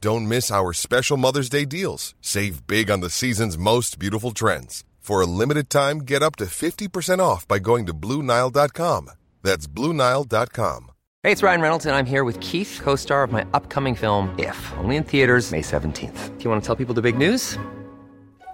Don't 0.00 0.28
miss 0.28 0.50
our 0.50 0.72
special 0.72 1.16
Mother's 1.16 1.48
Day 1.48 1.64
deals. 1.64 2.14
Save 2.20 2.66
big 2.66 2.90
on 2.90 3.00
the 3.00 3.10
season's 3.10 3.58
most 3.58 3.98
beautiful 3.98 4.30
trends. 4.30 4.84
For 5.00 5.20
a 5.20 5.26
limited 5.26 5.70
time, 5.70 6.00
get 6.00 6.22
up 6.22 6.36
to 6.36 6.44
50% 6.44 7.18
off 7.18 7.48
by 7.48 7.58
going 7.58 7.86
to 7.86 7.94
Bluenile.com. 7.94 9.10
That's 9.42 9.66
Bluenile.com. 9.66 10.90
Hey, 11.24 11.32
it's 11.32 11.42
Ryan 11.42 11.60
Reynolds, 11.60 11.86
and 11.86 11.96
I'm 11.96 12.06
here 12.06 12.22
with 12.22 12.38
Keith, 12.38 12.78
co 12.82 12.94
star 12.94 13.24
of 13.24 13.32
my 13.32 13.44
upcoming 13.52 13.96
film, 13.96 14.34
If, 14.38 14.72
only 14.78 14.96
in 14.96 15.02
theaters, 15.02 15.50
May 15.50 15.62
17th. 15.62 16.38
Do 16.38 16.44
you 16.44 16.50
want 16.50 16.62
to 16.62 16.66
tell 16.66 16.76
people 16.76 16.94
the 16.94 17.02
big 17.02 17.18
news? 17.18 17.58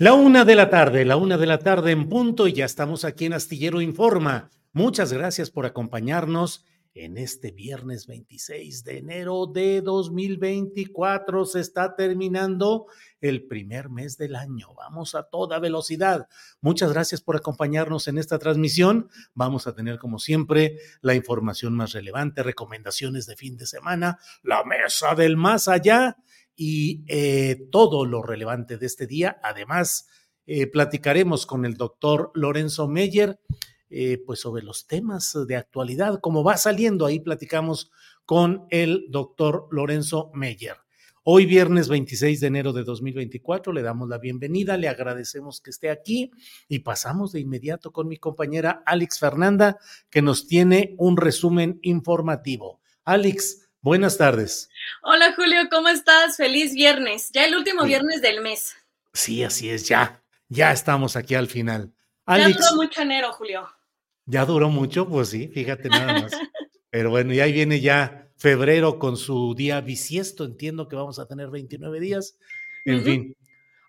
La 0.00 0.14
una 0.14 0.44
de 0.44 0.54
la 0.54 0.70
tarde, 0.70 1.04
la 1.04 1.16
una 1.16 1.36
de 1.36 1.46
la 1.46 1.58
tarde 1.58 1.90
en 1.90 2.08
punto 2.08 2.46
y 2.46 2.52
ya 2.52 2.64
estamos 2.64 3.04
aquí 3.04 3.24
en 3.24 3.32
Astillero 3.32 3.80
Informa. 3.80 4.48
Muchas 4.72 5.12
gracias 5.12 5.50
por 5.50 5.66
acompañarnos 5.66 6.64
en 6.94 7.18
este 7.18 7.50
viernes 7.50 8.06
26 8.06 8.84
de 8.84 8.98
enero 8.98 9.46
de 9.46 9.82
2024. 9.82 11.46
Se 11.46 11.58
está 11.58 11.96
terminando 11.96 12.86
el 13.20 13.48
primer 13.48 13.90
mes 13.90 14.16
del 14.16 14.36
año. 14.36 14.72
Vamos 14.76 15.16
a 15.16 15.24
toda 15.24 15.58
velocidad. 15.58 16.28
Muchas 16.60 16.92
gracias 16.92 17.20
por 17.20 17.34
acompañarnos 17.34 18.06
en 18.06 18.18
esta 18.18 18.38
transmisión. 18.38 19.10
Vamos 19.34 19.66
a 19.66 19.74
tener, 19.74 19.98
como 19.98 20.20
siempre, 20.20 20.78
la 21.00 21.16
información 21.16 21.74
más 21.74 21.90
relevante, 21.90 22.44
recomendaciones 22.44 23.26
de 23.26 23.34
fin 23.34 23.56
de 23.56 23.66
semana, 23.66 24.20
la 24.44 24.62
mesa 24.62 25.16
del 25.16 25.36
más 25.36 25.66
allá 25.66 26.18
y 26.60 27.04
eh, 27.06 27.68
todo 27.70 28.04
lo 28.04 28.20
relevante 28.20 28.78
de 28.78 28.86
este 28.86 29.06
día. 29.06 29.38
Además, 29.44 30.08
eh, 30.44 30.66
platicaremos 30.66 31.46
con 31.46 31.64
el 31.64 31.74
doctor 31.74 32.32
Lorenzo 32.34 32.88
Meyer, 32.88 33.38
eh, 33.88 34.20
pues 34.26 34.40
sobre 34.40 34.64
los 34.64 34.88
temas 34.88 35.38
de 35.46 35.54
actualidad, 35.54 36.18
como 36.20 36.42
va 36.42 36.56
saliendo, 36.56 37.06
ahí 37.06 37.20
platicamos 37.20 37.92
con 38.26 38.66
el 38.70 39.06
doctor 39.08 39.68
Lorenzo 39.70 40.32
Meyer. 40.34 40.76
Hoy 41.22 41.46
viernes 41.46 41.88
26 41.88 42.40
de 42.40 42.46
enero 42.48 42.72
de 42.72 42.82
2024 42.82 43.72
le 43.72 43.82
damos 43.82 44.08
la 44.08 44.18
bienvenida, 44.18 44.76
le 44.76 44.88
agradecemos 44.88 45.60
que 45.60 45.70
esté 45.70 45.90
aquí 45.90 46.32
y 46.68 46.80
pasamos 46.80 47.30
de 47.32 47.40
inmediato 47.40 47.92
con 47.92 48.08
mi 48.08 48.16
compañera 48.16 48.82
Alex 48.84 49.20
Fernanda, 49.20 49.78
que 50.10 50.22
nos 50.22 50.48
tiene 50.48 50.96
un 50.98 51.18
resumen 51.18 51.78
informativo. 51.82 52.80
Alex, 53.04 53.67
Buenas 53.80 54.18
tardes. 54.18 54.70
Hola 55.02 55.34
Julio, 55.36 55.60
¿cómo 55.70 55.88
estás? 55.88 56.36
Feliz 56.36 56.74
viernes. 56.74 57.30
Ya 57.32 57.46
el 57.46 57.54
último 57.54 57.84
viernes 57.84 58.20
del 58.20 58.40
mes. 58.40 58.74
Sí, 59.12 59.44
así 59.44 59.70
es, 59.70 59.86
ya. 59.86 60.20
Ya 60.48 60.72
estamos 60.72 61.14
aquí 61.14 61.36
al 61.36 61.46
final. 61.46 61.92
ya 62.26 62.48
duró 62.48 62.74
mucho 62.74 63.02
enero, 63.02 63.32
Julio. 63.32 63.68
Ya 64.26 64.44
duró 64.44 64.68
mucho, 64.68 65.08
pues 65.08 65.28
sí, 65.28 65.46
fíjate 65.48 65.88
nada 65.90 66.22
más. 66.22 66.32
Pero 66.90 67.10
bueno, 67.10 67.32
y 67.32 67.38
ahí 67.38 67.52
viene 67.52 67.80
ya 67.80 68.28
febrero 68.36 68.98
con 68.98 69.16
su 69.16 69.54
día 69.54 69.80
bisiesto. 69.80 70.44
Entiendo 70.44 70.88
que 70.88 70.96
vamos 70.96 71.20
a 71.20 71.28
tener 71.28 71.48
29 71.48 72.00
días. 72.00 72.36
En 72.84 73.04
fin. 73.04 73.36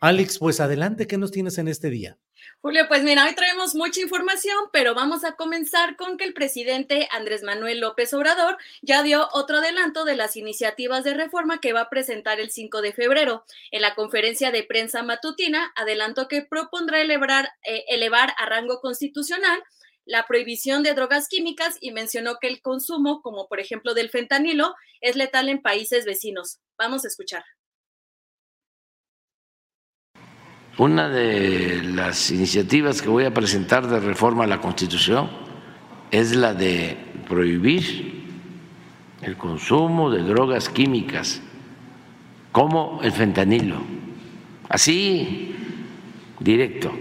Alex, 0.01 0.37
pues 0.37 0.59
adelante, 0.59 1.07
¿qué 1.07 1.17
nos 1.17 1.31
tienes 1.31 1.57
en 1.57 1.67
este 1.67 1.89
día? 1.89 2.17
Julio, 2.61 2.87
pues 2.87 3.03
mira, 3.03 3.25
hoy 3.25 3.33
traemos 3.35 3.73
mucha 3.73 4.01
información, 4.01 4.57
pero 4.73 4.93
vamos 4.93 5.23
a 5.23 5.33
comenzar 5.33 5.95
con 5.95 6.17
que 6.17 6.25
el 6.25 6.33
presidente 6.33 7.07
Andrés 7.11 7.43
Manuel 7.43 7.79
López 7.79 8.13
Obrador 8.13 8.57
ya 8.81 9.01
dio 9.01 9.29
otro 9.31 9.57
adelanto 9.57 10.03
de 10.03 10.15
las 10.15 10.35
iniciativas 10.35 11.03
de 11.03 11.13
reforma 11.13 11.61
que 11.61 11.73
va 11.73 11.81
a 11.81 11.89
presentar 11.89 12.39
el 12.39 12.51
5 12.51 12.81
de 12.81 12.93
febrero. 12.93 13.45
En 13.71 13.81
la 13.81 13.95
conferencia 13.95 14.51
de 14.51 14.63
prensa 14.63 15.03
matutina, 15.03 15.71
adelantó 15.75 16.27
que 16.27 16.41
propondrá 16.41 17.01
elevar, 17.01 17.49
eh, 17.63 17.85
elevar 17.87 18.33
a 18.37 18.45
rango 18.45 18.81
constitucional 18.81 19.63
la 20.05 20.25
prohibición 20.25 20.81
de 20.81 20.95
drogas 20.95 21.27
químicas 21.27 21.77
y 21.79 21.91
mencionó 21.91 22.37
que 22.41 22.47
el 22.47 22.61
consumo, 22.61 23.21
como 23.21 23.47
por 23.47 23.59
ejemplo 23.59 23.93
del 23.93 24.09
fentanilo, 24.09 24.75
es 25.01 25.15
letal 25.15 25.49
en 25.49 25.61
países 25.61 26.05
vecinos. 26.05 26.59
Vamos 26.77 27.05
a 27.05 27.07
escuchar. 27.07 27.43
Una 30.77 31.09
de 31.09 31.81
las 31.83 32.31
iniciativas 32.31 33.01
que 33.01 33.09
voy 33.09 33.25
a 33.25 33.33
presentar 33.33 33.87
de 33.87 33.99
reforma 33.99 34.45
a 34.45 34.47
la 34.47 34.61
Constitución 34.61 35.29
es 36.11 36.35
la 36.35 36.53
de 36.53 36.97
prohibir 37.27 38.19
el 39.21 39.35
consumo 39.37 40.09
de 40.09 40.23
drogas 40.23 40.69
químicas 40.69 41.41
como 42.51 42.99
el 43.03 43.11
fentanilo, 43.11 43.77
así 44.69 45.55
directo, 46.39 46.91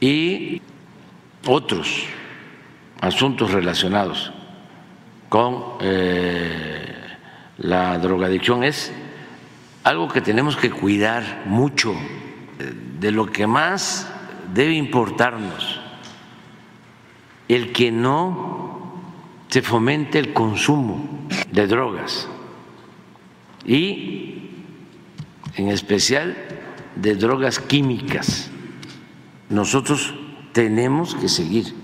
y 0.00 0.62
otros 1.46 2.04
asuntos 3.00 3.50
relacionados 3.50 4.32
con 5.28 5.64
eh, 5.80 6.94
la 7.58 7.98
drogadicción. 7.98 8.64
Es 8.64 8.92
algo 9.84 10.08
que 10.08 10.20
tenemos 10.20 10.56
que 10.56 10.70
cuidar 10.70 11.42
mucho 11.46 11.94
de 13.00 13.10
lo 13.10 13.26
que 13.26 13.46
más 13.46 14.10
debe 14.54 14.74
importarnos, 14.74 15.80
el 17.48 17.72
que 17.72 17.90
no 17.90 18.92
se 19.48 19.62
fomente 19.62 20.18
el 20.18 20.32
consumo 20.32 21.26
de 21.50 21.66
drogas 21.66 22.28
y 23.64 24.50
en 25.54 25.68
especial 25.68 26.36
de 26.96 27.14
drogas 27.14 27.58
químicas. 27.58 28.50
Nosotros 29.48 30.14
tenemos 30.52 31.14
que 31.14 31.28
seguir 31.28 31.74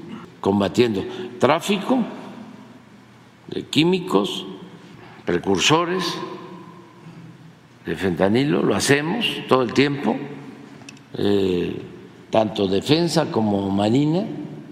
combatiendo 0.41 1.05
tráfico 1.38 2.05
de 3.49 3.65
químicos, 3.67 4.47
precursores 5.25 6.19
de 7.87 7.97
fentanilo, 7.97 8.62
lo 8.62 8.75
hacemos 8.75 9.26
todo 9.49 9.62
el 9.62 9.73
tiempo 9.73 10.17
eh, 11.19 11.76
tanto 12.31 12.67
defensa 12.67 13.31
como 13.31 13.70
marina, 13.70 14.25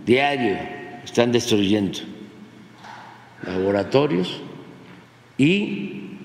diario 0.05 0.59
están 1.05 1.33
destruyendo 1.33 1.99
laboratorios 3.43 4.41
y 5.39 6.19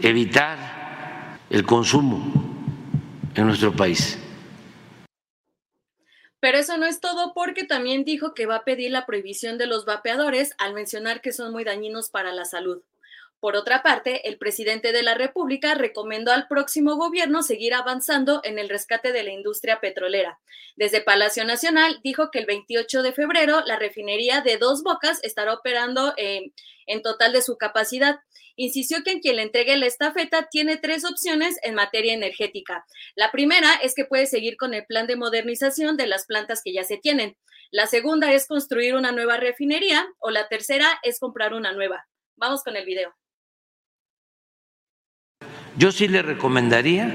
evitar 0.00 1.38
el 1.50 1.64
consumo 1.64 2.32
en 3.34 3.46
nuestro 3.46 3.72
país. 3.72 4.18
Pero 6.40 6.58
eso 6.58 6.76
no 6.76 6.86
es 6.86 7.00
todo 7.00 7.34
porque 7.34 7.64
también 7.64 8.04
dijo 8.04 8.34
que 8.34 8.46
va 8.46 8.56
a 8.56 8.64
pedir 8.64 8.90
la 8.90 9.06
prohibición 9.06 9.58
de 9.58 9.66
los 9.66 9.84
vapeadores 9.84 10.54
al 10.58 10.74
mencionar 10.74 11.20
que 11.20 11.32
son 11.32 11.52
muy 11.52 11.62
dañinos 11.62 12.10
para 12.10 12.32
la 12.32 12.44
salud. 12.44 12.82
Por 13.42 13.56
otra 13.56 13.82
parte, 13.82 14.28
el 14.28 14.38
presidente 14.38 14.92
de 14.92 15.02
la 15.02 15.16
República 15.16 15.74
recomendó 15.74 16.30
al 16.30 16.46
próximo 16.46 16.94
gobierno 16.94 17.42
seguir 17.42 17.74
avanzando 17.74 18.40
en 18.44 18.56
el 18.60 18.68
rescate 18.68 19.10
de 19.10 19.24
la 19.24 19.32
industria 19.32 19.80
petrolera. 19.80 20.38
Desde 20.76 21.00
Palacio 21.00 21.44
Nacional 21.44 21.98
dijo 22.04 22.30
que 22.30 22.38
el 22.38 22.46
28 22.46 23.02
de 23.02 23.12
febrero 23.12 23.60
la 23.66 23.80
refinería 23.80 24.42
de 24.42 24.58
Dos 24.58 24.84
Bocas 24.84 25.18
estará 25.24 25.54
operando 25.54 26.14
eh, 26.18 26.52
en 26.86 27.02
total 27.02 27.32
de 27.32 27.42
su 27.42 27.58
capacidad. 27.58 28.20
Insistió 28.54 29.02
que 29.02 29.10
en 29.10 29.18
quien 29.18 29.34
le 29.34 29.42
entregue 29.42 29.76
la 29.76 29.86
estafeta 29.86 30.46
tiene 30.48 30.76
tres 30.76 31.04
opciones 31.04 31.56
en 31.64 31.74
materia 31.74 32.12
energética. 32.12 32.86
La 33.16 33.32
primera 33.32 33.74
es 33.82 33.96
que 33.96 34.04
puede 34.04 34.26
seguir 34.26 34.56
con 34.56 34.72
el 34.72 34.86
plan 34.86 35.08
de 35.08 35.16
modernización 35.16 35.96
de 35.96 36.06
las 36.06 36.26
plantas 36.26 36.62
que 36.62 36.72
ya 36.72 36.84
se 36.84 36.96
tienen. 36.96 37.36
La 37.72 37.88
segunda 37.88 38.32
es 38.32 38.46
construir 38.46 38.94
una 38.94 39.10
nueva 39.10 39.36
refinería 39.36 40.06
o 40.20 40.30
la 40.30 40.46
tercera 40.46 41.00
es 41.02 41.18
comprar 41.18 41.54
una 41.54 41.72
nueva. 41.72 42.06
Vamos 42.36 42.62
con 42.62 42.76
el 42.76 42.84
video. 42.84 43.12
Yo 45.82 45.90
sí 45.90 46.06
le 46.06 46.22
recomendaría 46.22 47.12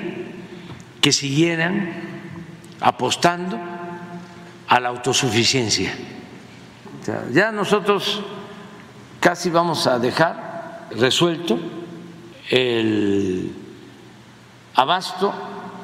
que 1.00 1.14
siguieran 1.14 1.90
apostando 2.82 3.58
a 4.68 4.80
la 4.82 4.90
autosuficiencia. 4.90 5.94
ya 7.32 7.54
nosotros 7.54 8.24
casi 9.22 9.50
vamos 9.50 9.88
a 9.88 10.00
dejar 10.00 10.90
resuelto 10.92 11.58
el 12.50 13.54
abasto 14.76 15.34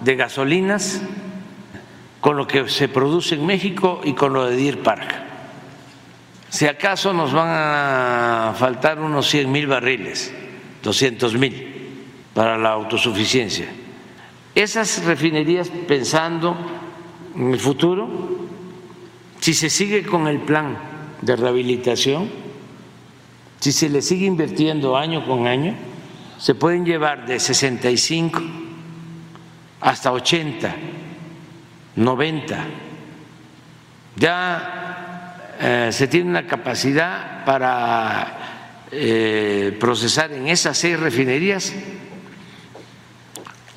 de 0.02 0.16
gasolinas 0.18 1.04
con 2.20 2.36
lo 2.36 2.46
que 2.46 2.68
se 2.68 2.90
produce 2.90 3.36
en 3.36 3.46
México 3.46 4.02
y 4.04 4.12
con 4.12 4.34
lo 4.34 4.44
de 4.44 4.58
Deer 4.58 4.84
Park. 4.84 5.10
Si 6.50 6.68
acaso 6.68 7.14
nos 7.14 7.32
van 7.32 7.48
a 7.48 8.54
faltar 8.60 9.00
unos 9.00 9.30
100 9.30 9.50
mil 9.50 9.68
barriles, 9.68 10.34
200 10.84 11.36
mil 11.36 11.73
para 12.34 12.58
la 12.58 12.70
autosuficiencia. 12.72 13.68
Esas 14.56 15.04
refinerías, 15.04 15.70
pensando 15.70 16.56
en 17.36 17.54
el 17.54 17.60
futuro, 17.60 18.08
si 19.40 19.54
se 19.54 19.70
sigue 19.70 20.04
con 20.04 20.28
el 20.28 20.40
plan 20.40 20.78
de 21.22 21.36
rehabilitación, 21.36 22.30
si 23.60 23.72
se 23.72 23.90
le 23.90 24.02
sigue 24.02 24.26
invirtiendo 24.26 24.98
año 24.98 25.26
con 25.26 25.48
año, 25.48 25.76
se 26.38 26.56
pueden 26.56 26.86
llevar 26.86 27.26
de 27.26 27.40
65 27.40 28.42
hasta 29.82 30.12
80, 30.12 30.76
90. 31.96 32.66
Ya 34.16 35.56
eh, 35.60 35.90
se 35.92 36.08
tiene 36.08 36.30
una 36.30 36.46
capacidad 36.46 37.44
para 37.46 38.88
eh, 38.92 39.76
procesar 39.80 40.32
en 40.32 40.48
esas 40.48 40.78
seis 40.78 41.00
refinerías 41.00 41.74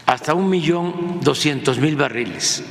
hasta 0.07 0.35
un 0.35 0.49
millón 0.49 1.21
doscientos 1.21 1.79
mil 1.79 1.97
barriles. 1.97 2.65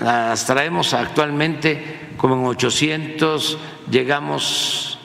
Las 0.00 0.44
traemos 0.44 0.92
actualmente 0.92 2.10
como 2.16 2.34
en 2.34 2.46
800, 2.46 3.58
llegamos 3.90 4.98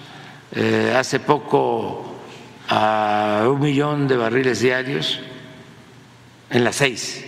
eh, 0.52 0.94
hace 0.98 1.20
poco 1.20 2.16
a 2.68 3.44
un 3.48 3.60
millón 3.60 4.08
de 4.08 4.18
barriles 4.18 4.60
diarios 4.60 5.20
en 6.50 6.64
las 6.64 6.76
seis. 6.78 7.26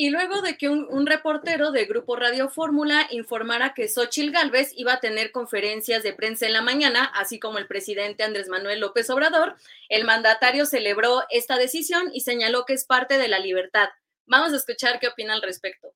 Y 0.00 0.10
luego 0.10 0.42
de 0.42 0.56
que 0.56 0.68
un, 0.68 1.06
reportero 1.06 1.72
de 1.72 1.84
Grupo 1.84 2.14
Radio 2.14 2.48
Fórmula 2.48 3.08
informara 3.10 3.74
que 3.74 3.88
Xochil 3.88 4.30
Gálvez 4.30 4.70
iba 4.76 4.92
a 4.92 5.00
tener 5.00 5.32
conferencias 5.32 6.04
de 6.04 6.12
prensa 6.12 6.46
en 6.46 6.52
la 6.52 6.62
mañana, 6.62 7.10
así 7.16 7.40
como 7.40 7.58
el 7.58 7.66
presidente 7.66 8.22
Andrés 8.22 8.48
Manuel 8.48 8.78
López 8.78 9.10
Obrador, 9.10 9.56
el 9.88 10.04
mandatario 10.04 10.66
celebró 10.66 11.24
esta 11.30 11.56
decisión 11.56 12.12
y 12.14 12.20
señaló 12.20 12.64
que 12.64 12.74
es 12.74 12.84
parte 12.84 13.18
de 13.18 13.26
la 13.26 13.40
libertad. 13.40 13.88
Vamos 14.24 14.52
a 14.52 14.56
escuchar 14.58 15.00
qué 15.00 15.08
opina 15.08 15.34
al 15.34 15.42
respecto. 15.42 15.88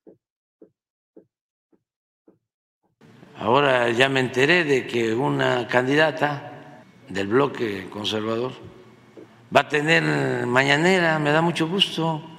Ahora 3.37 3.89
ya 3.91 4.09
me 4.09 4.19
enteré 4.19 4.65
de 4.65 4.85
que 4.89 5.15
una 5.15 5.69
candidata 5.69 6.83
del 7.09 7.29
bloque 7.29 7.89
conservador 7.89 8.51
va 9.55 9.61
a 9.61 9.69
tener 9.69 10.03
mañanera, 10.49 11.21
me 11.21 11.31
da 11.31 11.41
mucho 11.41 11.69
gusto 11.69 12.32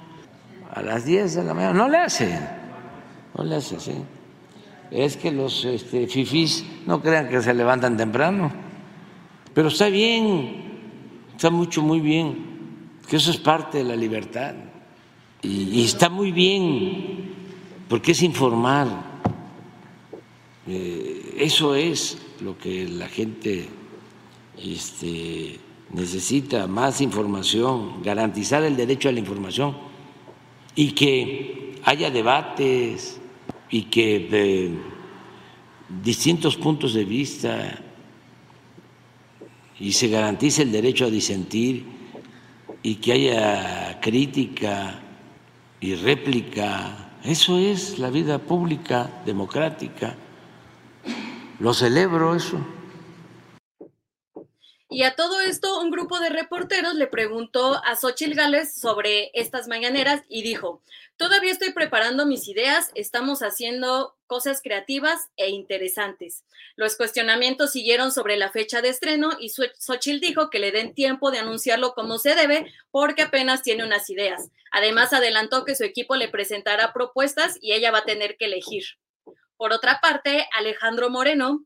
a 0.74 0.82
las 0.82 1.04
10 1.04 1.36
de 1.36 1.44
la 1.44 1.54
mañana. 1.54 1.72
No 1.72 1.88
le 1.88 1.98
hace, 1.98 2.38
no 3.36 3.44
le 3.44 3.56
hace, 3.56 3.78
sí. 3.78 3.94
Es 4.90 5.16
que 5.16 5.30
los 5.30 5.64
este, 5.64 6.06
no 6.86 7.00
crean 7.00 7.28
que 7.28 7.40
se 7.40 7.54
levantan 7.54 7.96
temprano. 7.96 8.52
Pero 9.54 9.68
está 9.68 9.88
bien, 9.88 10.62
está 11.34 11.50
mucho, 11.50 11.80
muy 11.80 12.00
bien, 12.00 12.90
que 13.08 13.16
eso 13.16 13.30
es 13.30 13.36
parte 13.36 13.78
de 13.78 13.84
la 13.84 13.96
libertad. 13.96 14.54
Y, 15.42 15.84
está 15.84 16.08
muy 16.08 16.32
bien, 16.32 17.34
porque 17.88 18.12
es 18.12 18.22
informar. 18.22 18.88
Eh, 20.66 21.36
eso 21.38 21.74
es 21.74 22.18
lo 22.40 22.56
que 22.58 22.88
la 22.88 23.08
gente 23.08 23.68
este, 24.58 25.60
necesita, 25.92 26.66
más 26.66 27.00
información, 27.00 28.02
garantizar 28.02 28.64
el 28.64 28.76
derecho 28.76 29.08
a 29.08 29.12
la 29.12 29.20
información 29.20 29.93
y 30.74 30.92
que 30.92 31.80
haya 31.84 32.10
debates 32.10 33.20
y 33.70 33.82
que 33.82 34.18
de 34.20 34.70
distintos 36.02 36.56
puntos 36.56 36.94
de 36.94 37.04
vista 37.04 37.80
y 39.78 39.92
se 39.92 40.08
garantice 40.08 40.62
el 40.62 40.72
derecho 40.72 41.06
a 41.06 41.10
disentir 41.10 41.84
y 42.82 42.96
que 42.96 43.12
haya 43.12 44.00
crítica 44.00 45.00
y 45.80 45.94
réplica. 45.94 47.10
Eso 47.24 47.58
es 47.58 47.98
la 47.98 48.10
vida 48.10 48.38
pública 48.38 49.22
democrática. 49.24 50.14
Lo 51.60 51.74
celebro 51.74 52.34
eso. 52.34 52.58
Y 54.94 55.02
a 55.02 55.16
todo 55.16 55.40
esto, 55.40 55.80
un 55.80 55.90
grupo 55.90 56.20
de 56.20 56.28
reporteros 56.28 56.94
le 56.94 57.08
preguntó 57.08 57.82
a 57.84 57.96
Xochil 57.96 58.36
Gales 58.36 58.78
sobre 58.78 59.32
estas 59.34 59.66
mañaneras 59.66 60.22
y 60.28 60.44
dijo: 60.44 60.82
Todavía 61.16 61.50
estoy 61.50 61.72
preparando 61.72 62.26
mis 62.26 62.46
ideas, 62.46 62.92
estamos 62.94 63.42
haciendo 63.42 64.16
cosas 64.28 64.62
creativas 64.62 65.30
e 65.36 65.50
interesantes. 65.50 66.44
Los 66.76 66.96
cuestionamientos 66.96 67.72
siguieron 67.72 68.12
sobre 68.12 68.36
la 68.36 68.52
fecha 68.52 68.82
de 68.82 68.90
estreno 68.90 69.30
y 69.40 69.48
Xochitl 69.48 70.20
dijo 70.20 70.48
que 70.48 70.60
le 70.60 70.70
den 70.70 70.94
tiempo 70.94 71.32
de 71.32 71.38
anunciarlo 71.38 71.94
como 71.94 72.18
se 72.18 72.36
debe 72.36 72.72
porque 72.92 73.22
apenas 73.22 73.64
tiene 73.64 73.82
unas 73.82 74.08
ideas. 74.10 74.48
Además, 74.70 75.12
adelantó 75.12 75.64
que 75.64 75.74
su 75.74 75.82
equipo 75.82 76.14
le 76.14 76.28
presentará 76.28 76.92
propuestas 76.92 77.58
y 77.60 77.72
ella 77.72 77.90
va 77.90 77.98
a 77.98 78.04
tener 78.04 78.36
que 78.36 78.44
elegir. 78.44 78.84
Por 79.56 79.72
otra 79.72 80.00
parte, 80.00 80.46
Alejandro 80.56 81.10
Moreno, 81.10 81.64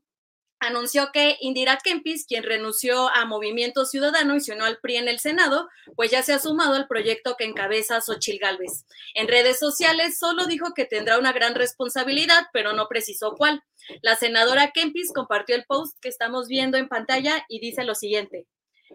anunció 0.59 1.11
que 1.11 1.37
Indira 1.39 1.77
Kempis, 1.77 2.25
quien 2.25 2.43
renunció 2.43 3.09
a 3.09 3.25
Movimiento 3.25 3.85
Ciudadano 3.85 4.35
y 4.35 4.41
se 4.41 4.53
unió 4.53 4.65
al 4.65 4.79
PRI 4.79 4.97
en 4.97 5.07
el 5.07 5.19
Senado, 5.19 5.69
pues 5.95 6.11
ya 6.11 6.23
se 6.23 6.33
ha 6.33 6.39
sumado 6.39 6.75
al 6.75 6.87
proyecto 6.87 7.35
que 7.37 7.45
encabeza 7.45 8.01
Xochil 8.01 8.39
Gálvez. 8.39 8.85
En 9.13 9.27
redes 9.27 9.59
sociales 9.59 10.17
solo 10.17 10.45
dijo 10.45 10.73
que 10.73 10.85
tendrá 10.85 11.17
una 11.17 11.31
gran 11.31 11.55
responsabilidad, 11.55 12.47
pero 12.53 12.73
no 12.73 12.87
precisó 12.87 13.35
cuál. 13.35 13.63
La 14.01 14.15
senadora 14.15 14.71
Kempis 14.71 15.11
compartió 15.13 15.55
el 15.55 15.65
post 15.65 15.97
que 16.01 16.09
estamos 16.09 16.47
viendo 16.47 16.77
en 16.77 16.89
pantalla 16.89 17.45
y 17.47 17.59
dice 17.59 17.83
lo 17.83 17.95
siguiente. 17.95 18.47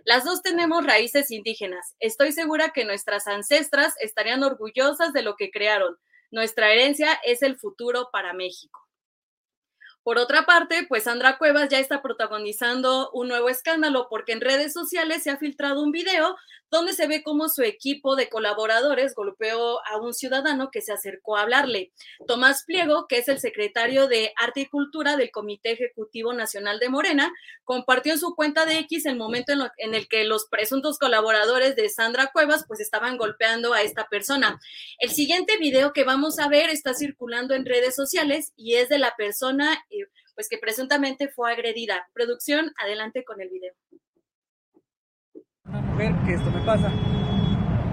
Las 0.05 0.25
dos 0.25 0.43
tenemos 0.43 0.85
raíces 0.85 1.31
indígenas. 1.31 1.95
Estoy 2.01 2.33
segura 2.33 2.71
que 2.71 2.85
nuestras 2.85 3.27
ancestras 3.27 3.95
estarían 4.01 4.43
orgullosas 4.43 5.13
de 5.13 5.23
lo 5.23 5.37
que 5.37 5.51
crearon. 5.51 5.97
Nuestra 6.31 6.73
herencia 6.73 7.13
es 7.25 7.43
el 7.43 7.57
futuro 7.57 8.09
para 8.13 8.33
México. 8.33 8.84
Por 10.05 10.19
otra 10.19 10.45
parte, 10.45 10.85
pues 10.87 11.05
Sandra 11.05 11.39
Cuevas 11.39 11.71
ya 11.71 11.79
está 11.79 12.03
protagonizando 12.03 13.11
un 13.15 13.29
nuevo 13.29 13.49
escándalo 13.49 14.07
porque 14.11 14.33
en 14.33 14.43
redes 14.43 14.75
sociales 14.75 15.23
se 15.23 15.31
ha 15.31 15.39
filtrado 15.39 15.83
un 15.83 15.93
video 15.93 16.37
donde 16.75 16.93
se 16.93 17.07
ve 17.07 17.23
cómo 17.23 17.49
su 17.49 17.63
equipo 17.63 18.17
de 18.17 18.29
colaboradores 18.29 19.15
golpeó 19.15 19.79
a 19.87 19.97
un 19.97 20.13
ciudadano 20.13 20.71
que 20.73 20.83
se 20.83 20.93
acercó 20.93 21.37
a 21.37 21.43
hablarle. 21.43 21.93
Tomás 22.27 22.65
Pliego, 22.67 23.07
que 23.07 23.19
es 23.19 23.29
el 23.29 23.39
secretario 23.39 24.09
de 24.09 24.33
Arte 24.37 24.63
y 24.63 24.67
Cultura 24.67 25.17
del 25.17 25.31
Comité 25.31 25.71
Ejecutivo 25.71 26.33
Nacional 26.33 26.81
de 26.81 26.89
Morena, 26.89 27.33
compartió 27.63 28.13
en 28.13 28.19
su 28.19 28.35
cuenta 28.35 28.67
de 28.67 28.79
X 28.81 29.07
el 29.07 29.17
momento 29.17 29.53
en, 29.53 29.95
el 29.95 30.09
que 30.09 30.25
los 30.25 30.47
presuntos 30.47 30.99
colaboradores 30.99 31.77
de 31.77 31.89
Sandra 31.89 32.33
Cuevas 32.33 32.65
pues 32.67 32.81
estaban 32.81 33.19
golpeando 33.19 33.73
a 33.73 33.83
esta 33.83 34.09
persona. 34.09 34.59
El 34.99 35.11
siguiente 35.11 35.57
video 35.59 35.93
que 35.93 36.03
vamos 36.03 36.41
a 36.41 36.49
ver 36.49 36.71
está 36.71 36.93
circulando 36.93 37.55
en 37.55 37.67
redes 37.67 37.95
sociales 37.95 38.53
y 38.57 38.75
es 38.75 38.89
de 38.89 38.99
la 38.99 39.15
persona 39.17 39.85
eh, 39.91 40.09
pues 40.35 40.49
que 40.49 40.59
presuntamente 40.59 41.29
fue 41.29 41.53
agredida. 41.53 42.09
Producción, 42.13 42.73
adelante 42.79 43.25
con 43.25 43.41
el 43.41 43.49
video 43.49 43.75
una 45.75 45.93
mujer 45.93 46.15
que 46.25 46.35
esto 46.35 46.51
me 46.51 46.61
pasa. 46.61 46.89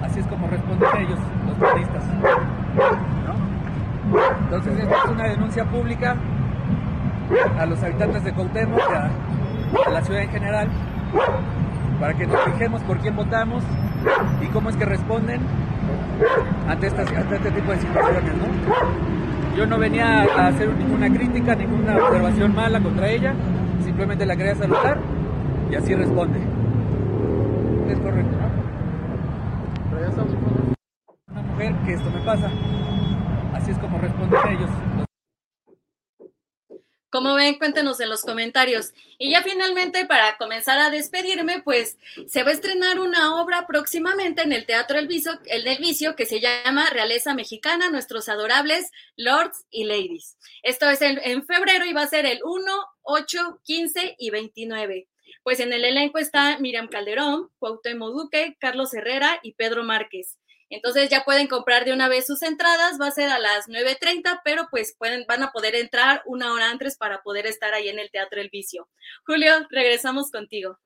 Así 0.03 0.19
es 0.19 0.27
como 0.27 0.47
responden 0.47 0.89
ellos, 0.97 1.19
los 1.47 1.55
periodistas. 1.55 2.03
Entonces 4.43 4.79
esta 4.79 4.95
es 4.97 5.05
una 5.05 5.23
denuncia 5.23 5.65
pública 5.65 6.15
a 7.59 7.65
los 7.65 7.81
habitantes 7.81 8.23
de 8.23 8.33
Cuauhtémoc, 8.33 8.81
a, 8.81 9.09
a 9.87 9.89
la 9.89 10.01
ciudad 10.01 10.21
en 10.21 10.29
general, 10.29 10.67
para 11.99 12.13
que 12.13 12.27
nos 12.27 12.39
fijemos 12.41 12.81
por 12.83 12.97
quién 12.99 13.15
votamos 13.15 13.63
y 14.41 14.47
cómo 14.47 14.69
es 14.69 14.75
que 14.75 14.85
responden 14.85 15.41
ante, 16.67 16.87
estas, 16.87 17.11
ante 17.13 17.35
este 17.35 17.51
tipo 17.51 17.71
de 17.71 17.79
situaciones, 17.79 18.33
¿no? 18.35 19.55
Yo 19.57 19.65
no 19.65 19.77
venía 19.77 20.23
a 20.37 20.47
hacer 20.47 20.69
ninguna 20.75 21.09
crítica, 21.09 21.55
ninguna 21.55 21.97
observación 21.97 22.53
mala 22.55 22.79
contra 22.79 23.09
ella, 23.09 23.33
simplemente 23.83 24.25
la 24.25 24.35
quería 24.35 24.55
saludar 24.55 24.97
y 25.69 25.75
así 25.75 25.95
responde. 25.95 26.39
Es 27.89 27.99
correcto, 27.99 28.35
¿no? 28.37 28.51
Una 31.31 31.41
mujer 31.43 31.73
que 31.85 31.93
esto 31.93 32.09
me 32.09 32.10
pasa, 32.25 32.51
así 33.53 33.71
es 33.71 33.77
como 33.79 33.97
responden 33.97 34.39
ellos. 34.47 34.69
Como 37.09 37.33
ven, 37.33 37.55
cuéntenos 37.55 37.99
en 37.99 38.09
los 38.09 38.21
comentarios. 38.21 38.93
Y 39.17 39.31
ya 39.31 39.43
finalmente, 39.43 40.05
para 40.05 40.37
comenzar 40.37 40.79
a 40.79 40.89
despedirme, 40.89 41.61
pues 41.61 41.97
se 42.27 42.43
va 42.43 42.51
a 42.51 42.53
estrenar 42.53 43.01
una 43.01 43.41
obra 43.41 43.67
próximamente 43.67 44.43
en 44.43 44.53
el 44.53 44.65
Teatro 44.65 44.97
El 44.97 45.09
Vicio, 45.09 45.33
el 45.47 45.65
del 45.65 45.79
Vicio 45.79 46.15
que 46.15 46.25
se 46.25 46.39
llama 46.39 46.89
Realeza 46.89 47.33
Mexicana, 47.33 47.89
Nuestros 47.89 48.29
Adorables 48.29 48.91
Lords 49.17 49.65
y 49.69 49.83
Ladies. 49.83 50.37
Esto 50.63 50.89
es 50.89 51.01
en, 51.01 51.19
en 51.21 51.45
febrero 51.45 51.83
y 51.85 51.91
va 51.91 52.03
a 52.03 52.07
ser 52.07 52.25
el 52.25 52.39
1, 52.45 52.71
8, 53.01 53.59
15 53.61 54.15
y 54.17 54.29
29. 54.29 55.09
Pues 55.43 55.59
en 55.59 55.73
el 55.73 55.83
elenco 55.83 56.17
está 56.17 56.59
Miriam 56.59 56.87
Calderón, 56.87 57.49
Cuauhtémoc 57.59 58.13
Duque, 58.13 58.55
Carlos 58.57 58.93
Herrera 58.93 59.39
y 59.43 59.53
Pedro 59.53 59.83
Márquez. 59.83 60.37
Entonces 60.71 61.09
ya 61.09 61.25
pueden 61.25 61.47
comprar 61.47 61.85
de 61.85 61.93
una 61.93 62.07
vez 62.07 62.25
sus 62.25 62.41
entradas, 62.41 62.99
va 62.99 63.07
a 63.07 63.11
ser 63.11 63.29
a 63.29 63.39
las 63.39 63.67
9.30, 63.67 64.41
pero 64.43 64.67
pues 64.71 64.95
pueden, 64.97 65.25
van 65.27 65.43
a 65.43 65.51
poder 65.51 65.75
entrar 65.75 66.23
una 66.25 66.53
hora 66.53 66.71
antes 66.71 66.97
para 66.97 67.21
poder 67.21 67.45
estar 67.45 67.73
ahí 67.73 67.89
en 67.89 67.99
el 67.99 68.09
Teatro 68.09 68.39
El 68.39 68.49
Vicio. 68.49 68.87
Julio, 69.25 69.67
regresamos 69.69 70.31
contigo. 70.31 70.79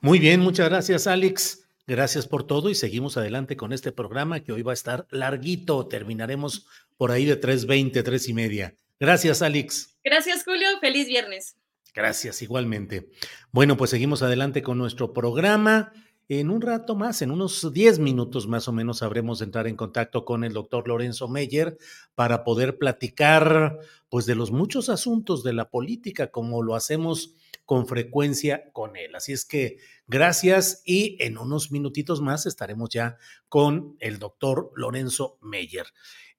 Muy 0.00 0.18
bien, 0.18 0.40
muchas 0.40 0.70
gracias, 0.70 1.06
Alex. 1.06 1.68
Gracias 1.86 2.26
por 2.26 2.46
todo 2.46 2.70
y 2.70 2.74
seguimos 2.74 3.16
adelante 3.16 3.56
con 3.56 3.72
este 3.72 3.92
programa 3.92 4.40
que 4.40 4.52
hoy 4.52 4.62
va 4.62 4.72
a 4.72 4.74
estar 4.74 5.06
larguito. 5.10 5.86
Terminaremos 5.88 6.66
por 6.96 7.10
ahí 7.10 7.24
de 7.24 7.40
3.20, 7.40 8.02
3 8.02 8.28
y 8.28 8.32
media. 8.34 8.74
Gracias, 8.98 9.42
Alex. 9.42 9.96
Gracias, 10.02 10.42
Julio. 10.44 10.68
Feliz 10.80 11.06
viernes. 11.06 11.56
Gracias, 11.94 12.42
igualmente. 12.42 13.10
Bueno, 13.52 13.76
pues 13.76 13.90
seguimos 13.90 14.22
adelante 14.22 14.62
con 14.62 14.78
nuestro 14.78 15.12
programa. 15.12 15.92
En 16.30 16.50
un 16.50 16.60
rato 16.60 16.94
más, 16.94 17.22
en 17.22 17.30
unos 17.30 17.72
10 17.72 18.00
minutos 18.00 18.46
más 18.46 18.68
o 18.68 18.72
menos, 18.72 18.98
sabremos 18.98 19.40
entrar 19.40 19.66
en 19.66 19.76
contacto 19.76 20.26
con 20.26 20.44
el 20.44 20.52
doctor 20.52 20.86
Lorenzo 20.86 21.26
Meyer 21.26 21.78
para 22.14 22.44
poder 22.44 22.76
platicar 22.76 23.78
pues 24.10 24.26
de 24.26 24.34
los 24.34 24.52
muchos 24.52 24.90
asuntos 24.90 25.42
de 25.42 25.54
la 25.54 25.70
política, 25.70 26.30
como 26.30 26.62
lo 26.62 26.74
hacemos 26.74 27.34
con 27.64 27.86
frecuencia 27.86 28.70
con 28.74 28.96
él. 28.96 29.14
Así 29.14 29.32
es 29.32 29.46
que 29.46 29.78
gracias 30.06 30.82
y 30.84 31.16
en 31.20 31.38
unos 31.38 31.72
minutitos 31.72 32.20
más 32.20 32.44
estaremos 32.44 32.90
ya 32.90 33.16
con 33.48 33.96
el 33.98 34.18
doctor 34.18 34.70
Lorenzo 34.74 35.38
Meyer. 35.40 35.86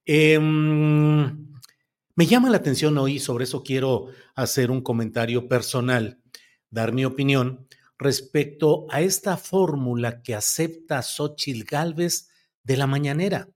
Eh, 0.05 0.37
me 0.39 2.25
llama 2.27 2.51
la 2.51 2.57
atención 2.57 2.95
hoy, 2.99 3.17
sobre 3.17 3.45
eso 3.45 3.63
quiero 3.63 4.09
hacer 4.35 4.69
un 4.69 4.81
comentario 4.81 5.47
personal, 5.47 6.19
dar 6.69 6.93
mi 6.93 7.05
opinión 7.05 7.65
respecto 7.99 8.87
a 8.89 9.01
esta 9.01 9.35
fórmula 9.35 10.23
que 10.23 10.33
acepta 10.33 11.03
Xochitl 11.03 11.65
Gálvez 11.65 12.29
de 12.63 12.77
la 12.77 12.87
mañanera. 12.87 13.49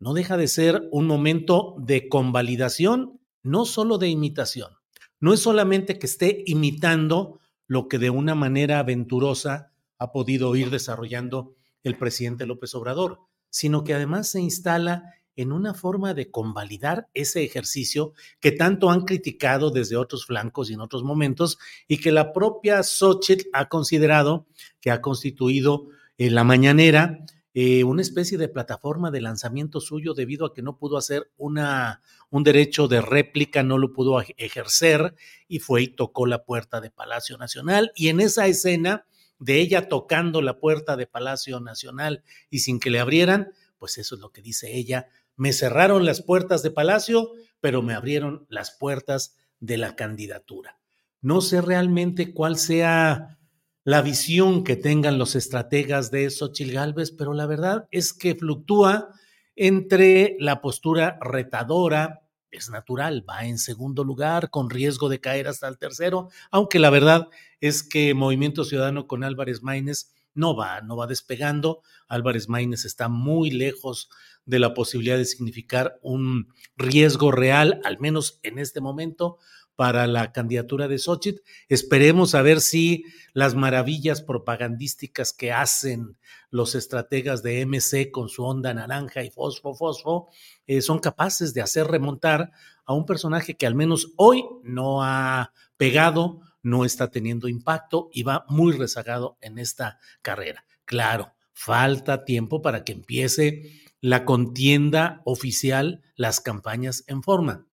No 0.00 0.12
deja 0.12 0.36
de 0.36 0.48
ser 0.48 0.88
un 0.90 1.06
momento 1.06 1.76
de 1.78 2.08
convalidación, 2.08 3.20
no 3.42 3.64
solo 3.64 3.96
de 3.98 4.08
imitación. 4.08 4.72
No 5.20 5.32
es 5.32 5.40
solamente 5.40 5.98
que 5.98 6.06
esté 6.06 6.42
imitando 6.46 7.38
lo 7.66 7.88
que 7.88 7.98
de 7.98 8.10
una 8.10 8.34
manera 8.34 8.80
aventurosa 8.80 9.72
ha 9.98 10.12
podido 10.12 10.54
ir 10.56 10.70
desarrollando 10.70 11.54
el 11.84 11.96
presidente 11.96 12.46
López 12.46 12.74
Obrador, 12.74 13.20
sino 13.48 13.84
que 13.84 13.94
además 13.94 14.28
se 14.28 14.40
instala 14.40 15.14
en 15.36 15.52
una 15.52 15.74
forma 15.74 16.14
de 16.14 16.30
convalidar 16.30 17.08
ese 17.14 17.44
ejercicio 17.44 18.12
que 18.40 18.52
tanto 18.52 18.90
han 18.90 19.02
criticado 19.02 19.70
desde 19.70 19.96
otros 19.96 20.26
flancos 20.26 20.70
y 20.70 20.74
en 20.74 20.80
otros 20.80 21.02
momentos 21.02 21.58
y 21.88 21.98
que 21.98 22.12
la 22.12 22.32
propia 22.32 22.82
Xochitl 22.82 23.48
ha 23.52 23.68
considerado 23.68 24.46
que 24.80 24.90
ha 24.90 25.00
constituido 25.00 25.88
en 26.18 26.34
la 26.34 26.44
mañanera 26.44 27.24
eh, 27.56 27.84
una 27.84 28.02
especie 28.02 28.36
de 28.36 28.48
plataforma 28.48 29.12
de 29.12 29.20
lanzamiento 29.20 29.80
suyo 29.80 30.12
debido 30.12 30.44
a 30.44 30.52
que 30.52 30.62
no 30.62 30.76
pudo 30.76 30.96
hacer 30.96 31.30
una, 31.36 32.02
un 32.28 32.42
derecho 32.42 32.88
de 32.88 33.00
réplica, 33.00 33.62
no 33.62 33.78
lo 33.78 33.92
pudo 33.92 34.20
ejercer 34.36 35.14
y 35.46 35.60
fue 35.60 35.82
y 35.82 35.88
tocó 35.88 36.26
la 36.26 36.44
puerta 36.44 36.80
de 36.80 36.90
Palacio 36.90 37.38
Nacional. 37.38 37.92
Y 37.94 38.08
en 38.08 38.18
esa 38.18 38.48
escena 38.48 39.06
de 39.38 39.60
ella 39.60 39.88
tocando 39.88 40.42
la 40.42 40.58
puerta 40.58 40.96
de 40.96 41.06
Palacio 41.06 41.60
Nacional 41.60 42.24
y 42.50 42.58
sin 42.58 42.80
que 42.80 42.90
le 42.90 42.98
abrieran, 42.98 43.52
pues 43.78 43.98
eso 43.98 44.16
es 44.16 44.20
lo 44.20 44.32
que 44.32 44.42
dice 44.42 44.76
ella, 44.76 45.08
me 45.36 45.52
cerraron 45.52 46.04
las 46.04 46.22
puertas 46.22 46.62
de 46.62 46.70
Palacio, 46.70 47.30
pero 47.60 47.82
me 47.82 47.94
abrieron 47.94 48.46
las 48.48 48.76
puertas 48.78 49.36
de 49.60 49.78
la 49.78 49.96
candidatura. 49.96 50.78
No 51.20 51.40
sé 51.40 51.60
realmente 51.60 52.34
cuál 52.34 52.58
sea 52.58 53.38
la 53.84 54.02
visión 54.02 54.64
que 54.64 54.76
tengan 54.76 55.18
los 55.18 55.34
estrategas 55.34 56.10
de 56.10 56.30
Xochitl 56.30 56.72
Gálvez, 56.72 57.10
pero 57.12 57.34
la 57.34 57.46
verdad 57.46 57.86
es 57.90 58.12
que 58.12 58.34
fluctúa 58.34 59.10
entre 59.56 60.36
la 60.40 60.60
postura 60.60 61.18
retadora, 61.20 62.22
es 62.50 62.70
natural, 62.70 63.24
va 63.28 63.46
en 63.46 63.58
segundo 63.58 64.04
lugar 64.04 64.50
con 64.50 64.70
riesgo 64.70 65.08
de 65.08 65.20
caer 65.20 65.48
hasta 65.48 65.68
el 65.68 65.78
tercero, 65.78 66.28
aunque 66.50 66.78
la 66.78 66.90
verdad 66.90 67.28
es 67.60 67.82
que 67.82 68.14
Movimiento 68.14 68.64
Ciudadano 68.64 69.06
con 69.06 69.24
Álvarez 69.24 69.62
Maínez 69.62 70.12
no 70.34 70.56
va, 70.56 70.80
no 70.80 70.96
va 70.96 71.06
despegando. 71.06 71.82
Álvarez 72.08 72.48
Maínez 72.48 72.84
está 72.84 73.08
muy 73.08 73.50
lejos 73.50 74.08
de 74.44 74.58
la 74.58 74.74
posibilidad 74.74 75.16
de 75.16 75.24
significar 75.24 75.98
un 76.02 76.48
riesgo 76.76 77.30
real, 77.30 77.80
al 77.84 77.98
menos 77.98 78.40
en 78.42 78.58
este 78.58 78.80
momento, 78.80 79.38
para 79.76 80.06
la 80.06 80.32
candidatura 80.32 80.88
de 80.88 80.98
Xochitl. 80.98 81.42
Esperemos 81.68 82.34
a 82.34 82.42
ver 82.42 82.60
si 82.60 83.04
las 83.32 83.54
maravillas 83.54 84.22
propagandísticas 84.22 85.32
que 85.32 85.52
hacen 85.52 86.16
los 86.50 86.74
estrategas 86.74 87.42
de 87.42 87.66
MC 87.66 88.10
con 88.10 88.28
su 88.28 88.44
onda 88.44 88.72
naranja 88.72 89.24
y 89.24 89.30
fosfo, 89.30 89.74
fosfo, 89.74 90.28
eh, 90.66 90.80
son 90.80 91.00
capaces 91.00 91.52
de 91.54 91.62
hacer 91.62 91.86
remontar 91.88 92.52
a 92.84 92.94
un 92.94 93.06
personaje 93.06 93.56
que 93.56 93.66
al 93.66 93.74
menos 93.74 94.12
hoy 94.16 94.44
no 94.62 95.02
ha 95.02 95.52
pegado, 95.76 96.40
no 96.64 96.84
está 96.84 97.10
teniendo 97.10 97.46
impacto 97.46 98.08
y 98.12 98.24
va 98.24 98.44
muy 98.48 98.72
rezagado 98.72 99.38
en 99.40 99.58
esta 99.58 100.00
carrera. 100.22 100.64
Claro, 100.84 101.34
falta 101.52 102.24
tiempo 102.24 102.62
para 102.62 102.82
que 102.82 102.92
empiece 102.92 103.82
la 104.00 104.24
contienda 104.24 105.22
oficial, 105.24 106.02
las 106.16 106.40
campañas 106.40 107.04
en 107.06 107.22
forma. 107.22 107.66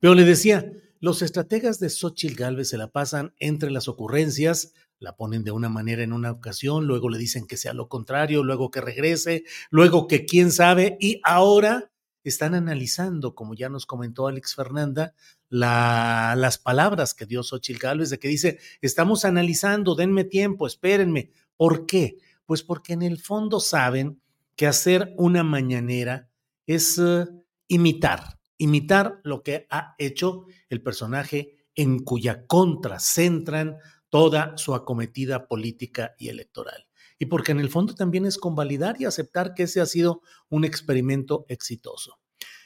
Pero 0.00 0.14
le 0.14 0.24
decía, 0.24 0.72
los 1.00 1.22
estrategas 1.22 1.78
de 1.80 1.90
Xochitl 1.90 2.34
Galvez 2.34 2.70
se 2.70 2.78
la 2.78 2.90
pasan 2.90 3.34
entre 3.38 3.70
las 3.70 3.88
ocurrencias, 3.88 4.72
la 4.98 5.16
ponen 5.16 5.44
de 5.44 5.50
una 5.50 5.68
manera 5.68 6.02
en 6.02 6.12
una 6.12 6.30
ocasión, 6.30 6.86
luego 6.86 7.08
le 7.08 7.18
dicen 7.18 7.46
que 7.46 7.56
sea 7.56 7.74
lo 7.74 7.88
contrario, 7.88 8.42
luego 8.42 8.70
que 8.70 8.80
regrese, 8.80 9.44
luego 9.70 10.06
que 10.06 10.24
quién 10.24 10.50
sabe, 10.50 10.96
y 11.00 11.20
ahora 11.24 11.92
están 12.28 12.54
analizando, 12.54 13.34
como 13.34 13.54
ya 13.54 13.68
nos 13.68 13.86
comentó 13.86 14.26
Alex 14.26 14.54
Fernanda, 14.54 15.14
la, 15.48 16.34
las 16.36 16.58
palabras 16.58 17.14
que 17.14 17.26
dio 17.26 17.42
Xochitl 17.42 17.78
Galvez, 17.78 18.10
de 18.10 18.18
que 18.18 18.28
dice, 18.28 18.58
estamos 18.80 19.24
analizando, 19.24 19.94
denme 19.94 20.24
tiempo, 20.24 20.66
espérenme. 20.66 21.30
¿Por 21.56 21.86
qué? 21.86 22.18
Pues 22.46 22.62
porque 22.62 22.94
en 22.94 23.02
el 23.02 23.18
fondo 23.18 23.60
saben 23.60 24.20
que 24.56 24.66
hacer 24.66 25.14
una 25.16 25.42
mañanera 25.42 26.28
es 26.66 26.98
uh, 26.98 27.42
imitar, 27.68 28.38
imitar 28.58 29.20
lo 29.24 29.42
que 29.42 29.66
ha 29.70 29.94
hecho 29.98 30.46
el 30.68 30.82
personaje 30.82 31.56
en 31.74 32.00
cuya 32.00 32.46
contra 32.46 33.00
centran 33.00 33.76
toda 34.08 34.56
su 34.56 34.74
acometida 34.74 35.48
política 35.48 36.14
y 36.18 36.28
electoral. 36.28 36.86
Y 37.18 37.26
porque 37.26 37.52
en 37.52 37.60
el 37.60 37.70
fondo 37.70 37.94
también 37.94 38.26
es 38.26 38.38
convalidar 38.38 38.96
y 38.98 39.04
aceptar 39.04 39.54
que 39.54 39.64
ese 39.64 39.80
ha 39.80 39.86
sido 39.86 40.22
un 40.48 40.64
experimento 40.64 41.46
exitoso. 41.48 42.18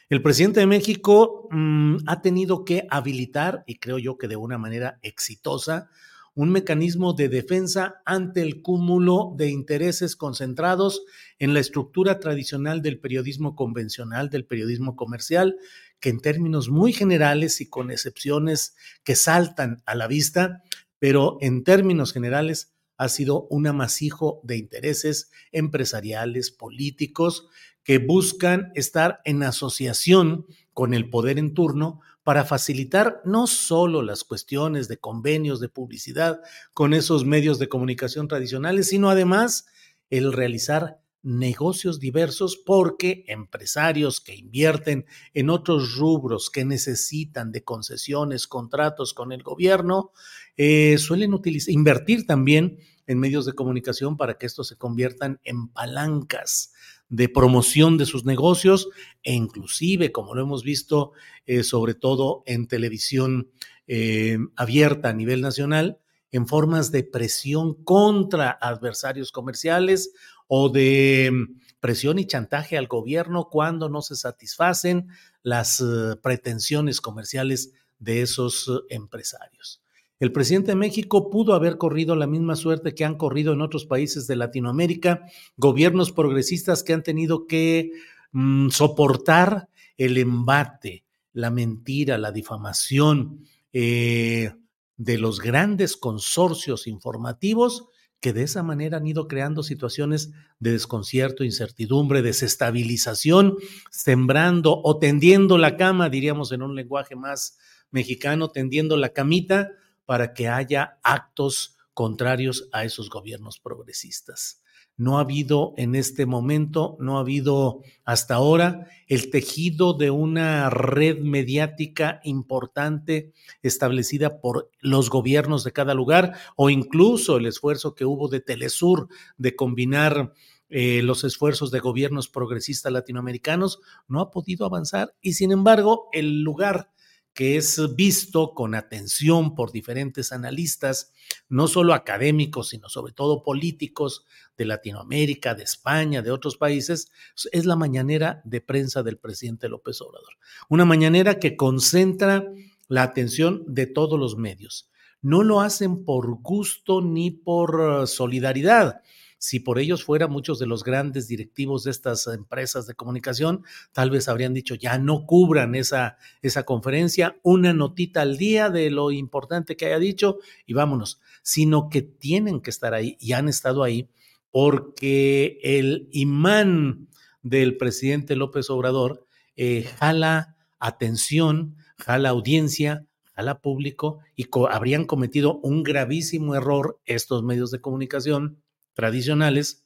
El 0.08 0.22
presidente 0.22 0.60
de 0.60 0.66
México 0.66 1.48
mmm, 1.50 1.96
ha 2.06 2.22
tenido 2.22 2.64
que 2.64 2.86
habilitar, 2.90 3.62
y 3.66 3.78
creo 3.78 3.98
yo 3.98 4.16
que 4.16 4.26
de 4.26 4.36
una 4.36 4.56
manera 4.56 4.98
exitosa, 5.02 5.90
un 6.34 6.50
mecanismo 6.50 7.14
de 7.14 7.28
defensa 7.28 8.00
ante 8.06 8.42
el 8.42 8.62
cúmulo 8.62 9.34
de 9.36 9.50
intereses 9.50 10.14
concentrados 10.14 11.02
en 11.38 11.52
la 11.52 11.60
estructura 11.60 12.20
tradicional 12.20 12.80
del 12.80 13.00
periodismo 13.00 13.56
convencional, 13.56 14.30
del 14.30 14.46
periodismo 14.46 14.94
comercial, 14.94 15.56
que 15.98 16.10
en 16.10 16.20
términos 16.20 16.70
muy 16.70 16.92
generales 16.92 17.60
y 17.60 17.68
con 17.68 17.90
excepciones 17.90 18.76
que 19.02 19.16
saltan 19.16 19.82
a 19.84 19.96
la 19.96 20.06
vista, 20.06 20.62
pero 21.00 21.38
en 21.40 21.64
términos 21.64 22.12
generales 22.12 22.72
ha 22.98 23.08
sido 23.08 23.46
un 23.48 23.66
amasijo 23.66 24.40
de 24.42 24.58
intereses 24.58 25.30
empresariales, 25.52 26.50
políticos, 26.50 27.48
que 27.84 27.98
buscan 27.98 28.70
estar 28.74 29.20
en 29.24 29.42
asociación 29.42 30.46
con 30.74 30.92
el 30.92 31.08
poder 31.08 31.38
en 31.38 31.54
turno 31.54 32.00
para 32.22 32.44
facilitar 32.44 33.22
no 33.24 33.46
solo 33.46 34.02
las 34.02 34.24
cuestiones 34.24 34.88
de 34.88 34.98
convenios 34.98 35.60
de 35.60 35.70
publicidad 35.70 36.40
con 36.74 36.92
esos 36.92 37.24
medios 37.24 37.58
de 37.58 37.70
comunicación 37.70 38.28
tradicionales, 38.28 38.88
sino 38.88 39.08
además 39.08 39.66
el 40.10 40.34
realizar 40.34 41.00
negocios 41.22 41.98
diversos 41.98 42.56
porque 42.56 43.25
empresarios 43.28 44.20
que 44.20 44.34
invierten 44.34 45.06
en 45.34 45.50
otros 45.50 45.96
rubros 45.96 46.50
que 46.50 46.64
necesitan 46.64 47.52
de 47.52 47.64
concesiones, 47.64 48.46
contratos 48.46 49.14
con 49.14 49.32
el 49.32 49.42
gobierno, 49.42 50.12
eh, 50.56 50.96
suelen 50.98 51.34
utilizar, 51.34 51.72
invertir 51.72 52.26
también 52.26 52.78
en 53.06 53.18
medios 53.18 53.46
de 53.46 53.54
comunicación 53.54 54.16
para 54.16 54.38
que 54.38 54.46
estos 54.46 54.68
se 54.68 54.76
conviertan 54.76 55.40
en 55.44 55.68
palancas 55.68 56.72
de 57.08 57.28
promoción 57.28 57.96
de 57.96 58.06
sus 58.06 58.25
negocios 58.25 58.88
e 59.22 59.32
inclusive, 59.32 60.12
como 60.12 60.34
lo 60.34 60.42
hemos 60.42 60.62
visto 60.62 61.12
eh, 61.46 61.62
sobre 61.62 61.94
todo 61.94 62.42
en 62.46 62.68
televisión 62.68 63.50
eh, 63.87 64.38
abierta 64.56 65.08
a 65.08 65.14
nivel 65.14 65.40
nacional, 65.40 65.98
en 66.30 66.46
formas 66.46 66.92
de 66.92 67.04
presión 67.04 67.82
contra 67.84 68.50
adversarios 68.50 69.32
comerciales 69.32 70.12
o 70.48 70.68
de 70.68 71.30
mm, 71.32 71.60
presión 71.80 72.18
y 72.18 72.26
chantaje 72.26 72.76
al 72.76 72.88
gobierno 72.88 73.48
cuando 73.50 73.88
no 73.88 74.02
se 74.02 74.16
satisfacen 74.16 75.08
las 75.42 75.80
eh, 75.80 76.16
pretensiones 76.20 77.00
comerciales 77.00 77.72
de 77.98 78.22
esos 78.22 78.68
eh, 78.68 78.94
empresarios. 78.94 79.82
El 80.20 80.32
presidente 80.32 80.72
de 80.72 80.76
México 80.76 81.30
pudo 81.30 81.54
haber 81.54 81.78
corrido 81.78 82.16
la 82.16 82.26
misma 82.26 82.56
suerte 82.56 82.94
que 82.94 83.04
han 83.04 83.16
corrido 83.16 83.52
en 83.52 83.60
otros 83.60 83.86
países 83.86 84.26
de 84.26 84.34
Latinoamérica, 84.34 85.26
gobiernos 85.56 86.10
progresistas 86.10 86.82
que 86.82 86.92
han 86.92 87.04
tenido 87.04 87.46
que 87.46 87.92
mm, 88.32 88.70
soportar 88.70 89.68
el 89.96 90.18
embate, 90.18 91.04
la 91.32 91.50
mentira, 91.50 92.18
la 92.18 92.32
difamación 92.32 93.44
eh, 93.72 94.54
de 94.96 95.18
los 95.18 95.40
grandes 95.40 95.96
consorcios 95.96 96.88
informativos 96.88 97.86
que 98.20 98.32
de 98.32 98.42
esa 98.42 98.62
manera 98.62 98.96
han 98.96 99.06
ido 99.06 99.28
creando 99.28 99.62
situaciones 99.62 100.30
de 100.58 100.72
desconcierto, 100.72 101.44
incertidumbre, 101.44 102.22
desestabilización, 102.22 103.56
sembrando 103.90 104.80
o 104.82 104.98
tendiendo 104.98 105.56
la 105.58 105.76
cama, 105.76 106.08
diríamos 106.08 106.50
en 106.52 106.62
un 106.62 106.75
lenguaje 106.75 107.14
más 107.14 107.58
mexicano, 107.90 108.50
tendiendo 108.50 108.96
la 108.96 109.10
camita 109.10 109.70
para 110.04 110.34
que 110.34 110.48
haya 110.48 110.98
actos 111.02 111.76
contrarios 111.94 112.68
a 112.72 112.84
esos 112.84 113.10
gobiernos 113.10 113.58
progresistas. 113.58 114.62
No 114.98 115.16
ha 115.16 115.20
habido 115.22 115.74
en 115.76 115.94
este 115.94 116.26
momento, 116.26 116.96
no 116.98 117.16
ha 117.16 117.20
habido 117.20 117.82
hasta 118.04 118.34
ahora 118.34 118.88
el 119.06 119.30
tejido 119.30 119.94
de 119.94 120.10
una 120.10 120.68
red 120.70 121.20
mediática 121.20 122.20
importante 122.24 123.32
establecida 123.62 124.40
por 124.40 124.70
los 124.80 125.08
gobiernos 125.08 125.62
de 125.62 125.72
cada 125.72 125.94
lugar 125.94 126.34
o 126.56 126.68
incluso 126.68 127.36
el 127.36 127.46
esfuerzo 127.46 127.94
que 127.94 128.04
hubo 128.04 128.28
de 128.28 128.40
Telesur 128.40 129.08
de 129.36 129.54
combinar 129.54 130.34
eh, 130.68 131.00
los 131.02 131.24
esfuerzos 131.24 131.70
de 131.70 131.78
gobiernos 131.78 132.28
progresistas 132.28 132.92
latinoamericanos, 132.92 133.80
no 134.06 134.20
ha 134.20 134.30
podido 134.30 134.66
avanzar 134.66 135.14
y 135.22 135.32
sin 135.34 135.52
embargo 135.52 136.08
el 136.12 136.42
lugar 136.42 136.90
que 137.38 137.57
es 137.57 137.95
visto 137.95 138.52
con 138.52 138.75
atención 138.75 139.54
por 139.54 139.71
diferentes 139.71 140.33
analistas, 140.33 141.12
no 141.49 141.68
solo 141.68 141.95
académicos, 141.95 142.71
sino 142.71 142.88
sobre 142.88 143.12
todo 143.12 143.45
políticos 143.45 144.26
de 144.57 144.64
Latinoamérica, 144.64 145.54
de 145.54 145.62
España, 145.62 146.21
de 146.21 146.33
otros 146.33 146.57
países, 146.57 147.12
es 147.52 147.64
la 147.64 147.76
mañanera 147.76 148.42
de 148.45 148.61
prensa 148.61 149.04
del 149.04 149.18
presidente 149.18 149.68
López 149.68 150.00
Obrador. 150.00 150.33
Una 150.68 150.85
mañanera 150.85 151.38
que 151.38 151.54
concentra 151.54 152.45
la 152.88 153.04
atención 153.04 153.62
de 153.68 153.87
todos 153.87 154.18
los 154.18 154.37
medios. 154.37 154.90
No 155.23 155.45
lo 155.45 155.61
hacen 155.61 156.04
por 156.04 156.40
gusto 156.42 157.02
ni 157.02 157.30
por 157.30 157.80
uh, 157.80 158.07
solidaridad, 158.09 159.02
si 159.38 159.61
por 159.61 159.78
ellos 159.78 160.04
fuera, 160.04 160.26
muchos 160.26 160.59
de 160.59 160.66
los 160.66 160.85
grandes 160.85 161.28
directivos 161.28 161.85
de 161.85 161.92
estas 161.92 162.26
empresas 162.26 162.87
de 162.87 162.95
comunicación 162.95 163.64
tal 163.92 164.11
vez 164.11 164.28
habrían 164.28 164.52
dicho, 164.52 164.75
ya 164.75 164.99
no 164.99 165.25
cubran 165.26 165.75
esa, 165.75 166.18
esa 166.42 166.64
conferencia, 166.64 167.38
una 167.42 167.73
notita 167.73 168.22
al 168.22 168.37
día 168.37 168.68
de 168.68 168.90
lo 168.90 169.12
importante 169.12 169.77
que 169.77 169.87
haya 169.87 169.98
dicho 169.98 170.38
y 170.66 170.74
vámonos, 170.74 171.20
sino 171.42 171.88
que 171.88 172.03
tienen 172.03 172.61
que 172.61 172.70
estar 172.70 172.94
ahí 172.94 173.16
y 173.20 173.33
han 173.33 173.48
estado 173.48 173.85
ahí 173.85 174.11
porque 174.51 175.59
el 175.62 176.09
imán 176.11 177.09
del 177.42 177.77
presidente 177.77 178.35
López 178.37 178.70
Obrador 178.70 179.27
eh, 179.57 179.85
jala 179.98 180.57
atención, 180.79 181.77
jala 181.96 182.31
audiencia, 182.31 183.07
jala 183.35 183.61
público 183.61 184.18
y 184.35 184.46
habrían 184.68 185.05
cometido 185.05 185.61
un 185.62 185.85
gravísimo 185.85 186.55
error 186.55 187.01
estos 187.05 187.44
medios 187.44 187.70
de 187.70 187.81
comunicación 187.81 188.62
tradicionales 188.98 189.84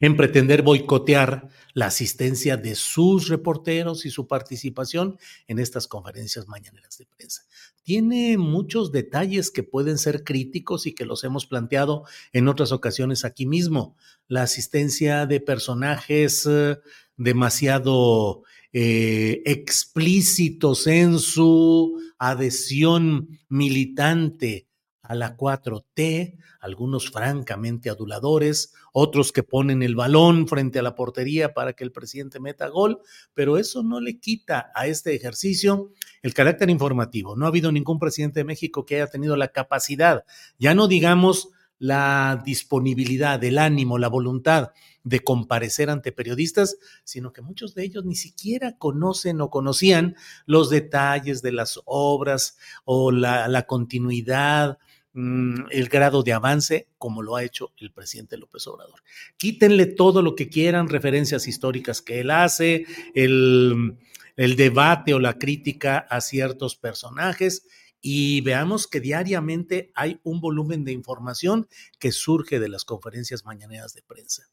en 0.00 0.18
pretender 0.18 0.60
boicotear 0.60 1.48
la 1.72 1.86
asistencia 1.86 2.58
de 2.58 2.74
sus 2.74 3.28
reporteros 3.28 4.04
y 4.04 4.10
su 4.10 4.28
participación 4.28 5.18
en 5.46 5.58
estas 5.58 5.86
conferencias 5.86 6.46
mañaneras 6.46 6.98
de 6.98 7.06
prensa. 7.06 7.46
Tiene 7.82 8.36
muchos 8.36 8.92
detalles 8.92 9.50
que 9.50 9.62
pueden 9.62 9.96
ser 9.96 10.24
críticos 10.24 10.86
y 10.86 10.92
que 10.92 11.06
los 11.06 11.24
hemos 11.24 11.46
planteado 11.46 12.04
en 12.34 12.48
otras 12.48 12.70
ocasiones 12.70 13.24
aquí 13.24 13.46
mismo. 13.46 13.96
La 14.28 14.42
asistencia 14.42 15.24
de 15.24 15.40
personajes 15.40 16.46
eh, 16.46 16.76
demasiado 17.16 18.42
eh, 18.74 19.40
explícitos 19.46 20.86
en 20.86 21.18
su 21.18 21.98
adhesión 22.18 23.30
militante 23.48 24.65
a 25.08 25.14
la 25.14 25.36
4T, 25.36 26.38
algunos 26.60 27.10
francamente 27.10 27.90
aduladores, 27.90 28.74
otros 28.92 29.32
que 29.32 29.42
ponen 29.42 29.82
el 29.82 29.94
balón 29.94 30.48
frente 30.48 30.78
a 30.78 30.82
la 30.82 30.94
portería 30.94 31.54
para 31.54 31.72
que 31.74 31.84
el 31.84 31.92
presidente 31.92 32.40
meta 32.40 32.68
gol, 32.68 33.00
pero 33.34 33.58
eso 33.58 33.82
no 33.82 34.00
le 34.00 34.18
quita 34.18 34.70
a 34.74 34.86
este 34.86 35.14
ejercicio 35.14 35.92
el 36.22 36.34
carácter 36.34 36.70
informativo. 36.70 37.36
No 37.36 37.44
ha 37.44 37.48
habido 37.48 37.72
ningún 37.72 37.98
presidente 37.98 38.40
de 38.40 38.44
México 38.44 38.84
que 38.84 38.96
haya 38.96 39.06
tenido 39.06 39.36
la 39.36 39.48
capacidad, 39.48 40.24
ya 40.58 40.74
no 40.74 40.88
digamos 40.88 41.50
la 41.78 42.42
disponibilidad, 42.44 43.42
el 43.44 43.58
ánimo, 43.58 43.98
la 43.98 44.08
voluntad 44.08 44.70
de 45.04 45.20
comparecer 45.20 45.90
ante 45.90 46.10
periodistas, 46.10 46.78
sino 47.04 47.32
que 47.32 47.42
muchos 47.42 47.74
de 47.74 47.84
ellos 47.84 48.04
ni 48.04 48.14
siquiera 48.14 48.76
conocen 48.78 49.40
o 49.40 49.50
conocían 49.50 50.16
los 50.46 50.70
detalles 50.70 51.42
de 51.42 51.52
las 51.52 51.80
obras 51.84 52.56
o 52.84 53.12
la, 53.12 53.46
la 53.48 53.66
continuidad 53.66 54.78
el 55.16 55.88
grado 55.88 56.22
de 56.22 56.34
avance 56.34 56.88
como 56.98 57.22
lo 57.22 57.36
ha 57.36 57.42
hecho 57.42 57.72
el 57.78 57.90
presidente 57.90 58.36
López 58.36 58.66
Obrador. 58.66 59.02
Quítenle 59.38 59.86
todo 59.86 60.20
lo 60.20 60.34
que 60.34 60.48
quieran, 60.48 60.88
referencias 60.88 61.48
históricas 61.48 62.02
que 62.02 62.20
él 62.20 62.30
hace, 62.30 62.84
el, 63.14 63.96
el 64.36 64.56
debate 64.56 65.14
o 65.14 65.18
la 65.18 65.38
crítica 65.38 65.98
a 65.98 66.20
ciertos 66.20 66.76
personajes 66.76 67.66
y 68.00 68.40
veamos 68.42 68.86
que 68.86 69.00
diariamente 69.00 69.90
hay 69.94 70.20
un 70.22 70.40
volumen 70.40 70.84
de 70.84 70.92
información 70.92 71.66
que 71.98 72.12
surge 72.12 72.60
de 72.60 72.68
las 72.68 72.84
conferencias 72.84 73.44
mañaneras 73.44 73.94
de 73.94 74.02
prensa. 74.02 74.44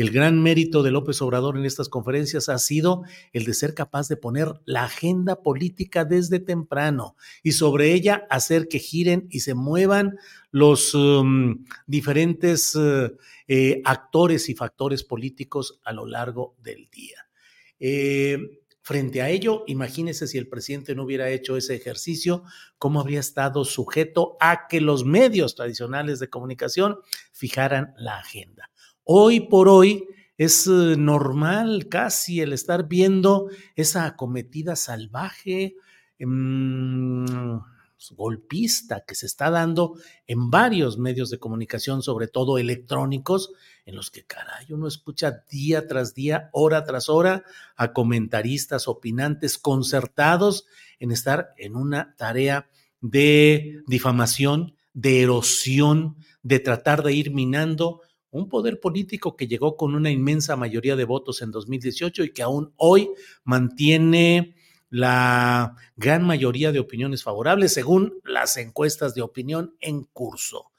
El 0.00 0.12
gran 0.12 0.42
mérito 0.42 0.82
de 0.82 0.90
López 0.90 1.20
Obrador 1.20 1.58
en 1.58 1.66
estas 1.66 1.90
conferencias 1.90 2.48
ha 2.48 2.56
sido 2.56 3.02
el 3.34 3.44
de 3.44 3.52
ser 3.52 3.74
capaz 3.74 4.08
de 4.08 4.16
poner 4.16 4.54
la 4.64 4.84
agenda 4.84 5.42
política 5.42 6.06
desde 6.06 6.40
temprano 6.40 7.16
y 7.42 7.52
sobre 7.52 7.92
ella 7.92 8.26
hacer 8.30 8.68
que 8.68 8.78
giren 8.78 9.26
y 9.28 9.40
se 9.40 9.52
muevan 9.52 10.16
los 10.52 10.94
um, 10.94 11.66
diferentes 11.86 12.74
uh, 12.76 13.14
eh, 13.46 13.82
actores 13.84 14.48
y 14.48 14.54
factores 14.54 15.04
políticos 15.04 15.82
a 15.84 15.92
lo 15.92 16.06
largo 16.06 16.56
del 16.62 16.88
día. 16.90 17.28
Eh, 17.78 18.62
frente 18.80 19.20
a 19.20 19.28
ello, 19.28 19.64
imagínese 19.66 20.26
si 20.26 20.38
el 20.38 20.48
presidente 20.48 20.94
no 20.94 21.04
hubiera 21.04 21.28
hecho 21.28 21.58
ese 21.58 21.74
ejercicio, 21.74 22.44
cómo 22.78 23.00
habría 23.00 23.20
estado 23.20 23.66
sujeto 23.66 24.38
a 24.40 24.66
que 24.66 24.80
los 24.80 25.04
medios 25.04 25.56
tradicionales 25.56 26.20
de 26.20 26.30
comunicación 26.30 26.96
fijaran 27.32 27.92
la 27.98 28.16
agenda. 28.16 28.69
Hoy 29.04 29.40
por 29.40 29.68
hoy 29.68 30.06
es 30.36 30.66
eh, 30.66 30.96
normal 30.96 31.88
casi 31.88 32.40
el 32.40 32.52
estar 32.52 32.88
viendo 32.88 33.48
esa 33.76 34.06
acometida 34.06 34.76
salvaje, 34.76 35.76
mm, 36.18 37.58
golpista 38.12 39.04
que 39.06 39.14
se 39.14 39.26
está 39.26 39.50
dando 39.50 39.94
en 40.26 40.50
varios 40.50 40.98
medios 40.98 41.30
de 41.30 41.38
comunicación, 41.38 42.02
sobre 42.02 42.28
todo 42.28 42.58
electrónicos, 42.58 43.52
en 43.84 43.96
los 43.96 44.10
que, 44.10 44.24
caray, 44.24 44.66
uno 44.70 44.88
escucha 44.88 45.44
día 45.50 45.86
tras 45.86 46.14
día, 46.14 46.48
hora 46.52 46.84
tras 46.84 47.08
hora, 47.08 47.44
a 47.76 47.92
comentaristas, 47.92 48.88
opinantes 48.88 49.58
concertados 49.58 50.66
en 50.98 51.12
estar 51.12 51.52
en 51.58 51.76
una 51.76 52.14
tarea 52.16 52.68
de 53.00 53.82
difamación, 53.86 54.74
de 54.94 55.22
erosión, 55.22 56.16
de 56.42 56.60
tratar 56.60 57.02
de 57.02 57.12
ir 57.12 57.32
minando 57.32 58.00
un 58.30 58.48
poder 58.48 58.80
político 58.80 59.36
que 59.36 59.46
llegó 59.46 59.76
con 59.76 59.94
una 59.94 60.10
inmensa 60.10 60.56
mayoría 60.56 60.96
de 60.96 61.04
votos 61.04 61.42
en 61.42 61.50
2018 61.50 62.24
y 62.24 62.32
que 62.32 62.42
aún 62.42 62.72
hoy 62.76 63.10
mantiene 63.44 64.54
la 64.88 65.76
gran 65.96 66.24
mayoría 66.24 66.72
de 66.72 66.80
opiniones 66.80 67.22
favorables 67.22 67.72
según 67.72 68.14
las 68.24 68.56
encuestas 68.56 69.14
de 69.14 69.22
opinión 69.22 69.76
en 69.80 70.04
curso. 70.04 70.72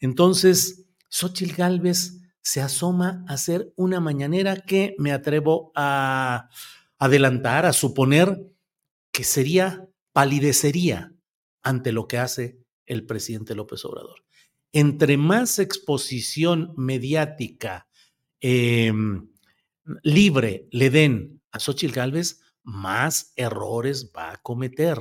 Entonces, 0.00 0.86
Xochitl 1.08 1.54
Gálvez 1.54 2.20
se 2.42 2.60
asoma 2.60 3.24
a 3.28 3.34
hacer 3.34 3.72
una 3.76 4.00
mañanera 4.00 4.56
que 4.56 4.94
me 4.98 5.12
atrevo 5.12 5.72
a 5.74 6.48
adelantar, 6.98 7.66
a 7.66 7.72
suponer 7.72 8.52
que 9.10 9.24
sería, 9.24 9.88
palidecería 10.12 11.12
ante 11.62 11.90
lo 11.90 12.06
que 12.06 12.18
hace 12.18 12.60
el 12.84 13.04
presidente 13.04 13.54
López 13.54 13.84
Obrador. 13.84 14.24
Entre 14.72 15.16
más 15.16 15.58
exposición 15.58 16.74
mediática 16.76 17.88
em, 18.40 19.28
libre 20.02 20.68
le 20.70 20.90
den 20.90 21.42
a 21.52 21.58
Xochitl 21.58 21.94
Gálvez, 21.94 22.40
más 22.62 23.32
errores 23.36 24.12
va 24.14 24.32
a 24.32 24.36
cometer. 24.42 24.98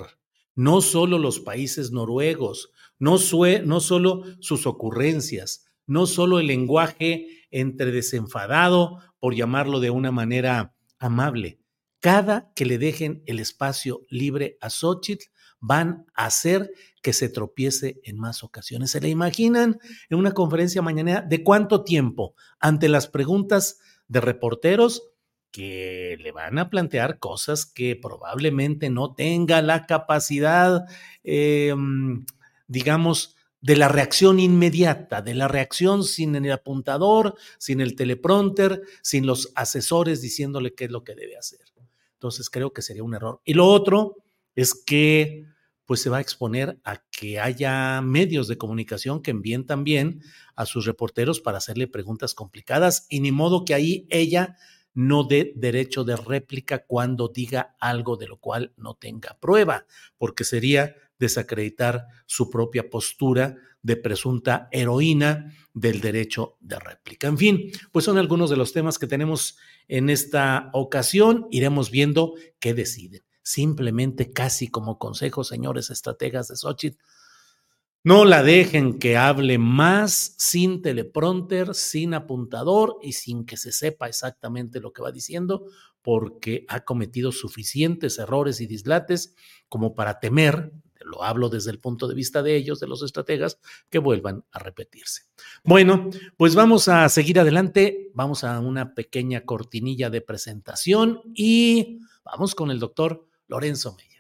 No 0.56 0.82
solo 0.82 1.18
los 1.18 1.40
países 1.40 1.92
noruegos, 1.92 2.72
no, 3.00 3.18
no 3.66 3.80
solo 3.80 4.24
sus 4.40 4.66
ocurrencias, 4.66 5.66
no 5.86 6.06
solo 6.06 6.40
el 6.40 6.48
lenguaje 6.48 7.28
entre 7.52 7.92
desenfadado, 7.92 9.00
por 9.20 9.36
llamarlo 9.36 9.80
de 9.80 9.90
una 9.90 10.12
manera 10.12 10.76
amable. 11.00 11.60
Cada 12.00 12.52
que 12.54 12.66
le 12.66 12.78
dejen 12.78 13.24
el 13.26 13.40
espacio 13.40 14.06
libre 14.10 14.58
a 14.62 14.70
Xochitl, 14.70 15.26
van 15.60 16.06
a 16.14 16.28
hacer 16.28 16.72
que 17.06 17.14
se 17.14 17.30
tropiece 17.30 18.02
en 18.04 18.18
más 18.18 18.44
ocasiones. 18.44 18.90
¿Se 18.90 19.00
le 19.00 19.10
imaginan 19.10 19.80
en 20.10 20.18
una 20.18 20.32
conferencia 20.32 20.82
mañana 20.82 21.22
de 21.22 21.44
cuánto 21.44 21.84
tiempo 21.84 22.34
ante 22.60 22.90
las 22.90 23.08
preguntas 23.08 23.78
de 24.08 24.22
reporteros 24.22 25.12
que 25.52 26.18
le 26.20 26.32
van 26.32 26.58
a 26.58 26.72
plantear 26.72 27.20
cosas 27.20 27.68
que 27.68 27.96
probablemente 27.96 28.90
no 28.90 29.14
tenga 29.14 29.62
la 29.62 29.86
capacidad, 29.86 30.86
em, 31.24 32.26
digamos, 32.68 33.36
de 33.62 33.76
la 33.76 33.88
reacción 33.88 34.40
inmediata, 34.40 35.22
de 35.22 35.36
la 35.36 35.48
reacción 35.48 36.04
sin 36.04 36.36
el 36.36 36.52
apuntador, 36.52 37.36
sin 37.60 37.82
el 37.82 37.96
teleprompter, 37.96 38.82
sin 39.04 39.28
los 39.28 39.52
asesores 39.54 40.24
diciéndole 40.24 40.74
qué 40.74 40.86
es 40.86 40.92
lo 40.92 41.04
que 41.04 41.14
debe 41.14 41.38
hacer. 41.38 41.60
Entonces 42.14 42.50
creo 42.50 42.74
que 42.74 42.82
sería 42.82 43.04
un 43.04 43.14
error. 43.14 43.42
Y 43.46 43.54
lo 43.54 43.68
otro 43.68 44.16
es 44.56 44.74
que 44.74 45.46
pues 45.86 46.02
se 46.02 46.10
va 46.10 46.18
a 46.18 46.22
exponer 46.22 46.80
a 46.84 47.04
que 47.12 47.40
haya 47.40 48.02
medios 48.02 48.48
de 48.48 48.58
comunicación 48.58 49.22
que 49.22 49.32
envíen 49.32 49.66
también 49.66 50.22
a 50.56 50.66
sus 50.66 50.86
reporteros 50.86 51.40
para 51.40 51.60
hacerle 51.60 51.88
preguntas 51.88 52.34
complicadas 52.34 53.06
y 53.10 53.20
ni 53.20 53.32
modo 53.32 53.66
que 53.66 53.74
ahí 53.74 54.08
ella 54.10 54.58
no 54.94 55.26
dé 55.26 55.54
derecho 55.56 56.04
de 56.04 56.16
réplica 56.16 56.86
cuando 56.86 57.28
diga 57.28 57.76
algo 57.80 58.16
de 58.18 58.28
lo 58.28 58.38
cual 58.38 58.74
no 58.78 58.96
tenga 58.96 59.38
prueba, 59.40 59.86
porque 60.18 60.46
sería 60.46 60.96
desacreditar 61.20 62.08
su 62.26 62.50
propia 62.50 62.90
postura 62.90 63.58
de 63.82 63.98
presunta 63.98 64.68
heroína 64.72 65.54
del 65.74 66.02
derecho 66.02 66.58
de 66.62 66.80
réplica. 66.80 67.28
En 67.28 67.38
fin, 67.38 67.72
pues 67.92 68.06
son 68.06 68.18
algunos 68.18 68.50
de 68.50 68.58
los 68.58 68.74
temas 68.74 68.98
que 68.98 69.06
tenemos 69.06 69.58
en 69.88 70.10
esta 70.10 70.70
ocasión. 70.74 71.48
Iremos 71.52 71.92
viendo 71.92 72.34
qué 72.60 72.74
deciden 72.74 73.22
simplemente 73.46 74.32
casi 74.32 74.70
como 74.70 74.98
consejo, 74.98 75.44
señores 75.44 75.92
estrategas 75.92 76.48
de 76.48 76.56
Xochitl, 76.56 76.98
no 78.04 78.26
la 78.26 78.44
dejen 78.44 78.98
que 78.98 79.18
hable 79.18 79.58
más 79.58 80.36
sin 80.38 80.82
teleprompter, 80.82 81.74
sin 81.76 82.16
apuntador 82.16 82.98
y 83.02 83.14
sin 83.14 83.46
que 83.46 83.56
se 83.56 83.72
sepa 83.72 84.08
exactamente 84.08 84.80
lo 84.80 84.94
que 84.94 85.04
va 85.04 85.12
diciendo, 85.12 85.66
porque 86.02 86.66
ha 86.70 86.86
cometido 86.86 87.32
suficientes 87.32 88.18
errores 88.18 88.62
y 88.62 88.68
dislates 88.68 89.36
como 89.70 89.94
para 89.94 90.20
temer, 90.20 90.72
lo 91.04 91.24
hablo 91.24 91.50
desde 91.50 91.72
el 91.72 91.80
punto 91.80 92.08
de 92.08 92.16
vista 92.16 92.42
de 92.42 92.56
ellos, 92.56 92.80
de 92.80 92.88
los 92.88 93.04
estrategas, 93.04 93.60
que 93.90 94.00
vuelvan 94.00 94.44
a 94.52 94.60
repetirse. 94.60 95.24
Bueno, 95.64 96.10
pues 96.38 96.56
vamos 96.56 96.88
a 96.88 97.08
seguir 97.10 97.40
adelante, 97.40 98.12
vamos 98.16 98.44
a 98.44 98.60
una 98.60 98.96
pequeña 98.96 99.42
cortinilla 99.42 100.10
de 100.10 100.22
presentación 100.22 101.22
y 101.36 102.00
vamos 102.24 102.56
con 102.56 102.72
el 102.72 102.80
doctor 102.80 103.28
Lorenzo 103.48 103.96
Meyer. 103.96 104.16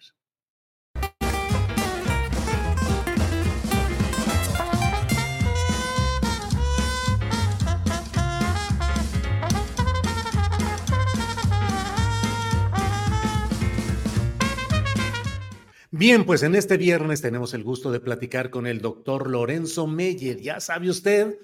Bien, 15.97 16.25
pues 16.25 16.43
en 16.43 16.55
este 16.55 16.75
viernes 16.75 17.21
tenemos 17.21 17.53
el 17.53 17.63
gusto 17.63 17.89
de 17.89 18.01
platicar 18.01 18.49
con 18.49 18.67
el 18.67 18.81
doctor 18.81 19.29
Lorenzo 19.29 19.87
Meyer. 19.87 20.41
Ya 20.41 20.59
sabe 20.59 20.89
usted 20.89 21.39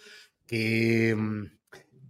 que 0.45 1.15
mm, 1.17 1.60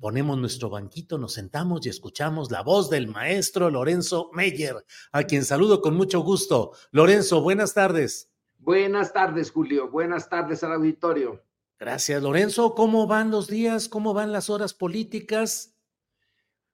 ponemos 0.01 0.37
nuestro 0.39 0.69
banquito, 0.71 1.19
nos 1.19 1.33
sentamos 1.33 1.85
y 1.85 1.89
escuchamos 1.89 2.49
la 2.49 2.63
voz 2.63 2.89
del 2.89 3.07
maestro 3.07 3.69
Lorenzo 3.69 4.31
Meyer, 4.33 4.83
a 5.11 5.23
quien 5.23 5.45
saludo 5.45 5.79
con 5.79 5.95
mucho 5.95 6.21
gusto. 6.21 6.71
Lorenzo, 6.91 7.41
buenas 7.41 7.75
tardes. 7.75 8.33
Buenas 8.57 9.13
tardes, 9.13 9.51
Julio. 9.51 9.89
Buenas 9.91 10.27
tardes 10.27 10.63
al 10.63 10.73
auditorio. 10.73 11.43
Gracias, 11.79 12.21
Lorenzo. 12.21 12.73
¿Cómo 12.73 13.05
van 13.05 13.29
los 13.29 13.47
días? 13.47 13.87
¿Cómo 13.87 14.13
van 14.13 14.31
las 14.31 14.49
horas 14.49 14.73
políticas? 14.73 15.77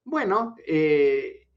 Bueno, 0.06 0.56
eh, 0.66 1.50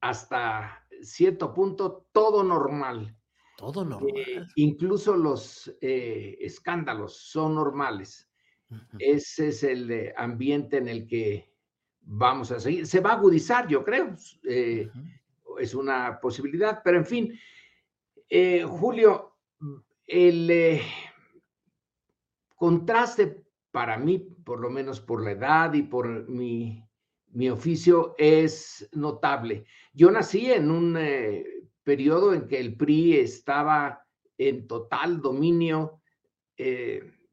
hasta 0.00 0.86
cierto 1.02 1.52
punto, 1.52 2.06
todo 2.12 2.44
normal. 2.44 3.16
Todo 3.56 3.84
normal. 3.84 4.12
Eh, 4.16 4.46
incluso 4.54 5.16
los 5.16 5.76
eh, 5.80 6.38
escándalos 6.40 7.16
son 7.16 7.56
normales. 7.56 8.29
Ese 8.98 9.48
es 9.48 9.62
el 9.62 9.90
eh, 9.90 10.14
ambiente 10.16 10.76
en 10.76 10.88
el 10.88 11.06
que 11.06 11.50
vamos 12.02 12.50
a 12.52 12.60
seguir. 12.60 12.86
Se 12.86 13.00
va 13.00 13.10
a 13.10 13.14
agudizar, 13.14 13.66
yo 13.68 13.84
creo. 13.84 14.14
Eh, 14.44 14.88
es 15.58 15.74
una 15.74 16.20
posibilidad, 16.20 16.80
pero 16.84 16.98
en 16.98 17.06
fin, 17.06 17.38
eh, 18.28 18.62
Julio, 18.64 19.36
el 20.06 20.80
contraste 22.54 23.44
para 23.70 23.98
mí, 23.98 24.18
por 24.18 24.60
lo 24.60 24.70
menos 24.70 25.00
por 25.00 25.22
la 25.22 25.32
edad 25.32 25.74
y 25.74 25.82
por 25.82 26.28
mi, 26.28 26.84
mi 27.28 27.50
oficio, 27.50 28.14
es 28.18 28.88
notable. 28.92 29.64
Yo 29.92 30.10
nací 30.10 30.50
en 30.50 30.70
un 30.70 30.98
periodo 31.82 32.34
en 32.34 32.46
que 32.46 32.60
el 32.60 32.76
PRI 32.76 33.18
estaba 33.18 34.04
en 34.38 34.66
total 34.66 35.20
dominio 35.20 36.00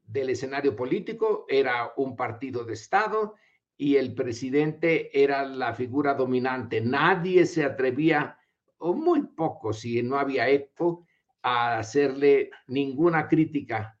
del 0.08 0.30
escenario 0.30 0.74
político, 0.74 1.44
era 1.48 1.92
un 1.96 2.16
partido 2.16 2.64
de 2.64 2.72
Estado 2.72 3.34
y 3.76 3.96
el 3.96 4.14
presidente 4.14 5.22
era 5.22 5.44
la 5.44 5.74
figura 5.74 6.14
dominante. 6.14 6.80
Nadie 6.80 7.46
se 7.46 7.64
atrevía, 7.64 8.38
o 8.78 8.94
muy 8.94 9.22
poco, 9.22 9.72
si 9.72 10.02
no 10.02 10.18
había 10.18 10.48
eco, 10.48 11.06
a 11.42 11.78
hacerle 11.78 12.50
ninguna 12.66 13.28
crítica. 13.28 13.96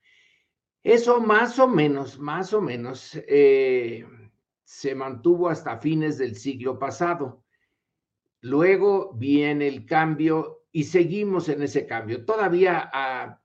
Eso 0.82 1.20
más 1.20 1.58
o 1.58 1.68
menos, 1.68 2.18
más 2.18 2.52
o 2.54 2.60
menos, 2.60 3.16
eh, 3.28 4.06
se 4.64 4.94
mantuvo 4.94 5.48
hasta 5.48 5.78
fines 5.78 6.18
del 6.18 6.36
siglo 6.36 6.78
pasado. 6.78 7.44
Luego 8.40 9.12
viene 9.14 9.68
el 9.68 9.84
cambio 9.84 10.64
y 10.72 10.84
seguimos 10.84 11.48
en 11.48 11.62
ese 11.62 11.86
cambio. 11.86 12.24
Todavía 12.24 12.90
a 12.92 13.40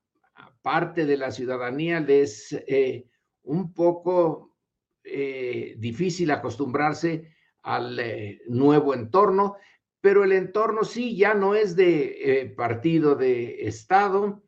parte 0.64 1.06
de 1.06 1.18
la 1.18 1.30
ciudadanía 1.30 2.00
les 2.00 2.52
es 2.52 2.64
eh, 2.68 3.06
un 3.44 3.74
poco 3.74 4.56
eh, 5.04 5.76
difícil 5.78 6.32
acostumbrarse 6.32 7.36
al 7.62 8.00
eh, 8.00 8.42
nuevo 8.48 8.94
entorno, 8.94 9.58
pero 10.02 10.24
el 10.24 10.32
entorno 10.32 10.84
sí 10.84 11.16
ya 11.16 11.34
no 11.34 11.54
es 11.54 11.76
de 11.76 12.54
partido 12.58 13.16
de 13.16 13.68
Estado, 13.68 14.42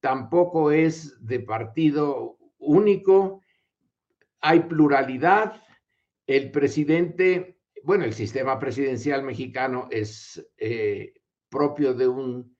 tampoco 0.00 0.70
es 0.70 1.16
de 1.24 1.40
partido 1.40 2.38
único, 2.58 3.42
hay 4.40 4.60
pluralidad, 4.60 5.62
el 6.26 6.50
presidente, 6.50 7.58
bueno, 7.82 8.04
el 8.04 8.12
sistema 8.12 8.58
presidencial 8.58 9.22
mexicano 9.22 9.88
es 9.90 10.46
propio 11.48 11.94
de 11.94 12.08
un 12.08 12.56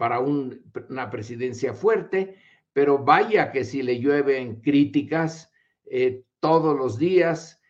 para 0.00 0.18
una 0.18 1.10
presidencia 1.10 1.74
fuerte, 1.74 2.36
pero 2.72 2.96
vaya 3.04 3.52
que 3.52 3.64
si 3.64 3.82
le 3.82 4.00
llueven 4.00 4.62
críticas 4.62 5.52
eh, 5.84 6.24
todos 6.40 6.74
los 6.74 6.96
días 6.96 7.60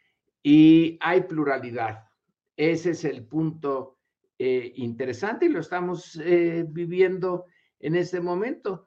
y 0.41 0.97
hay 1.01 1.23
pluralidad. 1.23 2.05
Ese 2.57 2.91
es 2.91 3.05
el 3.05 3.27
punto 3.27 3.99
eh, 4.39 4.73
interesante 4.77 5.47
y 5.47 5.49
lo 5.49 5.59
estamos 5.59 6.21
eh, 6.25 6.65
viviendo 6.69 7.47
en 7.81 7.97
este 7.97 8.21
momento. 8.21 8.87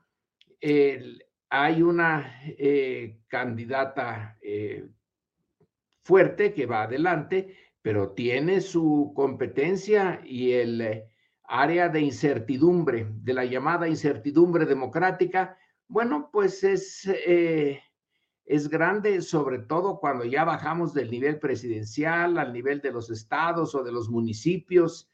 hay 1.50 1.82
una 1.82 2.40
candidata 3.28 4.38
fuerte 6.02 6.54
que 6.54 6.66
va 6.66 6.84
adelante, 6.84 7.58
pero 7.82 8.12
tiene 8.12 8.62
su 8.62 9.12
competencia 9.14 10.22
y 10.24 10.54
el 10.54 11.04
área 11.46 11.90
de 11.90 12.02
incertidumbre, 12.02 13.08
de 13.10 13.34
la 13.34 13.46
llamada 13.46 13.88
incertidumbre 13.88 14.66
democrática, 14.66 15.58
bueno, 15.88 16.30
pues 16.32 16.64
es, 16.64 17.06
eh, 17.06 17.82
es 18.46 18.70
grande, 18.70 19.22
sobre 19.22 19.60
todo 19.60 20.00
cuando 20.00 20.26
ya 20.26 20.44
bajamos 20.44 20.94
del 20.94 21.12
nivel 21.12 21.40
presidencial 21.40 22.38
al 22.38 22.54
nivel 22.54 22.82
de 22.82 22.92
los 22.92 23.10
estados 23.10 23.76
o 23.76 23.84
de 23.84 23.92
los 23.92 24.10
municipios. 24.10 25.10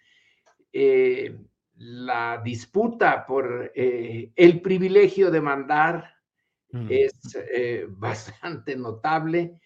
Eh, 0.71 1.37
la 1.75 2.41
disputa 2.43 3.25
por 3.25 3.71
eh, 3.73 4.31
el 4.35 4.61
privilegio 4.61 5.31
de 5.31 5.41
mandar 5.41 6.13
es 6.89 7.13
bastante 7.89 8.75
notable. 8.75 9.59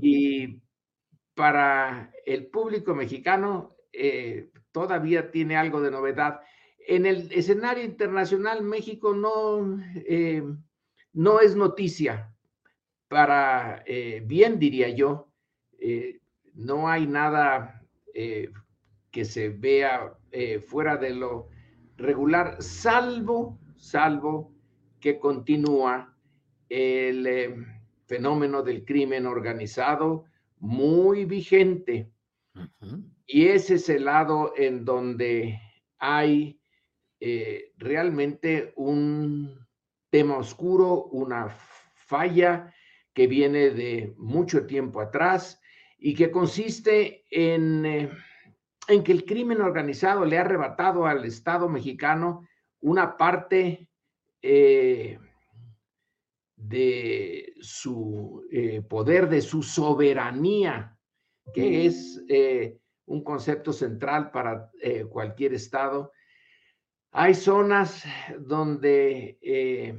Y 0.00 0.60
para 1.34 2.12
el 2.26 2.48
público 2.48 2.96
mexicano 2.96 3.76
todavía 4.72 5.30
tiene 5.30 5.56
algo 5.56 5.80
de 5.80 5.90
novedad. 5.90 6.40
En 6.86 7.06
el 7.06 7.30
escenario 7.32 7.84
internacional, 7.84 8.62
México 8.62 9.14
no, 9.14 9.78
eh, 9.94 10.42
no 11.12 11.40
es 11.40 11.54
noticia 11.54 12.34
para 13.08 13.84
eh, 13.86 14.22
bien, 14.24 14.58
diría 14.58 14.88
yo. 14.88 15.28
Eh, 15.78 16.20
no 16.54 16.88
hay 16.88 17.06
nada 17.06 17.78
que 19.10 19.24
se 19.24 19.48
vea 19.48 20.12
fuera 20.66 20.98
de 20.98 21.14
lo 21.14 21.48
regular, 21.96 22.62
salvo, 22.62 23.58
salvo 23.74 24.52
que 25.00 25.18
continúa 25.18 26.14
el 26.68 27.64
fenómeno 28.04 28.62
del 28.62 28.84
crimen 28.84 29.24
organizado 29.24 30.26
muy 30.58 31.24
vigente. 31.24 32.12
Y 33.34 33.48
ese 33.48 33.76
es 33.76 33.88
el 33.88 34.04
lado 34.04 34.52
en 34.58 34.84
donde 34.84 35.58
hay 35.98 36.60
eh, 37.18 37.72
realmente 37.78 38.74
un 38.76 39.66
tema 40.10 40.36
oscuro, 40.36 41.04
una 41.04 41.48
falla 41.94 42.74
que 43.14 43.26
viene 43.26 43.70
de 43.70 44.12
mucho 44.18 44.66
tiempo 44.66 45.00
atrás 45.00 45.58
y 45.96 46.12
que 46.12 46.30
consiste 46.30 47.24
en, 47.30 47.86
eh, 47.86 48.10
en 48.88 49.02
que 49.02 49.12
el 49.12 49.24
crimen 49.24 49.62
organizado 49.62 50.26
le 50.26 50.36
ha 50.36 50.42
arrebatado 50.42 51.06
al 51.06 51.24
Estado 51.24 51.70
mexicano 51.70 52.46
una 52.80 53.16
parte 53.16 53.88
eh, 54.42 55.18
de 56.54 57.54
su 57.62 58.44
poder, 58.90 59.30
de 59.30 59.40
su 59.40 59.62
soberanía, 59.62 60.98
que 61.54 61.86
es 61.86 62.22
un 63.06 63.22
concepto 63.24 63.72
central 63.72 64.30
para 64.30 64.70
eh, 64.80 65.04
cualquier 65.04 65.54
estado. 65.54 66.12
Hay 67.10 67.34
zonas 67.34 68.04
donde 68.38 69.38
eh, 69.42 69.98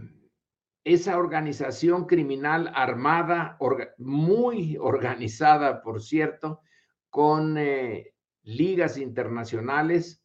esa 0.83 1.17
organización 1.17 2.05
criminal 2.05 2.71
armada, 2.73 3.57
muy 3.97 4.77
organizada, 4.77 5.81
por 5.81 6.01
cierto, 6.01 6.61
con 7.09 7.57
eh, 7.57 8.13
ligas 8.43 8.97
internacionales, 8.97 10.23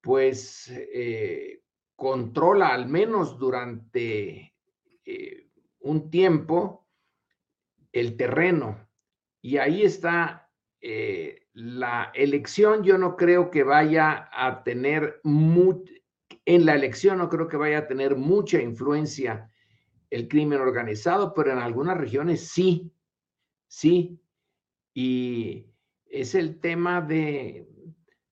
pues 0.00 0.72
controla 1.96 2.68
al 2.68 2.88
menos 2.88 3.38
durante 3.38 4.54
un 5.80 6.10
tiempo 6.10 6.86
el 7.92 8.16
terreno. 8.16 8.88
Y 9.40 9.58
ahí 9.58 9.82
está 9.82 10.43
la 11.54 12.10
elección 12.14 12.82
yo 12.82 12.98
no 12.98 13.16
creo 13.16 13.50
que 13.50 13.62
vaya 13.62 14.28
a 14.32 14.62
tener, 14.64 15.20
en 15.24 16.66
la 16.66 16.74
elección 16.74 17.18
no 17.18 17.28
creo 17.28 17.48
que 17.48 17.56
vaya 17.56 17.78
a 17.78 17.86
tener 17.86 18.16
mucha 18.16 18.60
influencia 18.60 19.50
el 20.10 20.28
crimen 20.28 20.60
organizado, 20.60 21.34
pero 21.34 21.52
en 21.52 21.58
algunas 21.58 21.96
regiones 21.96 22.48
sí, 22.48 22.92
sí. 23.66 24.20
Y 24.92 25.66
es 26.06 26.34
el 26.34 26.60
tema 26.60 27.00
de, 27.00 27.68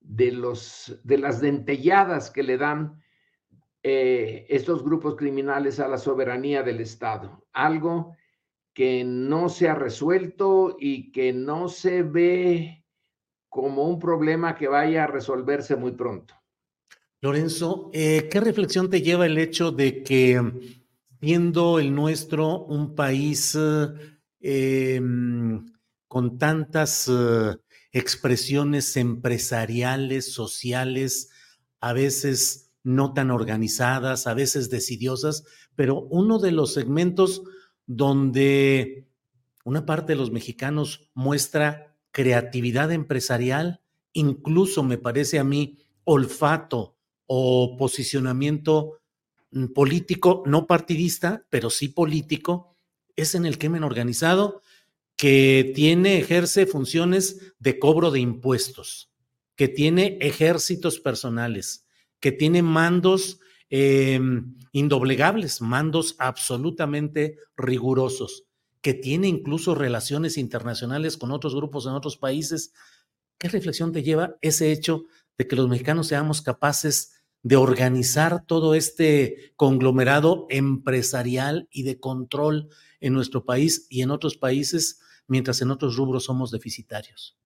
de, 0.01 0.33
los, 0.33 1.01
de 1.03 1.19
las 1.19 1.41
dentelladas 1.41 2.31
que 2.31 2.43
le 2.43 2.57
dan 2.57 3.03
eh, 3.83 4.47
estos 4.49 4.85
grupos 4.85 5.17
criminales 5.17 5.81
a 5.81 5.89
la 5.89 5.99
soberanía 5.99 6.63
del 6.63 6.81
Estado. 6.81 7.45
Algo 7.53 8.15
que 8.75 9.05
no 9.05 9.49
se 9.49 9.69
ha 9.69 9.75
resuelto 9.75 10.77
y 10.79 11.13
que 11.13 11.33
no 11.33 11.69
se 11.69 12.03
ve 12.03 12.85
como 13.49 13.87
un 13.87 13.99
problema 13.99 14.55
que 14.55 14.69
vaya 14.69 15.05
a 15.05 15.07
resolverse 15.07 15.77
muy 15.77 15.93
pronto. 15.93 16.35
Lorenzo, 17.21 17.91
eh, 17.93 18.29
¿qué 18.31 18.41
reflexión 18.41 18.91
te 18.91 19.03
lleva 19.03 19.27
el 19.27 19.39
hecho 19.39 19.71
de 19.71 20.03
que 20.03 20.41
siendo 21.21 21.79
el 21.79 21.95
nuestro 21.95 22.65
un 22.65 22.95
país 22.97 23.57
em, 24.41 25.67
con 26.09 26.39
tantas 26.39 27.09
eh, 27.09 27.57
expresiones 27.93 28.97
empresariales, 28.97 30.33
sociales, 30.33 31.31
a 31.81 31.93
veces 31.93 32.73
no 32.83 33.13
tan 33.13 33.31
organizadas, 33.31 34.27
a 34.27 34.35
veces 34.35 34.71
decidiosas, 34.71 35.45
pero 35.77 36.01
uno 36.11 36.39
de 36.39 36.51
los 36.51 36.73
segmentos 36.73 37.43
donde 37.87 39.09
una 39.65 39.87
parte 39.87 40.13
de 40.13 40.17
los 40.17 40.31
mexicanos 40.31 41.11
muestra 41.15 41.97
creatividad 42.11 42.93
empresarial, 42.93 43.81
incluso 44.13 44.83
me 44.83 44.99
parece 44.99 45.39
a 45.39 45.45
mí 45.45 45.79
olfato 46.05 46.97
o 47.27 47.77
posicionamiento 47.77 49.01
mm, 49.51 49.67
político, 49.67 50.43
no 50.47 50.67
partidista, 50.67 51.47
pero 51.49 51.71
sí 51.71 51.89
político, 51.89 52.77
es 53.17 53.35
en 53.35 53.47
el 53.47 53.59
crimen 53.59 53.85
organizado 53.85 54.63
que 55.17 55.73
tiene, 55.75 56.19
ejerce 56.19 56.67
funciones 56.67 57.55
de 57.59 57.79
cobro 57.79 58.11
de 58.11 58.21
impuestos, 58.21 59.13
que 59.55 59.69
tiene 59.69 60.19
ejércitos 60.21 60.99
personales, 60.99 61.87
que 62.19 62.33
tiene 62.33 62.63
mandos 62.63 63.39
em, 63.75 64.55
indoblegables, 64.73 65.63
mandos 65.63 66.15
absolutamente 66.19 67.39
rigurosos 67.57 68.45
que 68.83 68.93
tiene 68.93 69.29
incluso 69.29 69.75
relaciones 69.75 70.37
internacionales 70.37 71.17
con 71.17 71.31
otros 71.31 71.55
grupos 71.55 71.87
en 71.87 71.93
otros 71.93 72.19
países. 72.19 72.75
¿Qué 73.39 73.49
reflexión 73.49 73.93
te 73.93 74.03
lleva 74.03 74.37
ese 74.43 74.73
hecho 74.73 75.05
de 75.39 75.47
que 75.49 75.57
los 75.57 75.69
mexicanos 75.69 76.09
seamos 76.09 76.43
capaces 76.43 77.23
de 77.43 77.57
organizar 77.57 78.45
todo 78.45 78.75
este 78.75 79.55
conglomerado 79.57 80.47
empresarial 80.51 81.67
y 81.71 81.85
de 81.85 81.99
control 81.99 82.69
en 83.01 83.15
nuestro 83.15 83.47
país 83.47 83.87
y 83.89 84.03
en 84.03 84.11
otros 84.11 84.37
países, 84.37 85.01
mientras 85.29 85.63
en 85.63 85.71
otros 85.71 85.97
rubros 85.97 86.25
somos 86.25 86.51
deficitarios? 86.51 87.39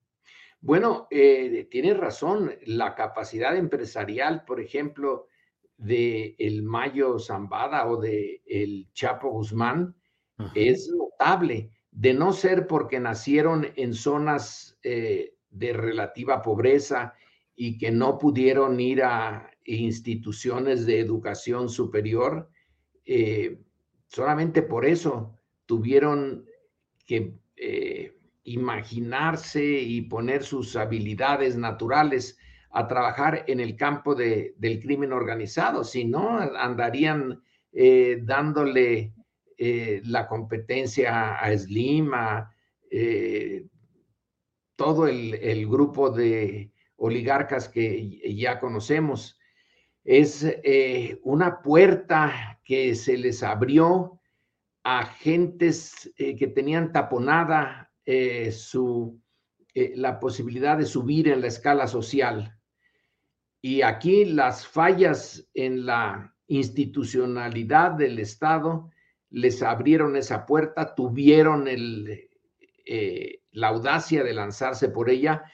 Bueno, 0.61 1.07
eh, 1.11 1.69
tienes 1.71 1.97
razón. 1.97 2.53
La 2.65 2.97
capacidad 2.97 3.57
empresarial, 3.57 4.45
por 4.45 4.61
ejemplo, 4.61 5.29
de 5.77 6.35
el 6.39 6.63
Mayo 6.63 7.19
Zambada 7.19 7.87
o 7.89 8.01
de 8.01 8.43
el 8.47 8.89
Chapo 8.93 9.31
Guzmán, 9.31 9.95
es 10.55 10.91
notable, 10.95 11.71
de 11.91 12.13
no 12.13 12.33
ser 12.33 12.67
porque 12.67 13.01
nacieron 13.01 13.69
en 13.77 13.95
zonas 13.95 14.79
eh, 14.83 15.35
de 15.49 15.73
relativa 15.73 16.43
pobreza 16.43 17.15
y 17.55 17.79
que 17.79 17.91
no 17.91 18.19
pudieron 18.19 18.79
ir 18.79 19.03
a 19.03 19.51
instituciones 19.65 20.85
de 20.85 21.01
educación 21.01 21.71
superior, 21.71 22.51
eh, 23.07 23.63
solamente 24.09 24.63
por 24.63 24.85
eso 24.85 25.35
tuvieron 25.65 26.45
que 27.07 27.39
eh, 27.57 28.17
imaginarse 28.45 29.65
y 29.65 30.03
poner 30.03 30.45
sus 30.45 30.77
habilidades 30.77 31.57
naturales 31.57 32.39
a 32.71 32.87
trabajar 32.89 33.45
en 33.47 33.61
el 33.61 33.77
campo 33.77 34.15
del 34.15 34.81
crimen 34.81 35.13
organizado, 35.13 35.85
si 35.85 36.05
no 36.05 36.39
andarían 36.39 37.43
dándole 38.23 39.13
eh, 39.59 40.03
la 40.05 40.29
competencia 40.29 41.37
a 41.37 41.57
Slim, 41.57 42.13
a 42.13 42.55
eh, 42.91 43.65
todo 44.77 45.09
el, 45.09 45.67
grupo 45.67 46.11
de 46.11 46.73
oligarcas 46.97 47.67
que 47.71 48.21
ya 48.37 48.61
conocemos. 48.61 49.39
Es 50.05 50.45
eh, 50.45 51.19
una 51.23 51.63
puerta 51.63 52.61
que 52.65 52.95
se 52.95 53.17
les 53.17 53.43
abrió 53.43 54.21
a 54.85 55.07
gentes 55.07 56.13
que 56.17 56.47
tenían 56.55 56.93
taponada 56.93 57.91
su, 58.53 59.21
la 59.95 60.19
posibilidad 60.19 60.79
de 60.79 60.87
subir 60.87 61.29
en 61.29 61.43
la 61.43 61.49
escala 61.49 61.87
social. 61.87 62.57
Y 63.61 63.83
aquí 63.83 64.25
las 64.25 64.67
fallas 64.67 65.47
en 65.53 65.85
la 65.85 66.35
institucionalidad 66.47 67.93
del 67.93 68.19
Estado 68.19 68.91
les 69.31 69.63
abrieron 69.63 70.17
esa 70.17 70.47
puerta, 70.47 70.95
tuvieron 70.95 71.69
el, 71.69 72.29
eh, 72.85 73.41
la 73.53 73.69
audacia 73.69 74.23
de 74.23 74.33
lanzarse 74.33 74.89
por 74.89 75.11
ella. 75.11 75.45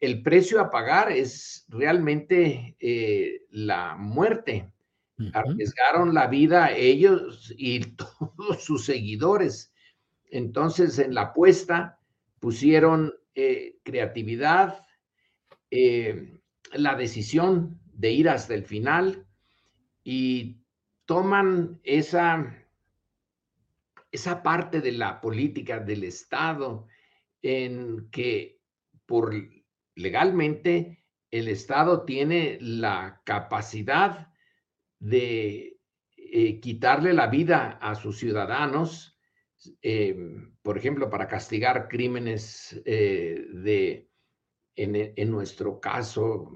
el 0.00 0.22
precio 0.22 0.60
a 0.60 0.68
pagar 0.68 1.12
es 1.12 1.64
realmente 1.68 2.76
eh, 2.80 3.42
la 3.50 3.94
muerte. 3.96 4.68
Arriesgaron 5.32 6.12
la 6.12 6.26
vida 6.26 6.72
ellos 6.72 7.54
y 7.56 7.80
todos 7.96 8.64
sus 8.64 8.84
seguidores. 8.84 9.72
Entonces, 10.30 10.98
en 10.98 11.14
la 11.14 11.22
apuesta 11.22 12.00
pusieron 12.40 13.14
eh, 13.34 13.78
creatividad, 13.82 14.86
eh, 15.70 16.40
la 16.72 16.94
decisión 16.94 17.80
de 17.92 18.12
ir 18.12 18.28
hasta 18.28 18.54
el 18.54 18.64
final 18.64 19.26
y 20.04 20.62
toman 21.04 21.80
esa, 21.82 22.66
esa 24.10 24.42
parte 24.42 24.80
de 24.80 24.92
la 24.92 25.20
política 25.20 25.80
del 25.80 26.04
Estado 26.04 26.86
en 27.42 28.08
que 28.10 28.60
por 29.06 29.34
legalmente 29.94 31.04
el 31.30 31.48
Estado 31.48 32.04
tiene 32.04 32.58
la 32.60 33.20
capacidad 33.24 34.32
de 34.98 35.80
eh, 36.16 36.60
quitarle 36.60 37.12
la 37.12 37.26
vida 37.26 37.78
a 37.80 37.94
sus 37.94 38.18
ciudadanos, 38.18 39.18
eh, 39.82 40.16
por 40.62 40.78
ejemplo, 40.78 41.10
para 41.10 41.28
castigar 41.28 41.88
crímenes 41.88 42.80
eh, 42.84 43.46
de, 43.52 44.08
en, 44.76 45.30
nuestro 45.30 45.80
caso, 45.80 46.50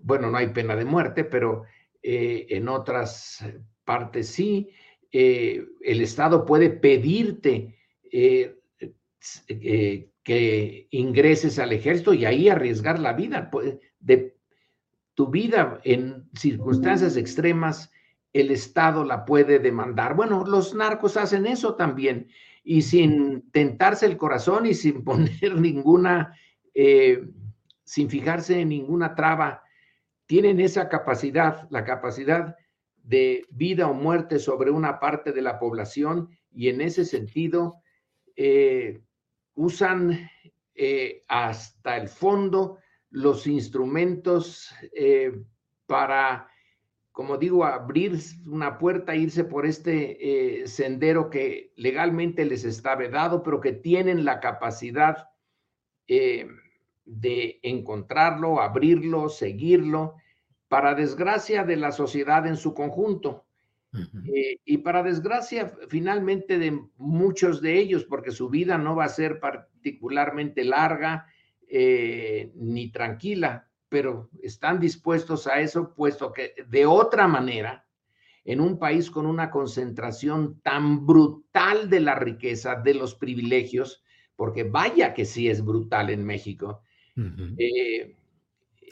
bueno, 0.00 0.30
no 0.30 0.36
hay 0.36 0.48
pena 0.48 0.74
de 0.76 0.84
muerte, 0.84 1.24
pero 1.24 1.64
en 2.02 2.68
otras 2.68 3.44
partes 3.84 4.28
sí, 4.28 4.70
el 5.10 6.00
Estado 6.00 6.44
puede 6.44 6.70
pedirte 6.70 7.76
que 10.28 10.88
ingreses 10.90 11.58
al 11.58 11.72
ejército 11.72 12.12
y 12.12 12.24
ahí 12.24 12.48
arriesgar 12.48 12.98
la 12.98 13.14
vida 13.14 13.50
pues, 13.50 13.78
de 13.98 14.36
tu 15.14 15.28
vida 15.30 15.80
en 15.84 16.28
circunstancias 16.34 17.16
extremas, 17.16 17.90
el 18.32 18.50
Estado 18.50 19.04
la 19.04 19.24
puede 19.24 19.58
demandar. 19.58 20.14
Bueno, 20.14 20.44
los 20.46 20.74
narcos 20.74 21.16
hacen 21.16 21.46
eso 21.46 21.74
también 21.74 22.28
y 22.62 22.82
sin 22.82 23.50
tentarse 23.50 24.06
el 24.06 24.16
corazón 24.16 24.66
y 24.66 24.74
sin 24.74 25.02
poner 25.04 25.54
ninguna, 25.58 26.36
eh, 26.74 27.26
sin 27.84 28.10
fijarse 28.10 28.60
en 28.60 28.68
ninguna 28.68 29.14
traba, 29.14 29.62
tienen 30.26 30.60
esa 30.60 30.88
capacidad, 30.88 31.66
la 31.70 31.84
capacidad 31.84 32.56
de 33.02 33.46
vida 33.48 33.88
o 33.88 33.94
muerte 33.94 34.38
sobre 34.38 34.70
una 34.70 35.00
parte 35.00 35.32
de 35.32 35.40
la 35.40 35.58
población 35.58 36.28
y 36.52 36.68
en 36.68 36.82
ese 36.82 37.06
sentido 37.06 37.76
eh, 38.36 39.00
usan 39.54 40.28
eh, 40.74 41.24
hasta 41.28 41.96
el 41.96 42.08
fondo 42.08 42.78
los 43.08 43.46
instrumentos 43.46 44.70
para, 45.86 46.46
como 47.18 47.36
digo, 47.36 47.64
abrir 47.64 48.16
una 48.46 48.78
puerta, 48.78 49.16
irse 49.16 49.42
por 49.42 49.66
este 49.66 50.60
eh, 50.60 50.68
sendero 50.68 51.30
que 51.30 51.72
legalmente 51.74 52.44
les 52.44 52.62
está 52.62 52.94
vedado, 52.94 53.42
pero 53.42 53.60
que 53.60 53.72
tienen 53.72 54.24
la 54.24 54.38
capacidad 54.38 55.26
de 56.06 57.58
encontrarlo, 57.64 58.60
abrirlo, 58.60 59.28
seguirlo, 59.30 60.14
para 60.68 60.94
desgracia 60.94 61.64
de 61.64 61.74
la 61.74 61.90
sociedad 61.90 62.46
en 62.46 62.56
su 62.56 62.72
conjunto. 62.72 63.46
Eh, 64.32 64.60
y 64.64 64.78
para 64.78 65.02
desgracia, 65.02 65.72
finalmente, 65.88 66.56
de 66.56 66.80
muchos 66.98 67.60
de 67.60 67.78
ellos, 67.78 68.04
porque 68.04 68.30
su 68.30 68.48
vida 68.48 68.78
no 68.78 68.94
va 68.94 69.06
a 69.06 69.08
ser 69.08 69.40
particularmente 69.40 70.62
larga 70.62 71.26
eh, 71.66 72.52
ni 72.54 72.92
tranquila, 72.92 73.67
pero 73.88 74.28
están 74.42 74.80
dispuestos 74.80 75.46
a 75.46 75.60
eso, 75.60 75.94
puesto 75.94 76.32
que 76.32 76.54
de 76.68 76.86
otra 76.86 77.26
manera, 77.26 77.86
en 78.44 78.60
un 78.60 78.78
país 78.78 79.10
con 79.10 79.26
una 79.26 79.50
concentración 79.50 80.60
tan 80.62 81.06
brutal 81.06 81.90
de 81.90 82.00
la 82.00 82.14
riqueza, 82.14 82.76
de 82.76 82.94
los 82.94 83.14
privilegios, 83.14 84.02
porque 84.36 84.64
vaya 84.64 85.14
que 85.14 85.24
sí 85.24 85.48
es 85.48 85.64
brutal 85.64 86.10
en 86.10 86.24
México, 86.24 86.82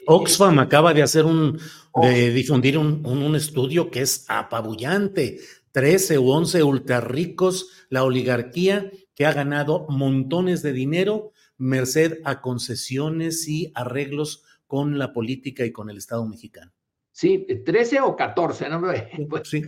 Oxfam 0.05 0.59
acaba 0.59 0.93
de 0.93 1.03
hacer 1.03 1.25
un, 1.25 1.59
de 2.01 2.31
difundir 2.31 2.77
un, 2.77 3.35
estudio 3.35 3.89
que 3.89 4.01
es 4.01 4.25
apabullante. 4.29 5.39
13 5.71 6.17
u 6.17 6.31
11 6.31 6.63
ultra 6.63 7.01
ricos, 7.01 7.85
la 7.89 8.03
oligarquía 8.03 8.89
que 9.13 9.25
ha 9.25 9.33
ganado 9.33 9.85
montones 9.89 10.63
de 10.63 10.73
dinero 10.73 11.31
merced 11.57 12.19
a 12.23 12.41
concesiones 12.41 13.47
y 13.47 13.71
arreglos 13.75 14.43
con 14.67 14.99
la 14.99 15.13
política 15.13 15.65
y 15.65 15.71
con 15.71 15.89
el 15.89 15.97
Estado 15.97 16.25
mexicano. 16.27 16.71
Sí, 17.11 17.47
13 17.65 18.01
o 18.01 18.15
14, 18.15 18.69
¿no? 18.69 18.79
Pues, 19.29 19.49
sí. 19.49 19.63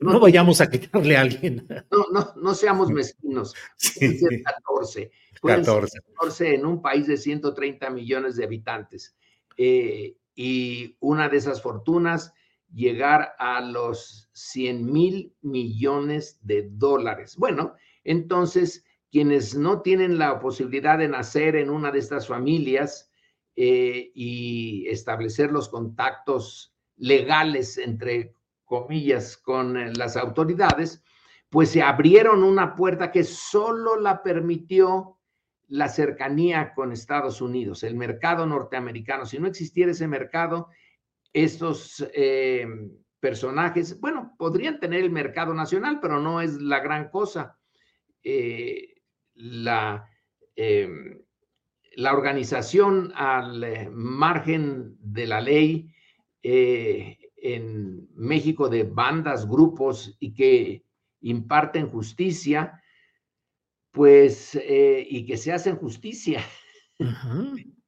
no, 0.00 0.20
vayamos 0.20 0.60
a 0.60 0.68
quitarle 0.68 1.16
a 1.16 1.22
alguien. 1.22 1.66
No, 1.90 2.04
no, 2.12 2.34
no 2.36 2.54
seamos 2.54 2.90
mezquinos. 2.90 3.54
Sí. 3.76 4.18
14. 4.44 5.10
14. 5.40 6.00
14 6.18 6.54
en 6.54 6.66
un 6.66 6.82
país 6.82 7.06
de 7.06 7.16
130 7.16 7.88
millones 7.88 8.36
de 8.36 8.44
habitantes. 8.44 9.16
Eh, 9.56 10.16
y 10.34 10.96
una 11.00 11.30
de 11.30 11.38
esas 11.38 11.62
fortunas 11.62 12.34
llegar 12.74 13.34
a 13.38 13.60
los 13.60 14.28
100 14.32 14.92
mil 14.92 15.34
millones 15.40 16.40
de 16.42 16.68
dólares. 16.72 17.36
Bueno, 17.36 17.74
entonces, 18.04 18.84
quienes 19.10 19.54
no 19.54 19.82
tienen 19.82 20.18
la 20.18 20.38
posibilidad 20.40 20.98
de 20.98 21.08
nacer 21.08 21.56
en 21.56 21.70
una 21.70 21.90
de 21.90 22.00
estas 22.00 22.28
familias 22.28 23.10
eh, 23.54 24.10
y 24.14 24.88
establecer 24.88 25.52
los 25.52 25.68
contactos 25.68 26.74
legales, 26.96 27.76
entre 27.76 28.34
comillas, 28.64 29.36
con 29.36 29.76
eh, 29.76 29.92
las 29.94 30.16
autoridades, 30.16 31.02
pues 31.50 31.68
se 31.70 31.82
abrieron 31.82 32.44
una 32.44 32.74
puerta 32.74 33.10
que 33.10 33.24
solo 33.24 34.00
la 34.00 34.22
permitió 34.22 35.18
la 35.68 35.88
cercanía 35.88 36.72
con 36.74 36.92
Estados 36.92 37.42
Unidos, 37.42 37.82
el 37.82 37.94
mercado 37.94 38.46
norteamericano. 38.46 39.26
Si 39.26 39.38
no 39.38 39.48
existiera 39.48 39.92
ese 39.92 40.08
mercado, 40.08 40.68
estos 41.34 42.06
eh, 42.14 42.66
personajes, 43.20 44.00
bueno, 44.00 44.34
podrían 44.38 44.80
tener 44.80 45.02
el 45.02 45.10
mercado 45.10 45.52
nacional, 45.52 45.98
pero 46.00 46.20
no 46.20 46.40
es 46.40 46.54
la 46.54 46.80
gran 46.80 47.10
cosa. 47.10 47.58
La, 49.34 50.08
em, 50.56 51.22
la 51.96 52.12
organización 52.12 53.12
al 53.14 53.62
eh, 53.64 53.90
margen 53.90 54.96
de 55.00 55.26
la 55.26 55.40
ley 55.40 55.88
en 56.44 58.08
México 58.14 58.68
de 58.68 58.84
bandas, 58.84 59.48
grupos 59.48 60.16
y 60.20 60.32
que 60.34 60.84
imparten 61.20 61.88
justicia, 61.88 62.82
pues, 63.90 64.54
eh, 64.54 65.06
y 65.08 65.26
que 65.26 65.36
se 65.36 65.52
hacen 65.52 65.76
justicia 65.76 66.40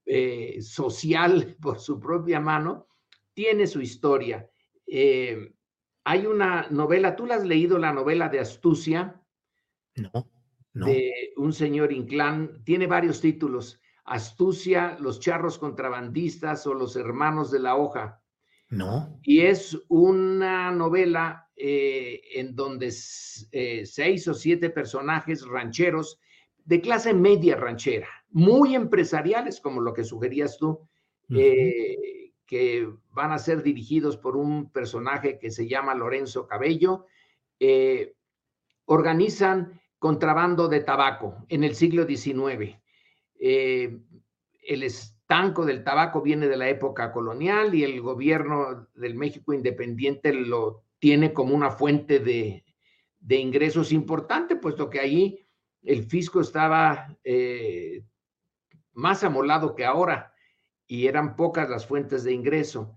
eh, 0.07 0.61
social 0.61 1.57
por 1.61 1.79
su 1.79 1.99
propia 1.99 2.41
mano, 2.41 2.89
tiene 3.33 3.67
su 3.67 3.81
historia. 3.81 4.49
Eh, 4.87 5.55
hay 6.05 6.27
una 6.27 6.69
novela, 6.71 7.17
¿tú 7.17 7.27
la 7.27 7.37
has 7.37 7.45
leído 7.45 7.79
la 7.79 7.93
novela 7.93 8.29
de 8.29 8.41
Astucia? 8.41 9.21
No, 9.97 10.11
no. 10.75 10.87
De 10.87 11.33
un 11.37 11.53
señor 11.53 11.93
Inclán, 11.93 12.63
tiene 12.65 12.87
varios 12.87 13.21
títulos. 13.21 13.81
Astucia, 14.05 14.97
Los 15.01 15.21
charros 15.21 15.59
contrabandistas 15.59 16.67
o 16.67 16.75
Los 16.75 16.97
hermanos 16.97 17.51
de 17.51 17.61
la 17.61 17.77
hoja. 17.77 18.23
No. 18.69 19.19
Y 19.23 19.43
es 19.43 19.79
una 19.89 20.71
novela 20.71 21.45
eh, 21.57 22.21
en 22.35 22.57
donde 22.57 22.93
eh, 23.53 23.87
seis 23.87 24.27
o 24.27 24.35
siete 24.35 24.71
personajes 24.71 25.47
rancheros 25.47 26.19
de 26.65 26.81
clase 26.81 27.15
media 27.15 27.55
ranchera, 27.55 28.09
muy 28.31 28.75
empresariales, 28.75 29.61
como 29.61 29.81
lo 29.81 29.93
que 29.93 30.03
sugerías 30.03 30.59
tú, 30.59 30.89
eh, 31.31 32.33
que 32.45 32.89
van 33.11 33.31
a 33.31 33.39
ser 33.39 33.63
dirigidos 33.63 34.17
por 34.17 34.37
un 34.37 34.73
personaje 34.73 35.39
que 35.39 35.51
se 35.51 35.69
llama 35.69 35.95
Lorenzo 35.95 36.47
Cabello, 36.49 37.07
organizan 38.87 39.81
contrabando 39.99 40.69
de 40.69 40.81
tabaco 40.81 41.47
en 41.49 41.65
el 41.65 41.75
siglo 41.77 42.07
XIX. 42.07 42.77
El 43.45 44.83
estanco 44.83 45.65
del 45.65 45.85
tabaco 45.85 46.23
viene 46.23 46.49
de 46.49 46.57
la 46.57 46.69
época 46.69 47.13
colonial 47.13 47.75
y 47.75 47.85
el 47.85 48.01
gobierno 48.01 48.89
del 48.95 49.15
México 49.15 49.53
independiente 49.53 50.33
lo 50.33 50.85
tiene 50.99 51.33
como 51.33 51.55
una 51.55 51.71
fuente 51.71 52.19
de, 52.19 52.65
ingresos 53.29 53.93
importante, 53.93 54.57
puesto 54.57 54.89
que 54.89 55.01
ahí 55.01 55.47
el 55.83 56.05
fisco 56.05 56.41
estaba 56.41 57.17
eh, 57.25 58.05
más 58.93 59.25
amolado 59.25 59.75
que 59.75 59.85
ahora 59.85 60.33
y 60.87 61.07
eran 61.07 61.37
pocas 61.37 61.69
las 61.69 61.87
fuentes 61.87 62.25
de 62.25 62.33
ingreso. 62.33 62.97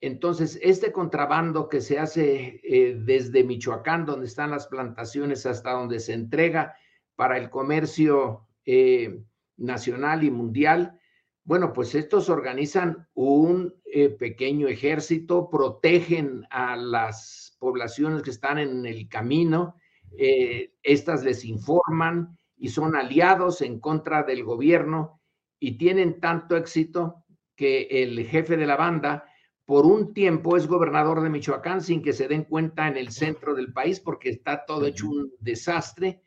Entonces, 0.00 0.58
este 0.62 0.92
contrabando 0.92 1.68
que 1.68 1.80
se 1.80 1.98
hace 1.98 2.60
eh, 2.64 2.96
desde 2.98 3.44
Michoacán, 3.44 4.04
donde 4.04 4.26
están 4.26 4.50
las 4.50 4.66
plantaciones, 4.66 5.46
hasta 5.46 5.72
donde 5.72 6.00
se 6.00 6.12
entrega 6.12 6.74
para 7.14 7.38
el 7.38 7.50
comercio 7.50 8.48
eh, 8.64 9.22
nacional 9.56 10.24
y 10.24 10.30
mundial, 10.30 10.98
Bueno, 11.44 11.72
pues 11.72 11.94
estos 11.96 12.28
organizan 12.28 13.08
un 13.14 13.74
eh, 13.84 14.10
pequeño 14.10 14.68
ejército, 14.68 15.50
protegen 15.50 16.46
a 16.50 16.76
las 16.76 17.56
poblaciones 17.58 18.22
que 18.22 18.30
están 18.30 18.58
en 18.58 18.86
el 18.86 19.08
camino, 19.08 19.74
eh, 20.16 20.72
estas 20.82 21.24
les 21.24 21.44
informan 21.44 22.38
y 22.56 22.68
son 22.68 22.94
aliados 22.94 23.60
en 23.60 23.80
contra 23.80 24.22
del 24.22 24.44
gobierno 24.44 25.20
y 25.58 25.78
tienen 25.78 26.20
tanto 26.20 26.56
éxito 26.56 27.24
que 27.56 27.88
el 27.90 28.24
jefe 28.26 28.56
de 28.56 28.66
la 28.66 28.76
banda 28.76 29.24
por 29.64 29.86
un 29.86 30.12
tiempo 30.12 30.56
es 30.56 30.66
gobernador 30.66 31.22
de 31.22 31.30
Michoacán 31.30 31.80
sin 31.80 32.02
que 32.02 32.12
se 32.12 32.28
den 32.28 32.44
cuenta 32.44 32.88
en 32.88 32.96
el 32.96 33.10
centro 33.10 33.54
del 33.54 33.72
país 33.72 34.00
porque 34.00 34.30
está 34.30 34.64
todo 34.64 34.86
hecho 34.86 35.08
un 35.08 35.32
desastre. 35.40 36.20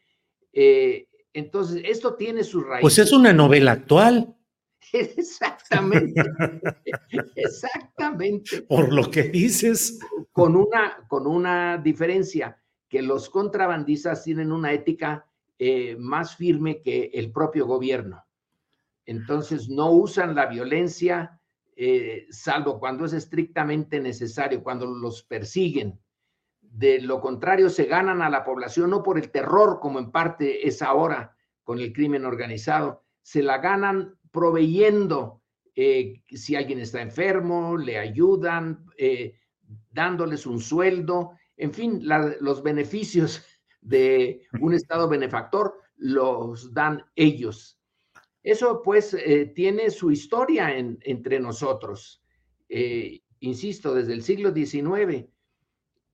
Eh, 0.52 1.08
entonces, 1.36 1.82
esto 1.86 2.16
tiene 2.16 2.46
sus 2.46 2.66
raíces. 2.66 2.82
Pues 2.82 2.98
es 2.98 3.12
una 3.12 3.34
novela 3.34 3.74
actual. 3.74 4.34
Exactamente. 4.94 6.24
Exactamente. 7.36 8.62
Por 8.62 8.94
lo 8.94 9.12
que 9.12 9.24
dices. 9.24 10.00
Con 10.32 10.56
una, 10.56 11.06
con 11.10 11.28
una 11.28 11.78
diferencia, 11.78 12.58
que 12.88 13.02
los 13.02 13.30
contrabandistas 13.30 14.24
tienen 14.24 14.54
una 14.54 14.72
ética 14.72 15.28
eh, 15.60 15.98
más 16.00 16.38
firme 16.38 16.82
que 16.82 17.12
el 17.14 17.34
propio 17.34 17.68
gobierno. 17.68 18.24
Entonces, 19.06 19.68
no 19.68 19.92
usan 19.92 20.36
la 20.36 20.46
violencia, 20.46 21.38
eh, 21.76 22.28
salvo 22.30 22.80
cuando 22.80 23.04
es 23.04 23.12
estrictamente 23.12 24.00
necesario, 24.00 24.64
cuando 24.64 24.86
los 24.86 25.22
persiguen. 25.24 26.00
De 26.76 27.00
lo 27.00 27.22
contrario, 27.22 27.70
se 27.70 27.86
ganan 27.86 28.22
a 28.22 28.30
la 28.30 28.44
población 28.44 28.90
no 28.90 29.02
por 29.02 29.18
el 29.18 29.32
terror, 29.32 29.80
como 29.80 29.98
en 29.98 30.12
parte 30.12 30.68
es 30.68 30.82
ahora 30.82 31.34
con 31.64 31.80
el 31.80 31.94
crimen 31.94 32.26
organizado, 32.26 33.02
se 33.22 33.42
la 33.42 33.60
ganan 33.60 34.20
proveyendo, 34.30 35.42
eh, 35.74 36.22
si 36.28 36.58
alguien 36.58 36.82
está 36.82 37.02
enfermo, 37.02 37.78
le 37.78 37.98
ayudan, 37.98 38.88
eh, 38.98 39.40
dándoles 39.90 40.46
un 40.46 40.60
sueldo, 40.60 41.32
en 41.56 41.74
fin, 41.74 42.02
los 42.42 42.62
beneficios 42.62 43.42
de 43.82 44.46
un 44.60 44.74
Estado 44.74 45.08
benefactor 45.08 45.80
los 45.96 46.74
dan 46.74 47.06
ellos. 47.16 47.80
Eso 48.44 48.82
pues 48.84 49.14
eh, 49.14 49.54
tiene 49.56 49.90
su 49.92 50.12
historia 50.12 50.78
entre 50.78 51.40
nosotros, 51.40 52.22
insisto, 53.40 53.96
desde 53.96 54.12
el 54.12 54.24
siglo 54.24 54.54
XIX 54.54 55.30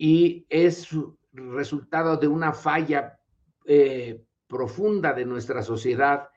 y 0.03 0.47
es 0.49 0.87
resultado 1.31 2.17
de 2.17 2.27
una 2.27 2.53
falla 2.53 3.19
profunda 4.47 5.13
de 5.13 5.25
nuestra 5.25 5.61
sociedad 5.61 6.29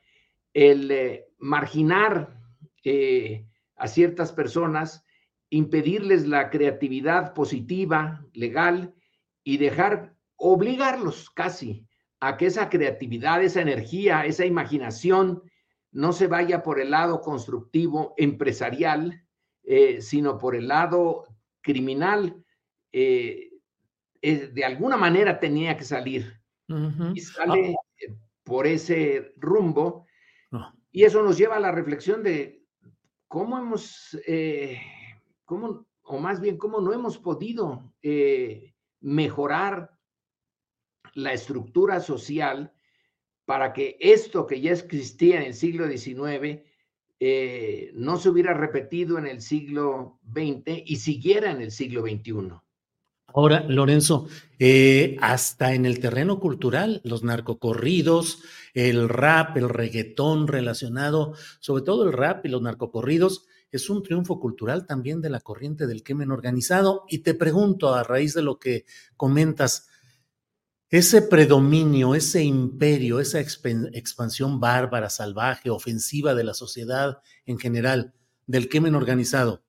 el 0.54 0.90
eh, 0.90 1.26
marginar 1.38 2.40
eh, 2.84 3.46
a 3.76 3.88
ciertas 3.88 4.32
personas, 4.32 5.04
impedirles 5.50 6.26
la 6.26 6.48
creatividad 6.48 7.34
positiva, 7.34 8.24
legal, 8.32 8.94
y 9.42 9.58
dejar, 9.58 10.14
obligarlos 10.36 11.30
casi 11.30 11.86
a 12.20 12.36
que 12.36 12.46
esa 12.46 12.68
creatividad, 12.70 13.42
esa 13.42 13.60
energía, 13.60 14.24
esa 14.26 14.46
imaginación 14.46 15.42
no 15.90 16.12
se 16.12 16.28
vaya 16.28 16.62
por 16.62 16.80
el 16.80 16.90
lado 16.90 17.20
constructivo, 17.20 18.14
empresarial, 18.16 19.24
eh, 19.64 20.00
sino 20.00 20.38
por 20.38 20.54
el 20.54 20.68
lado 20.68 21.24
criminal. 21.60 22.44
De 24.32 24.64
alguna 24.64 24.96
manera 24.96 25.38
tenía 25.38 25.76
que 25.76 25.84
salir. 25.84 26.40
Y 27.14 27.20
sale 27.20 27.74
por 28.42 28.66
ese 28.66 29.34
rumbo 29.36 30.06
y 30.94 31.02
eso 31.02 31.22
nos 31.22 31.36
lleva 31.36 31.56
a 31.56 31.60
la 31.60 31.72
reflexión 31.72 32.22
de 32.22 32.64
cómo 33.26 33.58
hemos, 33.58 34.16
eh, 34.28 34.80
cómo, 35.44 35.88
o 36.02 36.18
más 36.18 36.40
bien, 36.40 36.56
cómo 36.56 36.80
no 36.80 36.92
hemos 36.92 37.18
podido 37.18 37.92
eh, 38.00 38.74
mejorar 39.00 39.90
la 41.14 41.32
estructura 41.32 41.98
social 41.98 42.72
para 43.44 43.72
que 43.72 43.96
esto 43.98 44.46
que 44.46 44.60
ya 44.60 44.70
existía 44.70 45.38
en 45.38 45.46
el 45.46 45.54
siglo 45.54 45.88
XIX 45.88 46.62
eh, 47.18 47.90
no 47.94 48.16
se 48.16 48.28
hubiera 48.28 48.54
repetido 48.54 49.18
en 49.18 49.26
el 49.26 49.40
siglo 49.40 50.20
XX 50.32 50.82
y 50.86 50.96
siguiera 50.96 51.50
en 51.50 51.60
el 51.60 51.72
siglo 51.72 52.02
XXI. 52.02 52.52
Ahora, 53.36 53.64
Lorenzo, 53.68 54.28
hasta 55.20 55.74
en 55.74 55.86
el 55.86 55.98
terreno 55.98 56.38
cultural, 56.38 57.00
los 57.02 57.24
narcocorridos, 57.24 58.44
el 58.74 59.08
rap, 59.08 59.56
el 59.56 59.68
reggaetón 59.68 60.46
relacionado, 60.46 61.34
sobre 61.58 61.82
todo 61.82 62.04
el 62.04 62.12
rap 62.12 62.46
y 62.46 62.48
los 62.48 62.62
narcocorridos, 62.62 63.46
es 63.72 63.90
un 63.90 64.04
triunfo 64.04 64.38
cultural 64.38 64.86
también 64.86 65.20
de 65.20 65.30
la 65.30 65.40
corriente 65.40 65.88
del 65.88 66.04
crimen 66.04 66.30
organizado. 66.30 67.06
Y 67.08 67.18
te 67.18 67.34
pregunto, 67.34 67.92
a 67.92 68.04
raíz 68.04 68.34
de 68.34 68.42
lo 68.42 68.60
que 68.60 68.84
comentas, 69.16 69.88
ese 70.88 71.20
predominio, 71.22 72.14
ese 72.14 72.44
imperio, 72.44 73.18
esa 73.18 73.40
expansión 73.40 74.60
bárbara, 74.60 75.10
salvaje, 75.10 75.70
ofensiva 75.70 76.36
de 76.36 76.44
la 76.44 76.54
sociedad 76.54 77.18
en 77.46 77.58
general, 77.58 78.14
del 78.46 78.68
crimen 78.68 78.94
organizado, 78.94 79.64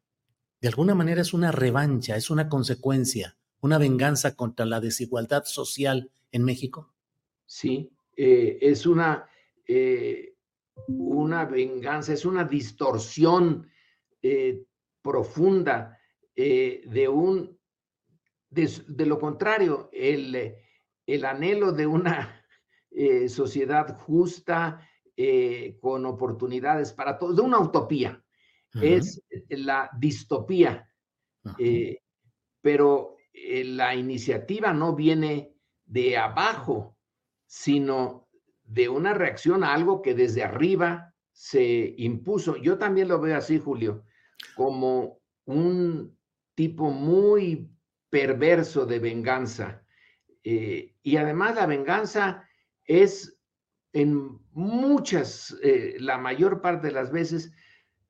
de 0.62 0.68
alguna 0.68 0.94
manera 0.94 1.22
es 1.22 1.34
una 1.34 1.52
revancha, 1.52 2.16
es 2.16 2.30
una 2.30 2.48
consecuencia, 2.48 3.38
una 3.66 3.80
venganza 3.80 4.36
contra 4.36 4.64
la 4.64 4.80
desigualdad 4.80 5.46
social 5.46 6.12
en 6.32 6.44
México. 6.44 6.94
Sí, 7.48 7.92
eh, 8.16 8.60
es 8.62 8.86
una, 8.86 9.28
eh, 9.68 10.36
una 10.88 11.46
venganza, 11.46 12.14
es 12.14 12.26
una 12.26 12.44
distorsión 12.44 13.68
eh, 14.22 14.64
profunda 15.02 16.00
de 16.36 17.08
un, 17.10 17.58
de, 18.50 19.06
lo 19.06 19.18
contrario, 19.18 19.90
el, 19.94 20.54
el, 21.08 21.26
anhelo 21.26 21.72
de 21.72 21.88
una 21.88 22.46
sociedad 23.30 23.98
justa, 24.00 24.88
con 25.80 26.06
oportunidades 26.06 26.92
para 26.92 27.18
todos, 27.18 27.38
de 27.38 27.42
una 27.42 27.60
utopía, 27.60 28.22
es 28.82 29.24
la 29.50 29.90
distopía, 29.98 30.90
pero 32.62 33.15
la 33.66 33.96
iniciativa 33.96 34.74
no 34.74 34.96
viene 34.96 35.54
de 35.86 36.18
abajo, 36.18 36.98
sino 37.46 38.28
de 38.64 38.90
una 38.90 39.14
reacción 39.14 39.64
a 39.64 39.74
algo 39.74 40.02
que 40.02 40.14
desde 40.14 40.44
arriba 40.44 41.14
se 41.32 41.94
impuso. 41.98 42.56
Yo 42.58 42.78
también 42.78 43.08
lo 43.08 43.20
veo 43.20 43.38
así, 43.38 43.60
Julio, 43.60 44.04
como 44.56 45.20
un 45.46 46.18
tipo 46.56 46.90
muy 46.90 47.70
perverso 48.10 48.86
de 48.86 49.00
venganza. 49.00 49.84
Eh, 50.44 50.96
y 51.04 51.18
además 51.18 51.56
la 51.56 51.66
venganza 51.66 52.48
es 52.86 53.38
en 53.94 54.40
muchas, 54.52 55.58
eh, 55.62 55.98
la 56.00 56.18
mayor 56.18 56.62
parte 56.62 56.88
de 56.88 56.94
las 56.94 57.12
veces, 57.12 57.52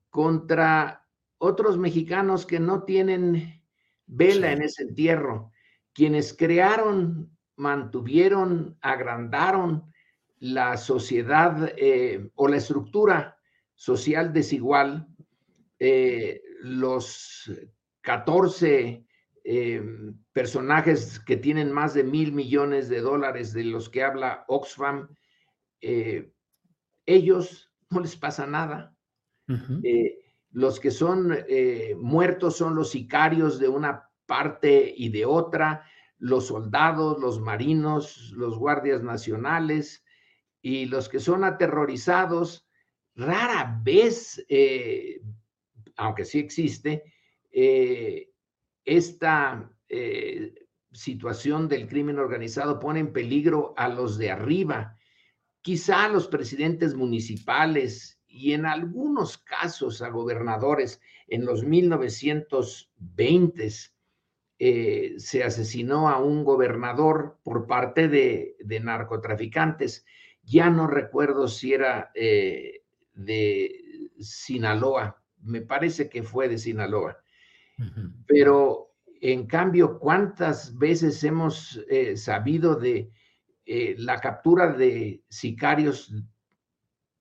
contra 0.09 1.07
otros 1.38 1.78
mexicanos 1.78 2.45
que 2.45 2.59
no 2.59 2.84
tienen 2.84 3.64
vela 4.08 4.51
en 4.51 4.62
ese 4.62 4.84
entierro, 4.84 5.51
quienes 5.93 6.34
crearon 6.34 7.36
mantuvieron, 7.56 8.78
agrandaron 8.82 9.91
la 10.39 10.78
sociedad 10.78 11.74
eh, 11.78 12.30
o 12.36 12.47
la 12.47 12.58
estructura 12.58 13.38
social 13.74 14.34
desigual, 14.34 15.08
eh, 15.80 16.41
los 16.62 17.51
14 18.01 19.06
eh, 19.43 19.84
personajes 20.34 21.20
que 21.20 21.38
tienen 21.38 21.72
más 21.72 21.93
de 21.93 22.03
mil 22.03 22.32
millones 22.32 22.89
de 22.89 23.01
dólares 23.01 23.53
de 23.53 23.64
los 23.64 23.89
que 23.89 24.03
habla 24.03 24.43
Oxfam, 24.47 25.10
ellos 27.06 27.72
no 27.91 27.99
les 27.99 28.16
pasa 28.16 28.47
nada. 28.47 28.95
Los 30.56 30.80
que 30.80 30.89
son 30.89 31.38
muertos 31.97 32.56
son 32.56 32.76
los 32.76 32.91
sicarios 32.91 33.60
de 33.60 33.68
una 33.68 34.10
parte 34.26 34.93
y 34.95 35.10
de 35.10 35.26
otra, 35.26 35.86
los 36.18 36.47
soldados, 36.47 37.20
los 37.20 37.39
marinos, 37.39 38.32
los 38.36 38.58
guardias 38.58 39.03
nacionales 39.03 40.03
y 40.62 40.86
los 40.86 41.10
que 41.10 41.20
son 41.20 41.43
aterrorizados, 41.43 42.68
rara 43.16 43.80
vez, 43.84 44.43
eh, 44.49 45.22
aunque 45.97 46.26
sí 46.26 46.39
existe, 46.39 47.03
eh, 47.51 48.32
esta 48.84 49.72
eh, 49.88 50.53
situación 50.91 51.68
del 51.68 51.88
crimen 51.88 52.20
organizado 52.20 52.80
pone 52.80 52.99
en 52.99 53.14
peligro 53.14 53.74
a 53.78 53.89
los 53.89 54.18
de 54.18 54.32
arriba, 54.32 54.97
quizá 55.62 56.08
los 56.10 56.28
presidentes 56.28 56.95
municipales 56.95 58.14
y 58.36 58.53
en 58.53 58.65
algunos 58.65 59.38
casos 59.38 60.01
a 60.01 60.09
gobernadores 60.09 60.99
en 61.27 61.45
los 61.45 61.63
1920s 61.65 63.91
eh, 64.59 65.15
se 65.17 65.43
asesinó 65.43 66.09
a 66.09 66.19
un 66.19 66.43
gobernador 66.43 67.39
por 67.43 67.65
parte 67.65 68.09
de, 68.09 68.57
narcotraficantes. 68.83 70.05
Ya 70.43 70.69
no 70.69 70.88
recuerdo 70.88 71.47
si 71.47 71.73
era 71.73 72.11
eh, 72.13 72.83
de 73.13 74.11
Sinaloa, 74.19 75.23
me 75.41 75.61
parece 75.61 76.09
que 76.09 76.23
fue 76.23 76.49
de 76.49 76.57
Sinaloa. 76.57 77.17
Pero 78.27 78.95
en 79.21 79.47
cambio, 79.47 79.97
¿cuántas 79.99 80.77
veces 80.77 81.23
hemos 81.23 81.81
eh, 81.89 82.17
sabido 82.17 82.75
de 82.75 83.11
eh, 83.65 83.95
la 83.97 84.19
captura 84.19 84.71
de 84.71 85.23
sicarios 85.27 86.13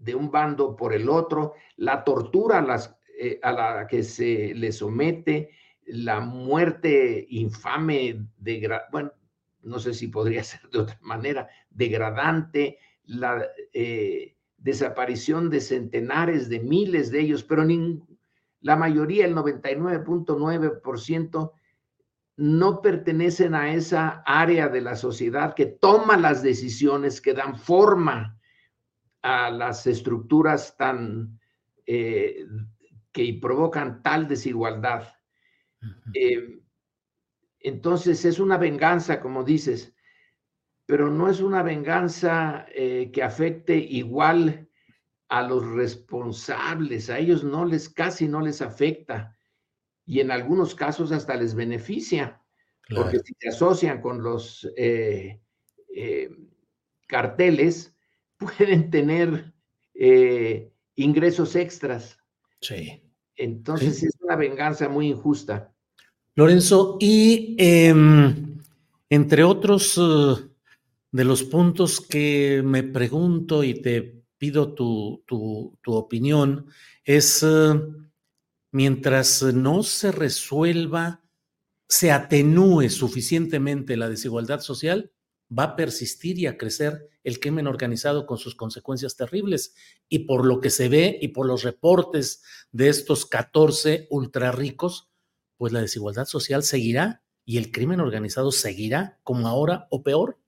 de 0.05 0.15
un 0.15 0.31
bando 0.31 0.77
por 0.77 0.93
el 0.93 1.09
otro, 1.09 1.55
la 1.77 2.05
tortura 2.05 2.59
a, 2.59 2.63
las, 2.63 2.95
eh, 3.19 3.41
la 3.43 3.87
que 3.89 4.03
se 4.03 4.55
le 4.55 4.73
somete, 4.73 5.51
la 5.87 6.21
muerte 6.21 7.27
infame, 7.31 8.27
de, 8.39 8.81
bueno, 8.93 9.13
no 9.63 9.79
sé 9.79 9.95
si 9.95 10.09
podría 10.09 10.45
ser 10.45 10.61
de 10.71 10.81
otra 10.81 10.99
manera, 11.03 11.49
degradante, 11.71 12.79
la 13.07 13.47
desaparición 14.65 15.51
de 15.51 15.61
centenares 15.61 16.49
de 16.49 16.59
miles 16.61 17.11
de 17.11 17.21
ellos, 17.21 17.45
pero 17.45 17.67
la 18.61 18.77
mayoría, 18.77 19.27
el 19.27 19.35
99.9%, 19.35 21.53
no 22.37 22.81
pertenecen 22.81 23.55
a 23.55 23.75
esa 23.75 24.23
área 24.27 24.69
de 24.69 24.81
la 24.81 24.97
sociedad 24.97 25.55
que 25.55 25.67
toma 25.67 26.17
las 26.17 26.43
decisiones 26.43 27.21
que 27.21 27.35
dan 27.35 27.59
forma 27.59 28.41
a 29.25 29.51
las 29.51 29.87
estructuras 29.87 30.77
tan 30.77 31.41
eh, 31.87 32.45
que 33.11 33.39
provocan 33.41 34.03
tal 34.03 34.29
desigualdad. 34.29 35.15
Eh, 36.13 36.61
entonces 37.61 38.23
es 38.27 38.39
una 38.39 38.59
venganza, 38.59 39.23
como 39.23 39.43
dices, 39.43 39.95
pero 40.85 41.11
no 41.11 41.31
es 41.31 41.41
una 41.41 41.63
venganza 41.63 42.67
eh, 42.75 43.11
que 43.15 43.23
afecte 43.23 43.77
igual 43.77 44.69
a 45.29 45.41
los 45.41 45.67
responsables, 45.73 47.09
a 47.09 47.19
ellos 47.19 47.43
no 47.45 47.65
les 47.65 47.89
casi 47.89 48.29
no 48.29 48.43
les 48.43 48.61
afecta 48.61 49.39
y 50.05 50.21
en 50.21 50.31
algunos 50.31 50.75
casos 50.75 51.13
hasta 51.13 51.35
les 51.35 51.55
beneficia, 51.55 52.43
porque 52.95 53.21
si 53.21 53.33
se 53.39 53.49
asocian 53.49 54.03
con 54.03 54.23
los 54.23 54.71
carteles, 57.07 57.94
pueden 58.45 58.91
tener 58.91 59.53
eh, 59.95 60.73
ingresos 60.97 61.57
extras. 61.57 62.19
Sí. 62.61 63.03
Entonces 63.37 64.03
es 64.03 64.17
una 64.21 64.37
venganza 64.37 64.89
muy 64.89 65.09
injusta. 65.09 65.73
Lorenzo, 66.37 66.97
y 67.01 67.57
em, 67.59 68.59
entre 69.09 69.45
otros 69.45 70.01
de 71.13 71.25
los 71.25 71.45
puntos 71.45 72.01
que 72.01 72.63
me 72.65 72.83
pregunto 72.83 73.63
y 73.63 73.75
te 73.75 74.25
pido 74.37 74.75
tu, 74.75 75.23
tu, 75.27 75.79
tu 75.83 75.95
opinión, 75.95 76.67
es 77.05 77.47
mientras 78.73 79.43
no 79.43 79.85
se 79.85 80.11
resuelva, 80.11 81.23
se 81.89 82.11
atenúe 82.11 82.89
suficientemente 82.89 83.97
la 83.97 84.09
desigualdad 84.09 84.61
social, 84.61 85.13
va 85.57 85.65
a 85.65 85.77
persistir 85.77 86.39
y 86.39 86.47
a 86.47 86.57
crecer 86.57 87.09
el 87.23 87.41
crimen 87.41 87.67
organizado 87.67 88.27
con 88.27 88.39
sus 88.39 88.55
consecuencias 88.55 89.17
terribles. 89.17 89.75
Y 90.09 90.21
por 90.21 90.45
lo 90.45 90.61
que 90.61 90.71
se 90.71 90.89
ve 90.89 91.19
y 91.21 91.29
por 91.29 91.47
los 91.47 91.63
reportes 91.63 92.43
de 92.73 92.89
estos 92.89 93.27
14 93.27 94.09
ultra 94.11 94.53
ricos, 94.53 95.11
pues 95.57 95.73
la 95.73 95.81
desigualdad 95.81 96.27
social 96.27 96.63
seguirá 96.63 97.23
y 97.45 97.59
el 97.59 97.71
crimen 97.71 98.01
organizado 98.01 98.53
seguirá 98.53 99.19
como 99.23 99.49
ahora 99.49 99.87
o 99.91 100.03
peor. 100.03 100.39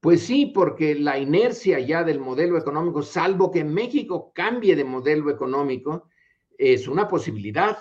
Pues 0.00 0.22
sí, 0.22 0.46
porque 0.46 0.94
la 0.94 1.18
inercia 1.18 1.80
ya 1.80 2.04
del 2.04 2.20
modelo 2.20 2.56
económico, 2.56 3.02
salvo 3.02 3.50
que 3.50 3.64
México 3.64 4.32
cambie 4.32 4.76
de 4.76 4.84
modelo 4.84 5.30
económico, 5.30 6.08
es 6.56 6.86
una 6.86 7.08
posibilidad. 7.08 7.78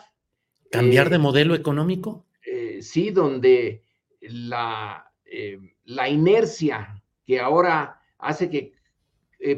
¿Cambiar 0.71 1.09
de 1.09 1.17
eh, 1.17 1.19
modelo 1.19 1.53
económico? 1.53 2.25
Eh, 2.43 2.79
sí, 2.81 3.11
donde 3.11 3.83
la, 4.21 5.13
eh, 5.25 5.59
la, 5.87 6.09
inercia 6.09 7.03
que 7.25 7.39
ahora 7.39 8.01
hace 8.17 8.49
que 8.49 8.73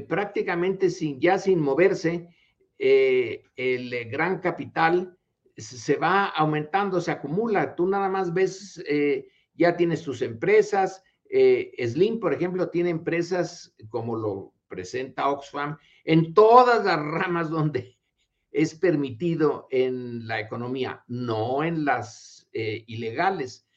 prácticamente 0.07 0.89
sin, 0.89 1.19
ya 1.19 1.37
sin 1.37 1.59
moverse, 1.59 2.27
el 2.77 4.09
gran 4.09 4.39
capital 4.39 5.17
se 5.57 5.95
va 5.97 6.25
aumentando, 6.25 6.99
se 7.01 7.11
acumula. 7.11 7.75
Tú 7.75 7.87
nada 7.87 8.09
más 8.09 8.33
ves, 8.33 8.83
ya 9.53 9.77
tienes 9.77 10.03
tus 10.03 10.21
empresas. 10.21 11.03
Slim, 11.29 12.19
por 12.19 12.33
ejemplo, 12.33 12.69
tiene 12.69 12.89
empresas 12.89 13.75
como 13.89 14.15
lo 14.15 14.53
presenta 14.69 15.29
Oxfam 15.29 15.77
en 16.05 16.33
todas 16.33 16.85
las 16.85 16.97
ramas 16.97 17.49
donde 17.49 17.97
es 18.51 18.75
permitido 18.75 19.67
en 19.69 20.27
la 20.27 20.39
economía, 20.39 21.03
no 21.07 21.63
en 21.63 21.83
las 21.83 22.47
eh, 22.53 22.83
ilegales. 22.87 23.67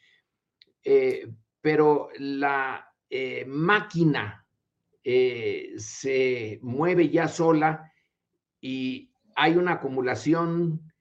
Eh, 0.84 1.30
pero 1.62 2.10
la 2.18 2.92
eh, 3.08 3.46
máquina 3.46 4.46
se 5.04 6.60
mueve 6.62 7.08
ya 7.08 7.26
sola 7.26 7.92
y 8.60 9.10
hay 9.34 9.56
una 9.56 9.72
acumulación 9.72 10.92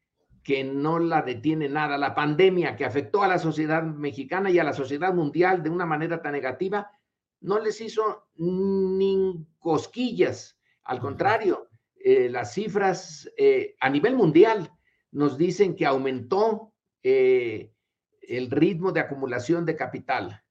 que 0.43 0.63
no 0.63 0.99
la 0.99 1.21
detiene 1.21 1.69
nada. 1.69 1.97
La 1.97 2.15
pandemia 2.15 2.75
que 2.75 2.85
afectó 2.85 3.23
a 3.23 3.27
la 3.27 3.37
sociedad 3.37 3.83
mexicana 3.83 4.49
y 4.49 4.59
a 4.59 4.63
la 4.63 4.73
sociedad 4.73 5.13
mundial 5.13 5.61
de 5.61 5.69
una 5.69 5.85
manera 5.85 6.21
tan 6.21 6.33
negativa, 6.33 6.91
no 7.41 7.59
les 7.59 7.79
hizo 7.81 8.27
ni 8.35 9.45
cosquillas. 9.59 10.57
Al 10.83 10.99
contrario, 10.99 11.69
eh, 11.95 12.29
las 12.29 12.53
cifras 12.53 13.29
eh, 13.37 13.75
a 13.79 13.89
nivel 13.89 14.15
mundial 14.15 14.71
nos 15.11 15.37
dicen 15.37 15.75
que 15.75 15.85
aumentó 15.85 16.73
eh, 17.03 17.71
el 18.21 18.49
ritmo 18.49 18.91
de 18.91 19.01
acumulación 19.01 19.65
de 19.65 19.75
capital. 19.75 20.43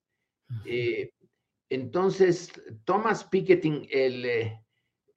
Entonces, 1.69 2.53
Thomas 2.85 3.25
Piketty, 3.25 3.89
el, 3.91 4.53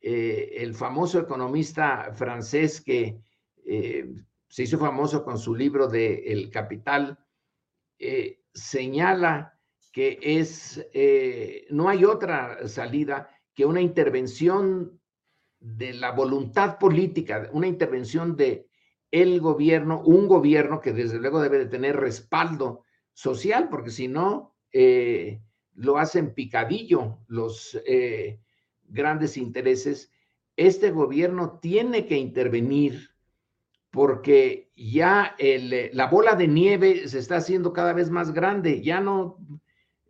el 0.02 0.74
famoso 0.76 1.20
economista 1.20 2.14
francés 2.14 2.82
que 2.82 3.20
se 4.48 4.64
hizo 4.64 4.78
famoso 4.78 5.24
con 5.24 5.38
su 5.38 5.56
libro 5.56 5.88
de 5.88 6.32
El 6.32 6.52
Capital, 6.52 7.18
señala 8.54 9.60
que 9.92 10.20
es, 10.22 10.86
no 11.70 11.90
hay 11.90 12.06
otra 12.06 12.68
salida 12.68 13.30
que 13.54 13.66
una 13.66 13.82
intervención 13.82 15.00
de 15.60 15.94
la 15.94 16.12
voluntad 16.12 16.78
política, 16.78 17.50
una 17.54 17.68
intervención 17.68 18.36
de 18.36 18.68
el 19.12 19.40
gobierno, 19.40 20.02
un 20.02 20.28
gobierno 20.28 20.82
que 20.82 20.92
desde 20.92 21.20
luego 21.20 21.42
debe 21.42 21.60
de 21.60 21.68
tener 21.68 21.96
respaldo 21.96 22.84
social, 23.14 23.70
porque 23.70 23.92
si 23.92 24.08
no, 24.08 24.53
eh, 24.74 25.42
lo 25.76 25.98
hacen 25.98 26.34
picadillo 26.34 27.20
los 27.28 27.80
eh, 27.88 28.40
grandes 28.84 29.38
intereses. 29.38 30.12
Este 30.58 30.92
gobierno 30.92 31.60
tiene 31.60 32.06
que 32.06 32.18
intervenir 32.18 33.12
porque 33.90 34.72
ya 34.76 35.36
la 35.40 36.08
bola 36.08 36.36
de 36.36 36.48
nieve 36.48 37.08
se 37.08 37.20
está 37.20 37.38
haciendo 37.38 37.74
cada 37.74 37.94
vez 37.94 38.10
más 38.10 38.34
grande, 38.34 38.82
ya 38.82 39.00
no 39.00 39.38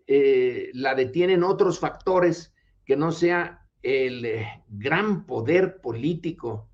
eh, 0.06 0.70
la 0.74 0.96
detienen 0.96 1.44
otros 1.44 1.80
factores 1.80 2.54
que 2.86 2.98
no 2.98 3.14
sea 3.14 3.70
el 3.82 4.26
eh, 4.26 4.64
gran 4.68 5.26
poder 5.26 5.80
político 5.80 6.70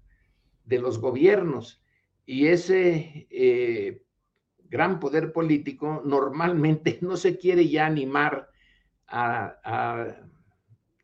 de 0.66 0.80
los 0.80 1.00
gobiernos 1.00 1.84
y 2.26 2.48
ese 2.48 3.28
eh, 3.30 4.04
gran 4.70 4.99
poder 4.99 5.34
político 5.34 6.01
normalmente 6.05 6.99
no 7.01 7.17
se 7.17 7.38
quiere 7.38 7.67
ya 7.67 7.86
animar 7.86 8.49
a, 9.07 10.15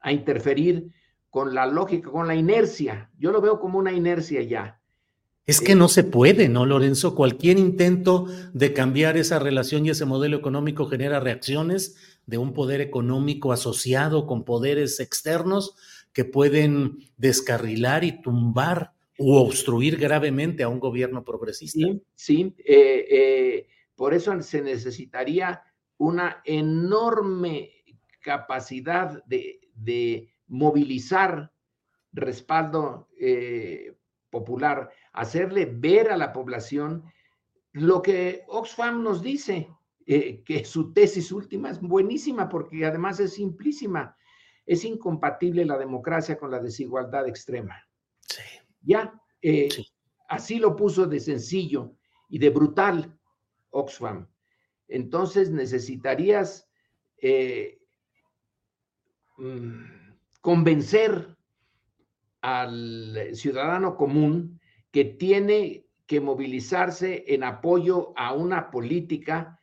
interferir 0.07 0.91
con 1.31 1.55
la 1.55 1.65
lógica, 1.65 2.11
con 2.11 2.27
la 2.27 2.35
inercia. 2.35 3.09
Yo 3.17 3.31
lo 3.31 3.41
veo 3.41 3.59
como 3.59 3.79
una 3.79 3.91
inercia 3.91 4.43
ya. 4.43 4.79
Es 5.47 5.61
que 5.61 5.75
no 5.75 5.87
se 5.89 6.03
puede, 6.03 6.47
¿no, 6.47 6.65
Lorenzo? 6.65 7.15
Cualquier 7.15 7.57
intento 7.57 8.25
de 8.53 8.73
cambiar 8.73 9.17
esa 9.17 9.37
relación 9.39 9.85
y 9.85 9.89
ese 9.89 10.05
modelo 10.05 10.37
económico 10.37 10.87
genera 10.87 11.19
reacciones 11.19 12.19
de 12.25 12.37
un 12.37 12.53
poder 12.53 12.81
económico 12.81 13.51
asociado 13.51 14.25
con 14.27 14.43
poderes 14.43 14.99
externos 14.99 15.75
que 16.13 16.25
pueden 16.25 16.99
descarrilar 17.17 18.03
y 18.03 18.21
tumbar 18.21 18.94
u 19.17 19.33
obstruir 19.35 19.97
gravemente 19.97 20.63
a 20.63 20.69
un 20.69 20.79
gobierno 20.79 21.23
progresista. 21.23 21.79
Sí, 21.79 22.03
sí. 22.15 22.55
Eh, 22.59 23.07
eh, 23.09 23.67
por 23.95 24.13
eso 24.13 24.39
se 24.41 24.61
necesitaría 24.61 25.63
una 25.97 26.41
enorme 26.43 27.71
capacidad 28.21 29.23
de, 29.25 29.61
movilizar 30.47 31.51
respaldo 32.11 33.09
eh, 33.19 33.97
popular, 34.29 34.91
hacerle 35.11 35.65
ver 35.65 36.11
a 36.11 36.17
la 36.17 36.31
población 36.33 37.03
lo 37.71 38.01
que 38.01 38.43
Oxfam 38.47 39.01
nos 39.01 39.21
dice, 39.23 39.69
que 40.05 40.63
su 40.65 40.93
tesis 40.93 41.31
última 41.31 41.71
es 41.71 41.81
buenísima 41.81 42.47
porque 42.47 42.85
además 42.85 43.19
es 43.19 43.33
simplísima 43.33 44.15
es 44.65 44.83
incompatible 44.83 45.65
la 45.65 45.77
democracia 45.77 46.37
con 46.37 46.51
la 46.51 46.59
desigualdad 46.59 47.27
extrema. 47.27 47.87
Sí. 48.21 48.41
Ya, 48.85 49.13
Eh, 49.47 49.69
así 50.27 50.57
lo 50.57 50.75
puso 50.75 51.05
de 51.05 51.19
sencillo 51.19 51.93
y 52.29 52.39
de 52.39 52.49
brutal 52.49 53.15
Oxfam. 53.69 54.27
Entonces 54.87 55.51
necesitarías 55.51 56.67
eh, 57.21 57.79
mm, 59.37 59.83
convencer 60.41 61.37
al 62.41 63.29
ciudadano 63.33 63.95
común 63.97 64.59
que 64.91 65.05
tiene 65.05 65.85
que 66.07 66.21
movilizarse 66.21 67.25
en 67.27 67.43
apoyo 67.43 68.13
a 68.15 68.33
una 68.33 68.71
política 68.71 69.59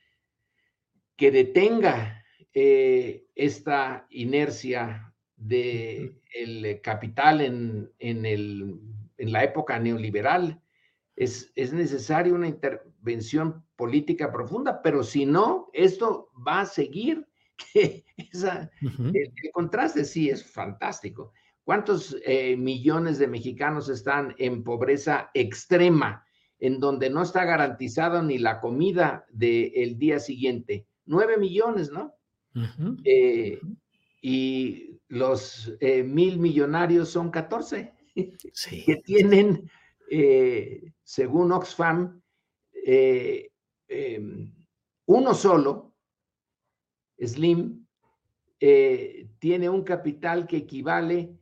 que 1.16 1.30
detenga 1.30 2.22
eh, 2.54 3.26
esta 3.34 4.06
inercia 4.10 5.12
del 5.36 6.20
el 6.34 6.80
capital 6.80 7.40
en, 7.40 7.90
el, 7.98 8.80
en, 9.22 9.32
la 9.32 9.44
época 9.44 9.78
neoliberal. 9.78 10.60
Es, 11.14 11.52
es 11.54 11.72
necesaria 11.72 12.32
una 12.32 12.48
intervención 12.48 13.64
política 13.76 14.32
profunda, 14.32 14.80
pero 14.82 15.02
si 15.02 15.26
no, 15.26 15.68
esto 15.72 16.30
va 16.46 16.60
a 16.60 16.66
seguir. 16.66 17.26
Esa, 18.32 18.70
el, 18.80 19.32
contraste 19.52 20.04
sí 20.04 20.30
es 20.30 20.44
fantástico. 20.44 21.32
¿Cuántos 21.64 22.16
eh, 22.24 22.56
millones 22.56 23.18
de 23.18 23.28
mexicanos 23.28 23.88
están 23.88 24.34
en 24.38 24.64
pobreza 24.64 25.30
extrema, 25.34 26.24
en 26.58 26.80
donde 26.80 27.08
no 27.08 27.22
está 27.22 27.44
garantizado 27.44 28.22
ni 28.22 28.38
la 28.38 28.60
comida 28.60 29.26
del 29.30 29.98
día 29.98 30.18
siguiente? 30.18 30.86
Nueve 31.04 31.36
millones, 31.38 31.90
¿no? 31.90 32.14
Eh, 33.04 33.60
y 34.20 35.00
los 35.08 35.72
eh, 35.80 36.02
mil 36.02 36.38
millonarios 36.38 37.10
son 37.10 37.30
14, 37.30 37.92
que 38.14 38.96
tienen, 39.04 39.70
según 41.02 41.52
Oxfam, 41.52 42.22
em, 42.84 44.52
uno 45.06 45.34
solo, 45.34 45.96
Slim, 47.18 47.86
tiene 48.58 49.68
un 49.68 49.82
capital 49.82 50.46
que 50.46 50.58
equivale 50.58 51.36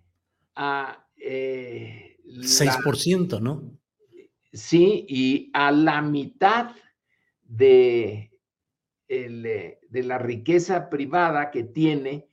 a... 0.55 1.07
6%, 1.16 3.37
eh, 3.37 3.41
¿no? 3.41 3.79
Sí, 4.53 5.07
y 5.09 5.51
a 5.53 5.71
la 5.71 6.03
mitad 6.03 6.75
de, 7.43 8.33
eh, 9.09 9.79
de 9.89 10.03
la 10.03 10.18
riqueza 10.18 10.89
privada 10.89 11.51
que 11.51 11.64
tiene 11.64 12.29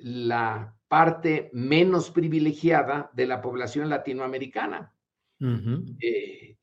la 0.00 0.76
parte 0.92 1.48
menos 1.54 2.10
privilegiada 2.10 3.10
de 3.14 3.26
la 3.26 3.40
población 3.40 3.88
latinoamericana. 3.88 4.92
Eh, 5.40 6.58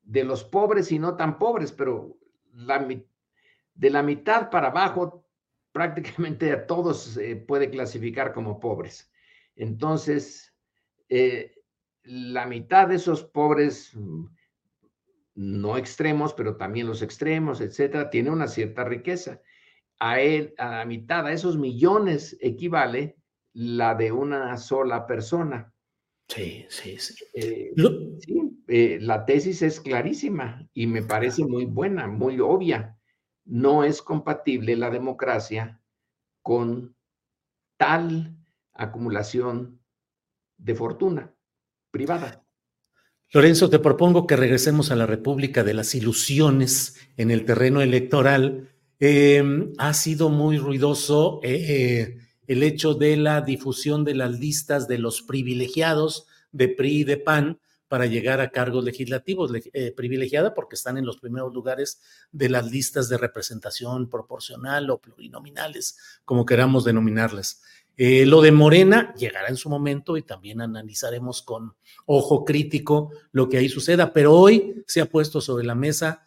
de 0.00 0.24
los 0.24 0.42
pobres 0.42 0.90
y 0.90 0.98
no 0.98 1.16
tan 1.16 1.38
pobres, 1.38 1.72
pero 1.72 2.16
la, 2.54 2.88
de 3.74 3.90
la 3.90 4.02
mitad 4.02 4.48
para 4.48 4.68
abajo 4.68 5.28
prácticamente 5.72 6.50
a 6.50 6.66
todos 6.66 7.02
se 7.02 7.36
puede 7.36 7.68
clasificar 7.68 8.32
como 8.32 8.58
pobres. 8.58 9.12
Entonces, 9.54 10.56
eh, 11.10 11.54
la 12.04 12.46
mitad 12.46 12.88
de 12.88 12.94
esos 12.94 13.22
pobres, 13.22 13.94
mm, 13.94 14.24
no 15.34 15.76
extremos, 15.76 16.32
pero 16.32 16.56
también 16.56 16.86
los 16.86 17.02
extremos, 17.02 17.60
etcétera, 17.60 18.08
tiene 18.08 18.30
una 18.30 18.48
cierta 18.48 18.84
riqueza. 18.84 19.42
A 19.98 20.20
él, 20.22 20.54
a 20.56 20.70
la 20.70 20.84
mitad, 20.86 21.26
a 21.26 21.32
esos 21.32 21.58
millones 21.58 22.34
equivale 22.40 23.17
la 23.52 23.94
de 23.94 24.12
una 24.12 24.56
sola 24.56 25.06
persona. 25.06 25.72
Sí, 26.28 26.66
sí, 26.68 26.98
sí. 26.98 27.24
Eh, 27.34 27.72
eh, 28.68 28.98
la 29.00 29.24
tesis 29.24 29.62
es 29.62 29.80
clarísima 29.80 30.68
y 30.74 30.86
me 30.86 31.02
parece 31.02 31.44
muy 31.44 31.64
buena, 31.64 32.06
muy 32.06 32.38
obvia. 32.40 32.98
No 33.44 33.82
es 33.82 34.02
compatible 34.02 34.76
la 34.76 34.90
democracia 34.90 35.80
con 36.42 36.94
tal 37.78 38.36
acumulación 38.74 39.80
de 40.58 40.74
fortuna 40.74 41.34
privada. 41.90 42.44
Lorenzo, 43.30 43.68
te 43.68 43.78
propongo 43.78 44.26
que 44.26 44.36
regresemos 44.36 44.90
a 44.90 44.96
la 44.96 45.06
República 45.06 45.64
de 45.64 45.74
las 45.74 45.94
Ilusiones 45.94 46.96
en 47.16 47.30
el 47.30 47.44
terreno 47.44 47.82
electoral. 47.82 48.70
Em, 49.00 49.72
ha 49.78 49.92
sido 49.94 50.28
muy 50.28 50.58
ruidoso 50.58 51.40
eh, 51.42 52.18
el 52.48 52.64
hecho 52.64 52.94
de 52.94 53.16
la 53.16 53.42
difusión 53.42 54.04
de 54.04 54.14
las 54.14 54.40
listas 54.40 54.88
de 54.88 54.98
los 54.98 55.22
privilegiados 55.22 56.26
de 56.50 56.68
PRI 56.68 57.00
y 57.00 57.04
de 57.04 57.18
PAN 57.18 57.60
para 57.88 58.06
llegar 58.06 58.40
a 58.40 58.50
cargos 58.50 58.84
legislativos, 58.84 59.50
eh, 59.72 59.92
privilegiada 59.96 60.54
porque 60.54 60.74
están 60.74 60.98
en 60.98 61.06
los 61.06 61.18
primeros 61.18 61.54
lugares 61.54 62.00
de 62.32 62.48
las 62.48 62.70
listas 62.70 63.08
de 63.08 63.18
representación 63.18 64.08
proporcional 64.10 64.90
o 64.90 64.98
plurinominales, 64.98 65.98
como 66.24 66.44
queramos 66.44 66.84
denominarlas. 66.84 67.62
Eh, 67.96 68.26
lo 68.26 68.40
de 68.42 68.52
Morena 68.52 69.12
llegará 69.14 69.48
en 69.48 69.56
su 69.56 69.68
momento 69.68 70.16
y 70.16 70.22
también 70.22 70.60
analizaremos 70.60 71.42
con 71.42 71.74
ojo 72.06 72.44
crítico 72.44 73.10
lo 73.32 73.48
que 73.48 73.58
ahí 73.58 73.68
suceda, 73.68 74.12
pero 74.12 74.34
hoy 74.34 74.84
se 74.86 75.00
ha 75.00 75.06
puesto 75.06 75.40
sobre 75.40 75.66
la 75.66 75.74
mesa 75.74 76.24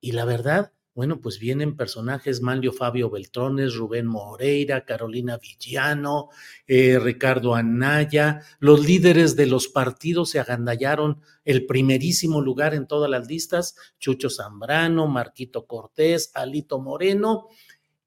y 0.00 0.12
la 0.12 0.24
verdad, 0.24 0.72
bueno, 0.94 1.20
pues 1.20 1.38
vienen 1.38 1.76
personajes 1.76 2.42
Manlio 2.42 2.72
Fabio 2.72 3.08
Beltrones, 3.08 3.74
Rubén 3.74 4.06
Moreira, 4.06 4.84
Carolina 4.84 5.38
Villano, 5.38 6.28
eh, 6.66 6.98
Ricardo 6.98 7.54
Anaya, 7.54 8.42
los 8.58 8.86
líderes 8.86 9.34
de 9.34 9.46
los 9.46 9.68
partidos 9.68 10.30
se 10.30 10.40
agandallaron 10.40 11.22
el 11.44 11.64
primerísimo 11.64 12.42
lugar 12.42 12.74
en 12.74 12.86
todas 12.86 13.10
las 13.10 13.26
listas, 13.26 13.74
Chucho 13.98 14.28
Zambrano, 14.28 15.06
Marquito 15.06 15.66
Cortés, 15.66 16.30
Alito 16.34 16.78
Moreno, 16.78 17.48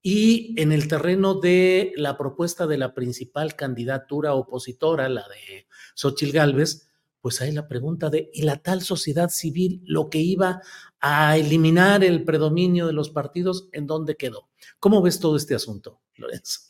y 0.04 0.54
en 0.62 0.72
el 0.72 0.88
terreno 0.88 1.34
de 1.34 1.92
la 1.96 2.16
propuesta 2.16 2.68
de 2.68 2.78
la 2.78 2.94
principal 2.94 3.56
candidatura 3.56 4.36
opositora, 4.36 5.10
la 5.10 5.28
de 5.28 5.66
Xochil 5.96 6.32
Gálvez, 6.32 6.88
pues 7.26 7.42
hay 7.42 7.52
la 7.52 7.68
pregunta 7.68 8.12
de, 8.12 8.30
¿y 8.32 8.44
la 8.44 8.62
tal 8.62 8.84
sociedad 8.84 9.30
civil, 9.30 9.82
lo 9.84 10.12
que 10.12 10.20
iba 10.20 10.62
a 11.08 11.38
eliminar 11.38 12.04
el 12.04 12.24
predominio 12.24 12.88
de 12.88 12.94
los 12.94 13.12
partidos, 13.12 13.70
en 13.74 13.86
dónde 13.86 14.18
quedó? 14.18 14.50
¿Cómo 14.80 15.04
ves 15.04 15.20
todo 15.20 15.36
este 15.36 15.54
asunto, 15.54 16.02
Lorenzo? 16.16 16.62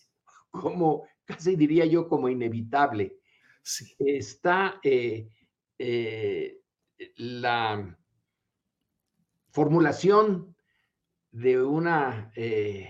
Como, 0.51 1.07
casi 1.23 1.55
diría 1.55 1.85
yo, 1.85 2.09
como 2.09 2.27
inevitable. 2.27 3.17
Sí. 3.63 3.95
Está 3.97 4.81
eh, 4.83 5.29
eh, 5.79 6.59
la 7.15 7.97
formulación 9.51 10.53
de 11.31 11.63
una 11.63 12.29
eh, 12.35 12.89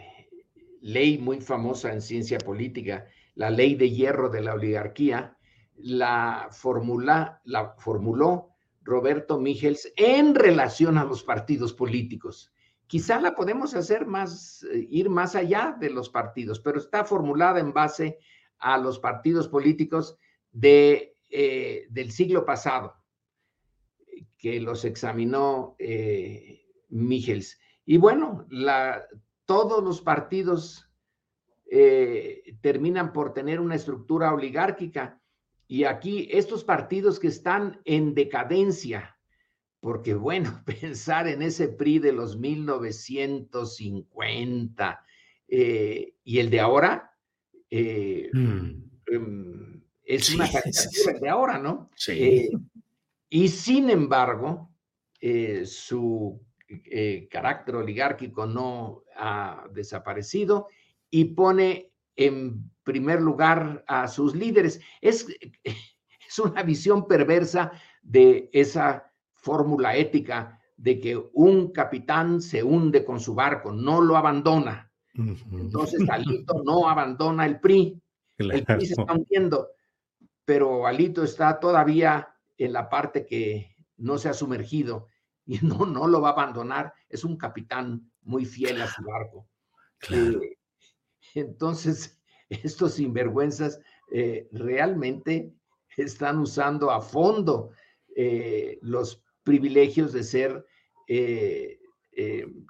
ley 0.82 1.20
muy 1.20 1.42
famosa 1.42 1.94
en 1.94 2.02
ciencia 2.02 2.40
política, 2.40 3.08
la 3.36 3.52
ley 3.52 3.76
de 3.76 3.92
hierro 3.92 4.30
de 4.30 4.42
la 4.42 4.56
oligarquía, 4.56 5.38
la, 5.76 6.50
formula, 6.52 7.40
la 7.46 7.76
formuló 7.78 8.55
Roberto 8.86 9.38
Michels 9.40 9.92
en 9.98 10.34
relación 10.36 10.98
a 10.98 11.04
los 11.04 11.24
partidos 11.24 11.74
políticos. 11.74 12.54
Quizá 12.88 13.20
la 13.20 13.36
podemos 13.36 13.74
hacer 13.74 14.06
más, 14.06 14.64
eh, 14.72 14.88
ir 14.90 15.10
más 15.10 15.36
allá 15.36 15.76
de 15.78 15.90
los 15.90 16.10
partidos, 16.10 16.62
pero 16.62 16.80
está 16.80 17.04
formulada 17.04 17.60
en 17.60 17.74
base 17.74 18.20
a 18.60 18.78
los 18.78 19.00
partidos 19.00 19.50
políticos 19.50 20.18
de, 20.52 21.18
eh, 21.30 21.88
del 21.90 22.12
siglo 22.12 22.46
pasado, 22.46 22.96
que 24.38 24.62
los 24.62 24.86
examinó 24.86 25.76
eh. 25.80 26.62
Y 27.86 27.98
bueno, 27.98 28.48
todos 29.46 29.84
los 29.84 30.02
partidos 30.02 30.90
eh, 31.70 32.56
terminan 32.62 33.12
por 33.12 33.34
tener 33.34 33.60
una 33.60 33.76
estructura 33.76 34.34
oligárquica. 34.34 35.22
Y 35.68 35.86
aquí 35.86 36.28
estos 36.32 36.64
partidos 36.64 37.20
que 37.20 37.28
están 37.28 37.82
en 37.86 38.14
decadencia, 38.14 39.18
porque 39.80 40.14
bueno, 40.14 40.62
pensar 40.66 41.28
en 41.28 41.42
ese 41.42 41.68
PRI 41.68 41.98
de 42.00 42.14
los 42.14 42.38
1950 42.38 45.06
eh, 45.48 46.16
y 46.24 46.40
el 46.40 46.50
de 46.50 46.60
ahora, 46.60 47.12
eh, 47.70 48.30
mm. 48.34 48.72
em, 49.08 49.82
es 50.04 50.34
una 50.34 50.48
caricatura 50.52 51.20
de 51.20 51.30
ahora, 51.30 51.58
¿no? 51.58 51.90
Sí. 51.96 52.50
y 53.30 53.48
sin 53.48 53.90
embargo, 53.90 54.70
su 55.64 56.40
eh, 56.68 57.28
carácter 57.30 57.76
oligárquico 57.76 58.48
no 58.48 59.04
ha 59.16 59.68
desaparecido 59.72 60.68
y 61.12 61.26
pone 61.26 61.92
en 62.16 62.72
primer 62.84 63.22
lugar 63.22 63.84
a 63.88 64.08
sus 64.08 64.36
líderes. 64.36 64.80
Es, 65.02 65.28
es 65.64 66.40
una 66.40 66.64
visión 66.64 67.08
perversa 67.08 67.72
de 68.02 68.50
esa 68.54 69.12
fórmula 69.34 69.96
ética 69.96 70.60
de 70.78 71.00
que 71.00 71.30
un 71.34 71.72
capitán 71.72 72.42
se 72.42 72.64
hunde 72.64 73.06
con 73.06 73.20
su 73.20 73.34
barco, 73.34 73.72
no 73.72 74.02
lo 74.02 74.18
abandona. 74.18 74.92
Entonces 75.14 76.02
Alito 76.10 76.62
no 76.64 76.90
abandona 76.90 77.46
el 77.46 77.60
PRI. 77.60 78.02
El 78.38 78.64
PRI 78.66 78.86
se 78.86 78.94
está 78.94 79.14
hundiendo, 79.14 79.70
pero 80.44 80.86
Alito 80.86 81.24
está 81.24 81.60
todavía 81.60 82.28
en 82.58 82.74
la 82.74 82.90
parte 82.90 83.26
que 83.26 83.76
no 83.98 84.18
se 84.18 84.30
ha 84.30 84.34
sumergido 84.34 85.08
y 85.46 85.60
no, 85.60 85.86
no 85.86 86.08
lo 86.08 86.22
va 86.22 86.30
a 86.30 86.34
abandonar. 86.34 86.94
Es 87.08 87.24
un 87.24 87.38
capitán 87.38 88.12
muy 88.24 88.46
fiel 88.46 88.82
a 88.82 88.88
su 88.88 89.04
barco. 89.04 89.48
Eh, 90.10 90.58
entonces, 91.36 92.20
estos 92.50 92.96
sinvergüenzas 92.96 93.80
eh, 94.12 94.48
realmente 94.52 95.54
están 95.98 96.40
usando 96.40 96.92
a 96.92 97.02
fondo 97.02 97.72
eh, 98.16 98.80
los 98.82 99.24
privilegios 99.44 100.12
de 100.14 100.24
ser 100.24 100.66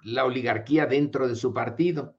la 0.03 0.25
oligarquía 0.25 0.85
dentro 0.85 1.27
de 1.27 1.35
su 1.35 1.53
partido. 1.53 2.17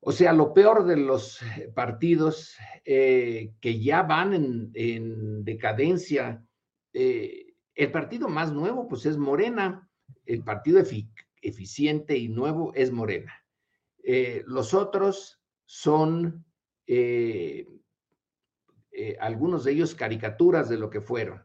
O 0.00 0.12
sea, 0.12 0.32
lo 0.32 0.54
peor 0.54 0.84
de 0.84 0.96
los 0.96 1.40
partidos 1.74 2.54
que 2.84 3.80
ya 3.82 4.02
van 4.04 4.34
en, 4.34 4.70
en 4.74 5.44
decadencia, 5.44 6.46
el 6.92 7.90
partido 7.90 8.28
más 8.28 8.52
nuevo, 8.52 8.86
pues 8.86 9.06
es 9.06 9.16
Morena, 9.16 9.90
el 10.26 10.44
partido 10.44 10.82
eficiente 11.42 12.16
y 12.16 12.28
nuevo 12.28 12.72
es 12.74 12.92
Morena. 12.92 13.32
Eh, 14.02 14.42
los 14.46 14.74
otros 14.74 15.37
son 15.68 16.46
eh, 16.86 17.68
eh, 18.90 19.16
algunos 19.20 19.64
de 19.64 19.72
ellos 19.72 19.94
caricaturas 19.94 20.70
de 20.70 20.78
lo 20.78 20.88
que 20.88 21.02
fueron. 21.02 21.44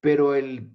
Pero 0.00 0.34
el 0.34 0.74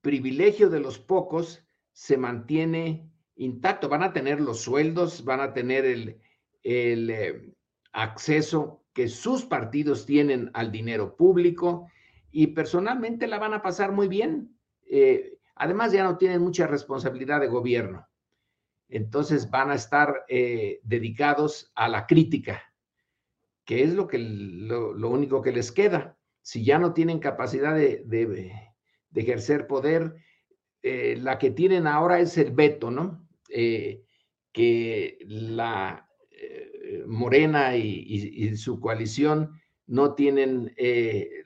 privilegio 0.00 0.70
de 0.70 0.80
los 0.80 0.98
pocos 0.98 1.64
se 1.92 2.16
mantiene 2.16 3.12
intacto. 3.36 3.88
Van 3.88 4.02
a 4.02 4.12
tener 4.12 4.40
los 4.40 4.62
sueldos, 4.62 5.24
van 5.24 5.38
a 5.40 5.54
tener 5.54 5.84
el, 5.84 6.20
el 6.64 7.54
acceso 7.92 8.84
que 8.92 9.06
sus 9.06 9.44
partidos 9.44 10.06
tienen 10.06 10.50
al 10.52 10.72
dinero 10.72 11.16
público 11.16 11.88
y 12.32 12.48
personalmente 12.48 13.28
la 13.28 13.38
van 13.38 13.54
a 13.54 13.62
pasar 13.62 13.92
muy 13.92 14.08
bien. 14.08 14.58
además, 15.54 15.92
ya 15.92 16.02
no 16.02 16.18
tienen 16.18 16.42
mucha 16.42 16.66
responsabilidad 16.66 17.40
de 17.40 17.46
gobierno 17.46 18.08
entonces 18.96 19.50
van 19.50 19.72
a 19.72 19.74
estar 19.74 20.24
eh, 20.28 20.78
dedicados 20.84 21.72
a 21.74 21.88
la 21.88 22.06
crítica, 22.06 22.62
que 23.64 23.82
es 23.82 23.92
lo, 23.92 24.06
que, 24.06 24.18
lo, 24.18 25.10
único 25.10 25.42
que 25.42 25.50
les 25.50 25.72
queda. 25.72 26.16
Si 26.42 26.64
ya 26.64 26.78
no 26.78 26.94
tienen 26.94 27.18
capacidad 27.18 27.74
de, 27.74 28.52
ejercer 29.12 29.66
poder, 29.66 30.14
eh, 30.82 31.16
la 31.20 31.38
que 31.38 31.50
tienen 31.50 31.88
ahora 31.88 32.20
es 32.20 32.38
el 32.38 32.52
veto, 32.52 32.92
¿no? 32.92 33.26
Eh, 33.48 34.04
que 34.52 35.18
la 35.26 36.08
Morena 37.06 37.76
y, 37.76 38.56
su 38.56 38.78
coalición 38.78 39.60
no 39.86 40.14
tienen 40.14 40.72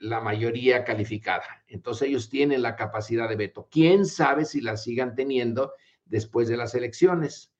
la 0.01 0.21
mayoría 0.21 0.83
calificada. 0.83 1.63
Entonces 1.67 2.09
ellos 2.09 2.29
tienen 2.29 2.61
la 2.61 2.75
capacidad 2.75 3.27
de 3.27 3.35
veto. 3.35 3.67
¿Quién 3.71 4.05
sabe 4.05 4.45
si 4.45 4.61
la 4.61 4.77
sigan 4.77 5.15
teniendo? 5.15 5.73
Después 6.09 6.47
de 6.47 6.57
las 6.57 6.75
elecciones. 6.75 7.51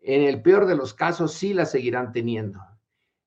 En 0.00 0.22
el 0.22 0.42
peor 0.42 0.66
de 0.66 0.76
los 0.76 0.94
casos 0.94 1.32
sí 1.32 1.54
la 1.54 1.64
seguirán 1.64 2.12
teniendo. 2.12 2.60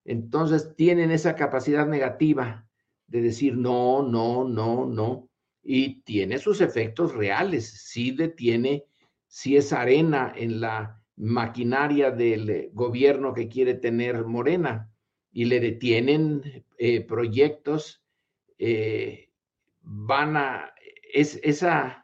Entonces 0.06 0.76
tienen 0.76 1.12
esa 1.12 1.36
capacidad 1.36 1.88
negativa 1.88 2.68
de 3.08 3.22
decir 3.22 3.58
no, 3.58 4.04
no, 4.04 4.43
no, 4.47 4.86
no. 4.86 5.30
Y 5.64 6.02
tiene 6.04 6.38
sus 6.38 6.62
efectos 6.62 7.14
reales. 7.14 7.70
Sí 7.70 8.12
detiene, 8.12 8.86
sí 9.28 9.58
es 9.58 9.74
arena 9.74 10.34
en 10.36 10.62
la 10.62 11.02
maquinaria 11.16 12.10
del 12.10 12.70
gobierno 12.74 13.34
que 13.34 13.47
quiere 13.47 13.76
tener 13.76 14.26
Morena 14.26 14.91
y 15.32 15.45
le 15.45 15.60
detienen 15.60 16.66
eh, 16.78 17.02
proyectos, 17.02 18.04
eh, 18.58 19.30
van 19.82 20.36
a, 20.36 20.74
es, 21.14 21.39
esa 21.43 22.01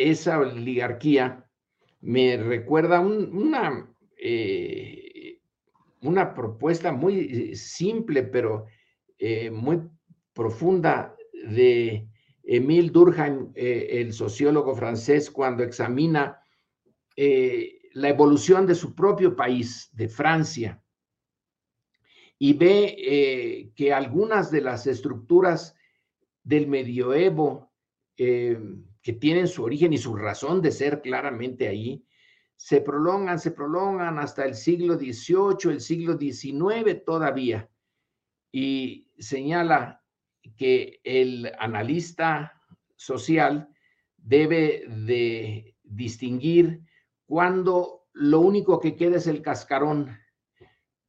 esa 0.00 0.38
oligarquía 0.38 1.46
me 2.00 2.38
recuerda 2.38 3.00
una, 3.00 3.94
eh, 4.16 5.40
una 6.00 6.32
propuesta 6.32 6.92
muy 6.92 7.54
simple, 7.54 8.22
pero 8.22 8.66
eh, 9.18 9.50
muy 9.50 9.82
profunda 10.32 11.14
de 11.48 12.08
Emile 12.42 12.90
Durkheim, 12.90 13.52
eh, 13.54 13.88
el 13.90 14.14
sociólogo 14.14 14.74
francés, 14.74 15.30
cuando 15.30 15.62
examina 15.62 16.38
la 17.92 18.08
evolución 18.08 18.66
de 18.66 18.74
su 18.74 18.94
propio 18.94 19.36
país, 19.36 19.90
de 19.92 20.08
Francia, 20.08 20.82
y 22.38 22.54
ve 22.54 23.70
que 23.76 23.92
algunas 23.92 24.50
de 24.50 24.62
las 24.62 24.86
estructuras 24.86 25.74
del 26.42 26.66
medioevo, 26.66 27.70
que 29.02 29.12
tienen 29.12 29.48
su 29.48 29.64
origen 29.64 29.92
y 29.92 29.98
su 29.98 30.14
razón 30.14 30.60
de 30.60 30.72
ser 30.72 31.00
claramente 31.00 31.68
ahí, 31.68 32.04
se 32.56 32.82
prolongan, 32.82 33.38
se 33.38 33.52
prolongan 33.52 34.18
hasta 34.18 34.44
el 34.44 34.54
siglo 34.54 34.98
XVIII, 34.98 35.72
el 35.72 35.80
siglo 35.80 36.18
XIX 36.18 37.04
todavía. 37.04 37.70
Y 38.52 39.08
señala 39.18 40.04
que 40.56 41.00
el 41.04 41.50
analista 41.58 42.60
social 42.96 43.68
debe 44.18 44.84
de 44.88 45.74
distinguir 45.82 46.82
cuando 47.24 48.08
lo 48.12 48.40
único 48.40 48.78
que 48.80 48.96
queda 48.96 49.16
es 49.16 49.26
el 49.26 49.40
cascarón, 49.40 50.18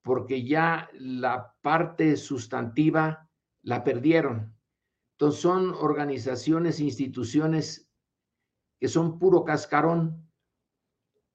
porque 0.02 0.44
ya 0.44 0.90
la 0.94 1.54
parte 1.62 2.16
sustantiva 2.16 3.30
la 3.64 3.84
perdieron. 3.84 4.56
Son 5.30 5.76
organizaciones, 5.76 6.80
instituciones 6.80 7.88
que 8.80 8.88
son 8.88 9.20
puro 9.20 9.44
cascarón. 9.44 10.28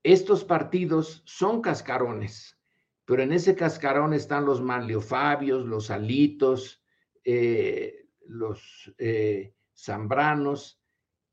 Estos 0.02 0.42
partidos 0.44 1.22
son 1.24 1.60
cascarones, 1.60 2.58
pero 3.04 3.22
en 3.22 3.32
ese 3.32 3.54
cascarón 3.54 4.12
están 4.12 4.44
los 4.44 4.60
manliofabios, 4.60 5.64
los 5.64 5.90
alitos, 5.90 6.82
eh, 7.22 8.08
los 8.26 8.92
eh, 8.98 9.54
zambranos. 9.76 10.80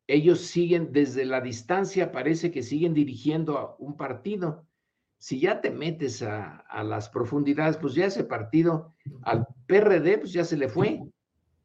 Ellos 0.05 0.41
siguen 0.41 0.91
desde 0.91 1.25
la 1.25 1.41
distancia, 1.41 2.11
parece 2.11 2.51
que 2.51 2.61
siguen 2.61 2.93
dirigiendo 2.93 3.57
a 3.57 3.75
un 3.79 3.97
partido. 3.97 4.67
Si 5.17 5.39
ya 5.39 5.61
te 5.61 5.71
metes 5.71 6.21
a, 6.21 6.57
a 6.57 6.83
las 6.83 7.09
profundidades, 7.09 7.77
pues 7.77 7.95
ya 7.95 8.05
ese 8.05 8.25
partido 8.25 8.93
al 9.23 9.47
PRD, 9.65 10.19
pues 10.19 10.33
ya 10.33 10.43
se 10.43 10.57
le 10.57 10.67
fue 10.67 11.01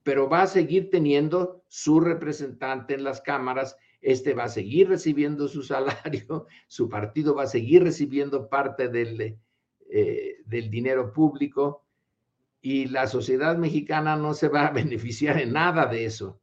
pero 0.09 0.27
va 0.27 0.41
a 0.41 0.47
seguir 0.47 0.89
teniendo 0.89 1.63
su 1.69 2.01
representante 2.01 2.95
en 2.95 3.05
las 3.05 3.21
cámaras, 3.21 3.77
este 4.01 4.33
va 4.33 4.45
a 4.45 4.49
seguir 4.49 4.89
recibiendo 4.89 5.49
su 5.49 5.63
salario, 5.63 6.47
su 6.67 6.89
partido 6.89 7.35
va 7.35 7.43
a 7.43 7.47
seguir 7.47 7.83
recibiendo 7.83 8.49
parte 8.49 8.89
del, 8.89 9.37
eh, 9.91 10.37
del 10.47 10.71
dinero 10.71 11.13
público 11.13 11.85
y 12.63 12.87
la 12.87 13.07
sociedad 13.07 13.59
mexicana 13.59 14.17
no 14.17 14.33
se 14.33 14.49
va 14.49 14.69
a 14.69 14.71
beneficiar 14.73 15.39
en 15.39 15.53
nada 15.53 15.85
de 15.85 16.07
eso. 16.07 16.41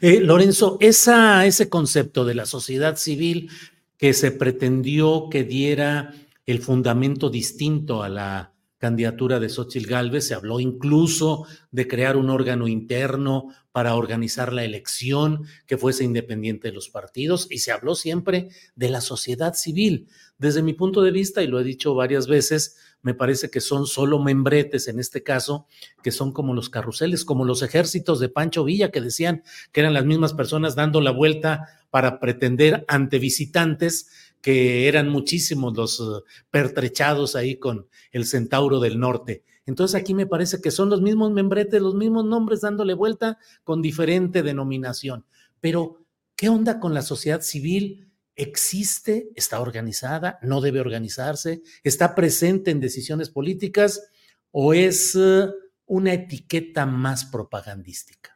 Eh, 0.00 0.20
Lorenzo, 0.20 0.76
esa, 0.78 1.44
ese 1.44 1.68
concepto 1.68 2.24
de 2.24 2.36
la 2.36 2.46
sociedad 2.46 2.94
civil 2.94 3.50
que 3.98 4.12
se 4.12 4.30
pretendió 4.30 5.28
que 5.28 5.42
diera 5.42 6.14
el 6.46 6.60
fundamento 6.60 7.30
distinto 7.30 8.04
a 8.04 8.08
la 8.08 8.53
candidatura 8.84 9.40
de 9.40 9.48
Xochitl 9.48 9.88
Gálvez, 9.88 10.26
se 10.26 10.34
habló 10.34 10.60
incluso 10.60 11.46
de 11.70 11.88
crear 11.88 12.18
un 12.18 12.28
órgano 12.28 12.68
interno 12.68 13.48
para 13.72 13.94
organizar 13.94 14.52
la 14.52 14.62
elección 14.62 15.46
que 15.66 15.78
fuese 15.78 16.04
independiente 16.04 16.68
de 16.68 16.74
los 16.74 16.90
partidos 16.90 17.46
y 17.50 17.60
se 17.60 17.72
habló 17.72 17.94
siempre 17.94 18.50
de 18.76 18.90
la 18.90 19.00
sociedad 19.00 19.54
civil. 19.54 20.06
Desde 20.36 20.62
mi 20.62 20.74
punto 20.74 21.00
de 21.00 21.12
vista, 21.12 21.42
y 21.42 21.46
lo 21.46 21.58
he 21.58 21.64
dicho 21.64 21.94
varias 21.94 22.26
veces, 22.26 22.76
me 23.00 23.14
parece 23.14 23.50
que 23.50 23.62
son 23.62 23.86
solo 23.86 24.18
membretes 24.18 24.86
en 24.86 25.00
este 25.00 25.22
caso, 25.22 25.66
que 26.02 26.10
son 26.10 26.30
como 26.30 26.52
los 26.52 26.68
carruseles, 26.68 27.24
como 27.24 27.46
los 27.46 27.62
ejércitos 27.62 28.20
de 28.20 28.28
Pancho 28.28 28.64
Villa, 28.64 28.90
que 28.90 29.00
decían 29.00 29.44
que 29.72 29.80
eran 29.80 29.94
las 29.94 30.04
mismas 30.04 30.34
personas 30.34 30.74
dando 30.74 31.00
la 31.00 31.10
vuelta 31.10 31.83
para 31.94 32.18
pretender 32.18 32.84
ante 32.88 33.20
visitantes 33.20 34.08
que 34.40 34.88
eran 34.88 35.08
muchísimos 35.08 35.76
los 35.76 36.00
eh, 36.00 36.24
pertrechados 36.50 37.36
ahí 37.36 37.54
con 37.54 37.86
el 38.10 38.26
Centauro 38.26 38.80
del 38.80 38.98
Norte. 38.98 39.44
Entonces 39.64 39.94
aquí 39.94 40.12
me 40.12 40.26
parece 40.26 40.60
que 40.60 40.72
son 40.72 40.90
los 40.90 41.02
mismos 41.02 41.30
membretes, 41.30 41.80
los 41.80 41.94
mismos 41.94 42.24
nombres 42.24 42.62
dándole 42.62 42.94
vuelta 42.94 43.38
con 43.62 43.80
diferente 43.80 44.42
denominación. 44.42 45.24
Pero, 45.60 46.04
¿qué 46.34 46.48
onda 46.48 46.80
con 46.80 46.94
la 46.94 47.02
sociedad 47.02 47.42
civil? 47.42 48.10
¿Existe? 48.34 49.30
¿Está 49.36 49.60
organizada? 49.60 50.40
¿No 50.42 50.60
debe 50.60 50.80
organizarse? 50.80 51.62
¿Está 51.84 52.16
presente 52.16 52.72
en 52.72 52.80
decisiones 52.80 53.30
políticas? 53.30 54.02
¿O 54.50 54.74
es 54.74 55.14
eh, 55.14 55.46
una 55.86 56.12
etiqueta 56.12 56.86
más 56.86 57.24
propagandística? 57.24 58.33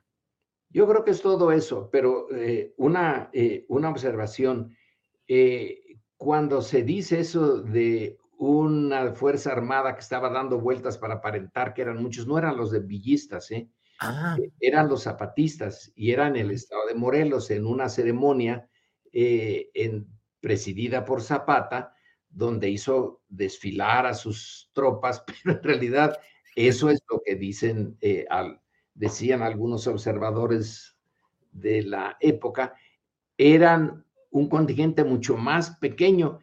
Yo 0.70 0.86
creo 0.86 1.04
que 1.04 1.12
es 1.12 1.22
todo 1.22 1.50
eso, 1.52 1.88
pero 1.90 2.28
eh, 2.34 2.74
una, 2.76 3.30
una 3.68 3.88
observación 3.88 4.76
cuando 6.16 6.62
se 6.62 6.82
dice 6.82 7.20
eso 7.20 7.62
de 7.62 8.18
una 8.38 9.12
fuerza 9.12 9.52
armada 9.52 9.94
que 9.94 10.00
estaba 10.00 10.30
dando 10.30 10.60
vueltas 10.60 10.96
para 10.96 11.14
aparentar 11.14 11.74
que 11.74 11.82
eran 11.82 12.02
muchos, 12.02 12.26
no 12.26 12.38
eran 12.38 12.56
los 12.56 12.70
de 12.70 12.80
villistas, 12.80 13.50
¿eh? 13.50 13.68
ah. 14.00 14.36
eh, 14.40 14.50
eran 14.60 14.88
los 14.88 15.04
zapatistas 15.04 15.92
y 15.96 16.12
eran 16.12 16.36
el 16.36 16.52
estado 16.52 16.86
de 16.86 16.94
Morelos 16.94 17.50
en 17.50 17.66
una 17.66 17.88
ceremonia 17.88 18.68
eh, 19.12 19.70
en, 19.74 20.06
presidida 20.40 21.04
por 21.04 21.22
Zapata, 21.22 21.94
donde 22.28 22.70
hizo 22.70 23.22
desfilar 23.28 24.06
a 24.06 24.14
sus 24.14 24.70
tropas, 24.72 25.24
pero 25.44 25.58
en 25.58 25.62
realidad 25.62 26.18
eso 26.54 26.90
es 26.90 27.00
lo 27.10 27.20
que 27.24 27.34
dicen, 27.34 27.96
eh, 28.00 28.24
al, 28.30 28.60
decían 28.99 29.42
algunos 29.42 29.86
observadores 29.86 30.96
de 31.53 31.82
la 31.82 32.16
época, 32.20 32.74
eran 33.36 34.05
un 34.30 34.49
contingente 34.49 35.05
mucho 35.05 35.36
más 35.36 35.76
pequeño, 35.76 36.40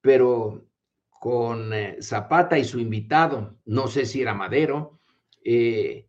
pero 0.00 0.66
con 1.08 1.72
eh, 1.72 1.96
Zapata 2.02 2.58
y 2.58 2.64
su 2.64 2.78
invitado, 2.78 3.58
no 3.64 3.88
sé 3.88 4.04
si 4.04 4.20
era 4.22 4.34
Madero, 4.34 5.00
eh, 5.42 6.06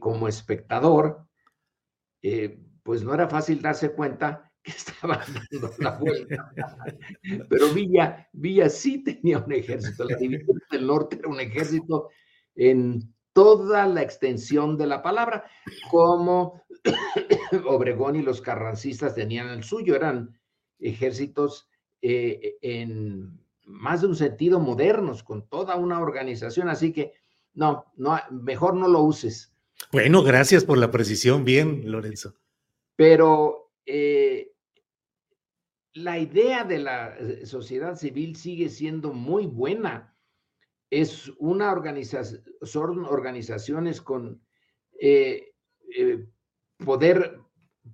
como 0.00 0.28
espectador, 0.28 1.26
pues 2.82 3.02
no 3.02 3.12
era 3.12 3.28
fácil 3.28 3.60
darse 3.60 3.92
cuenta 3.92 4.50
que 4.66 4.72
estaba 4.76 5.24
dando 5.50 5.74
la 5.78 5.98
vuelta. 5.98 6.52
Pero 7.48 7.72
Villa, 7.72 8.28
Villa 8.32 8.68
sí 8.68 9.02
tenía 9.02 9.38
un 9.38 9.52
ejército, 9.52 10.04
la 10.04 10.16
división 10.16 10.60
del 10.70 10.86
norte 10.86 11.16
era 11.16 11.28
un 11.28 11.40
ejército 11.40 12.10
en 12.54 13.14
toda 13.36 13.86
la 13.86 14.00
extensión 14.00 14.78
de 14.78 14.86
la 14.86 15.02
palabra, 15.02 15.44
como 15.90 16.62
Obregón 17.66 18.16
y 18.16 18.22
los 18.22 18.40
carrancistas 18.40 19.14
tenían 19.14 19.48
el 19.50 19.62
suyo, 19.62 19.94
eran 19.94 20.40
ejércitos 20.78 21.68
eh, 22.00 22.56
en 22.62 23.38
más 23.66 24.00
de 24.00 24.06
un 24.06 24.16
sentido 24.16 24.58
modernos, 24.58 25.22
con 25.22 25.46
toda 25.50 25.76
una 25.76 26.00
organización, 26.00 26.70
así 26.70 26.94
que 26.94 27.12
no, 27.52 27.84
no, 27.96 28.18
mejor 28.30 28.74
no 28.74 28.88
lo 28.88 29.02
uses. 29.02 29.54
Bueno, 29.92 30.22
gracias 30.22 30.64
por 30.64 30.78
la 30.78 30.90
precisión, 30.90 31.44
bien, 31.44 31.90
Lorenzo. 31.90 32.36
Pero 32.96 33.70
eh, 33.84 34.54
la 35.92 36.18
idea 36.18 36.64
de 36.64 36.78
la 36.78 37.18
eh, 37.18 37.44
sociedad 37.44 37.96
civil 37.96 38.36
sigue 38.36 38.70
siendo 38.70 39.12
muy 39.12 39.44
buena. 39.44 40.15
Es 40.90 41.30
una 41.38 41.72
organización, 41.72 42.42
son 42.62 43.04
organizaciones 43.04 44.00
con 44.00 44.42
eh, 45.00 45.52
eh, 45.96 46.26
poder 46.84 47.40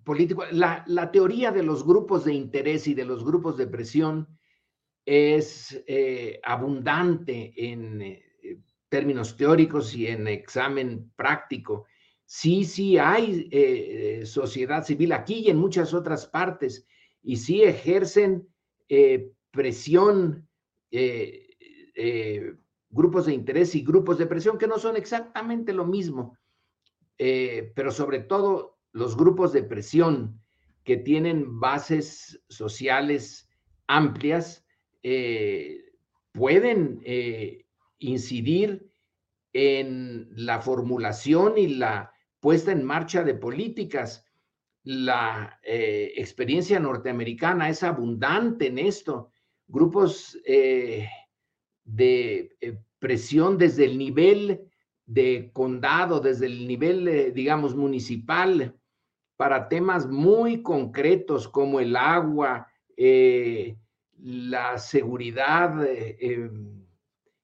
político. 0.05 0.45
La, 0.51 1.11
teoría 1.12 1.51
de 1.51 1.62
los 1.62 1.84
grupos 1.84 2.24
de 2.24 2.34
interés 2.34 2.86
y 2.86 2.95
de 2.95 3.05
los 3.05 3.24
grupos 3.24 3.57
de 3.57 3.66
presión 3.66 4.28
es 5.05 5.84
abundante 6.45 7.53
en 7.57 8.20
términos 8.88 9.36
teóricos 9.36 9.95
y 9.95 10.07
en 10.07 10.28
examen 10.28 11.11
práctico. 11.16 11.86
Sí, 12.24 12.64
sí 12.64 12.99
hay 12.99 14.24
sociedad 14.24 14.84
civil 14.84 15.12
aquí 15.12 15.40
y 15.40 15.51
en 15.51 15.57
muchas 15.57 15.93
otras 15.93 16.26
partes 16.26 16.86
y 17.22 17.36
sí 17.36 17.62
ejercen 17.62 18.49
eh, 18.88 19.30
presión, 19.51 20.49
eh, 20.90 21.49
eh, 21.95 22.55
grupos 22.93 23.26
de 23.26 23.34
interés 23.34 23.74
y 23.74 23.82
grupos 23.82 24.18
de 24.18 24.26
presión 24.26 24.59
que 24.59 24.68
no 24.68 24.78
son 24.78 24.97
exactamente 24.97 25.72
lo 25.72 25.84
mismo, 25.84 26.38
pero 27.16 27.90
sobre 27.90 28.20
todo 28.20 28.78
los 28.93 29.16
grupos 29.16 29.53
de 29.53 29.62
presión 29.62 30.40
que 30.84 30.97
tienen 30.97 31.59
bases 31.59 32.43
sociales 32.49 33.49
amplias 33.86 34.64
pueden 36.32 37.01
incidir 37.99 38.93
en 39.53 40.28
la 40.34 40.61
formulación 40.61 41.59
y 41.59 41.68
la 41.68 42.12
puesta 42.40 42.72
en 42.72 42.84
marcha 42.84 43.24
de 43.24 43.34
políticas 43.34 44.24
la 44.84 45.61
eh, 45.62 46.12
experiencia 46.16 46.80
norteamericana 46.80 47.68
es 47.68 47.82
abundante 47.82 48.66
en 48.66 48.78
esto. 48.78 49.30
Grupos 49.68 50.38
eh, 50.45 51.09
de 51.85 52.57
eh, 52.61 52.78
presión 52.99 53.59
desde 53.59 53.85
el 53.85 53.99
nivel 53.99 54.68
de 55.07 55.51
condado, 55.53 56.20
desde 56.20 56.47
el 56.47 56.66
nivel, 56.66 57.33
digamos, 57.35 57.74
municipal, 57.74 58.76
para 59.37 59.68
temas 59.68 60.07
muy 60.07 60.62
concretos 60.62 61.49
como 61.49 61.80
el 61.80 61.97
agua, 61.97 62.68
la 64.18 64.78
seguridad, 64.78 65.85
em, 65.85 66.87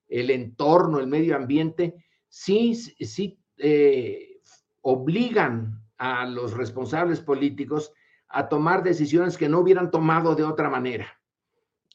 el 0.09 0.31
entorno, 0.31 1.01
el 1.01 1.09
medio 1.09 1.35
ambiente, 1.35 1.95
sí, 2.29 2.75
sí 2.75 3.41
obligan 4.83 5.83
a 5.99 6.25
los 6.27 6.57
responsables 6.57 7.21
políticos 7.21 7.93
a 8.29 8.49
tomar 8.49 8.83
decisiones 8.83 9.37
que 9.37 9.49
no 9.49 9.61
hubieran 9.61 9.91
tomado 9.91 10.35
de 10.35 10.45
otra 10.45 10.71
manera. 10.71 11.21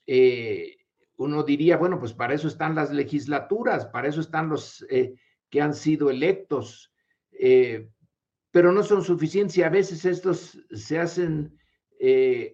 Eh, 0.06 0.78
uno 1.24 1.43
diría, 1.43 1.78
bueno, 1.78 1.99
pues 1.99 2.13
para 2.13 2.34
eso 2.34 2.47
están 2.47 2.76
las 2.76 2.91
legislaturas, 2.91 3.86
para 3.88 4.07
eso 4.07 4.21
están 4.21 4.49
los 4.49 4.86
eh, 4.89 5.15
que 5.49 5.61
han 5.61 5.74
sido 5.74 6.09
electos, 6.09 6.93
eh, 7.32 7.89
pero 8.51 8.71
no 8.71 8.84
son 8.84 9.03
suficientes 9.03 9.57
y 9.57 9.63
a 9.63 9.69
veces 9.69 10.05
estos 10.05 10.59
se 10.71 10.99
hacen 10.99 11.57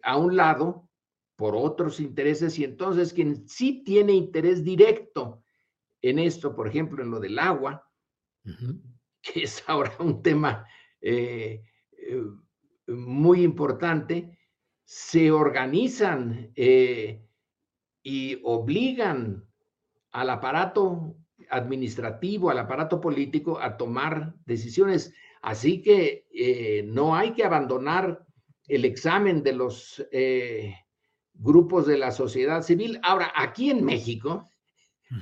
a 0.04 0.16
un 0.16 0.36
lado 0.36 0.88
por 1.36 1.56
otros 1.56 2.00
intereses 2.00 2.60
y 2.60 2.66
entonces 2.66 3.14
quien 3.14 3.48
sí 3.48 3.82
tiene 3.84 4.12
interés 4.14 4.64
directo 4.64 5.42
en 6.02 6.20
esto, 6.20 6.54
por 6.54 6.68
ejemplo, 6.68 7.02
en 7.02 7.12
lo 7.12 7.20
del 7.20 7.40
agua, 7.40 7.90
que 9.22 9.44
es 9.44 9.64
ahora 9.68 9.96
un 10.00 10.22
tema 10.22 10.66
eh, 11.02 11.64
eh, 11.94 12.24
muy 12.88 13.44
importante, 13.44 14.38
se 14.84 15.32
organizan 15.32 16.52
eh, 16.56 17.24
y 18.10 18.42
obligan 18.44 19.46
al 20.12 20.32
aparato 20.32 21.16
administrativo, 21.52 22.50
al 22.50 22.58
aparato 22.58 23.00
político 23.00 23.60
a 23.60 23.78
tomar 23.78 24.34
decisiones. 24.48 25.14
Así 25.44 25.84
que 25.84 26.26
no 26.88 27.16
hay 27.16 27.34
que 27.34 27.44
abandonar 27.44 28.26
el 28.68 28.86
examen 28.86 29.44
de 29.44 29.54
los 29.54 30.04
grupos 31.36 31.86
de 31.86 32.00
la 32.00 32.12
sociedad 32.12 32.64
civil. 32.64 33.00
Ahora, 33.04 33.32
aquí 33.36 33.70
en 33.70 33.86
México, 33.86 34.50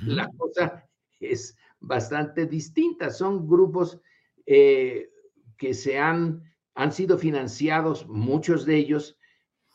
la 0.06 0.30
cosa 0.38 0.88
es 1.20 1.58
bastante 1.80 2.46
distinta. 2.46 3.10
Son 3.10 3.46
grupos 3.46 4.00
que 4.46 5.74
se 5.74 5.98
han, 5.98 6.42
han 6.74 6.92
sido 6.92 7.18
financiados, 7.18 8.08
muchos 8.08 8.64
de 8.64 8.76
ellos, 8.76 9.18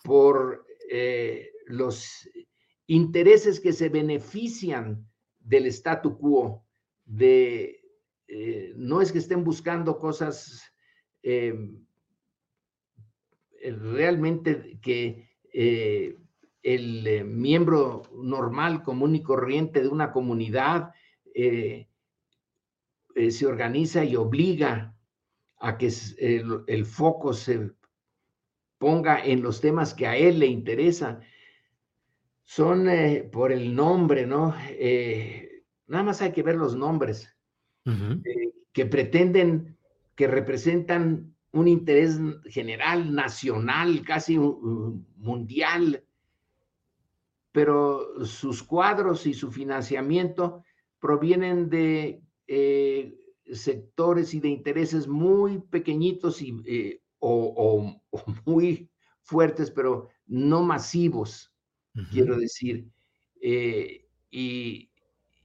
por 0.03 0.66
eh, 0.89 1.51
los 1.68 2.28
intereses 2.88 3.60
que 3.60 3.74
se 3.74 3.90
benefician 3.90 5.08
del 5.40 5.66
statu 5.68 6.18
quo, 6.18 6.66
de, 7.06 7.82
eh, 8.28 8.74
no 8.76 9.02
es 9.02 9.12
que 9.12 9.20
estén 9.20 9.44
buscando 9.44 10.00
cosas 10.00 10.64
em, 11.22 11.86
realmente 13.62 14.80
que 14.82 15.30
eh, 15.54 16.18
el 16.62 17.26
miembro 17.26 18.04
normal, 18.14 18.84
común 18.84 19.16
y 19.16 19.24
corriente 19.24 19.82
de 19.82 19.90
una 19.90 20.12
comunidad 20.12 20.94
se 21.34 21.88
organiza 23.46 24.06
y 24.06 24.16
obliga 24.16 24.94
a 25.64 25.78
que 25.78 25.90
el, 26.18 26.86
foco 26.86 27.32
se 27.32 27.72
ponga 28.78 29.24
en 29.24 29.42
los 29.42 29.62
temas 29.62 29.94
que 29.94 30.06
a 30.06 30.18
él 30.18 30.40
le 30.40 30.48
interesan. 30.48 31.22
Son 32.44 32.89
eh, 32.89 33.28
por 33.32 33.52
el 33.52 33.76
nombre, 33.76 34.26
¿no? 34.26 34.56
Eh, 34.70 35.64
nada 35.88 36.04
más 36.04 36.22
hay 36.22 36.32
que 36.32 36.44
ver 36.44 36.56
los 36.56 36.76
nombres 36.76 37.36
eh, 37.86 38.54
que 38.72 38.86
pretenden, 38.86 39.78
que 40.16 40.28
representan 40.28 41.36
un 41.52 41.68
interés 41.68 42.20
general, 42.46 43.14
nacional, 43.14 44.02
casi 44.04 44.38
mundial, 44.38 46.04
pero 47.52 48.26
sus 48.26 48.64
cuadros 48.64 49.28
y 49.28 49.34
su 49.34 49.52
financiamiento 49.52 50.64
provienen 51.00 51.70
de 51.70 52.24
sectores 53.52 54.34
y 54.34 54.39
de 54.39 54.50
intereses 54.50 55.08
muy 55.08 55.60
pequeñitos 55.60 56.41
y, 56.41 57.00
o, 57.20 58.02
muy 58.46 58.89
fuertes, 59.22 59.72
pero 59.72 60.10
no 60.26 60.64
masivos, 60.64 61.53
quiero 62.12 62.38
decir. 62.38 62.86
Eh, 63.41 64.06
y 64.32 64.89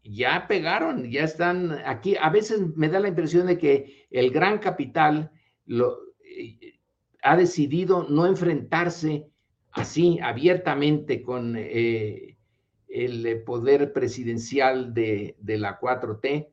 ya 0.04 0.46
pegaron, 0.46 1.10
ya 1.10 1.24
están 1.24 1.72
aquí. 1.84 2.16
A 2.20 2.30
veces 2.30 2.60
me 2.76 2.88
da 2.88 3.00
la 3.00 3.08
impresión 3.08 3.46
de 3.46 3.58
que 3.58 4.06
el 4.10 4.30
gran 4.30 4.58
capital 4.58 5.30
lo, 5.66 5.98
eh, 6.24 6.78
ha 7.22 7.36
decidido 7.36 8.06
no 8.08 8.26
enfrentarse 8.26 9.26
así 9.72 10.18
abiertamente 10.22 11.22
con 11.22 11.56
el 11.56 13.42
poder 13.44 13.92
presidencial 13.92 14.94
de, 14.94 15.36
de 15.38 15.58
la 15.58 15.78
4T 15.78 16.48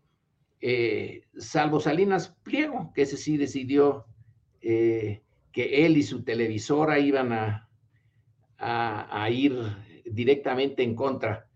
eh, 0.67 1.21
salvo 1.37 1.79
Salinas 1.79 2.29
Pliego, 2.43 2.91
que 2.95 3.03
ese 3.03 3.17
sí 3.17 3.37
decidió 3.37 4.05
eh, 4.61 5.21
que 5.51 5.85
él 5.85 5.95
y 5.95 6.01
su 6.01 6.23
televisora 6.23 6.97
iban 6.97 7.31
a, 7.33 7.69
a, 8.57 9.29
ir 9.29 9.53
directamente 10.05 10.83
en 10.83 10.95
contra. 10.95 11.49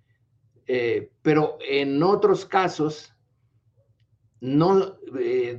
Eh, 0.68 1.12
pero 1.22 1.58
en 1.68 2.02
otros 2.04 2.46
casos 2.46 3.14
no 4.42 4.98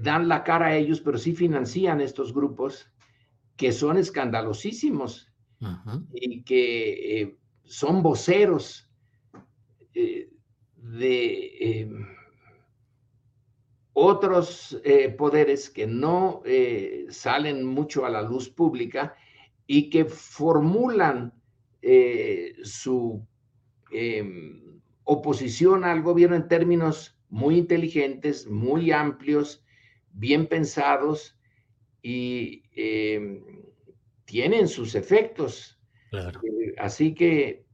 dan 0.00 0.28
la 0.28 0.42
cara 0.42 0.68
a 0.68 0.76
ellos, 0.76 1.00
pero 1.00 1.18
sí 1.18 1.34
financian 1.34 2.00
estos 2.00 2.32
grupos 2.32 2.90
que 3.56 3.72
son 3.72 3.98
escandalosísimos 3.98 5.30
y 6.14 6.42
que 6.44 7.38
son 7.64 8.02
voceros 8.02 8.88
de 9.92 11.90
otros 13.92 14.80
eh, 14.84 15.10
poderes 15.10 15.68
que 15.68 15.86
no 15.86 16.42
eh, 16.44 17.06
salen 17.10 17.66
mucho 17.66 18.06
a 18.06 18.10
la 18.10 18.22
luz 18.22 18.48
pública 18.48 19.14
y 19.66 19.90
que 19.90 20.04
formulan 20.04 21.34
eh, 21.82 22.54
su 22.62 23.26
em, 23.90 24.80
oposición 25.04 25.84
al 25.84 26.02
gobierno 26.02 26.36
en 26.36 26.48
términos 26.48 27.18
muy 27.28 27.58
inteligentes, 27.58 28.46
muy 28.46 28.92
amplios, 28.92 29.64
bien 30.12 30.46
pensados 30.46 31.38
y 32.02 32.64
em, 32.74 33.42
tienen 34.24 34.68
sus 34.68 34.94
efectos. 34.94 35.78
así 36.78 37.14
que 37.14 37.64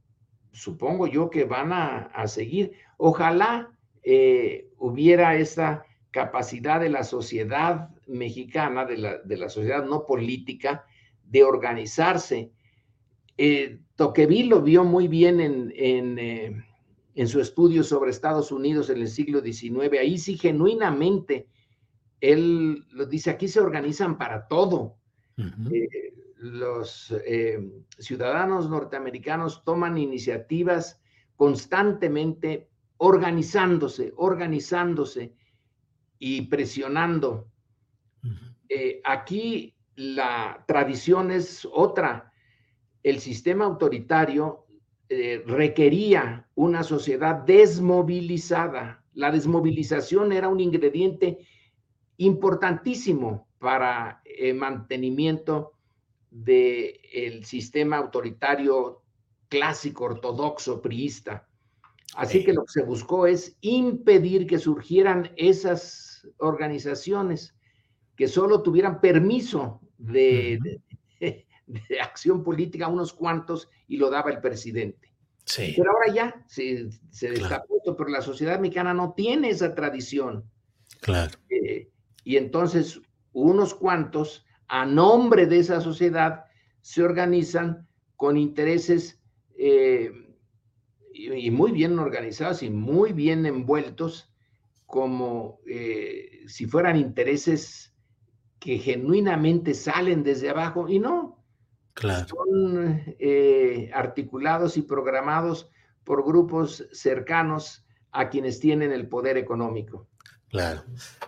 supongo 0.51 1.07
yo 1.07 1.29
que 1.29 1.43
van 1.43 1.71
a, 1.71 1.97
a 2.13 2.27
seguir. 2.27 2.73
Ojalá 2.97 3.71
hubiera 4.77 5.35
esta 5.35 5.85
capacidad 6.11 6.79
de 6.79 6.89
la 6.89 7.03
sociedad 7.03 7.89
mexicana, 8.07 8.85
de 8.85 9.37
la, 9.37 9.49
sociedad 9.49 9.85
no 9.85 10.05
política, 10.05 10.85
de 11.23 11.43
organizarse. 11.43 12.51
Eh, 13.37 13.79
Toqueville 13.95 14.49
lo 14.49 14.61
vio 14.61 14.83
muy 14.83 15.07
bien 15.07 15.39
en, 15.39 15.71
eh, 15.75 16.63
en, 17.15 17.27
su 17.27 17.39
estudio 17.39 17.83
sobre 17.83 18.11
Estados 18.11 18.51
Unidos 18.51 18.89
en 18.89 18.97
el 18.97 19.07
siglo 19.07 19.41
XIX. 19.41 19.99
Ahí 19.99 20.17
sí, 20.17 20.37
genuinamente, 20.37 21.47
él 22.21 22.85
lo 22.91 23.05
dice, 23.05 23.29
aquí 23.29 23.47
se 23.47 23.59
organizan 23.59 24.17
para 24.17 24.47
todo. 24.47 24.97
Eh, 25.71 26.13
los 26.37 27.13
ciudadanos 27.97 28.69
norteamericanos 28.69 29.63
toman 29.63 29.97
iniciativas 29.97 30.99
constantemente 31.35 32.69
organizándose, 32.97 34.13
organizándose 34.17 35.33
y 36.19 36.43
presionando. 36.43 37.47
Eh, 38.69 39.01
aquí 39.05 39.75
la 39.95 40.63
tradición 40.67 41.31
es 41.31 41.67
otra. 41.71 42.31
El 43.07 43.21
sistema 43.21 43.63
autoritario 43.63 44.65
eh, 45.07 45.41
requería 45.47 46.45
una 46.55 46.83
sociedad 46.83 47.35
desmovilizada. 47.35 49.01
La 49.13 49.31
desmovilización 49.31 50.33
era 50.33 50.49
un 50.49 50.59
ingrediente 50.59 51.37
importantísimo 52.17 53.47
para 53.59 54.21
el 54.25 54.55
mantenimiento 54.55 55.71
del 56.29 57.45
sistema 57.45 57.95
autoritario 57.95 59.03
clásico, 59.47 60.03
ortodoxo, 60.03 60.81
priista. 60.81 61.47
Así 62.13 62.43
que 62.43 62.51
lo 62.51 62.65
que 62.65 62.73
se 62.73 62.83
buscó 62.83 63.25
es 63.25 63.55
impedir 63.61 64.47
que 64.47 64.59
surgieran 64.59 65.31
esas 65.37 66.27
organizaciones 66.39 67.55
que 68.17 68.27
solo 68.27 68.61
tuvieran 68.63 68.99
permiso 68.99 69.79
de, 69.97 70.59
acción 72.01 72.43
política, 72.43 72.87
unos 72.87 73.13
cuantos, 73.13 73.69
y 73.87 73.97
lo 73.97 74.09
daba 74.09 74.31
el 74.31 74.39
presidente. 74.39 75.11
Pero 75.55 75.91
ahora 75.91 76.13
ya 76.13 76.45
se, 76.47 76.89
se 77.09 77.29
destapó, 77.31 77.95
pero 77.97 78.09
la 78.09 78.21
sociedad 78.21 78.59
mexicana 78.59 78.93
no 78.93 79.13
tiene 79.13 79.49
esa 79.49 79.73
tradición. 79.73 80.43
Claro. 80.99 81.37
Eh, 81.49 81.89
y 82.23 82.35
entonces 82.35 82.99
unos 83.31 83.73
cuantos, 83.73 84.45
a 84.67 84.85
nombre 84.85 85.45
de 85.45 85.59
esa 85.59 85.79
sociedad, 85.79 86.45
se 86.81 87.03
organizan 87.03 87.87
con 88.15 88.35
intereses 88.35 89.21
eh, 89.57 90.11
y, 91.13 91.49
muy 91.51 91.71
bien 91.71 91.97
organizados 91.99 92.63
y 92.63 92.69
muy 92.69 93.13
bien 93.13 93.45
envueltos 93.45 94.29
como 94.85 95.59
eh, 95.67 96.43
si 96.47 96.65
fueran 96.65 96.97
intereses 96.97 97.93
que 98.59 98.79
genuinamente 98.79 99.73
salen 99.73 100.23
desde 100.23 100.49
abajo 100.49 100.89
y 100.89 100.99
no. 100.99 101.36
Son 101.99 103.03
eh, 103.19 103.89
articulados 103.93 104.77
y 104.77 104.83
programados 104.83 105.69
por 106.03 106.25
grupos 106.25 106.85
cercanos 106.91 107.85
a 108.11 108.29
quienes 108.29 108.59
tienen 108.59 108.91
el 108.91 109.07
poder 109.07 109.37
económico. 109.37 110.07
Claro. 110.49 110.83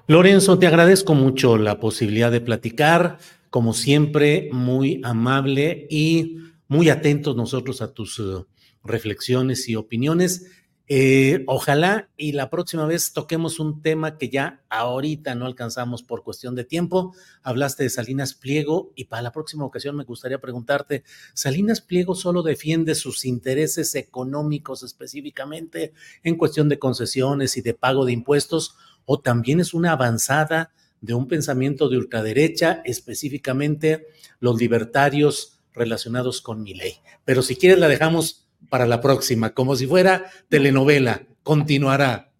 Lorenzo, 0.07 0.59
te 0.59 0.67
agradezco 0.67 1.13
mucho 1.13 1.57
la 1.57 1.79
posibilidad 1.79 2.31
de 2.31 2.41
platicar, 2.41 3.17
como 3.49 3.73
siempre, 3.73 4.49
muy 4.53 5.01
amable 5.03 5.87
y 5.89 6.37
muy 6.67 6.89
atentos 6.89 7.35
nosotros 7.35 7.81
a 7.81 7.91
tus 7.91 8.19
uh, 8.19 8.45
reflexiones 8.83 9.67
y 9.67 9.75
opiniones. 9.75 10.58
Eh, 10.91 11.43
ojalá 11.45 12.09
y 12.17 12.31
la 12.31 12.49
próxima 12.49 12.87
vez 12.87 13.13
toquemos 13.13 13.59
un 13.59 13.83
tema 13.83 14.17
que 14.17 14.29
ya 14.29 14.63
ahorita 14.69 15.35
no 15.35 15.45
alcanzamos 15.45 16.01
por 16.01 16.23
cuestión 16.23 16.55
de 16.55 16.63
tiempo. 16.63 17.13
Hablaste 17.43 17.83
de 17.83 17.91
Salinas 17.91 18.33
Pliego 18.33 18.91
y 18.95 19.05
para 19.05 19.21
la 19.21 19.31
próxima 19.31 19.65
ocasión 19.65 19.95
me 19.95 20.03
gustaría 20.03 20.41
preguntarte, 20.41 21.03
¿Salinas 21.35 21.81
Pliego 21.81 22.15
solo 22.15 22.41
defiende 22.41 22.95
sus 22.95 23.23
intereses 23.25 23.93
económicos 23.93 24.81
específicamente 24.81 25.93
en 26.23 26.37
cuestión 26.37 26.69
de 26.69 26.79
concesiones 26.79 27.55
y 27.55 27.61
de 27.61 27.75
pago 27.75 28.03
de 28.05 28.13
impuestos 28.13 28.75
o 29.05 29.19
también 29.19 29.59
es 29.59 29.75
una 29.75 29.91
avanzada 29.91 30.71
de 31.01 31.13
un 31.13 31.27
pensamiento 31.27 31.87
de 31.87 31.97
ultraderecha, 31.97 32.81
específicamente 32.83 34.07
los 34.39 34.59
libertarios 34.59 35.59
relacionados 35.71 36.41
con 36.41 36.63
mi 36.63 36.73
ley? 36.73 36.95
Pero 37.25 37.43
si 37.43 37.55
quieres 37.55 37.77
la 37.77 37.87
dejamos 37.87 38.48
para 38.69 38.85
la 38.85 39.01
próxima, 39.01 39.53
como 39.53 39.75
si 39.75 39.87
fuera 39.87 40.25
telenovela. 40.49 41.25
Continuará. 41.43 42.31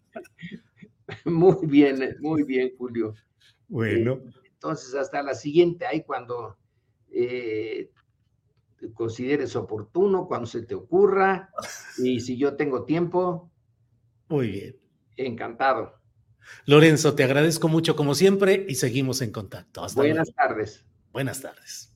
Muy 1.24 1.66
bien, 1.66 2.16
muy 2.20 2.44
bien, 2.44 2.72
Julio. 2.76 3.14
Bueno. 3.68 4.20
Eh, 4.24 4.30
entonces, 4.52 4.94
hasta 4.94 5.22
la 5.22 5.34
siguiente, 5.34 5.86
ahí 5.86 6.02
cuando 6.02 6.56
eh, 7.10 7.90
consideres 8.94 9.56
oportuno, 9.56 10.26
cuando 10.26 10.46
se 10.46 10.62
te 10.62 10.74
ocurra, 10.74 11.50
y 11.98 12.20
si 12.20 12.36
yo 12.36 12.56
tengo 12.56 12.84
tiempo. 12.84 13.50
Muy 14.28 14.50
bien. 14.50 14.76
Encantado. 15.16 15.94
Lorenzo, 16.66 17.14
te 17.14 17.24
agradezco 17.24 17.68
mucho 17.68 17.96
como 17.96 18.14
siempre 18.14 18.66
y 18.68 18.76
seguimos 18.76 19.22
en 19.22 19.32
contacto. 19.32 19.86
Buenas 19.94 20.32
tardes. 20.34 20.84
Buenas 21.12 21.40
tardes. 21.40 21.89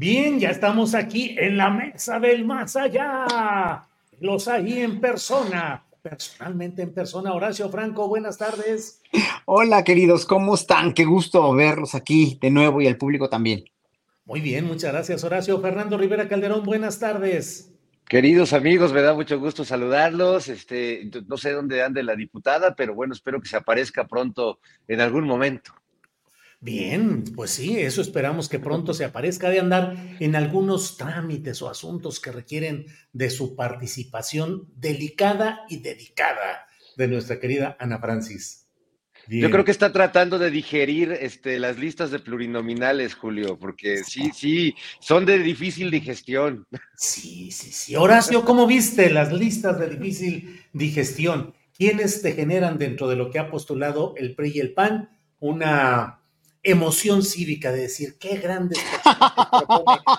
Bien, 0.00 0.40
ya 0.40 0.48
estamos 0.48 0.94
aquí 0.94 1.36
en 1.38 1.58
la 1.58 1.68
mesa 1.68 2.18
del 2.18 2.46
más 2.46 2.74
allá. 2.74 3.86
Los 4.18 4.48
ahí 4.48 4.78
en 4.78 4.98
persona, 4.98 5.84
personalmente 6.00 6.80
en 6.80 6.94
persona. 6.94 7.34
Horacio 7.34 7.68
Franco, 7.68 8.08
buenas 8.08 8.38
tardes. 8.38 9.02
Hola, 9.44 9.84
queridos, 9.84 10.24
¿cómo 10.24 10.54
están? 10.54 10.94
Qué 10.94 11.04
gusto 11.04 11.52
verlos 11.52 11.94
aquí 11.94 12.38
de 12.40 12.50
nuevo 12.50 12.80
y 12.80 12.86
el 12.86 12.96
público 12.96 13.28
también. 13.28 13.64
Muy 14.24 14.40
bien, 14.40 14.64
muchas 14.64 14.90
gracias, 14.90 15.22
Horacio. 15.22 15.60
Fernando 15.60 15.98
Rivera 15.98 16.26
Calderón, 16.26 16.64
buenas 16.64 16.98
tardes. 16.98 17.70
Queridos 18.08 18.54
amigos, 18.54 18.94
me 18.94 19.02
da 19.02 19.12
mucho 19.12 19.38
gusto 19.38 19.66
saludarlos. 19.66 20.48
Este, 20.48 21.10
no 21.28 21.36
sé 21.36 21.50
dónde 21.52 21.82
ande 21.82 22.02
la 22.02 22.16
diputada, 22.16 22.74
pero 22.74 22.94
bueno, 22.94 23.12
espero 23.12 23.38
que 23.38 23.50
se 23.50 23.58
aparezca 23.58 24.08
pronto 24.08 24.60
en 24.88 25.02
algún 25.02 25.26
momento. 25.26 25.74
Bien, 26.60 27.24
pues 27.34 27.52
sí, 27.52 27.78
eso 27.78 28.02
esperamos 28.02 28.48
que 28.48 28.58
pronto 28.58 28.92
se 28.92 29.04
aparezca 29.04 29.48
de 29.48 29.60
andar 29.60 29.96
en 30.20 30.36
algunos 30.36 30.96
trámites 30.96 31.62
o 31.62 31.70
asuntos 31.70 32.20
que 32.20 32.32
requieren 32.32 32.86
de 33.12 33.30
su 33.30 33.56
participación 33.56 34.68
delicada 34.76 35.64
y 35.68 35.78
dedicada 35.78 36.66
de 36.96 37.08
nuestra 37.08 37.40
querida 37.40 37.76
Ana 37.80 37.98
Francis. 37.98 38.66
Yo 39.26 39.50
creo 39.50 39.64
que 39.64 39.70
está 39.70 39.92
tratando 39.92 40.38
de 40.38 40.50
digerir 40.50 41.12
este, 41.12 41.58
las 41.58 41.78
listas 41.78 42.10
de 42.10 42.18
plurinominales, 42.18 43.14
Julio, 43.14 43.58
porque 43.58 43.98
sí, 43.98 44.30
sí, 44.34 44.74
son 44.98 45.24
de 45.24 45.38
difícil 45.38 45.90
digestión. 45.90 46.66
Sí, 46.96 47.50
sí, 47.52 47.70
sí. 47.70 47.96
Horacio, 47.96 48.44
¿cómo 48.44 48.66
viste 48.66 49.08
las 49.10 49.32
listas 49.32 49.78
de 49.78 49.88
difícil 49.90 50.60
digestión? 50.72 51.54
¿quiénes 51.80 52.20
te 52.20 52.32
generan 52.32 52.76
dentro 52.76 53.08
de 53.08 53.16
lo 53.16 53.30
que 53.30 53.38
ha 53.38 53.50
postulado 53.50 54.12
el 54.18 54.34
PRI 54.34 54.52
y 54.54 54.60
el 54.60 54.74
PAN 54.74 55.08
una 55.38 56.19
emoción 56.62 57.22
cívica 57.22 57.72
de 57.72 57.82
decir 57.82 58.16
qué 58.18 58.36
grande 58.36 58.76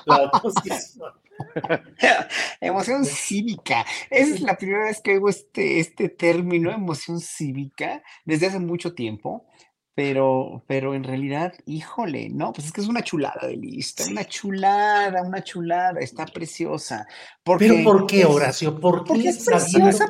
la 0.06 0.32
oposición? 0.34 1.14
emoción 2.62 3.06
cívica. 3.06 3.86
Esa 4.10 4.36
es 4.36 4.42
la 4.42 4.58
primera 4.58 4.86
vez 4.86 5.02
que 5.02 5.14
oigo 5.14 5.30
este, 5.30 5.80
este 5.80 6.10
término, 6.10 6.72
emoción 6.72 7.20
cívica, 7.20 8.04
desde 8.26 8.48
hace 8.48 8.60
mucho 8.60 8.94
tiempo. 8.94 9.46
Pero, 9.94 10.64
pero 10.68 10.96
en 10.96 11.04
realidad, 11.04 11.54
híjole, 11.66 12.30
no, 12.30 12.54
pues 12.54 12.68
es 12.68 12.74
que 12.74 12.80
es 12.80 12.88
una 12.88 13.04
chulada 13.04 13.46
de 13.46 13.58
lista, 13.58 14.06
una 14.10 14.24
chulada, 14.24 15.22
una 15.22 15.44
chulada, 15.44 16.00
está 16.00 16.26
preciosa. 16.26 17.06
pero 17.44 17.84
¿por 17.84 18.08
qué, 18.08 18.24
Horacio? 18.24 18.80
¿Por 18.80 19.04
qué 19.04 19.10
porque 19.10 19.28
es 19.28 19.44
preciosa? 19.44 20.10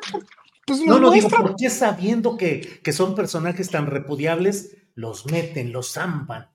Pues 0.67 0.81
no, 0.81 0.99
no 0.99 1.09
digo, 1.09 1.29
¿por 1.29 1.55
qué 1.55 1.71
sabiendo 1.71 2.37
que, 2.37 2.79
que 2.83 2.93
son 2.93 3.15
personajes 3.15 3.71
tan 3.71 3.87
repudiables, 3.87 4.77
los 4.95 5.25
meten, 5.25 5.71
los 5.71 5.93
zampan? 5.93 6.49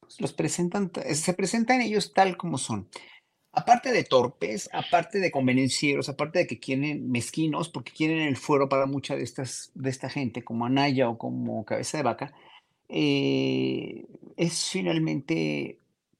Pues 0.00 0.20
los 0.20 0.32
presentan, 0.32 0.90
se 1.14 1.34
presentan 1.34 1.80
ellos 1.80 2.12
tal 2.12 2.36
como 2.36 2.58
son 2.58 2.88
aparte 3.54 3.92
de 3.92 4.04
torpes, 4.04 4.68
aparte 4.72 5.20
de 5.20 5.30
convenencieros, 5.30 6.08
aparte 6.08 6.40
de 6.40 6.46
que 6.46 6.58
quieren 6.58 7.10
mezquinos, 7.10 7.68
porque 7.68 7.92
quieren 7.92 8.20
el 8.20 8.36
fuero 8.36 8.68
para 8.68 8.86
mucha 8.86 9.16
de, 9.16 9.22
estas, 9.22 9.70
de 9.74 9.90
esta 9.90 10.08
gente, 10.08 10.42
como 10.42 10.66
Anaya 10.66 11.08
o 11.08 11.18
como 11.18 11.64
Cabeza 11.64 11.98
de 11.98 12.02
Vaca, 12.02 12.34
eh, 12.88 14.06
es 14.36 14.70
finalmente 14.70 15.78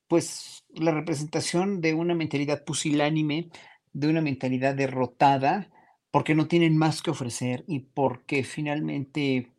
pues 0.09 0.64
la 0.75 0.93
representación 0.93 1.81
de 1.81 1.95
una 1.95 2.14
mentalidad 2.14 2.64
pusilánime, 2.64 3.49
de 3.93 4.09
una 4.09 4.20
mentalidad 4.20 4.75
derrotada, 4.75 5.70
porque 6.11 6.35
no 6.35 6.47
tienen 6.47 6.77
más 6.77 7.03
que 7.03 7.11
ofrecer 7.11 7.64
y 7.66 7.81
porque 7.81 8.45
finalmente 8.45 9.51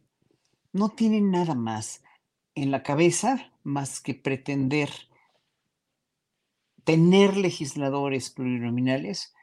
no 0.76 0.90
tienen 0.90 1.32
nada 1.32 1.56
más 1.56 2.04
en 2.54 2.70
la 2.70 2.84
cabeza 2.84 3.54
más 3.64 4.02
que 4.02 4.14
pretender 4.14 4.90
tener 6.84 7.38
legisladores 7.38 8.30
plurinominales 8.30 9.34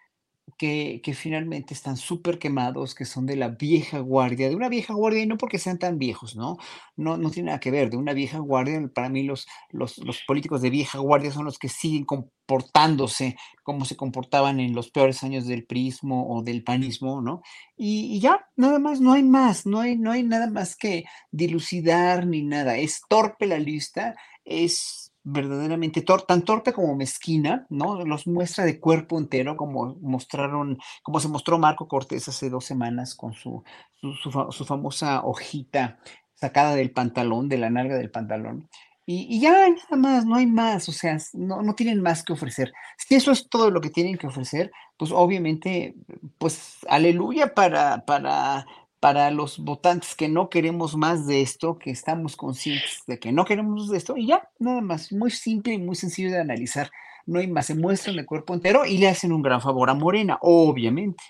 que, 0.59 1.01
finalmente 1.15 1.75
están 1.75 1.97
súper 1.97 2.39
quemados, 2.39 2.95
que 2.95 3.05
son 3.05 3.27
de 3.27 3.37
la 3.37 3.49
vieja 3.49 3.99
guardia, 4.01 4.49
de 4.49 4.57
una 4.57 4.69
vieja 4.69 4.95
guardia, 4.95 5.23
y 5.23 5.27
no 5.27 5.37
porque 5.37 5.59
sean 5.59 5.79
tan 5.79 5.99
viejos, 5.99 6.37
¿no? 6.37 6.59
No, 6.97 7.17
no 7.17 7.31
tiene 7.31 7.49
nada 7.49 7.61
que 7.61 7.71
ver, 7.71 7.91
de 7.91 7.97
una 7.97 8.13
vieja 8.13 8.39
guardia, 8.39 8.81
para 8.95 9.09
mí 9.09 9.23
los, 9.23 9.47
los, 9.71 9.99
los 9.99 10.21
políticos 10.27 10.63
de 10.63 10.71
vieja 10.71 10.99
guardia 10.99 11.33
son 11.33 11.45
los 11.45 11.59
que 11.59 11.69
siguen 11.69 12.05
comportándose 12.05 13.37
como 13.63 13.85
se 13.85 13.97
comportaban 13.97 14.61
en 14.61 14.75
los 14.75 14.91
peores 14.91 15.23
años 15.23 15.47
del 15.47 15.65
prismo 15.67 16.35
o 16.35 16.43
del 16.43 16.65
panismo, 16.65 17.21
¿no? 17.21 17.43
Y, 17.77 18.17
y, 18.17 18.21
ya, 18.21 18.47
nada 18.57 18.79
más, 18.79 19.01
no 19.01 19.13
hay 19.13 19.23
más, 19.23 19.67
no 19.67 19.81
hay, 19.81 19.97
no 19.97 20.13
hay 20.13 20.23
nada 20.23 20.49
más 20.51 20.77
que 20.77 21.05
dilucidar 21.31 22.27
ni 22.27 22.43
nada, 22.43 22.77
es 22.77 23.01
torpe 23.09 23.47
la 23.47 23.59
lista, 23.59 24.15
es 24.45 25.02
verdaderamente 25.25 26.03
tan 26.03 26.43
torpe 26.43 26.73
como 26.73 26.97
mezquina, 26.97 27.67
¿no? 27.71 28.05
Los 28.05 28.27
muestra 28.27 28.65
de 28.65 28.81
cuerpo 28.81 29.19
entero, 29.19 29.57
como 29.57 29.97
mostraron, 30.01 30.79
como 31.03 31.21
se 31.21 31.29
mostró 31.29 31.59
Marco 31.59 31.87
Cortés 31.89 32.29
hace 32.29 32.51
dos 32.51 32.65
semanas 32.65 33.15
con 33.15 33.33
su, 33.33 33.63
su, 34.01 34.65
famosa 34.65 35.23
hojita 35.25 35.99
sacada 36.35 36.75
del 36.75 36.91
pantalón, 36.91 37.49
de 37.49 37.59
la 37.59 37.71
nalga 37.71 37.97
del 37.97 38.11
pantalón. 38.11 38.69
Y, 39.05 39.41
ya 39.41 39.51
nada 39.51 39.97
más, 39.97 40.25
no 40.25 40.37
hay 40.37 40.47
más, 40.47 40.89
o 40.89 40.93
sea, 40.93 41.19
no, 41.33 41.61
no 41.63 41.75
tienen 41.75 42.01
más 42.01 42.23
que 42.23 42.33
ofrecer. 42.33 42.73
Si 42.97 43.17
eso 43.17 43.33
es 43.33 43.49
todo 43.49 43.71
lo 43.71 43.81
que 43.81 43.91
tienen 43.91 44.17
que 44.17 44.29
ofrecer, 44.29 44.71
pues 44.97 45.11
obviamente, 45.11 45.97
pues 46.39 46.79
aleluya 46.89 47.53
para, 47.53 48.05
para 48.07 48.65
para 49.03 49.33
los 49.33 49.59
votantes 49.59 50.15
que 50.15 50.29
no 50.29 50.49
queremos 50.49 50.97
más 50.97 51.27
de 51.27 51.43
esto, 51.43 51.77
que 51.77 51.91
estamos 51.91 52.37
conscientes 52.37 53.03
de 53.09 53.19
que 53.19 53.33
no 53.33 53.45
queremos 53.45 53.91
de 53.91 53.99
esto, 53.99 54.17
y 54.17 54.29
ya, 54.29 54.49
nada 54.61 54.81
más, 54.81 55.11
muy 55.11 55.33
simple 55.33 55.73
y 55.73 55.79
muy 55.79 55.97
sencillo 55.97 56.31
de 56.31 56.39
analizar. 56.39 56.89
No 57.27 57.41
hay 57.41 57.49
más, 57.49 57.67
se 57.67 57.75
muestran 57.75 58.15
de 58.15 58.25
cuerpo 58.25 58.55
entero 58.55 58.87
y 58.87 58.99
le 58.99 59.09
hacen 59.09 59.33
un 59.33 59.43
gran 59.43 59.61
favor 59.61 59.91
a 59.91 59.95
Morena, 59.95 60.39
obviamente. 60.41 61.25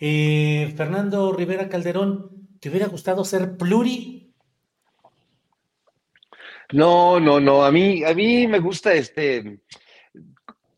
Eh, 0.00 0.74
Fernando 0.76 1.32
Rivera 1.32 1.68
Calderón, 1.68 2.48
¿te 2.58 2.68
hubiera 2.68 2.88
gustado 2.88 3.24
ser 3.24 3.56
pluri? 3.56 4.34
No, 6.72 7.20
no, 7.20 7.38
no, 7.38 7.64
a 7.64 7.70
mí, 7.70 8.02
a 8.02 8.12
mí 8.12 8.48
me 8.48 8.58
gusta 8.58 8.92
este, 8.92 9.60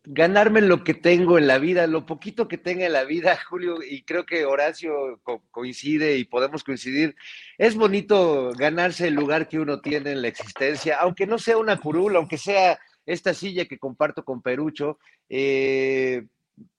ganarme 0.05 0.61
lo 0.61 0.82
que 0.82 0.94
tengo 0.94 1.38
en 1.38 1.46
la 1.46 1.59
vida, 1.59 1.86
lo 1.86 2.07
poquito 2.07 2.48
que 2.48 2.59
tenga 2.59 2.86
en 2.86 2.92
la 2.92 3.05
vida, 3.05 3.36
Julio, 3.48 3.78
y 3.82 4.03
creo 4.03 4.26
que 4.26 4.44
Horacio 4.44 5.20
coincide 5.50 6.16
y 6.16 6.24
podemos 6.24 6.64
coincidir, 6.64 7.14
es 7.59 7.76
bonito 7.76 8.53
ganarse 8.57 9.09
el 9.09 9.14
lugar 9.14 9.48
que 9.48 9.61
uno 9.61 9.80
tiene 9.80 10.12
en 10.12 10.22
la 10.22 10.28
existencia, 10.28 10.98
aunque 11.00 11.26
no 11.26 11.38
sea 11.38 11.57
una 11.59 11.78
curula, 11.78 12.18
aunque 12.18 12.38
sea 12.38 12.78
esta 13.07 13.34
silla 13.34 13.66
que 13.66 13.78
comparto 13.78 14.24
con 14.24 14.42
Perucho, 14.42 14.98
eh, 15.28 16.24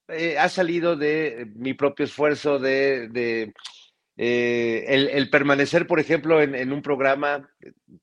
eh, 0.09 0.37
ha 0.37 0.49
salido 0.49 0.95
de 0.95 1.47
mi 1.55 1.73
propio 1.73 2.05
esfuerzo 2.05 2.59
de... 2.59 3.53
Eh, 4.15 4.85
el, 4.87 5.29
permanecer, 5.31 5.87
por 5.87 5.99
ejemplo, 5.99 6.39
en, 6.39 6.71
un 6.71 6.83
programa, 6.83 7.49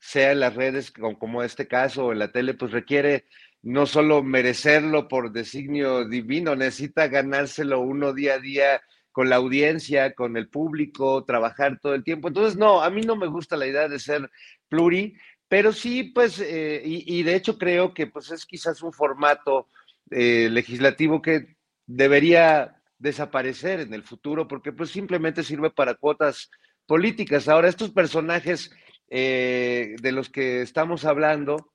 sea 0.00 0.32
en 0.32 0.40
las 0.40 0.56
redes 0.56 0.90
como, 0.90 1.16
como 1.16 1.44
este 1.44 1.68
caso 1.68 2.06
o 2.06 2.12
en 2.12 2.18
la 2.18 2.32
tele, 2.32 2.54
pues 2.54 2.72
requiere 2.72 3.26
no 3.62 3.86
solo 3.86 4.22
merecerlo 4.22 5.08
por 5.08 5.32
designio 5.32 6.08
divino, 6.08 6.56
necesita 6.56 7.08
ganárselo 7.08 7.80
uno 7.80 8.12
día 8.12 8.34
a 8.34 8.38
día 8.38 8.82
con 9.12 9.28
la 9.28 9.36
audiencia, 9.36 10.14
con 10.14 10.36
el 10.36 10.48
público, 10.48 11.24
trabajar 11.24 11.78
todo 11.80 11.94
el 11.94 12.04
tiempo. 12.04 12.28
Entonces, 12.28 12.56
no, 12.56 12.82
a 12.82 12.90
mí 12.90 13.02
no 13.02 13.16
me 13.16 13.26
gusta 13.26 13.56
la 13.56 13.66
idea 13.66 13.88
de 13.88 13.98
ser 13.98 14.30
pluri, 14.68 15.14
pero 15.48 15.72
sí, 15.72 16.04
pues, 16.04 16.38
eh, 16.40 16.80
y, 16.84 17.22
de 17.24 17.34
hecho 17.34 17.58
creo 17.58 17.92
que 17.92 18.06
pues 18.06 18.30
es 18.30 18.46
quizás 18.46 18.82
un 18.82 18.92
formato 18.92 19.66
eh, 20.11 20.48
legislativo 20.48 21.20
que 21.20 21.56
debería 21.86 22.80
desaparecer 22.98 23.80
en 23.80 23.92
el 23.92 24.04
futuro, 24.04 24.46
porque 24.46 24.72
pues 24.72 24.90
simplemente 24.90 25.42
sirve 25.42 25.70
para 25.70 25.94
cuotas 25.94 26.50
políticas. 26.86 27.48
Ahora, 27.48 27.68
estos 27.68 27.90
personajes 27.90 28.70
eh, 29.08 29.96
de 30.00 30.12
los 30.12 30.30
que 30.30 30.62
estamos 30.62 31.04
hablando, 31.04 31.72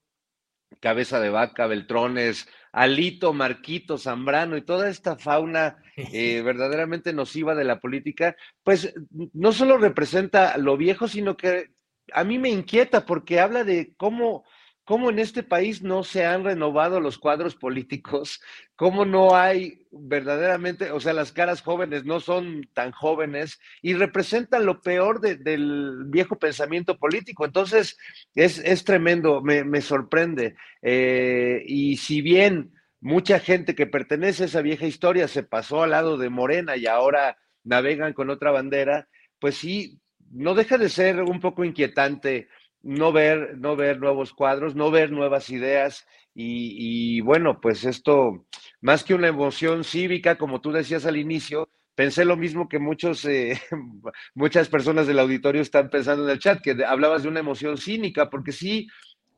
Cabeza 0.80 1.20
de 1.20 1.30
Vaca, 1.30 1.66
Beltrones, 1.66 2.48
Alito, 2.72 3.32
Marquito, 3.32 3.98
Zambrano 3.98 4.56
y 4.56 4.62
toda 4.62 4.88
esta 4.88 5.16
fauna 5.16 5.78
eh, 5.96 6.42
verdaderamente 6.44 7.12
nociva 7.12 7.54
de 7.54 7.64
la 7.64 7.80
política, 7.80 8.36
pues 8.62 8.94
no 9.32 9.52
solo 9.52 9.78
representa 9.78 10.58
lo 10.58 10.76
viejo, 10.76 11.08
sino 11.08 11.36
que 11.36 11.70
a 12.12 12.24
mí 12.24 12.38
me 12.38 12.50
inquieta 12.50 13.06
porque 13.06 13.40
habla 13.40 13.64
de 13.64 13.94
cómo 13.96 14.44
cómo 14.86 15.10
en 15.10 15.18
este 15.18 15.42
país 15.42 15.82
no 15.82 16.04
se 16.04 16.24
han 16.24 16.44
renovado 16.44 17.00
los 17.00 17.18
cuadros 17.18 17.56
políticos, 17.56 18.40
cómo 18.76 19.04
no 19.04 19.34
hay 19.34 19.84
verdaderamente, 19.90 20.92
o 20.92 21.00
sea, 21.00 21.12
las 21.12 21.32
caras 21.32 21.60
jóvenes 21.60 22.04
no 22.04 22.20
son 22.20 22.70
tan 22.72 22.92
jóvenes 22.92 23.58
y 23.82 23.94
representan 23.94 24.64
lo 24.64 24.80
peor 24.80 25.20
del 25.20 26.04
viejo 26.06 26.38
pensamiento 26.38 26.98
político. 26.98 27.44
Entonces, 27.44 27.98
es, 28.36 28.84
tremendo, 28.84 29.42
me, 29.42 29.80
sorprende. 29.80 30.54
Eh, 30.82 31.64
y 31.66 31.96
si 31.96 32.22
bien 32.22 32.72
mucha 33.00 33.40
gente 33.40 33.74
que 33.74 33.88
pertenece 33.88 34.44
a 34.44 34.46
esa 34.46 34.62
vieja 34.62 34.86
historia 34.86 35.26
se 35.26 35.42
pasó 35.42 35.82
al 35.82 35.90
lado 35.90 36.16
de 36.16 36.30
Morena 36.30 36.76
y 36.76 36.86
ahora 36.86 37.38
navegan 37.64 38.12
con 38.12 38.30
otra 38.30 38.52
bandera, 38.52 39.08
pues 39.40 39.56
sí, 39.56 39.98
no 40.30 40.54
deja 40.54 40.78
de 40.78 40.88
ser 40.88 41.22
un 41.22 41.40
poco 41.40 41.64
inquietante 41.64 42.48
no 42.86 43.12
ver, 43.12 43.58
no 43.58 43.74
ver 43.74 43.98
nuevos 43.98 44.32
cuadros, 44.32 44.76
no 44.76 44.92
ver 44.92 45.10
nuevas 45.10 45.50
ideas 45.50 46.06
y, 46.38 47.20
bueno, 47.22 47.60
pues 47.60 47.84
esto, 47.84 48.46
más 48.80 49.02
que 49.02 49.14
una 49.14 49.26
emoción 49.28 49.84
cívica, 49.84 50.36
como 50.36 50.60
tú 50.60 50.70
decías 50.70 51.06
al 51.06 51.16
inicio, 51.16 51.68
pensé 51.94 52.24
lo 52.24 52.36
mismo 52.36 52.68
que 52.68 52.78
muchos, 52.78 53.24
eh, 53.24 53.60
muchas 54.34 54.68
personas 54.68 55.06
del 55.06 55.18
auditorio 55.18 55.62
están 55.62 55.90
pensando 55.90 56.24
en 56.24 56.30
el 56.30 56.38
chat, 56.38 56.60
que 56.62 56.76
hablabas 56.84 57.22
de 57.22 57.28
una 57.28 57.40
emoción 57.40 57.78
cínica, 57.78 58.30
porque 58.30 58.52
sí, 58.52 58.86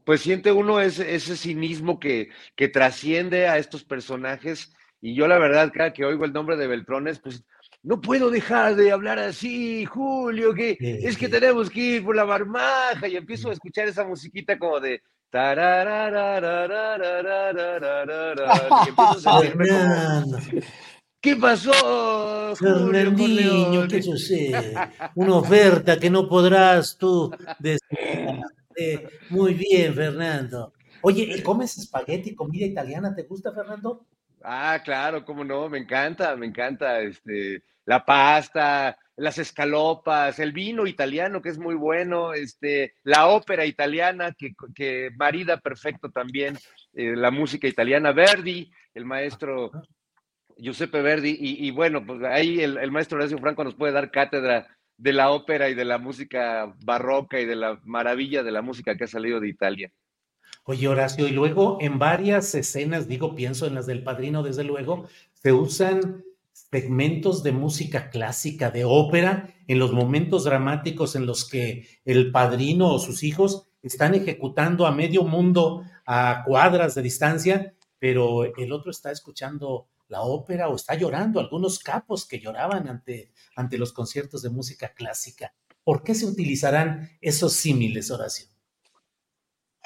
pues 0.05 0.21
siente 0.21 0.53
uno 0.53 0.81
ese, 0.81 1.15
ese 1.15 1.37
cinismo 1.37 2.01
que, 2.01 2.29
que 2.57 2.69
trasciende 2.69 3.49
a 3.49 3.59
estos 3.59 3.85
personajes. 3.85 4.75
Y 5.01 5.15
yo 5.15 5.29
la 5.29 5.39
verdad, 5.39 5.71
cada 5.73 5.93
que 5.93 6.05
oigo 6.05 6.25
el 6.25 6.33
nombre 6.33 6.57
de 6.57 6.67
Beltrones, 6.67 7.21
pues 7.21 7.45
no 7.83 8.01
puedo 8.01 8.31
dejar 8.31 8.77
de 8.77 8.93
hablar 8.93 9.19
así, 9.19 9.85
Julio, 9.85 10.55
que 10.55 10.77
es 10.81 11.17
que 11.17 11.29
tenemos 11.29 11.71
que 11.71 11.81
ir 11.81 12.05
por 12.05 12.17
la 12.17 12.25
marmaja 12.25 13.09
y 13.09 13.17
empiezo 13.17 13.51
a 13.51 13.53
escuchar 13.53 13.89
esa 13.89 14.05
musiquita 14.05 14.59
como 14.59 14.81
de 14.81 15.03
y 15.31 15.37
empiezo 18.89 19.31
a 19.31 19.41
como 19.41 19.43
¿Qué 21.21 21.35
pasó? 21.37 22.55
Fernandinho, 22.57 23.89
¿qué 23.89 24.03
sucede? 24.03 24.75
Una 25.17 25.37
oferta 25.37 25.99
que 25.99 26.09
no 26.09 26.29
podrás 26.29 26.97
tú 26.97 27.31
decir. 27.59 27.81
Muy 29.31 29.55
bien, 29.55 29.95
Fernando. 29.95 30.73
Oye, 31.03 31.43
¿comes 31.43 31.77
espagueti, 31.77 32.35
comida 32.35 32.65
italiana? 32.65 33.15
¿Te 33.15 33.25
gusta, 33.25 33.53
Fernando? 33.53 34.07
Ah, 34.43 34.81
claro, 34.85 35.25
cómo 35.25 35.45
no, 35.45 35.69
me 35.69 35.79
encanta, 35.79 36.35
me 36.37 36.47
encanta 36.47 37.01
este, 37.01 37.63
la 37.85 38.05
pasta, 38.05 38.97
las 39.17 39.39
escalopas, 39.39 40.39
el 40.39 40.53
vino 40.53 40.87
italiano, 40.87 41.43
que 41.43 41.49
es 41.49 41.59
muy 41.59 41.75
bueno, 41.75 42.33
este, 42.35 42.95
la 43.03 43.27
ópera 43.27 43.67
italiana, 43.67 44.33
que, 44.37 44.53
que 44.75 45.11
marida 45.17 45.59
perfecto 45.59 46.11
también, 46.11 46.57
eh, 46.95 47.17
la 47.17 47.31
música 47.31 47.67
italiana, 47.67 48.13
Verdi, 48.13 48.71
el 48.95 49.05
maestro 49.05 49.73
Giuseppe 50.57 51.03
Verdi, 51.03 51.37
y, 51.41 51.71
bueno, 51.71 52.05
pues 52.05 52.23
ahí 52.23 52.61
el, 52.61 52.79
el, 52.79 52.91
maestro 52.91 53.19
Horacio 53.19 53.39
Franco 53.39 53.65
nos 53.65 53.75
puede 53.75 53.93
dar 53.93 54.11
cátedra 54.11 54.67
de 54.97 55.13
la 55.13 55.31
ópera 55.31 55.69
y 55.69 55.75
de 55.75 55.85
la 55.85 55.99
música 55.99 56.75
barroca 56.85 57.41
y 57.41 57.47
de 57.47 57.57
la 57.57 57.81
maravilla 57.85 58.43
de 58.43 58.53
la 58.53 58.63
música 58.63 58.97
que 58.97 59.05
ha 59.05 59.09
salido 59.09 59.41
de 59.41 59.49
Italia. 59.49 59.91
Oye, 60.71 60.87
Horacio, 60.87 61.27
y 61.27 61.31
luego 61.31 61.79
en 61.81 61.99
varias 61.99 62.55
escenas, 62.55 63.09
digo, 63.09 63.35
pienso 63.35 63.67
en 63.67 63.75
las 63.75 63.87
del 63.87 64.03
padrino, 64.03 64.43
desde 64.43 64.65
luego, 64.65 65.09
se 65.33 65.51
usan 65.51 66.27
segmentos 66.53 67.43
de 67.43 67.53
música 67.53 68.11
clásica, 68.11 68.71
de 68.71 68.85
ópera, 68.85 69.55
en 69.67 69.79
los 69.79 69.95
momentos 69.95 70.45
dramáticos 70.45 71.17
en 71.17 71.25
los 71.25 71.49
que 71.49 71.89
el 72.05 72.31
padrino 72.33 72.93
o 72.93 72.99
sus 72.99 73.23
hijos 73.23 73.63
están 73.81 74.15
ejecutando 74.15 74.87
a 74.87 74.93
medio 74.93 75.23
mundo 75.23 75.85
a 76.05 76.43
cuadras 76.45 76.95
de 76.95 77.01
distancia, 77.01 77.75
pero 77.99 78.45
el 78.45 78.71
otro 78.71 78.91
está 78.91 79.11
escuchando 79.11 79.89
la 80.09 80.21
ópera 80.21 80.69
o 80.69 80.77
está 80.77 80.97
llorando, 80.97 81.41
algunos 81.41 81.79
capos 81.79 82.27
que 82.27 82.41
lloraban 82.41 82.89
ante, 82.91 83.33
ante 83.57 83.79
los 83.79 83.95
conciertos 83.95 84.43
de 84.43 84.51
música 84.51 84.93
clásica. 84.93 85.55
¿Por 85.83 86.03
qué 86.03 86.15
se 86.15 86.27
utilizarán 86.27 87.09
esos 87.23 87.55
símiles, 87.55 88.11
Horacio? 88.11 88.58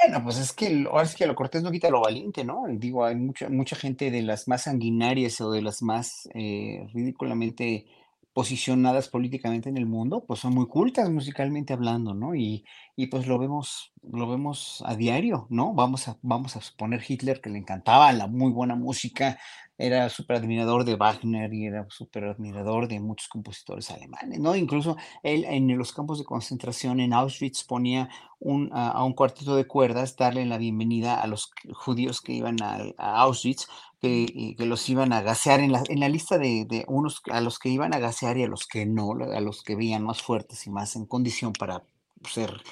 Bueno, 0.03 0.25
pues 0.25 0.39
es 0.39 0.53
que 0.53 0.85
ahora 0.91 1.05
es 1.05 1.15
que 1.15 1.27
lo 1.27 1.35
cortés 1.35 1.63
no 1.63 1.71
quita 1.71 1.91
lo 1.91 2.01
valiente, 2.01 2.45
¿no? 2.45 2.65
Digo, 2.69 3.05
hay 3.05 3.15
mucha, 3.15 3.49
mucha 3.49 3.77
gente 3.77 4.11
de 4.11 4.23
las 4.23 4.49
más 4.49 4.63
sanguinarias 4.63 5.41
o 5.41 5.51
de 5.53 5.63
las 5.63 5.83
más 5.83 6.29
eh, 6.35 6.87
ridículamente 6.93 7.87
posicionadas 8.33 9.09
políticamente 9.09 9.69
en 9.69 9.77
el 9.77 9.87
mundo, 9.87 10.25
pues 10.27 10.41
son 10.41 10.55
muy 10.55 10.67
cultas 10.67 11.11
musicalmente 11.11 11.73
hablando, 11.75 12.15
¿no? 12.15 12.35
Y, 12.35 12.65
y 12.97 13.07
pues 13.09 13.27
lo 13.27 13.39
vemos, 13.39 13.93
lo 14.03 14.27
vemos 14.29 14.83
a 14.87 14.97
diario, 14.97 15.47
¿no? 15.51 15.75
Vamos 15.75 16.09
a, 16.09 16.19
vamos 16.23 16.57
a 16.57 16.63
suponer 16.63 17.03
Hitler 17.07 17.41
que 17.41 17.51
le 17.51 17.59
encantaba 17.59 18.13
la 18.13 18.27
muy 18.27 18.51
buena 18.51 18.75
música, 18.75 19.39
era 19.83 20.09
súper 20.09 20.37
admirador 20.37 20.85
de 20.85 20.95
Wagner 20.95 21.53
y 21.53 21.67
era 21.67 21.85
súper 21.91 22.25
admirador 22.25 22.87
de 22.87 23.01
muchos 23.01 23.29
compositores 23.29 23.91
alemanes, 23.91 24.39
¿no? 24.39 24.55
Incluso 24.55 24.97
él 25.25 25.45
en 25.45 25.77
los 25.77 25.93
campos 25.93 26.21
de 26.21 26.25
concentración 26.25 27.01
en 27.01 27.13
Auschwitz 27.13 27.65
ponía 27.65 28.09
un, 28.39 28.71
a, 28.73 29.03
un 29.05 29.13
cuarteto 29.13 29.57
de 29.57 29.67
cuerdas 29.67 30.17
darle 30.17 30.47
la 30.47 30.57
bienvenida 30.57 31.21
a 31.21 31.27
los 31.27 31.51
judíos 31.73 32.21
que 32.21 32.33
iban 32.33 32.57
a, 32.63 32.79
Auschwitz, 32.97 33.67
que, 34.01 34.55
que, 34.57 34.67
los 34.67 34.89
iban 34.89 35.13
a 35.13 35.21
gasear 35.21 35.59
en 35.59 35.73
la, 35.73 35.83
en 35.89 35.99
la 35.99 36.09
lista 36.09 36.39
de, 36.39 36.65
de, 36.65 36.85
unos 36.87 37.21
a 37.31 37.41
los 37.41 37.59
que 37.59 37.69
iban 37.69 37.93
a 37.93 37.99
gasear 37.99 38.37
y 38.39 38.45
a 38.45 38.49
los 38.49 38.67
que 38.67 38.87
no, 38.87 39.13
a 39.13 39.41
los 39.41 39.65
que 39.65 39.75
veían 39.75 40.05
más 40.05 40.23
fuertes 40.23 40.65
y 40.67 40.71
más 40.71 40.95
en 40.95 41.07
condición 41.07 41.53
para 41.53 41.83
ser 42.29 42.63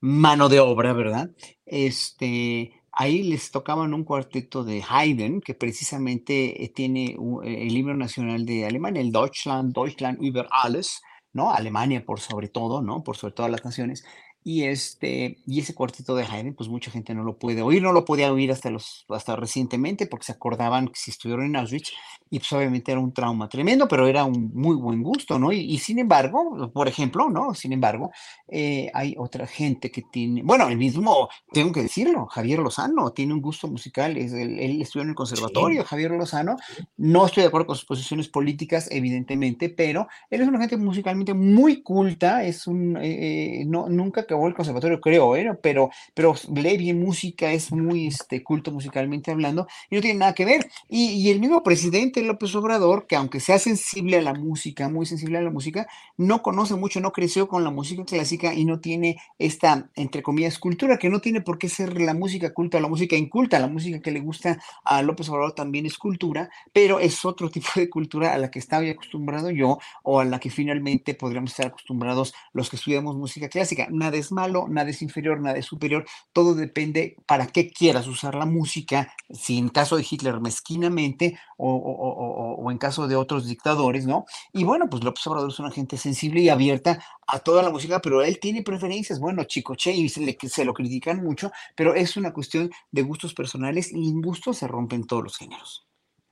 mano 0.00 0.48
de 0.48 0.60
obra, 0.60 0.94
¿verdad? 0.94 1.30
Este, 1.66 2.72
ahí 2.96 3.22
les 3.22 3.50
tocaban 3.50 3.94
un 3.94 4.04
cuarteto 4.04 4.64
de 4.64 4.82
Haydn, 4.88 5.40
que 5.40 5.54
precisamente 5.54 6.64
eh, 6.64 6.68
tiene 6.70 7.16
eh, 7.44 7.66
el 7.66 7.76
himno 7.76 7.94
nacional 7.94 8.46
de 8.46 8.66
Alemania, 8.66 9.02
el 9.02 9.12
Deutschland, 9.12 9.74
Deutschland 9.74 10.22
über 10.22 10.48
alles, 10.50 11.02
¿no? 11.32 11.52
Alemania 11.52 12.04
por 12.04 12.20
sobre 12.20 12.48
todo, 12.48 12.82
¿no? 12.82 13.04
Por 13.04 13.16
sobre 13.16 13.34
todas 13.34 13.50
las 13.50 13.64
naciones. 13.64 14.04
Y, 14.48 14.62
este, 14.62 15.38
y 15.44 15.58
ese 15.58 15.74
cuarteto 15.74 16.14
de 16.14 16.22
Haydn, 16.22 16.54
pues 16.54 16.68
mucha 16.68 16.88
gente 16.92 17.12
no 17.16 17.24
lo 17.24 17.36
puede 17.36 17.62
oír, 17.62 17.82
no 17.82 17.90
lo 17.90 18.04
podía 18.04 18.32
oír 18.32 18.52
hasta, 18.52 18.70
los, 18.70 19.04
hasta 19.08 19.34
recientemente 19.34 20.06
porque 20.06 20.26
se 20.26 20.30
acordaban 20.30 20.86
que 20.86 20.94
si 20.94 21.10
estuvieron 21.10 21.46
en 21.46 21.56
Auschwitz 21.56 21.90
y 22.30 22.38
pues 22.38 22.52
obviamente 22.52 22.92
era 22.92 23.00
un 23.00 23.12
trauma 23.12 23.48
tremendo, 23.48 23.88
pero 23.88 24.06
era 24.06 24.24
un 24.24 24.52
muy 24.54 24.76
buen 24.76 25.02
gusto, 25.02 25.38
¿no? 25.38 25.50
Y, 25.50 25.78
sin 25.78 25.98
embargo, 25.98 26.70
por 26.72 26.86
ejemplo, 26.86 27.28
¿no? 27.28 27.54
Sin 27.54 27.72
embargo, 27.72 28.12
eh, 28.46 28.88
hay 28.94 29.16
otra 29.18 29.48
gente 29.48 29.90
que 29.90 30.02
tiene, 30.02 30.42
bueno, 30.44 30.68
el 30.68 30.76
mismo, 30.76 31.28
tengo 31.52 31.72
que 31.72 31.82
decirlo, 31.82 32.26
Javier 32.26 32.60
Lozano 32.60 33.10
tiene 33.10 33.32
un 33.32 33.40
gusto 33.40 33.66
musical, 33.66 34.16
es, 34.16 34.32
él, 34.32 34.80
estudió 34.80 35.02
en 35.02 35.10
el 35.10 35.14
conservatorio, 35.16 35.84
Javier 35.84 36.12
Lozano, 36.12 36.56
no 36.96 37.26
estoy 37.26 37.42
de 37.42 37.48
acuerdo 37.48 37.66
con 37.66 37.76
sus 37.76 37.84
posiciones 37.84 38.28
políticas, 38.28 38.88
evidentemente, 38.92 39.70
pero 39.70 40.06
él 40.30 40.40
es 40.40 40.48
una 40.48 40.60
gente 40.60 40.76
musicalmente 40.76 41.34
muy 41.34 41.82
culta, 41.82 42.44
es 42.44 42.68
un, 42.68 42.96
eh, 42.96 43.60
eh, 43.60 43.64
no, 43.66 43.88
nunca 43.88 44.24
que 44.26 44.35
el 44.46 44.54
conservatorio, 44.54 45.00
creo, 45.00 45.36
¿eh? 45.36 45.56
pero, 45.62 45.90
pero 46.14 46.34
lee 46.54 46.76
bien 46.76 47.00
música, 47.00 47.52
es 47.52 47.72
muy 47.72 48.08
este, 48.08 48.42
culto 48.42 48.70
musicalmente 48.70 49.30
hablando, 49.30 49.66
y 49.90 49.96
no 49.96 50.02
tiene 50.02 50.18
nada 50.18 50.34
que 50.34 50.44
ver. 50.44 50.68
Y, 50.88 51.30
el 51.30 51.40
mismo 51.40 51.62
presidente 51.62 52.22
López 52.22 52.54
Obrador, 52.54 53.06
que 53.06 53.16
aunque 53.16 53.40
sea 53.40 53.58
sensible 53.58 54.18
a 54.18 54.22
la 54.22 54.34
música, 54.34 54.88
muy 54.88 55.06
sensible 55.06 55.38
a 55.38 55.42
la 55.42 55.50
música, 55.50 55.88
no 56.16 56.42
conoce 56.42 56.76
mucho, 56.76 57.00
no 57.00 57.12
creció 57.12 57.48
con 57.48 57.64
la 57.64 57.70
música 57.70 58.04
clásica 58.04 58.54
y 58.54 58.64
no 58.64 58.80
tiene 58.80 59.16
esta, 59.38 59.88
entre 59.96 60.22
comillas, 60.22 60.58
cultura, 60.58 60.98
que 60.98 61.10
no 61.10 61.20
tiene 61.20 61.40
por 61.40 61.58
qué 61.58 61.68
ser 61.68 62.00
la 62.00 62.14
música 62.14 62.52
culta 62.52 62.80
la 62.80 62.88
música 62.88 63.16
inculta. 63.16 63.58
La 63.58 63.68
música 63.68 64.00
que 64.00 64.10
le 64.10 64.20
gusta 64.20 64.58
a 64.84 65.02
López 65.02 65.28
Obrador 65.28 65.52
también 65.52 65.86
es 65.86 65.98
cultura, 65.98 66.50
pero 66.72 66.98
es 67.00 67.24
otro 67.24 67.50
tipo 67.56 67.68
de 67.76 67.88
cultura 67.88 68.34
a 68.34 68.38
la 68.38 68.50
que 68.50 68.58
estaba 68.58 68.88
acostumbrado 68.88 69.50
yo 69.50 69.78
o 70.02 70.20
a 70.20 70.24
la 70.24 70.38
que 70.38 70.50
finalmente 70.50 71.14
podríamos 71.14 71.50
estar 71.50 71.66
acostumbrados 71.66 72.34
los 72.52 72.70
que 72.70 72.76
estudiamos 72.76 73.16
música 73.16 73.48
clásica. 73.48 73.88
Nada 73.90 74.12
malo, 74.32 74.66
nada 74.68 74.90
es 74.90 75.02
inferior, 75.02 75.40
nada 75.40 75.58
es 75.58 75.66
superior, 75.66 76.04
todo 76.32 76.54
depende 76.54 77.16
para 77.26 77.46
qué 77.46 77.70
quieras 77.70 78.06
usar 78.06 78.34
la 78.34 78.46
música, 78.46 79.12
si 79.30 79.58
en 79.58 79.68
caso 79.68 79.96
de 79.96 80.06
Hitler 80.08 80.40
mezquinamente 80.40 81.38
o, 81.56 82.68
en 82.70 82.78
caso 82.78 83.08
de 83.08 83.16
otros 83.16 83.46
dictadores, 83.46 84.06
¿no? 84.06 84.26
Y 84.52 84.64
bueno, 84.64 84.88
pues 84.90 85.02
López 85.04 85.26
Obrador 85.26 85.50
es 85.50 85.58
una 85.58 85.70
gente 85.70 85.96
sensible 85.96 86.40
y 86.40 86.48
abierta 86.48 87.02
a 87.26 87.38
toda 87.38 87.62
la 87.62 87.70
música, 87.70 88.00
pero 88.00 88.22
él 88.22 88.38
tiene 88.40 88.62
preferencias, 88.62 89.20
bueno, 89.20 89.44
Chicoche, 89.44 89.92
y 89.92 90.08
se, 90.08 90.36
se 90.48 90.64
lo 90.64 90.74
critican 90.74 91.22
mucho, 91.22 91.50
pero 91.74 91.94
es 91.94 92.16
una 92.16 92.32
cuestión 92.32 92.70
de 92.90 93.02
gustos 93.02 93.34
personales 93.34 93.92
y 93.92 94.08
en 94.10 94.20
gustos 94.20 94.58
se 94.58 94.68
rompen 94.68 95.06
todos 95.06 95.24
los 95.24 95.36
géneros. 95.36 95.86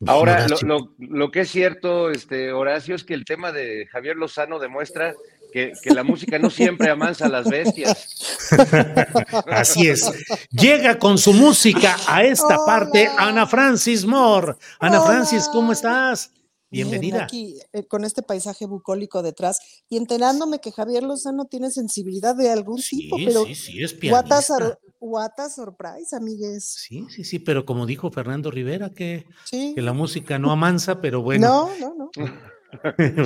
Ahora, 0.07 0.47
lo, 0.63 0.93
lo, 0.99 1.31
que 1.31 1.41
es 1.41 1.51
cierto, 1.51 2.11
este, 2.11 2.53
Horacio, 2.53 2.95
es 2.95 3.05
que 3.05 3.15
el 3.15 3.25
tema 3.25 3.53
de 3.53 3.87
Javier 3.91 4.17
Lozano 4.17 4.59
demuestra 4.59 5.15
que, 5.55 5.95
la 5.95 6.03
música 6.03 6.39
no 6.39 6.51
siempre 6.51 6.91
amansa 6.91 7.27
a 7.27 7.29
las 7.29 7.49
bestias. 7.49 8.51
Así 9.47 9.89
es. 9.89 10.11
Llega 10.51 10.99
con 10.99 11.17
su 11.17 11.33
música 11.33 11.97
a 12.09 12.25
esta 12.25 12.59
parte 12.67 13.09
Ana 13.17 13.47
Francis 13.47 14.05
Moore. 14.05 14.55
Ana 14.81 15.01
Francis, 15.03 15.49
¿cómo 15.53 15.73
estás? 15.73 16.33
Bienvenida. 16.75 17.25
aquí 17.25 17.57
eh, 17.73 17.87
con 17.87 18.05
este 18.05 18.23
paisaje 18.23 18.67
bucólico 18.67 19.23
detrás 19.23 19.61
y 19.89 19.97
enterándome 19.97 20.61
que 20.61 20.73
Javier 20.73 21.03
Lozano 21.03 21.47
tiene 21.47 21.71
sensibilidad 21.71 22.35
de 22.35 22.51
algún 22.51 22.81
tipo, 22.81 23.17
pero 23.17 23.45
sí, 23.47 23.55
sí, 23.55 23.83
es 23.83 23.95
pianista. 23.95 24.37
What 25.01 25.33
a, 25.39 25.51
surprise, 25.51 26.17
amigues. 26.17 26.65
Sí, 26.65 27.07
sí, 27.11 27.25
sí, 27.25 27.39
pero 27.39 27.67
como 27.67 27.85
dijo 27.85 28.11
Fernando 28.11 28.51
Rivera, 28.51 28.91
que, 28.91 29.27
que 29.51 29.83
la 29.83 29.93
música 29.93 30.39
no 30.39 30.51
amansa, 30.51 31.01
pero 31.01 31.23
bueno. 31.23 31.71
No, 31.79 31.95
no, 31.95 31.95
no. 31.95 32.11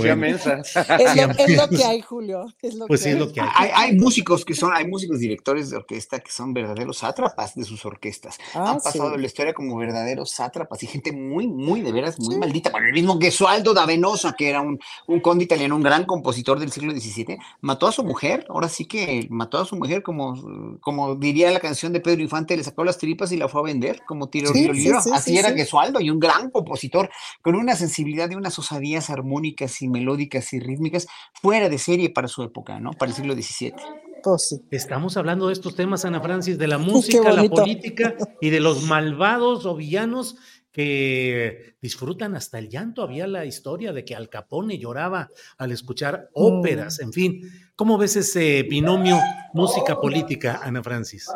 Es, 0.99 1.57
lo, 1.57 1.69
que 1.69 1.85
hay, 1.85 2.01
Julio. 2.01 2.47
Es 2.63 2.75
lo 2.75 2.87
pues 2.87 3.03
que 3.03 3.13
es 3.13 3.19
lo 3.19 3.33
que 3.33 3.41
hay. 3.41 3.71
hay. 3.75 3.97
músicos 3.97 4.45
que 4.45 4.55
son, 4.55 4.73
hay 4.73 4.87
músicos 4.87 5.19
directores 5.19 5.71
de 5.71 5.77
orquesta 5.77 6.21
que 6.21 6.31
son 6.31 6.53
verdaderos 6.53 6.99
sátrapas 6.99 7.55
de 7.55 7.65
sus 7.65 7.85
orquestas. 7.85 8.39
Ah, 8.55 8.73
Han 8.73 8.79
pasado 8.79 9.15
en 9.15 9.21
la 9.21 9.27
historia 9.27 9.55
como 9.55 9.77
verdaderos 9.77 10.31
sátrapas 10.31 10.83
y 10.83 10.87
gente 10.87 11.13
muy, 11.13 11.47
muy, 11.47 11.81
de 11.81 11.93
veras, 11.93 12.19
muy 12.21 12.37
maldita. 12.37 12.71
Bueno, 12.71 12.89
el 12.89 12.93
mismo 12.93 13.19
Gesualdo 13.21 13.75
da 13.75 13.87
Venosa, 13.87 14.35
que 14.37 14.51
era 14.51 14.61
un, 14.61 14.79
un 15.07 15.21
conde 15.21 15.45
italiano, 15.45 15.77
un 15.77 15.83
gran 15.83 16.05
compositor 16.05 16.59
del 16.59 16.73
siglo 16.73 16.93
XVII, 16.93 17.39
mató 17.61 17.87
a 17.87 17.93
su 17.93 18.05
mujer. 18.05 18.47
Ahora 18.49 18.69
sí 18.69 18.87
que 18.87 19.27
mató 19.31 19.59
a 19.59 19.65
su 19.65 19.77
mujer, 19.77 20.03
como, 20.03 20.79
como 20.81 21.15
diría 21.15 21.51
la 21.51 21.61
canción 21.61 21.93
de 21.93 22.01
Pedro 22.01 22.23
Infante, 22.23 22.57
le 22.57 22.65
sacó 22.65 22.85
las 22.85 22.99
tripas 22.99 23.33
y 23.33 23.37
la 23.37 23.49
fue 23.49 23.61
a 23.61 23.65
vender 23.65 24.03
como 24.07 24.29
tiro 24.29 24.53
sí, 24.53 24.71
libro. 24.71 24.99
Así 25.13 25.39
era 25.39 25.53
Gesualdo 25.53 26.01
y 26.01 26.11
un 26.11 26.19
gran 26.19 26.51
compositor 26.51 27.11
con 27.43 27.55
una 27.55 27.75
sensibilidad 27.77 28.31
y 28.31 28.35
unas 28.35 28.59
osadías 28.59 29.11
armónicas 29.11 29.38
y 29.45 29.89
melódicas 29.89 30.53
y 30.53 30.61
rítmicas 30.61 31.07
fuera 31.35 31.69
de 31.69 31.79
serie 31.79 32.11
para 32.11 32.29
su 32.29 32.43
época, 32.43 32.81
¿no? 32.81 32.93
Para 32.93 33.11
el 33.11 33.17
siglo 33.17 33.35
XVII. 33.35 33.75
Pues 34.23 34.61
Estamos 34.71 35.17
hablando 35.17 35.47
de 35.47 35.53
estos 35.53 35.75
temas, 35.77 36.05
Ana 36.05 36.21
Francis, 36.21 36.59
de 36.59 36.67
la 36.67 36.79
música, 36.79 37.33
la 37.33 37.49
política 37.49 38.17
y 38.41 38.51
de 38.51 38.61
los 38.61 38.83
malvados 38.85 39.67
o 39.67 39.77
villanos 39.77 40.37
que 40.73 41.77
disfrutan 41.81 42.37
hasta 42.37 42.59
el 42.59 42.69
llanto. 42.69 43.03
Había 43.03 43.27
la 43.27 43.45
historia 43.45 43.93
de 43.93 44.05
que 44.05 44.15
Al 44.15 44.29
Capone 44.29 44.79
lloraba 44.79 45.31
al 45.57 45.73
escuchar 45.73 46.31
óperas, 46.35 46.99
mm. 46.99 47.03
en 47.03 47.13
fin. 47.13 47.41
¿Cómo 47.75 47.99
ves 47.99 48.17
ese 48.17 48.63
binomio 48.65 49.19
música-política, 49.55 50.61
Ana 50.63 50.83
Francis? 50.83 51.27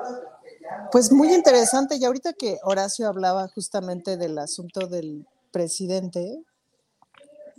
Pues 0.90 1.10
muy 1.10 1.32
interesante. 1.32 1.96
Y 1.96 2.04
ahorita 2.04 2.34
que 2.34 2.58
Horacio 2.62 3.08
hablaba 3.08 3.48
justamente 3.48 4.16
del 4.16 4.38
asunto 4.38 4.86
del 4.86 5.26
presidente, 5.50 6.42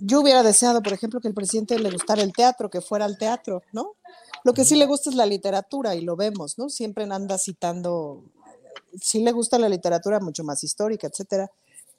yo 0.05 0.19
hubiera 0.19 0.43
deseado, 0.43 0.81
por 0.81 0.91
ejemplo, 0.91 1.21
que 1.21 1.29
el 1.29 1.33
presidente 1.33 1.79
le 1.79 1.89
gustara 1.89 2.21
el 2.21 2.33
teatro, 2.33 2.69
que 2.69 2.81
fuera 2.81 3.05
al 3.05 3.17
teatro, 3.17 3.61
¿no? 3.71 3.95
Lo 4.43 4.53
que 4.53 4.65
sí 4.65 4.75
le 4.75 4.85
gusta 4.85 5.09
es 5.09 5.15
la 5.15 5.25
literatura 5.25 5.95
y 5.95 6.01
lo 6.01 6.17
vemos, 6.17 6.57
¿no? 6.57 6.69
Siempre 6.69 7.05
anda 7.05 7.37
citando, 7.37 8.25
sí 8.99 9.23
le 9.23 9.31
gusta 9.31 9.57
la 9.57 9.69
literatura 9.69 10.19
mucho 10.19 10.43
más 10.43 10.61
histórica, 10.65 11.07
etcétera, 11.07 11.49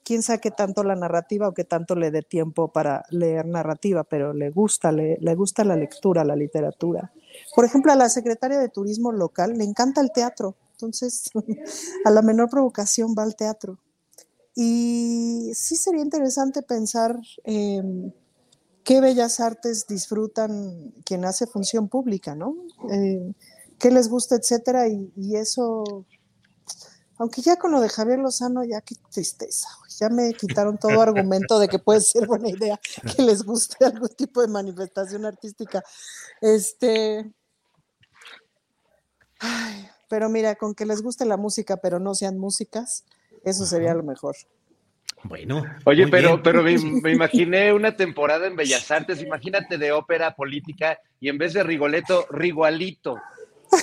quién 0.03 0.21
sabe 0.21 0.39
qué 0.39 0.51
tanto 0.51 0.83
la 0.83 0.95
narrativa 0.95 1.47
o 1.47 1.53
qué 1.55 1.63
tanto 1.63 1.95
le 1.95 2.11
dé 2.11 2.21
tiempo 2.21 2.71
para 2.71 3.03
leer 3.09 3.47
narrativa, 3.47 4.03
pero 4.03 4.33
le 4.33 4.51
gusta, 4.51 4.91
le, 4.91 5.17
le 5.19 5.33
gusta 5.33 5.63
la 5.63 5.75
lectura, 5.75 6.23
la 6.23 6.35
literatura. 6.35 7.11
Por 7.55 7.65
ejemplo, 7.65 7.91
a 7.91 7.95
la 7.95 8.09
secretaria 8.09 8.59
de 8.59 8.69
Turismo 8.69 9.11
local 9.11 9.57
le 9.57 9.63
encanta 9.63 10.01
el 10.01 10.11
teatro, 10.11 10.55
entonces 10.73 11.31
a 12.05 12.11
la 12.11 12.21
menor 12.21 12.49
provocación 12.51 13.15
va 13.17 13.23
al 13.23 13.35
teatro. 13.35 13.79
Y 14.55 15.51
sí 15.53 15.75
sería 15.75 16.01
interesante 16.01 16.61
pensar 16.61 17.19
em, 17.43 18.11
qué 18.83 19.01
bellas 19.01 19.39
artes 19.39 19.85
disfrutan 19.85 20.93
quien 21.03 21.25
hace 21.25 21.45
función 21.45 21.89
pública, 21.89 22.35
¿no? 22.35 22.55
Eh, 22.89 23.33
qué 23.77 23.91
les 23.91 24.07
gusta, 24.07 24.35
etcétera, 24.35 24.87
y, 24.87 25.11
y 25.17 25.35
eso 25.35 26.05
aunque 27.17 27.41
ya 27.41 27.55
con 27.55 27.71
lo 27.71 27.79
de 27.79 27.89
Javier 27.89 28.19
Lozano, 28.19 28.63
ya 28.63 28.81
qué 28.81 28.95
tristeza, 29.09 29.69
ya 29.99 30.09
me 30.09 30.33
quitaron 30.33 30.77
todo 30.77 31.01
argumento 31.01 31.59
de 31.59 31.69
que 31.69 31.79
puede 31.79 32.01
ser 32.01 32.27
buena 32.27 32.49
idea 32.49 32.79
que 33.15 33.21
les 33.21 33.43
guste 33.43 33.85
algún 33.85 34.09
tipo 34.09 34.41
de 34.41 34.47
manifestación 34.47 35.25
artística. 35.25 35.81
Este, 36.41 37.33
ay, 39.39 39.87
pero 40.09 40.27
mira, 40.29 40.55
con 40.55 40.75
que 40.75 40.85
les 40.85 41.01
guste 41.01 41.25
la 41.25 41.37
música, 41.37 41.77
pero 41.77 41.99
no 41.99 42.15
sean 42.15 42.37
músicas, 42.37 43.05
eso 43.45 43.65
sería 43.65 43.93
lo 43.93 44.03
mejor. 44.03 44.35
Bueno. 45.23 45.63
Oye, 45.85 46.07
pero, 46.07 46.41
pero 46.43 46.61
me, 46.61 46.77
me, 47.03 47.11
imaginé 47.11 47.73
una 47.73 47.95
temporada 47.95 48.47
en 48.47 48.55
Bellas 48.55 48.89
Artes, 48.91 49.21
imagínate 49.21 49.77
de 49.77 49.91
ópera 49.91 50.35
política 50.35 50.99
y 51.19 51.29
en 51.29 51.37
vez 51.37 51.53
de 51.53 51.63
Rigoletto, 51.63 52.27
Rigualito. 52.29 53.17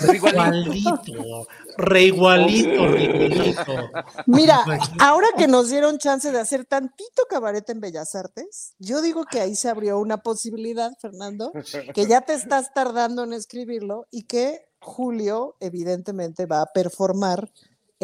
Reigualito, 0.00 1.46
reigualito, 1.76 2.88
reigualito. 2.88 3.90
Mira, 4.26 4.64
ahora 4.98 5.26
que 5.36 5.48
nos 5.48 5.70
dieron 5.70 5.98
chance 5.98 6.30
de 6.30 6.38
hacer 6.38 6.64
tantito 6.64 7.24
cabaret 7.28 7.68
en 7.68 7.80
Bellas 7.80 8.14
Artes, 8.14 8.74
yo 8.78 9.02
digo 9.02 9.24
que 9.24 9.40
ahí 9.40 9.54
se 9.54 9.68
abrió 9.68 9.98
una 9.98 10.18
posibilidad, 10.18 10.92
Fernando, 11.00 11.52
que 11.94 12.06
ya 12.06 12.22
te 12.22 12.34
estás 12.34 12.72
tardando 12.72 13.24
en 13.24 13.32
escribirlo 13.32 14.06
y 14.10 14.24
que 14.24 14.66
Julio 14.80 15.56
evidentemente 15.60 16.46
va 16.46 16.62
a 16.62 16.72
performar 16.72 17.50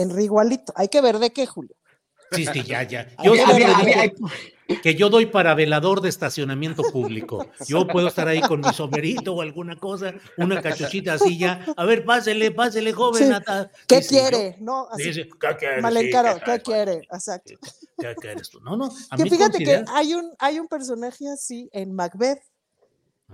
en 0.01 0.11
Rigualito. 0.15 0.73
Hay 0.77 0.89
que 0.89 1.01
ver 1.01 1.19
de 1.19 1.31
qué, 1.31 1.47
Julio. 1.47 1.75
Sí, 2.33 2.45
sí, 2.53 2.63
ya, 2.63 2.83
ya. 2.83 3.09
Yo 3.25 3.33
había, 3.33 3.49
había, 3.49 3.79
había, 3.79 4.13
que 4.83 4.95
yo 4.95 5.09
doy 5.09 5.25
para 5.25 5.55
velador 5.55 6.03
de 6.03 6.11
estacionamiento 6.11 6.83
público. 6.93 7.47
Yo 7.67 7.87
puedo 7.87 8.07
estar 8.09 8.29
ahí 8.29 8.43
con 8.43 8.61
mi 8.61 8.71
sombrerito 8.75 9.33
o 9.35 9.41
alguna 9.41 9.77
cosa, 9.77 10.13
una 10.37 10.61
cachuchita 10.61 11.15
así 11.15 11.39
ya. 11.39 11.65
A 11.75 11.85
ver, 11.87 12.05
pásele, 12.05 12.51
pásele, 12.51 12.93
joven. 12.93 13.29
Sí. 13.29 13.35
¿Qué 13.87 14.03
quiere? 14.03 14.57
No, 14.61 14.87
así, 14.91 15.11
¿qué 15.15 15.57
quiere? 15.59 15.81
Malencaro, 15.81 16.35
Sí, 16.35 16.41
¿qué 16.45 16.61
quiere? 16.61 16.93
Exacto. 17.11 17.55
¿Qué 17.99 18.15
quieres 18.21 18.51
tú? 18.51 18.61
No, 18.61 18.77
no. 18.77 18.91
A 19.11 19.17
Que 19.17 19.23
mí 19.25 19.31
fíjate 19.31 19.53
considera- 19.53 19.85
que 19.87 19.91
hay 19.95 20.13
un, 20.15 20.31
hay 20.39 20.61
un 20.61 20.69
personaje 20.69 21.31
así 21.31 21.71
en 21.73 21.95
Macbeth 21.95 22.43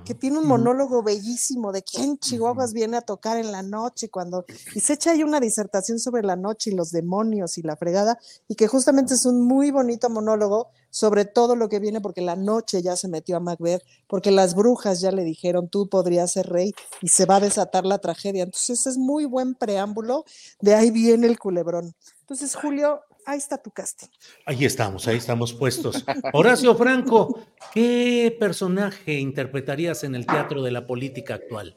que 0.05 0.15
tiene 0.15 0.39
un 0.39 0.47
monólogo 0.47 1.03
bellísimo 1.03 1.73
de 1.73 1.83
quién 1.83 2.19
Chihuahuas 2.19 2.73
viene 2.73 2.97
a 2.97 3.03
tocar 3.03 3.39
en 3.39 3.53
la 3.53 3.63
noche 3.63 4.09
cuando 4.09 4.45
y 4.75 4.81
se 4.81 4.95
echa 4.95 5.13
ahí 5.13 5.23
una 5.23 5.41
disertación 5.41 5.99
sobre 5.99 6.23
la 6.23 6.37
noche 6.37 6.71
y 6.71 6.75
los 6.75 6.91
demonios 6.91 7.59
y 7.59 7.63
la 7.63 7.77
fregada 7.77 8.19
y 8.49 8.57
que 8.57 8.67
justamente 8.67 9.15
es 9.15 9.25
un 9.25 9.43
muy 9.43 9.71
bonito 9.71 10.11
monólogo 10.11 10.69
sobre 10.91 11.25
todo 11.25 11.57
lo 11.57 11.69
que 11.69 11.79
viene 11.79 12.01
porque 12.01 12.21
la 12.23 12.37
noche 12.37 12.83
ya 12.83 12.97
se 12.97 13.09
metió 13.09 13.37
a 13.37 13.41
Macbeth 13.41 13.83
porque 14.09 14.31
las 14.31 14.55
brujas 14.55 15.01
ya 15.01 15.13
le 15.13 15.23
dijeron 15.23 15.69
tú 15.69 15.89
podrías 15.89 16.33
ser 16.33 16.49
rey 16.49 16.73
y 17.01 17.09
se 17.09 17.25
va 17.25 17.37
a 17.37 17.41
desatar 17.41 17.87
la 17.87 17.99
tragedia 17.99 18.43
entonces 18.43 18.87
es 18.87 18.99
muy 18.99 19.25
buen 19.25 19.55
preámbulo 19.55 20.25
de 20.61 20.75
ahí 20.75 20.91
viene 20.91 21.27
el 21.27 21.39
culebrón. 21.39 21.95
Entonces 22.21 22.55
Julio 22.57 23.01
ahí 23.27 23.39
está 23.39 23.59
tu 23.59 23.71
casting 23.71 24.09
Ahí 24.47 24.65
estamos, 24.65 25.07
ahí 25.09 25.17
estamos 25.17 25.53
puestos. 25.53 26.05
Horacio 26.33 26.75
Franco, 26.75 27.41
¿qué 27.73 28.37
personaje 28.39 29.15
interpretarías 29.15 30.05
en 30.05 30.15
el 30.15 30.27
teatro 30.27 30.63
de 30.63 30.71
la 30.71 30.87
política 30.87 31.35
actual? 31.35 31.77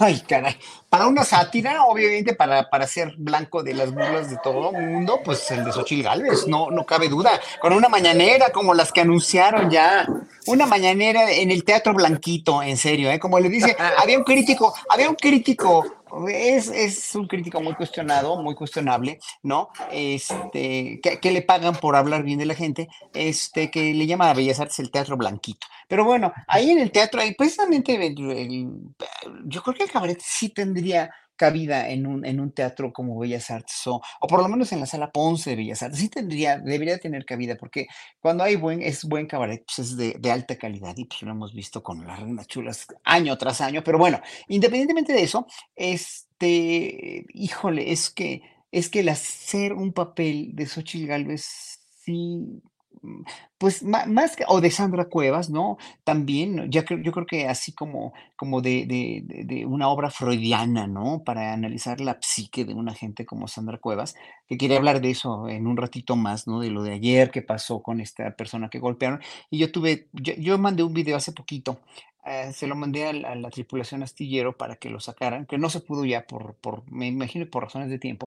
Ay, 0.00 0.20
caray. 0.26 0.56
Para 0.88 1.06
una 1.06 1.24
sátira, 1.24 1.84
obviamente, 1.84 2.34
para, 2.34 2.68
para 2.68 2.86
ser 2.86 3.14
blanco 3.16 3.62
de 3.62 3.74
las 3.74 3.92
burlas 3.92 4.28
de 4.28 4.36
todo 4.42 4.70
el 4.76 4.86
mundo, 4.86 5.20
pues 5.24 5.48
el 5.50 5.64
de 5.64 5.72
Xochitl 5.72 6.02
Gálvez, 6.02 6.46
no, 6.46 6.70
no 6.70 6.84
cabe 6.84 7.08
duda. 7.08 7.40
Con 7.60 7.72
una 7.72 7.88
mañanera 7.88 8.50
como 8.50 8.74
las 8.74 8.92
que 8.92 9.02
anunciaron 9.02 9.70
ya. 9.70 10.06
Una 10.46 10.66
mañanera 10.66 11.30
en 11.30 11.50
el 11.50 11.64
Teatro 11.64 11.94
Blanquito, 11.94 12.62
en 12.62 12.76
serio, 12.76 13.10
¿eh? 13.10 13.18
Como 13.18 13.38
le 13.38 13.48
dice, 13.48 13.76
había 13.98 14.18
un 14.18 14.24
crítico, 14.24 14.74
había 14.88 15.08
un 15.08 15.14
crítico, 15.14 15.99
es, 16.28 16.68
es 16.68 17.14
un 17.14 17.26
crítico 17.26 17.60
muy 17.60 17.74
cuestionado, 17.74 18.40
muy 18.42 18.54
cuestionable, 18.54 19.18
¿no? 19.42 19.70
Este, 19.90 21.00
que, 21.00 21.30
le 21.30 21.42
pagan 21.42 21.74
por 21.76 21.96
hablar 21.96 22.22
bien 22.22 22.38
de 22.38 22.46
la 22.46 22.54
gente, 22.54 22.88
este, 23.14 23.70
que 23.70 23.94
le 23.94 24.06
llama 24.06 24.30
a 24.30 24.34
Bellas 24.34 24.60
Artes 24.60 24.78
el 24.78 24.90
Teatro 24.90 25.16
Blanquito. 25.16 25.66
Pero 25.88 26.04
bueno, 26.04 26.32
ahí 26.46 26.70
en 26.70 26.78
el 26.78 26.92
teatro, 26.92 27.20
ahí 27.20 27.34
precisamente 27.34 28.14
yo 29.44 29.62
creo 29.62 29.74
que 29.74 29.84
el 29.84 29.90
cabaret 29.90 30.20
sí 30.22 30.50
tendría 30.50 31.10
cabida 31.40 31.88
en 31.88 32.06
un, 32.06 32.26
en 32.26 32.38
un 32.38 32.52
teatro 32.52 32.92
como 32.92 33.18
Bellas 33.18 33.50
Artes 33.50 33.86
o, 33.86 34.02
o 34.20 34.26
por 34.26 34.42
lo 34.42 34.48
menos 34.50 34.72
en 34.72 34.80
la 34.80 34.84
sala 34.84 35.10
Ponce 35.10 35.48
de 35.48 35.56
Bellas 35.56 35.82
Artes, 35.82 35.98
sí 35.98 36.10
tendría, 36.10 36.58
debería 36.58 36.98
tener 36.98 37.24
cabida, 37.24 37.56
porque 37.56 37.86
cuando 38.20 38.44
hay 38.44 38.56
buen, 38.56 38.82
es 38.82 39.06
buen 39.06 39.26
cabaret, 39.26 39.64
pues 39.64 39.78
es 39.78 39.96
de, 39.96 40.16
de 40.18 40.30
alta 40.30 40.58
calidad 40.58 40.94
y 40.98 41.06
pues 41.06 41.22
lo 41.22 41.30
hemos 41.30 41.54
visto 41.54 41.82
con 41.82 42.06
las 42.06 42.20
reinas 42.20 42.46
chulas 42.46 42.86
año 43.04 43.38
tras 43.38 43.62
año, 43.62 43.82
pero 43.82 43.96
bueno, 43.96 44.20
independientemente 44.48 45.14
de 45.14 45.22
eso, 45.22 45.46
este, 45.76 47.24
híjole, 47.32 47.90
es 47.90 48.10
que, 48.10 48.42
es 48.70 48.90
que 48.90 49.00
el 49.00 49.08
hacer 49.08 49.72
un 49.72 49.94
papel 49.94 50.50
de 50.52 50.66
Xochitl 50.66 51.06
Gálvez 51.06 51.80
sí, 52.04 52.60
pues 53.58 53.82
ma- 53.82 54.06
más 54.06 54.36
que, 54.36 54.44
o 54.48 54.60
de 54.60 54.70
Sandra 54.70 55.06
Cuevas, 55.06 55.50
¿no? 55.50 55.78
También, 56.04 56.70
ya 56.70 56.84
creo, 56.84 57.00
yo 57.02 57.12
creo 57.12 57.26
que 57.26 57.46
así 57.48 57.72
como, 57.72 58.12
como 58.36 58.60
de- 58.60 58.86
de 58.86 59.66
una 59.66 59.88
obra 59.88 60.10
freudiana, 60.10 60.86
¿no? 60.86 61.22
Para 61.24 61.52
analizar 61.52 62.00
la 62.00 62.18
psique 62.20 62.64
de 62.64 62.74
una 62.74 62.94
gente 62.94 63.26
como 63.26 63.48
Sandra 63.48 63.78
Cuevas, 63.78 64.14
que 64.48 64.56
quería 64.58 64.76
hablar 64.78 65.00
de 65.00 65.10
eso 65.10 65.48
en 65.48 65.66
un 65.66 65.76
ratito 65.76 66.16
más, 66.16 66.46
¿no? 66.46 66.60
De 66.60 66.70
lo 66.70 66.82
de 66.82 66.92
ayer 66.92 67.30
que 67.30 67.42
pasó 67.42 67.82
con 67.82 68.00
esta 68.00 68.30
persona 68.36 68.68
que 68.70 68.78
golpearon. 68.78 69.20
Y 69.50 69.58
yo 69.58 69.70
tuve, 69.72 70.08
yo, 70.12 70.34
yo 70.38 70.58
mandé 70.58 70.82
un 70.82 70.94
video 70.94 71.16
hace 71.16 71.32
poquito, 71.32 71.80
eh, 72.24 72.52
se 72.52 72.66
lo 72.66 72.76
mandé 72.76 73.06
a, 73.06 73.12
la 73.12 73.30
a 73.32 73.34
la 73.34 73.50
tripulación 73.50 74.02
astillero 74.02 74.56
para 74.56 74.76
que 74.76 74.90
lo 74.90 75.00
sacaran, 75.00 75.46
que 75.46 75.58
no 75.58 75.70
se 75.70 75.80
pudo 75.80 76.04
ya 76.04 76.26
por, 76.26 76.54
por, 76.56 76.90
me 76.90 77.06
imagino 77.08 77.46
por 77.48 77.64
razones 77.64 77.88
de 77.90 77.98
tiempo. 77.98 78.26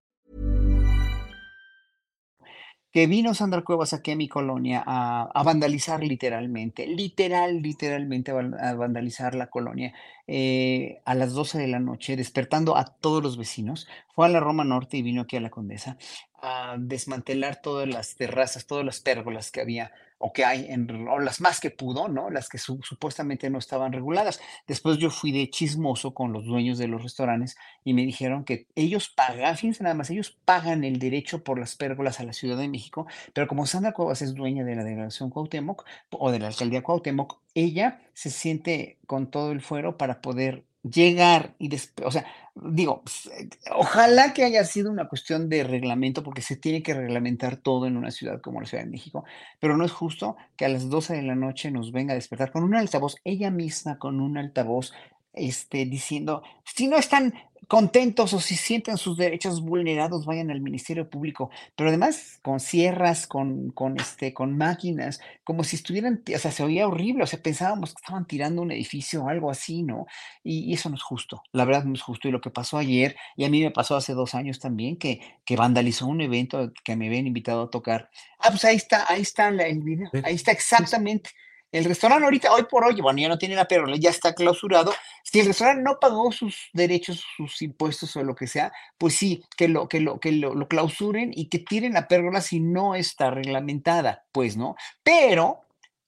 Que 2.91 3.07
vino 3.07 3.33
Sandra 3.33 3.61
Cuevas 3.63 3.93
aquí 3.93 4.11
a 4.11 4.15
mi 4.15 4.27
colonia 4.27 4.83
a, 4.85 5.23
a 5.33 5.43
vandalizar 5.43 6.03
literalmente, 6.03 6.87
literal, 6.87 7.61
literalmente 7.61 8.31
a 8.31 8.33
van- 8.35 8.55
a 8.59 8.73
vandalizar 8.75 9.33
la 9.35 9.47
colonia 9.47 9.93
eh, 10.27 11.01
a 11.05 11.15
las 11.15 11.33
12 11.33 11.57
de 11.57 11.67
la 11.67 11.79
noche, 11.79 12.15
despertando 12.17 12.75
a 12.77 12.85
todos 12.85 13.23
los 13.23 13.37
vecinos. 13.37 13.87
Fue 14.13 14.25
a 14.25 14.29
la 14.29 14.39
Roma 14.41 14.63
Norte 14.65 14.97
y 14.97 15.01
vino 15.03 15.21
aquí 15.21 15.37
a 15.37 15.41
la 15.41 15.49
Condesa 15.49 15.97
a 16.41 16.75
desmantelar 16.79 17.61
todas 17.61 17.87
las 17.87 18.15
terrazas, 18.15 18.65
todas 18.65 18.85
las 18.85 18.99
pérgolas 18.99 19.51
que 19.51 19.61
había 19.61 19.91
o 20.21 20.31
que 20.33 20.45
hay, 20.45 20.67
en, 20.69 21.07
o 21.07 21.19
las 21.19 21.41
más 21.41 21.59
que 21.59 21.71
pudo, 21.71 22.07
¿no? 22.07 22.29
Las 22.29 22.47
que 22.49 22.57
supuestamente 22.57 23.49
no 23.49 23.59
estaban 23.59 23.91
reguladas. 23.91 24.39
Después 24.67 24.97
yo 24.97 25.09
fui 25.09 25.31
de 25.31 25.49
chismoso 25.49 26.13
con 26.13 26.31
los 26.31 26.45
dueños 26.45 26.77
de 26.77 26.87
los 26.87 27.03
restaurantes 27.03 27.57
y 27.83 27.93
me 27.93 28.05
dijeron 28.05 28.43
que 28.43 28.67
ellos 28.75 29.09
pagan, 29.09 29.57
fíjense 29.57 29.83
nada 29.83 29.95
más, 29.95 30.09
ellos 30.09 30.37
pagan 30.45 30.83
el 30.83 30.99
derecho 30.99 31.43
por 31.43 31.59
las 31.59 31.75
pérgolas 31.75 32.19
a 32.19 32.23
la 32.23 32.33
Ciudad 32.33 32.57
de 32.57 32.67
México, 32.67 33.07
pero 33.33 33.47
como 33.47 33.65
Sandra 33.65 33.93
Cuevas 33.93 34.21
es 34.21 34.33
dueña 34.33 34.63
de 34.63 34.75
la 34.75 34.83
delegación 34.83 35.29
Cuauhtémoc 35.29 35.85
o 36.11 36.31
de 36.31 36.39
la 36.39 36.47
alcaldía 36.47 36.83
Cuauhtémoc, 36.83 37.39
ella 37.53 38.01
se 38.13 38.29
siente 38.29 38.99
con 39.07 39.29
todo 39.29 39.51
el 39.51 39.61
fuero 39.61 39.97
para 39.97 40.21
poder 40.21 40.65
llegar 40.83 41.55
y 41.59 41.67
después, 41.67 42.07
o 42.07 42.11
sea, 42.11 42.25
digo, 42.55 43.01
pues, 43.03 43.27
eh, 43.27 43.49
ojalá 43.75 44.33
que 44.33 44.43
haya 44.43 44.63
sido 44.65 44.91
una 44.91 45.07
cuestión 45.07 45.49
de 45.49 45.63
reglamento, 45.63 46.23
porque 46.23 46.41
se 46.41 46.55
tiene 46.55 46.83
que 46.83 46.93
reglamentar 46.93 47.57
todo 47.57 47.85
en 47.87 47.97
una 47.97 48.11
ciudad 48.11 48.41
como 48.41 48.61
la 48.61 48.67
Ciudad 48.67 48.83
de 48.83 48.89
México, 48.89 49.23
pero 49.59 49.77
no 49.77 49.85
es 49.85 49.91
justo 49.91 50.37
que 50.55 50.65
a 50.65 50.69
las 50.69 50.89
12 50.89 51.15
de 51.15 51.23
la 51.23 51.35
noche 51.35 51.71
nos 51.71 51.91
venga 51.91 52.13
a 52.13 52.15
despertar 52.15 52.51
con 52.51 52.63
un 52.63 52.75
altavoz, 52.75 53.15
ella 53.23 53.51
misma 53.51 53.97
con 53.99 54.19
un 54.19 54.37
altavoz, 54.37 54.93
este, 55.33 55.85
diciendo, 55.85 56.43
si 56.63 56.87
no 56.87 56.97
están 56.97 57.33
contentos 57.71 58.33
o 58.33 58.41
si 58.41 58.57
sienten 58.57 58.97
sus 58.97 59.15
derechos 59.15 59.61
vulnerados, 59.61 60.25
vayan 60.25 60.51
al 60.51 60.59
Ministerio 60.59 61.09
Público, 61.09 61.49
pero 61.77 61.87
además 61.87 62.37
con 62.41 62.59
sierras, 62.59 63.27
con, 63.27 63.71
con, 63.71 63.97
este, 63.97 64.33
con 64.33 64.57
máquinas, 64.57 65.21
como 65.45 65.63
si 65.63 65.77
estuvieran, 65.77 66.21
o 66.35 66.37
sea, 66.37 66.51
se 66.51 66.63
oía 66.63 66.85
horrible, 66.85 67.23
o 67.23 67.27
sea, 67.27 67.41
pensábamos 67.41 67.93
que 67.93 68.01
estaban 68.01 68.27
tirando 68.27 68.61
un 68.61 68.73
edificio 68.73 69.23
o 69.23 69.29
algo 69.29 69.49
así, 69.49 69.83
¿no? 69.83 70.05
Y, 70.43 70.73
eso 70.73 70.89
no 70.89 70.95
es 70.95 71.01
justo, 71.01 71.43
la 71.53 71.63
verdad 71.63 71.85
no 71.85 71.93
es 71.93 72.01
justo. 72.01 72.27
Y 72.27 72.31
lo 72.31 72.41
que 72.41 72.49
pasó 72.49 72.77
ayer, 72.77 73.15
y 73.37 73.45
a 73.45 73.49
mí 73.49 73.63
me 73.63 73.71
pasó 73.71 73.95
hace 73.95 74.13
dos 74.13 74.35
años 74.35 74.59
también, 74.59 74.97
que, 74.97 75.21
que 75.45 75.55
vandalizó 75.55 76.07
un 76.07 76.19
evento 76.19 76.73
que 76.83 76.97
me 76.97 77.07
habían 77.07 77.27
invitado 77.27 77.63
a 77.63 77.69
tocar. 77.69 78.09
Ah, 78.39 78.49
pues 78.49 78.65
ahí 78.65 78.75
está, 78.75 79.05
ahí 79.07 79.21
está 79.21 79.47
el 79.47 79.81
video, 79.81 80.09
ahí 80.25 80.35
está 80.35 80.51
exactamente. 80.51 81.29
El 81.71 81.85
restaurante 81.85 82.25
ahorita, 82.25 82.51
hoy 82.51 82.63
por 82.63 82.83
hoy, 82.83 82.99
bueno, 82.99 83.19
ya 83.19 83.29
no 83.29 83.37
tiene 83.37 83.55
la 83.55 83.65
pero 83.65 83.87
ya 83.95 84.09
está 84.09 84.33
clausurado. 84.33 84.93
Si 85.23 85.39
el 85.39 85.47
restaurante 85.47 85.83
no 85.83 85.99
pagó 85.99 86.31
sus 86.31 86.69
derechos, 86.73 87.23
sus 87.37 87.61
impuestos 87.61 88.15
o 88.17 88.23
lo 88.23 88.35
que 88.35 88.47
sea, 88.47 88.73
pues 88.97 89.15
sí, 89.15 89.43
que 89.55 89.69
lo, 89.69 89.87
que 89.87 90.01
lo, 90.01 90.19
que 90.19 90.33
lo, 90.33 90.67
clausuren 90.67 91.31
y 91.33 91.45
que 91.47 91.59
tiren 91.59 91.93
la 91.93 92.07
pérgola 92.07 92.41
si 92.41 92.59
no 92.59 92.95
está 92.95 93.31
reglamentada, 93.31 94.25
pues, 94.33 94.57
¿no? 94.57 94.75
Pero 95.03 95.61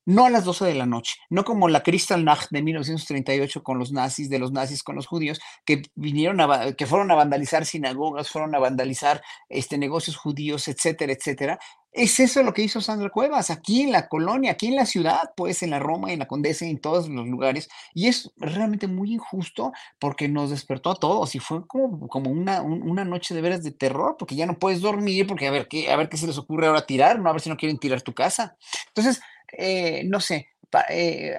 no 0.06 0.26
a 0.26 0.30
las 0.30 0.44
12 0.44 0.66
de 0.66 0.76
la 0.76 0.86
noche, 0.86 1.16
no 1.30 1.44
como 1.44 1.70
la 1.70 1.84
Kristallnacht 1.84 2.50
de 2.52 2.62
1938 2.62 3.64
con 3.64 3.80
los 3.80 3.92
nazis, 3.92 4.30
de 4.30 4.40
los 4.40 4.52
nazis 4.52 4.84
con 4.84 4.96
los 4.96 5.08
judíos, 5.08 5.40
que 5.66 5.84
vinieron 5.96 6.42
a, 6.42 6.74
que 6.74 6.86
fueron 6.86 7.12
a 7.12 7.16
vandalizar 7.16 7.66
sinagogas, 7.66 8.30
fueron 8.30 8.56
a 8.56 8.60
vandalizar 8.60 9.22
este, 9.50 9.78
negocios 9.78 10.18
judíos, 10.18 10.68
etcétera, 10.68 11.14
etcétera. 11.14 11.60
Es 11.94 12.20
eso 12.20 12.42
lo 12.42 12.54
que 12.54 12.64
hizo 12.64 12.82
Sandra 12.82 13.12
Cuevas, 13.12 13.52
aquí 13.52 13.84
en 13.84 13.92
la 13.92 14.08
colonia, 14.08 14.54
aquí 14.54 14.68
en 14.68 14.76
la 14.76 14.88
ciudad, 14.88 15.32
pues 15.38 15.62
en 15.62 15.70
la 15.70 15.78
Roma, 15.78 16.12
en 16.12 16.18
la 16.18 16.28
Condesa, 16.28 16.66
en 16.66 16.80
todos 16.80 17.08
los 17.08 17.28
lugares. 17.28 17.70
Y 17.94 18.08
es 18.08 18.32
realmente 18.38 18.88
muy 18.88 19.14
injusto 19.14 19.72
porque 20.00 20.28
nos 20.28 20.50
despertó 20.50 20.90
a 20.90 20.96
todos 20.96 21.36
y 21.36 21.40
fue 21.40 21.68
como, 21.68 22.08
como 22.08 22.32
una, 22.32 22.64
una 22.64 23.06
noche 23.06 23.36
de 23.36 23.42
veras 23.42 23.64
de 23.64 23.70
terror, 23.70 24.16
porque 24.18 24.36
ya 24.36 24.48
no 24.48 24.58
puedes 24.58 24.82
dormir, 24.82 25.28
porque 25.28 25.48
a 25.48 25.52
ver, 25.52 25.68
qué, 25.68 25.92
a 25.92 25.96
ver 25.96 26.10
qué 26.10 26.18
se 26.18 26.26
les 26.26 26.40
ocurre 26.40 26.66
ahora 26.66 26.88
tirar, 26.88 27.20
no 27.20 27.30
a 27.30 27.34
ver 27.34 27.42
si 27.42 27.50
no 27.50 27.58
quieren 27.58 27.78
tirar 27.78 28.02
tu 28.02 28.16
casa. 28.16 28.58
Entonces, 28.88 29.22
eh, 29.58 30.04
no 30.06 30.20
sé, 30.20 30.48
eh, 30.90 31.36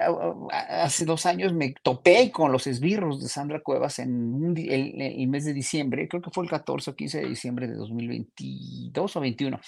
hace 0.51 1.05
dos 1.05 1.25
años 1.25 1.53
me 1.53 1.73
topé 1.83 2.31
con 2.31 2.51
los 2.51 2.67
esbirros 2.67 3.21
de 3.21 3.27
Sandra 3.27 3.59
Cuevas 3.59 3.99
en 3.99 4.55
el, 4.57 5.27
mes 5.27 5.45
de 5.45 5.53
diciembre, 5.53 6.07
creo 6.07 6.21
que 6.21 6.31
fue 6.31 6.45
el 6.45 6.49
14 6.49 6.91
o 6.91 6.95
15 6.95 7.21
de 7.21 7.29
diciembre 7.29 7.67
de 7.67 7.75
2022 7.75 9.15
o 9.15 9.19
21. 9.19 9.59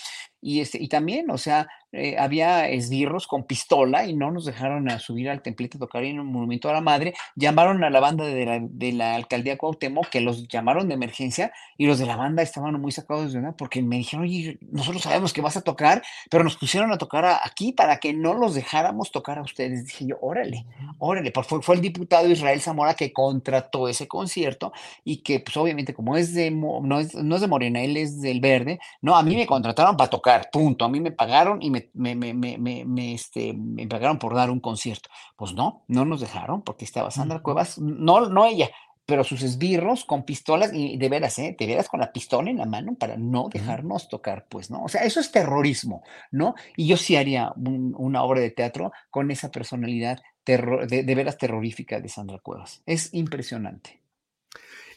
Y, 0.41 0.61
este, 0.61 0.81
y 0.81 0.87
también, 0.87 1.29
o 1.31 1.37
sea, 1.37 1.67
eh, 1.91 2.17
había 2.17 2.69
esbirros 2.69 3.27
con 3.27 3.43
pistola 3.43 4.05
y 4.05 4.13
no 4.13 4.31
nos 4.31 4.45
dejaron 4.45 4.89
a 4.89 4.99
subir 4.99 5.29
al 5.29 5.41
templete 5.41 5.77
a 5.77 5.79
tocar 5.79 6.03
en 6.03 6.19
un 6.19 6.27
monumento 6.27 6.69
a 6.69 6.73
la 6.73 6.81
madre. 6.81 7.13
Llamaron 7.35 7.83
a 7.83 7.89
la 7.89 7.99
banda 7.99 8.25
de 8.25 8.45
la, 8.45 8.59
de 8.61 8.91
la 8.93 9.15
alcaldía 9.15 9.57
Cuauhtémoc, 9.57 10.09
que 10.09 10.21
los 10.21 10.47
llamaron 10.47 10.87
de 10.87 10.95
emergencia, 10.95 11.51
y 11.77 11.87
los 11.87 11.99
de 11.99 12.05
la 12.05 12.15
banda 12.15 12.43
estaban 12.43 12.79
muy 12.79 12.91
sacados 12.91 13.33
de 13.33 13.39
una 13.39 13.55
porque 13.55 13.81
me 13.81 13.97
dijeron, 13.97 14.25
oye, 14.25 14.57
nosotros 14.71 15.03
sabemos 15.03 15.33
que 15.33 15.41
vas 15.41 15.57
a 15.57 15.61
tocar, 15.61 16.03
pero 16.29 16.43
nos 16.43 16.57
pusieron 16.57 16.91
a 16.91 16.97
tocar 16.97 17.25
aquí 17.43 17.71
para 17.71 17.97
que 17.97 18.13
no 18.13 18.33
los 18.33 18.55
dejáramos 18.55 19.11
tocar 19.11 19.37
a 19.37 19.41
ustedes. 19.41 19.85
Dije 19.85 20.07
yo, 20.07 20.17
órale, 20.21 20.65
órale, 20.99 21.31
fue, 21.31 21.61
fue 21.61 21.75
el 21.75 21.81
diputado 21.81 22.29
Israel 22.29 22.61
Zamora 22.61 22.93
que 22.93 23.13
contrató 23.13 23.87
ese 23.87 24.07
concierto 24.07 24.73
y 25.03 25.17
que, 25.17 25.39
pues 25.39 25.55
obviamente, 25.57 25.93
como 25.93 26.17
es 26.17 26.33
de, 26.33 26.51
no 26.51 26.99
es, 26.99 27.15
no 27.15 27.35
es 27.35 27.41
de 27.41 27.47
Morena, 27.47 27.81
él 27.81 27.97
es 27.97 28.21
del 28.21 28.39
Verde, 28.39 28.79
no, 29.01 29.15
a 29.15 29.23
mí 29.23 29.35
me 29.35 29.45
contrataron 29.45 29.95
para 29.97 30.09
tocar 30.09 30.49
punto. 30.51 30.85
A 30.85 30.89
mí 30.89 30.99
me 30.99 31.11
pagaron 31.11 31.61
y 31.61 31.69
me, 31.69 31.76
me, 31.93 32.15
me, 32.15 32.33
me, 32.33 33.13
este, 33.13 33.53
me 33.53 33.87
pagaron 33.87 34.19
por 34.19 34.35
dar 34.35 34.49
un 34.49 34.59
concierto. 34.59 35.09
Pues 35.35 35.53
no, 35.53 35.83
no 35.87 36.05
nos 36.05 36.21
dejaron 36.21 36.61
porque 36.61 36.85
estaba 36.85 37.11
Sandra 37.11 37.41
Cuevas, 37.41 37.77
no, 37.79 38.29
no 38.29 38.45
ella, 38.45 38.69
pero 39.05 39.23
sus 39.23 39.41
esbirros 39.41 40.03
con 40.03 40.23
pistolas 40.23 40.73
y 40.73 40.97
de 40.97 41.09
veras, 41.09 41.39
¿eh? 41.39 41.55
De 41.57 41.65
veras 41.65 41.87
con 41.87 42.01
la 42.01 42.11
pistola 42.11 42.49
en 42.49 42.57
la 42.57 42.65
mano 42.65 42.95
para 42.95 43.15
no 43.15 43.47
dejarnos 43.49 44.09
tocar, 44.09 44.47
pues, 44.49 44.69
¿no? 44.69 44.83
O 44.83 44.89
sea, 44.89 45.03
eso 45.03 45.19
es 45.21 45.31
terrorismo, 45.31 46.03
¿no? 46.29 46.55
Y 46.75 46.87
yo 46.87 46.97
sí 46.97 47.15
haría 47.15 47.53
una 47.55 48.23
obra 48.23 48.41
de 48.41 48.51
teatro 48.51 48.91
con 49.09 49.31
esa 49.31 49.49
personalidad 49.49 50.21
de, 50.45 51.03
de 51.03 51.15
veras 51.15 51.37
terrorífica 51.37 52.01
de 52.01 52.09
Sandra 52.09 52.39
Cuevas. 52.39 52.81
Es 52.85 53.13
impresionante. 53.13 54.01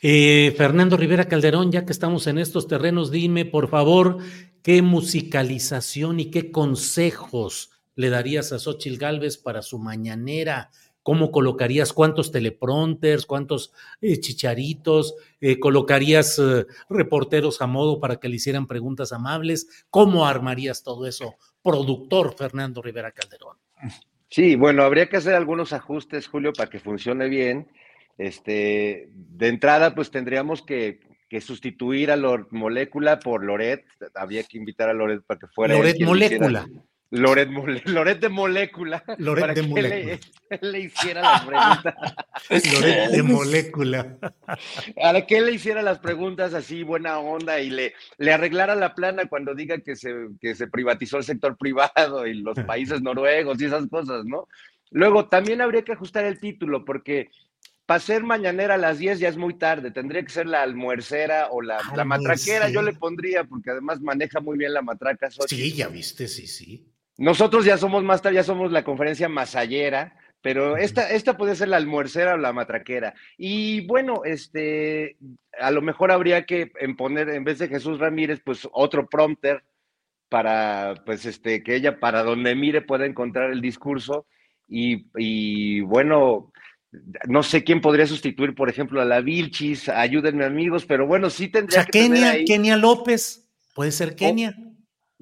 Eh, 0.02 0.55
Fernando 0.57 0.97
Rivera 0.97 1.27
Calderón, 1.27 1.70
ya 1.70 1.85
que 1.85 1.93
estamos 1.93 2.27
en 2.27 2.39
estos 2.39 2.66
terrenos, 2.66 3.11
dime 3.11 3.44
por 3.44 3.69
favor 3.69 4.19
qué 4.62 4.82
musicalización 4.82 6.20
y 6.20 6.31
qué 6.31 6.51
consejos 6.51 7.70
le 7.95 8.11
darías 8.11 8.53
a 8.53 8.59
Xochil 8.59 8.99
Gálvez 8.99 9.37
para 9.37 9.62
su 9.62 9.78
mañanera. 9.78 10.70
¿Cómo 11.03 11.31
colocarías 11.31 11.93
cuántos 11.93 12.31
teleprompters, 12.31 13.27
cuántos 13.27 13.73
eh, 14.01 14.20
chicharitos? 14.20 15.15
Eh, 15.41 15.59
¿Colocarías 15.59 16.41
reporteros 16.89 17.62
a 17.62 17.66
modo 17.66 18.01
para 18.01 18.16
que 18.16 18.28
le 18.28 18.37
hicieran 18.37 18.66
preguntas 18.66 19.12
amables? 19.12 19.87
¿Cómo 19.91 20.27
armarías 20.27 20.82
todo 20.82 21.07
eso, 21.07 21.37
productor 21.62 22.37
Fernando 22.37 22.82
Rivera 22.82 23.12
Calderón? 23.12 23.57
Sí, 24.28 24.55
bueno, 24.55 24.82
habría 24.85 25.09
que 25.09 25.16
hacer 25.16 25.35
algunos 25.35 25.73
ajustes, 25.73 26.28
Julio, 26.28 26.53
para 26.53 26.70
que 26.70 26.78
funcione 26.78 27.28
bien 27.28 27.66
este, 28.20 29.09
de 29.15 29.49
entrada, 29.49 29.95
pues 29.95 30.11
tendríamos 30.11 30.61
que, 30.61 31.01
sustituir 31.40 32.11
a 32.11 32.16
Loret 32.16 32.47
Molécula 32.51 33.20
por 33.20 33.44
Loret. 33.44 33.85
Había 34.15 34.43
que 34.43 34.59
invitar 34.59 34.89
a 34.89 34.94
Loret 34.94 35.23
para 35.24 35.39
que 35.39 35.47
fuera. 35.48 35.74
Loret 35.74 36.01
Molécula. 36.01 36.66
Loret, 37.12 37.48
Loret, 37.86 38.20
de 38.20 38.28
Molécula. 38.28 39.02
Loret 39.19 39.40
para 39.40 39.55
de 39.55 39.62
que 39.62 39.66
Molécula. 39.66 40.19
Le, 40.51 40.59
le, 40.70 40.81
hiciera 40.81 41.20
las 41.20 41.44
preguntas. 41.44 41.94
Loret 42.73 43.11
de 43.11 43.23
Molécula. 43.23 44.19
Para 44.94 45.27
que 45.27 45.40
le 45.40 45.52
hiciera 45.52 45.82
las 45.82 45.98
preguntas 45.98 46.55
así, 46.55 46.85
buena 46.85 47.19
onda, 47.19 47.61
y 47.61 47.70
le, 47.70 47.94
le 48.19 48.32
arreglara 48.32 48.77
la 48.77 48.94
plana 48.94 49.27
cuando 49.27 49.57
diga 49.57 49.78
que 49.78 49.97
se, 49.97 50.15
que 50.40 50.55
se 50.55 50.69
privatizó 50.69 51.19
el 51.19 51.24
sector 51.24 51.57
privado 51.57 52.27
y 52.27 52.35
los 52.35 52.57
países 52.66 53.02
noruegos 53.02 53.61
y 53.61 53.65
esas 53.65 53.89
cosas, 53.89 54.24
¿no? 54.24 54.47
Luego, 54.93 55.28
también 55.28 55.61
habría 55.61 55.82
que 55.82 55.93
ajustar 55.93 56.24
el 56.24 56.39
título, 56.39 56.85
porque 56.85 57.31
para 57.91 57.99
ser 57.99 58.23
mañanera 58.23 58.75
a 58.75 58.79
las 58.79 59.01
10 59.01 59.19
ya 59.19 59.29
es 59.29 59.37
muy 59.37 59.55
tarde, 59.55 59.91
tendría 59.91 60.23
que 60.23 60.31
ser 60.31 60.47
la 60.47 60.62
almuercera 60.62 61.49
o 61.51 61.61
la, 61.61 61.81
la 61.97 62.05
matraquera, 62.05 62.69
yo 62.69 62.83
le 62.83 62.93
pondría, 62.93 63.43
porque 63.43 63.73
además 63.73 64.01
maneja 64.01 64.39
muy 64.39 64.57
bien 64.57 64.75
la 64.75 64.81
matraca. 64.81 65.29
Sí, 65.29 65.73
ya 65.75 65.89
viste, 65.89 66.29
sí, 66.29 66.47
sí. 66.47 66.87
Nosotros 67.19 67.65
ya 67.65 67.77
somos 67.77 68.05
más 68.05 68.23
tarde, 68.23 68.37
ya 68.37 68.45
somos 68.45 68.71
la 68.71 68.85
conferencia 68.85 69.29
masallera, 69.29 70.17
pero 70.41 70.77
esta, 70.77 71.11
esta 71.11 71.37
puede 71.37 71.57
ser 71.57 71.67
la 71.67 71.79
almuercera 71.79 72.35
o 72.35 72.37
la 72.37 72.53
matraquera. 72.53 73.12
Y 73.37 73.85
bueno, 73.89 74.23
este, 74.25 75.17
a 75.61 75.73
lo 75.73 75.83
mejor 75.83 76.12
habría 76.12 76.47
que 76.47 76.71
poner, 76.97 77.29
en 77.31 77.43
vez 77.43 77.59
de 77.59 77.67
Jesús 77.67 77.99
Ramírez, 77.99 78.41
pues 78.45 78.69
otro 78.71 79.09
prompter 79.09 79.65
para, 80.29 80.95
pues, 81.05 81.27
este, 81.27 81.65
que 81.65 81.75
ella 81.75 81.99
para 81.99 82.23
donde 82.23 82.55
mire 82.55 82.83
pueda 82.83 83.05
encontrar 83.05 83.51
el 83.51 83.61
discurso. 83.61 84.27
Y, 84.69 85.07
y 85.17 85.81
bueno, 85.81 86.53
no 87.29 87.43
sé 87.43 87.62
quién 87.62 87.81
podría 87.81 88.07
sustituir, 88.07 88.55
por 88.55 88.69
ejemplo, 88.69 89.01
a 89.01 89.05
la 89.05 89.21
Vilchis, 89.21 89.89
ayúdenme 89.89 90.45
amigos, 90.45 90.87
pero 90.87 91.07
bueno, 91.07 91.31
sí 91.31 91.49
tendría 91.49 91.85
que 91.85 91.91
Kenia, 91.91 92.45
Kenia 92.45 92.77
López, 92.77 93.49
puede 93.75 93.93
ser 93.93 94.17
Kenia. 94.17 94.57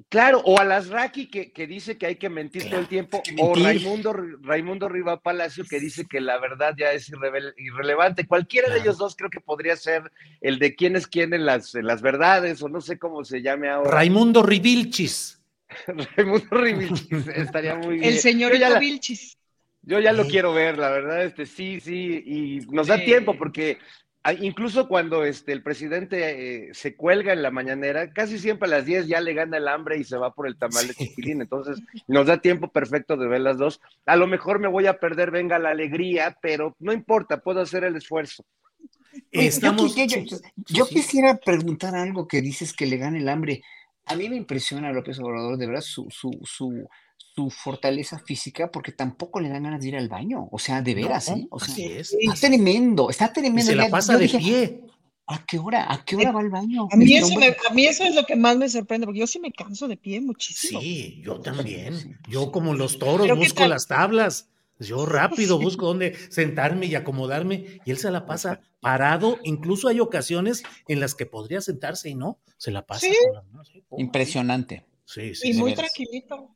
claro, 0.09 0.41
o 0.45 0.59
a 0.59 0.65
las 0.65 0.89
Raki 0.89 1.27
que, 1.27 1.51
que, 1.51 1.67
dice 1.67 1.97
que 1.97 2.07
hay 2.07 2.15
que 2.15 2.29
mentir 2.29 2.67
todo 2.69 2.79
el 2.79 2.87
tiempo, 2.87 3.21
o 3.37 3.53
Raimundo, 3.53 4.13
Raimundo 4.41 4.89
Riva 4.89 5.21
Palacio 5.21 5.63
que 5.69 5.79
dice 5.79 6.05
que 6.09 6.19
la 6.21 6.39
verdad 6.39 6.73
ya 6.75 6.91
es 6.91 7.11
irrelevante. 7.57 8.25
Cualquiera 8.25 8.73
de 8.73 8.79
ellos 8.79 8.97
dos 8.97 9.15
creo 9.15 9.29
que 9.29 9.41
podría 9.41 9.75
ser 9.75 10.11
el 10.41 10.57
de 10.57 10.75
quién 10.75 10.95
es 10.95 11.05
quién 11.05 11.35
en 11.35 11.45
las, 11.45 11.75
las 11.75 12.01
verdades, 12.01 12.63
o 12.63 12.69
no 12.69 12.81
sé 12.81 12.97
cómo 12.97 13.23
se 13.23 13.43
llame 13.43 13.69
ahora. 13.69 13.91
Raimundo 13.91 14.41
Rivilchis. 14.41 15.39
Raimundo 16.15 16.47
Rivilchis, 16.49 17.27
estaría 17.27 17.75
muy 17.75 17.99
bien. 17.99 18.05
El 18.05 18.17
señor 18.17 18.53
Vilchis. 18.79 19.38
Yo 19.89 19.99
ya 19.99 20.13
lo 20.13 20.25
quiero 20.27 20.53
ver, 20.53 20.77
la 20.77 20.89
verdad, 20.89 21.23
este 21.23 21.45
sí, 21.45 21.79
sí, 21.79 22.23
y 22.25 22.59
nos 22.71 22.87
da 22.87 23.03
tiempo 23.03 23.35
porque 23.37 23.79
Ah, 24.21 24.33
incluso 24.33 24.89
cuando 24.89 25.23
este, 25.23 25.53
el 25.53 25.63
presidente 25.63 26.67
eh, 26.67 26.73
se 26.73 26.97
cuelga 26.97 27.31
en 27.31 27.41
la 27.41 27.51
mañanera, 27.51 28.11
casi 28.11 28.37
siempre 28.37 28.67
a 28.67 28.71
las 28.71 28.85
10 28.85 29.07
ya 29.07 29.21
le 29.21 29.33
gana 29.33 29.57
el 29.57 29.67
hambre 29.69 29.97
y 29.97 30.03
se 30.03 30.17
va 30.17 30.33
por 30.33 30.45
el 30.45 30.57
tamal 30.57 30.87
de 30.87 30.93
chiquilín. 30.93 31.41
Entonces 31.41 31.79
nos 32.05 32.27
da 32.27 32.37
tiempo 32.37 32.69
perfecto 32.69 33.15
de 33.15 33.27
ver 33.27 33.39
las 33.39 33.57
dos. 33.57 33.79
A 34.05 34.17
lo 34.17 34.27
mejor 34.27 34.59
me 34.59 34.67
voy 34.67 34.87
a 34.87 34.99
perder, 34.99 35.31
venga 35.31 35.57
la 35.57 35.69
alegría, 35.69 36.37
pero 36.41 36.75
no 36.79 36.91
importa, 36.91 37.39
puedo 37.39 37.61
hacer 37.61 37.85
el 37.85 37.95
esfuerzo. 37.95 38.43
Estamos... 39.31 39.95
Yo, 40.67 40.85
quisiera 40.85 41.37
preguntar 41.37 41.95
algo 41.95 42.27
que 42.27 42.41
dices 42.41 42.73
que 42.73 42.87
le 42.87 42.97
gana 42.97 43.17
el 43.17 43.29
hambre. 43.29 43.63
A 44.05 44.17
mí 44.17 44.27
me 44.27 44.35
impresiona 44.35 44.91
López 44.91 45.17
Obrador, 45.19 45.57
de 45.57 45.67
verdad, 45.67 45.81
su, 45.81 46.07
su, 46.09 46.31
su, 46.43 46.89
su 47.35 47.49
fortaleza 47.49 48.19
física 48.19 48.71
porque 48.71 48.91
tampoco 48.91 49.39
le 49.39 49.49
dan 49.49 49.63
ganas 49.63 49.81
de 49.81 49.89
ir 49.89 49.97
al 49.97 50.09
baño. 50.09 50.47
O 50.51 50.59
sea, 50.59 50.81
de 50.81 50.95
veras, 50.95 51.29
¿eh? 51.29 51.47
O 51.51 51.59
sea, 51.59 51.75
está 51.99 52.47
tremendo, 52.47 53.09
está 53.09 53.31
tremendo. 53.31 53.71
se 53.71 53.75
la 53.75 53.89
pasa 53.89 54.17
de 54.17 54.27
pie. 54.29 54.81
¿A 55.27 55.45
qué 55.45 55.59
hora? 55.59 55.93
¿A 55.93 56.03
qué 56.03 56.15
hora 56.15 56.31
va 56.31 56.39
al 56.39 56.49
baño? 56.49 56.87
A 56.91 56.95
mí, 56.97 57.15
eso 57.15 57.35
a 57.69 57.73
mí 57.73 57.85
eso 57.85 58.03
es 58.03 58.15
lo 58.15 58.25
que 58.25 58.35
más 58.35 58.57
me 58.57 58.67
sorprende, 58.67 59.05
porque 59.05 59.19
yo 59.19 59.27
sí 59.27 59.39
me 59.39 59.51
canso 59.51 59.87
de 59.87 59.95
pie 59.95 60.19
muchísimo. 60.21 60.81
Sí, 60.81 61.21
yo 61.23 61.39
también. 61.39 62.17
Yo 62.27 62.51
como 62.51 62.73
los 62.73 62.97
toros 62.97 63.29
busco 63.37 63.67
las 63.67 63.87
tablas. 63.87 64.49
Yo 64.79 65.05
rápido 65.05 65.59
busco 65.61 65.85
dónde 65.85 66.15
sentarme 66.29 66.87
y 66.87 66.95
acomodarme 66.95 67.79
y 67.85 67.91
él 67.91 67.97
se 67.97 68.09
la 68.09 68.25
pasa 68.25 68.61
parado. 68.79 69.37
Incluso 69.43 69.87
hay 69.87 69.99
ocasiones 69.99 70.63
en 70.87 70.99
las 70.99 71.13
que 71.13 71.27
podría 71.27 71.61
sentarse 71.61 72.09
y 72.09 72.15
no, 72.15 72.39
se 72.57 72.71
la 72.71 72.87
pasa. 72.87 73.05
Impresionante. 73.97 74.85
Sí, 75.05 75.35
sí. 75.35 75.51
Y 75.51 75.53
muy 75.53 75.75
tranquilito. 75.75 76.55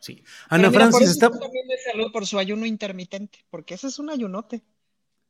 Sí. 0.00 0.24
Ana 0.48 0.70
Francis 0.70 1.10
está. 1.10 1.30
También 1.30 1.68
de 1.68 1.78
salud 1.78 2.10
por 2.10 2.26
su 2.26 2.38
ayuno 2.38 2.66
intermitente, 2.66 3.44
porque 3.50 3.74
ese 3.74 3.86
es 3.86 3.98
un 3.98 4.10
ayunote. 4.10 4.64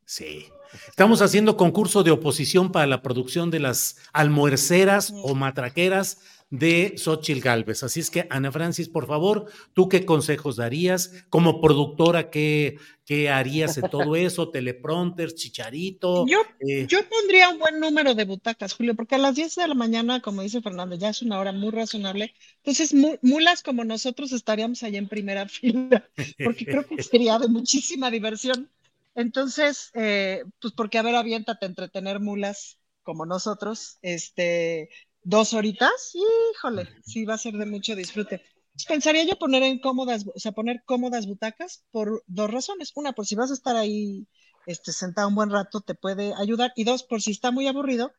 Sí. 0.06 0.47
Estamos 0.88 1.22
haciendo 1.22 1.56
concurso 1.56 2.02
de 2.02 2.10
oposición 2.12 2.72
para 2.72 2.86
la 2.86 3.02
producción 3.02 3.51
de 3.51 3.60
las 3.60 3.97
almuerceras 4.12 5.12
o 5.22 5.34
matraqueras 5.34 6.18
de 6.51 6.94
Xochil 6.97 7.40
Galvez. 7.40 7.82
Así 7.85 8.01
es 8.01 8.10
que, 8.10 8.27
Ana 8.28 8.51
Francis, 8.51 8.89
por 8.89 9.06
favor, 9.06 9.47
¿tú 9.72 9.89
qué 9.89 10.05
consejos 10.05 10.56
darías? 10.56 11.24
Como 11.31 11.60
productora, 11.60 12.28
¿qué, 12.28 12.77
qué 13.06 13.31
harías 13.31 13.77
de 13.77 13.89
todo 13.89 14.16
eso? 14.16 14.51
Teleprompters, 14.51 15.36
chicharito. 15.36 16.27
Yo, 16.27 16.43
eh, 16.59 16.86
yo 16.89 16.98
pondría 17.09 17.48
un 17.51 17.60
buen 17.60 17.78
número 17.78 18.14
de 18.14 18.24
butacas, 18.24 18.74
Julio, 18.74 18.97
porque 18.97 19.14
a 19.14 19.18
las 19.18 19.36
10 19.36 19.55
de 19.55 19.68
la 19.68 19.74
mañana, 19.74 20.20
como 20.20 20.43
dice 20.43 20.60
Fernando, 20.60 20.97
ya 20.97 21.10
es 21.10 21.22
una 21.22 21.39
hora 21.39 21.52
muy 21.52 21.70
razonable. 21.70 22.35
Entonces, 22.56 22.94
mulas 23.22 23.62
como 23.62 23.85
nosotros 23.85 24.32
estaríamos 24.32 24.82
ahí 24.82 24.97
en 24.97 25.09
primera 25.09 25.48
fila, 25.48 26.09
porque 26.44 26.66
creo 26.66 26.85
que 26.85 27.02
sería 27.02 27.39
de 27.39 27.48
muchísima 27.48 28.10
diversión. 28.10 28.68
Entonces, 29.14 29.90
eh, 29.94 30.44
pues 30.60 30.74
porque 30.74 30.98
a 30.98 31.02
ver, 31.02 31.14
aviéntate 31.14 31.66
entretener 31.66 32.20
mulas 32.20 32.78
como 33.02 33.27
nosotros, 33.27 33.98
este, 34.02 34.89
dos 35.22 35.55
horitas, 35.55 36.12
híjole, 36.14 36.88
sí 37.05 37.24
va 37.24 37.34
a 37.34 37.38
ser 37.38 37.55
de 37.55 37.66
mucho 37.66 37.94
disfrute. 37.94 38.42
Pensaría 38.88 39.24
yo 39.24 39.38
poner 39.38 39.62
en 39.62 39.78
cómodas, 39.78 40.24
o 40.34 40.38
sea, 40.38 40.52
poner 40.52 40.82
cómodas 40.84 41.26
butacas 41.26 41.84
por 41.90 42.22
dos 42.26 42.51
razones. 42.51 42.92
Una, 42.94 43.12
por 43.12 43.26
si 43.26 43.34
vas 43.34 43.51
a 43.51 43.55
estar 43.55 43.76
ahí 43.76 44.26
este, 44.66 44.92
sentado 44.92 45.28
un 45.28 45.34
buen 45.34 45.51
rato, 45.51 45.80
te 45.80 45.94
puede 45.94 46.32
ayudar. 46.40 46.72
Y 46.76 46.84
dos, 46.84 47.02
por 47.02 47.20
si 47.20 47.32
está 47.32 47.51
muy 47.51 47.66
aburrido, 47.66 48.12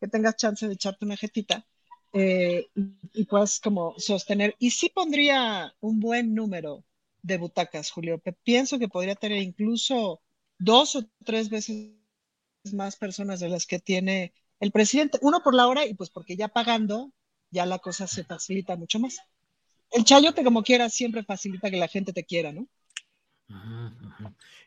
que 0.00 0.08
tengas 0.08 0.36
chance 0.36 0.66
de 0.66 0.74
echarte 0.74 1.04
una 1.04 1.16
jetita 1.16 1.66
eh, 2.12 2.68
y, 2.74 3.24
puedas 3.24 3.60
como 3.60 3.94
sostener. 3.98 4.56
Y 4.58 4.70
sí 4.70 4.90
pondría 4.90 5.74
un 5.80 6.00
buen 6.00 6.34
número 6.34 6.84
de 7.22 7.38
butacas, 7.38 7.90
Julio. 7.90 8.20
Pienso 8.42 8.78
que 8.78 8.88
podría 8.88 9.14
tener 9.14 9.40
incluso 9.40 10.20
dos 10.58 10.96
o 10.96 11.04
tres 11.24 11.48
veces 11.48 11.92
más 12.72 12.96
personas 12.96 13.40
de 13.40 13.48
las 13.48 13.66
que 13.66 13.78
tiene 13.78 14.34
el 14.62 14.70
presidente, 14.70 15.18
uno 15.22 15.42
por 15.42 15.54
la 15.54 15.66
hora 15.66 15.84
y 15.86 15.94
pues 15.94 16.08
porque 16.08 16.36
ya 16.36 16.46
pagando, 16.46 17.10
ya 17.50 17.66
la 17.66 17.80
cosa 17.80 18.06
se 18.06 18.22
facilita 18.22 18.76
mucho 18.76 19.00
más. 19.00 19.18
El 19.90 20.04
chayote 20.04 20.44
como 20.44 20.62
quiera 20.62 20.88
siempre 20.88 21.24
facilita 21.24 21.68
que 21.68 21.78
la 21.78 21.88
gente 21.88 22.12
te 22.12 22.22
quiera, 22.22 22.52
¿no? 22.52 22.68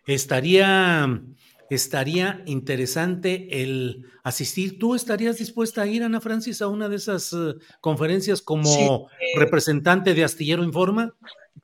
Estaría, 0.06 1.22
estaría 1.70 2.44
interesante 2.46 3.48
el 3.62 4.06
asistir. 4.22 4.78
¿Tú 4.80 4.96
estarías 4.96 5.38
dispuesta 5.38 5.84
a 5.84 5.88
ir, 5.88 6.04
Ana 6.04 6.20
Francis, 6.20 6.62
a 6.62 6.68
una 6.68 6.90
de 6.90 6.98
esas 6.98 7.32
eh, 7.32 7.54
conferencias 7.80 8.42
como 8.42 9.08
representante 9.38 10.14
de 10.14 10.26
Astillero 10.26 10.66
Informa? 10.66 11.16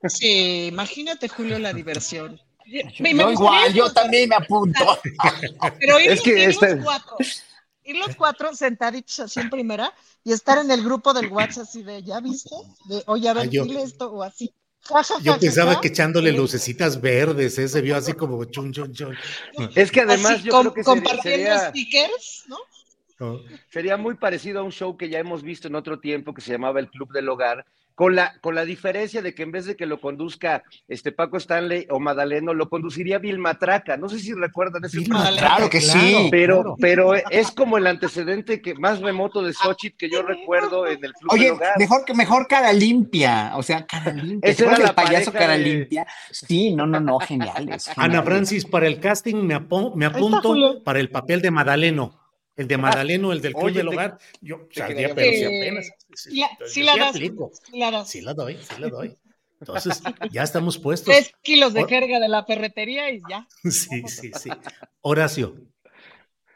Sí, 0.08 0.68
imagínate, 0.68 1.28
Julio, 1.28 1.58
la 1.58 1.74
diversión. 1.74 2.40
yo 2.64 3.30
igual, 3.30 3.74
yo 3.74 3.92
también 3.92 4.30
me 4.30 4.36
apunto. 4.36 4.98
Pero 5.78 5.98
es 5.98 6.22
que 6.22 6.46
este... 6.46 6.78
cuatro 6.78 7.18
ir 7.92 7.98
los 7.98 8.16
cuatro 8.16 8.54
sentaditos 8.54 9.20
así 9.20 9.40
en 9.40 9.50
primera 9.50 9.92
y 10.24 10.32
estar 10.32 10.58
en 10.58 10.70
el 10.70 10.82
grupo 10.82 11.12
del 11.12 11.28
WhatsApp 11.28 11.64
así 11.64 11.82
de, 11.82 12.02
¿ya 12.02 12.20
viste? 12.20 12.54
De, 12.86 13.02
oye, 13.06 13.28
a 13.28 13.34
ver, 13.34 13.48
dile 13.48 13.82
esto 13.82 14.10
o 14.10 14.22
así. 14.22 14.52
yo 15.22 15.38
pensaba 15.38 15.80
que 15.80 15.88
echándole 15.88 16.32
lucecitas 16.32 17.00
verdes, 17.00 17.58
ese 17.58 17.78
¿eh? 17.78 17.82
vio 17.82 17.96
así 17.96 18.12
como 18.14 18.44
chun, 18.44 18.72
chun, 18.72 18.92
chun. 18.92 19.16
Es 19.74 19.90
que 19.90 20.00
además 20.00 20.42
yo 20.42 20.60
creo 20.60 20.74
que 20.74 20.82
compartiendo 20.82 21.58
stickers, 21.68 22.44
¿no? 22.48 22.58
Sería 23.70 23.96
muy 23.96 24.14
parecido 24.14 24.60
a 24.60 24.62
un 24.64 24.72
show 24.72 24.96
que 24.96 25.08
ya 25.08 25.20
hemos 25.20 25.42
visto 25.42 25.68
en 25.68 25.76
otro 25.76 26.00
tiempo 26.00 26.34
que 26.34 26.40
se 26.40 26.52
llamaba 26.52 26.80
El 26.80 26.90
Club 26.90 27.12
del 27.12 27.28
Hogar, 27.28 27.64
con 27.94 28.16
la, 28.16 28.34
con 28.40 28.54
la 28.54 28.64
diferencia 28.64 29.22
de 29.22 29.34
que 29.34 29.42
en 29.42 29.52
vez 29.52 29.66
de 29.66 29.76
que 29.76 29.86
lo 29.86 30.00
conduzca 30.00 30.62
este 30.88 31.12
Paco 31.12 31.36
Stanley 31.36 31.86
o 31.90 32.00
Madaleno, 32.00 32.54
lo 32.54 32.68
conduciría 32.68 33.18
Bill 33.18 33.38
Matraca. 33.38 33.96
No 33.96 34.08
sé 34.08 34.18
si 34.18 34.32
recuerdan 34.32 34.84
ese 34.84 35.02
Claro 35.04 35.68
que 35.68 35.80
sí. 35.80 36.28
Pero, 36.30 36.76
pero 36.80 37.14
es 37.14 37.50
como 37.50 37.78
el 37.78 37.86
antecedente 37.86 38.60
que 38.60 38.74
más 38.74 39.00
remoto 39.00 39.42
de 39.42 39.52
Xochitl 39.52 39.96
que 39.96 40.10
yo 40.10 40.22
recuerdo 40.22 40.86
en 40.86 41.04
el 41.04 41.12
club 41.12 41.32
Oye, 41.32 41.52
mejor 41.78 42.04
que 42.04 42.14
mejor 42.14 42.46
cara 42.48 42.72
limpia, 42.72 43.52
o 43.56 43.62
sea, 43.62 43.86
cara 43.86 44.12
limpia. 44.12 44.50
Ese 44.50 44.64
era 44.64 44.76
el 44.76 44.94
payaso 44.94 45.32
cara 45.32 45.56
limpia. 45.56 46.06
Sí, 46.30 46.74
no, 46.74 46.86
no, 46.86 47.00
no, 47.00 47.18
geniales. 47.18 47.90
Ana 47.96 48.22
Francis, 48.22 48.64
para 48.64 48.86
el 48.86 49.00
casting 49.00 49.36
me, 49.36 49.60
me 49.94 50.06
apunto 50.06 50.82
para 50.82 51.00
el 51.00 51.10
papel 51.10 51.42
de 51.42 51.50
Madaleno. 51.50 52.18
El 52.54 52.68
de 52.68 52.76
Madaleno, 52.76 53.32
el 53.32 53.40
del 53.40 53.54
Club 53.54 53.72
del 53.72 53.88
Hogar, 53.88 54.18
yo 54.42 54.68
saldría, 54.70 55.14
pero 55.14 55.32
si 55.32 55.44
apenas. 55.44 55.90
Sí, 56.14 56.44
sí, 56.66 56.82
la 56.82 56.96
das, 56.96 57.16
sí 58.08 58.20
la 58.20 58.34
doy, 58.34 58.56
sí 58.56 58.74
la 58.78 58.88
doy. 58.88 59.16
Entonces, 59.60 60.02
ya 60.32 60.42
estamos 60.42 60.78
puestos. 60.78 61.14
Tres 61.14 61.32
kilos 61.42 61.72
de 61.72 61.86
jerga 61.86 62.18
de 62.18 62.28
la 62.28 62.44
ferretería 62.44 63.10
y 63.10 63.22
ya. 63.28 63.46
Sí, 63.70 64.02
sí, 64.08 64.32
sí. 64.38 64.50
Horacio, 65.00 65.54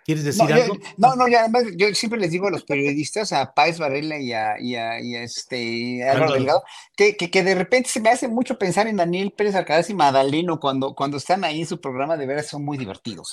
¿Quieres 0.06 0.22
decir 0.22 0.52
algo? 0.52 0.78
no, 0.98 1.16
no, 1.16 1.26
ya 1.26 1.40
además 1.40 1.64
yo 1.76 1.92
siempre 1.92 2.20
les 2.20 2.30
digo 2.30 2.46
a 2.46 2.50
los 2.52 2.62
periodistas, 2.62 3.32
a 3.32 3.52
Páez 3.52 3.80
Varela 3.80 4.16
y 4.20 4.32
a, 4.32 4.54
y 4.60 4.76
a, 4.76 5.00
y 5.00 5.16
a 5.16 5.24
este 5.24 6.08
Álvaro 6.08 6.34
Delgado, 6.34 6.62
que, 6.94 7.16
que, 7.16 7.28
que, 7.28 7.42
de 7.42 7.56
repente 7.56 7.88
se 7.88 8.00
me 8.00 8.10
hace 8.10 8.28
mucho 8.28 8.56
pensar 8.56 8.86
en 8.86 8.98
Daniel 8.98 9.32
Pérez 9.36 9.56
Alcaraz 9.56 9.90
y 9.90 9.94
Madaleno 9.94 10.60
cuando, 10.60 10.94
cuando 10.94 11.16
están 11.16 11.42
ahí 11.42 11.62
en 11.62 11.66
su 11.66 11.80
programa, 11.80 12.16
de 12.16 12.24
veras 12.24 12.46
son 12.46 12.64
muy 12.64 12.78
divertidos. 12.78 13.32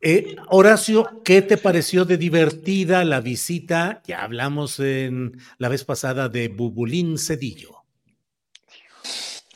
Eh, 0.00 0.36
Horacio, 0.48 1.22
¿qué 1.24 1.42
te 1.42 1.56
pareció 1.56 2.04
de 2.04 2.16
divertida 2.16 3.04
la 3.04 3.20
visita? 3.20 4.02
Ya 4.06 4.22
hablamos 4.22 4.78
en 4.78 5.40
la 5.58 5.68
vez 5.68 5.84
pasada 5.84 6.28
de 6.28 6.46
Bubulín 6.46 7.18
Cedillo. 7.18 7.75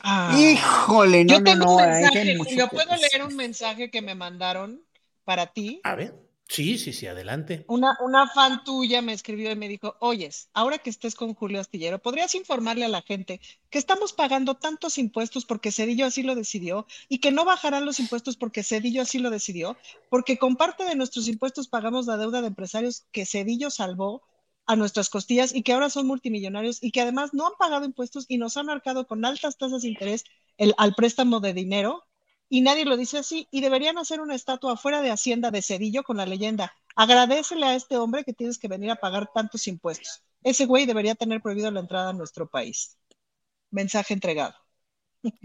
Ah, 0.03 0.35
Híjole, 0.37 1.23
no, 1.25 1.33
yo 1.35 1.43
tengo 1.43 1.65
no, 1.65 1.75
un 1.75 1.89
mensaje, 1.89 2.37
yo 2.55 2.67
puedo 2.69 2.95
leer 2.95 3.23
un 3.25 3.35
mensaje 3.35 3.91
que 3.91 4.01
me 4.01 4.15
mandaron 4.15 4.83
para 5.23 5.47
ti. 5.47 5.79
A 5.83 5.95
ver, 5.95 6.15
sí, 6.47 6.79
sí, 6.79 6.91
sí, 6.91 7.05
adelante. 7.05 7.65
Una, 7.67 7.95
una 8.01 8.27
fan 8.27 8.63
tuya 8.63 9.03
me 9.03 9.13
escribió 9.13 9.51
y 9.51 9.55
me 9.55 9.67
dijo, 9.67 9.95
oyes, 9.99 10.49
ahora 10.53 10.79
que 10.79 10.89
estés 10.89 11.13
con 11.13 11.35
Julio 11.35 11.61
Astillero, 11.61 11.99
¿podrías 11.99 12.33
informarle 12.33 12.85
a 12.85 12.89
la 12.89 13.03
gente 13.03 13.39
que 13.69 13.77
estamos 13.77 14.13
pagando 14.13 14.55
tantos 14.55 14.97
impuestos 14.97 15.45
porque 15.45 15.71
Cedillo 15.71 16.07
así 16.07 16.23
lo 16.23 16.33
decidió 16.33 16.87
y 17.07 17.19
que 17.19 17.31
no 17.31 17.45
bajarán 17.45 17.85
los 17.85 17.99
impuestos 17.99 18.37
porque 18.37 18.63
Cedillo 18.63 19.03
así 19.03 19.19
lo 19.19 19.29
decidió? 19.29 19.77
Porque 20.09 20.37
con 20.37 20.55
parte 20.55 20.83
de 20.83 20.95
nuestros 20.95 21.27
impuestos 21.27 21.67
pagamos 21.67 22.07
la 22.07 22.17
deuda 22.17 22.41
de 22.41 22.47
empresarios 22.47 23.05
que 23.11 23.27
Cedillo 23.27 23.69
salvó 23.69 24.23
a 24.71 24.77
nuestras 24.77 25.09
costillas 25.09 25.53
y 25.53 25.63
que 25.63 25.73
ahora 25.73 25.89
son 25.89 26.07
multimillonarios 26.07 26.81
y 26.81 26.91
que 26.91 27.01
además 27.01 27.33
no 27.33 27.45
han 27.45 27.53
pagado 27.59 27.83
impuestos 27.83 28.25
y 28.29 28.37
nos 28.37 28.55
han 28.55 28.67
marcado 28.67 29.05
con 29.05 29.25
altas 29.25 29.57
tasas 29.57 29.81
de 29.81 29.89
interés 29.89 30.23
el, 30.57 30.73
al 30.77 30.95
préstamo 30.95 31.41
de 31.41 31.53
dinero 31.53 32.05
y 32.47 32.61
nadie 32.61 32.85
lo 32.85 32.95
dice 32.95 33.17
así 33.17 33.49
y 33.51 33.59
deberían 33.59 33.97
hacer 33.97 34.21
una 34.21 34.33
estatua 34.33 34.77
fuera 34.77 35.01
de 35.01 35.11
Hacienda 35.11 35.51
de 35.51 35.61
Cedillo 35.61 36.03
con 36.03 36.17
la 36.17 36.25
leyenda, 36.25 36.73
agradecele 36.95 37.65
a 37.65 37.75
este 37.75 37.97
hombre 37.97 38.23
que 38.23 38.33
tienes 38.33 38.57
que 38.57 38.69
venir 38.69 38.91
a 38.91 38.95
pagar 38.95 39.29
tantos 39.33 39.67
impuestos. 39.67 40.23
Ese 40.41 40.65
güey 40.65 40.85
debería 40.85 41.15
tener 41.15 41.41
prohibido 41.41 41.69
la 41.69 41.81
entrada 41.81 42.09
a 42.09 42.13
nuestro 42.13 42.49
país. 42.49 42.97
Mensaje 43.71 44.13
entregado. 44.13 44.60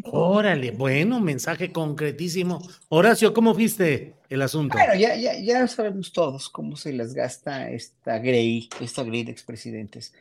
Órale, 0.04 0.70
bueno, 0.70 1.20
mensaje 1.20 1.72
concretísimo. 1.72 2.66
Horacio, 2.88 3.34
¿cómo 3.34 3.54
viste 3.54 4.14
el 4.28 4.42
asunto? 4.42 4.78
Bueno, 4.78 4.94
ya, 4.94 5.16
ya, 5.16 5.38
ya 5.38 5.66
sabemos 5.66 6.12
todos 6.12 6.48
cómo 6.48 6.76
se 6.76 6.92
les 6.92 7.14
gasta 7.14 7.70
esta 7.70 8.18
Grey, 8.18 8.68
esta 8.80 9.02
Grey 9.04 9.24
de 9.24 9.32
expresidentes. 9.32 10.14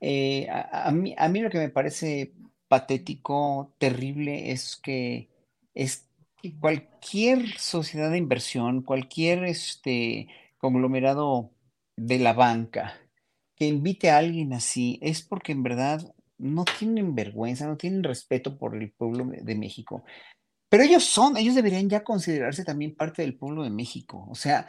Eh, 0.00 0.48
a, 0.50 0.90
mí, 0.90 1.14
a 1.16 1.28
mí 1.28 1.40
lo 1.40 1.50
que 1.50 1.58
me 1.58 1.68
parece 1.68 2.32
patético, 2.68 3.74
terrible, 3.78 4.50
es 4.50 4.76
que 4.76 5.28
es 5.74 6.08
cualquier 6.60 7.58
sociedad 7.58 8.10
de 8.10 8.18
inversión, 8.18 8.82
cualquier 8.82 9.44
este, 9.44 10.28
conglomerado 10.58 11.50
de 11.96 12.18
la 12.18 12.32
banca 12.32 12.98
que 13.56 13.66
invite 13.66 14.10
a 14.10 14.18
alguien 14.18 14.52
así, 14.52 14.98
es 15.00 15.22
porque 15.22 15.52
en 15.52 15.62
verdad 15.62 16.14
no 16.44 16.64
tienen 16.64 17.14
vergüenza, 17.14 17.66
no 17.66 17.76
tienen 17.76 18.02
respeto 18.02 18.58
por 18.58 18.76
el 18.76 18.92
pueblo 18.92 19.24
de 19.24 19.54
México. 19.54 20.04
Pero 20.68 20.84
ellos 20.84 21.04
son, 21.04 21.36
ellos 21.36 21.54
deberían 21.54 21.88
ya 21.88 22.04
considerarse 22.04 22.64
también 22.64 22.94
parte 22.94 23.22
del 23.22 23.36
pueblo 23.36 23.62
de 23.62 23.70
México. 23.70 24.26
O 24.28 24.34
sea, 24.34 24.66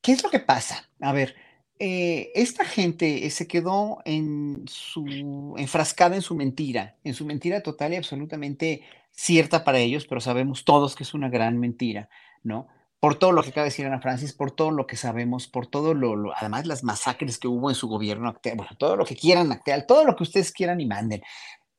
¿qué 0.00 0.12
es 0.12 0.22
lo 0.22 0.30
que 0.30 0.40
pasa? 0.40 0.88
A 1.00 1.12
ver, 1.12 1.36
eh, 1.78 2.32
esta 2.34 2.64
gente 2.64 3.26
eh, 3.26 3.30
se 3.30 3.46
quedó 3.46 3.98
en 4.04 4.64
su, 4.66 5.54
enfrascada 5.58 6.16
en 6.16 6.22
su 6.22 6.34
mentira, 6.34 6.96
en 7.04 7.12
su 7.12 7.26
mentira 7.26 7.62
total 7.62 7.92
y 7.92 7.96
absolutamente 7.96 8.82
cierta 9.10 9.64
para 9.64 9.80
ellos, 9.80 10.06
pero 10.06 10.20
sabemos 10.20 10.64
todos 10.64 10.96
que 10.96 11.04
es 11.04 11.12
una 11.12 11.28
gran 11.28 11.58
mentira, 11.58 12.08
¿no? 12.42 12.68
Por 13.00 13.16
todo 13.16 13.32
lo 13.32 13.42
que 13.42 13.50
acaba 13.50 13.64
de 13.64 13.70
decir 13.70 13.86
Ana 13.86 14.00
Francis, 14.00 14.32
por 14.32 14.50
todo 14.50 14.72
lo 14.72 14.86
que 14.86 14.96
sabemos, 14.96 15.46
por 15.46 15.66
todo 15.66 15.94
lo, 15.94 16.34
además 16.36 16.66
las 16.66 16.82
masacres 16.82 17.38
que 17.38 17.46
hubo 17.46 17.70
en 17.70 17.76
su 17.76 17.86
gobierno 17.86 18.34
bueno, 18.56 18.70
todo 18.76 18.96
lo 18.96 19.04
que 19.04 19.14
quieran 19.14 19.52
actual, 19.52 19.86
todo 19.86 20.04
lo 20.04 20.16
que 20.16 20.24
ustedes 20.24 20.52
quieran 20.52 20.80
y 20.80 20.86
manden. 20.86 21.22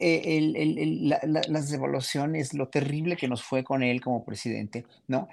Eh, 0.01 0.39
las 1.49 1.69
devaluaciones, 1.69 2.53
lo 2.53 2.69
terrible 2.69 3.17
que 3.17 3.27
nos 3.27 3.43
fue 3.43 3.65
con 3.65 3.83
él 3.83 3.99
como 3.99 4.23
presidente, 4.23 4.85
¿no? 5.07 5.27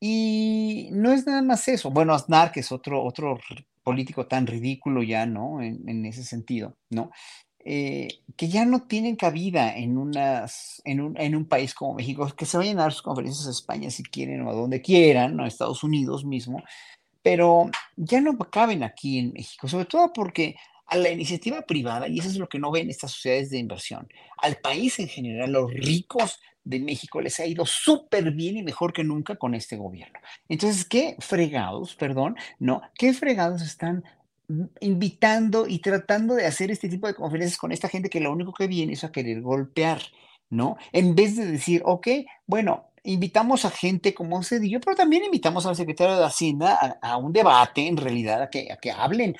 Y 0.00 0.88
no 0.92 1.12
es 1.12 1.26
nada 1.26 1.42
más 1.42 1.68
eso. 1.68 1.90
Bueno, 1.90 2.14
Aznar, 2.14 2.52
que 2.52 2.60
es 2.60 2.72
otro, 2.72 3.02
otro 3.04 3.38
político 3.82 4.26
tan 4.26 4.46
ridículo 4.46 5.02
ya, 5.02 5.26
¿no? 5.26 5.62
En, 5.62 6.04
ese 6.06 6.22
sentido, 6.24 6.76
¿no? 6.90 7.10
Eh, 7.70 8.22
que 8.34 8.48
ya 8.48 8.64
no 8.64 8.84
tienen 8.84 9.14
cabida 9.14 9.76
en, 9.76 9.98
un, 9.98 11.44
país 11.50 11.74
como 11.74 11.92
México, 11.92 12.26
que 12.34 12.46
se 12.46 12.56
vayan 12.56 12.78
a 12.78 12.84
dar 12.84 12.94
sus 12.94 13.02
conferencias 13.02 13.46
a 13.46 13.50
España 13.50 13.90
si 13.90 14.02
quieren 14.04 14.40
o 14.40 14.50
a 14.50 14.54
donde 14.54 14.80
quieran, 14.80 15.38
a 15.38 15.46
Estados 15.46 15.84
Unidos 15.84 16.24
mismo, 16.24 16.62
pero 17.22 17.70
ya 17.94 18.22
no 18.22 18.38
caben 18.38 18.84
aquí 18.84 19.18
en 19.18 19.34
México, 19.34 19.68
sobre 19.68 19.84
todo 19.84 20.14
porque 20.14 20.56
a 20.86 20.96
la 20.96 21.10
iniciativa 21.10 21.60
privada, 21.60 22.08
y 22.08 22.20
eso 22.20 22.30
es 22.30 22.38
lo 22.38 22.48
que 22.48 22.58
no 22.58 22.70
ven 22.70 22.88
estas 22.88 23.10
sociedades 23.10 23.50
de 23.50 23.58
inversión, 23.58 24.08
al 24.38 24.56
país 24.56 24.98
en 24.98 25.08
general, 25.08 25.52
los 25.52 25.70
ricos 25.70 26.40
de 26.64 26.80
México 26.80 27.20
les 27.20 27.38
ha 27.38 27.44
ido 27.44 27.66
súper 27.66 28.30
bien 28.30 28.56
y 28.56 28.62
mejor 28.62 28.94
que 28.94 29.04
nunca 29.04 29.36
con 29.36 29.54
este 29.54 29.76
gobierno. 29.76 30.18
Entonces, 30.48 30.86
¿qué 30.86 31.16
fregados, 31.18 31.94
perdón, 31.96 32.36
no, 32.58 32.80
qué 32.94 33.12
fregados 33.12 33.60
están 33.60 34.04
invitando 34.80 35.66
y 35.66 35.80
tratando 35.80 36.34
de 36.34 36.46
hacer 36.46 36.70
este 36.70 36.88
tipo 36.88 37.06
de 37.06 37.14
conferencias 37.14 37.58
con 37.58 37.72
esta 37.72 37.88
gente 37.88 38.08
que 38.08 38.20
lo 38.20 38.32
único 38.32 38.52
que 38.52 38.66
viene 38.66 38.94
es 38.94 39.04
a 39.04 39.12
querer 39.12 39.42
golpear, 39.42 40.00
¿no? 40.50 40.76
En 40.92 41.14
vez 41.14 41.36
de 41.36 41.46
decir, 41.46 41.82
ok, 41.84 42.08
bueno, 42.46 42.86
invitamos 43.04 43.64
a 43.64 43.70
gente 43.70 44.14
como 44.14 44.42
Cedillo, 44.42 44.80
pero 44.80 44.96
también 44.96 45.24
invitamos 45.24 45.66
al 45.66 45.76
secretario 45.76 46.16
de 46.16 46.24
Hacienda 46.24 46.98
a, 47.00 47.16
un 47.16 47.32
debate, 47.32 47.86
en 47.86 47.96
realidad, 47.96 48.42
a 48.42 48.50
que, 48.50 48.72
a 48.72 48.76
que 48.76 48.90
hablen 48.90 49.36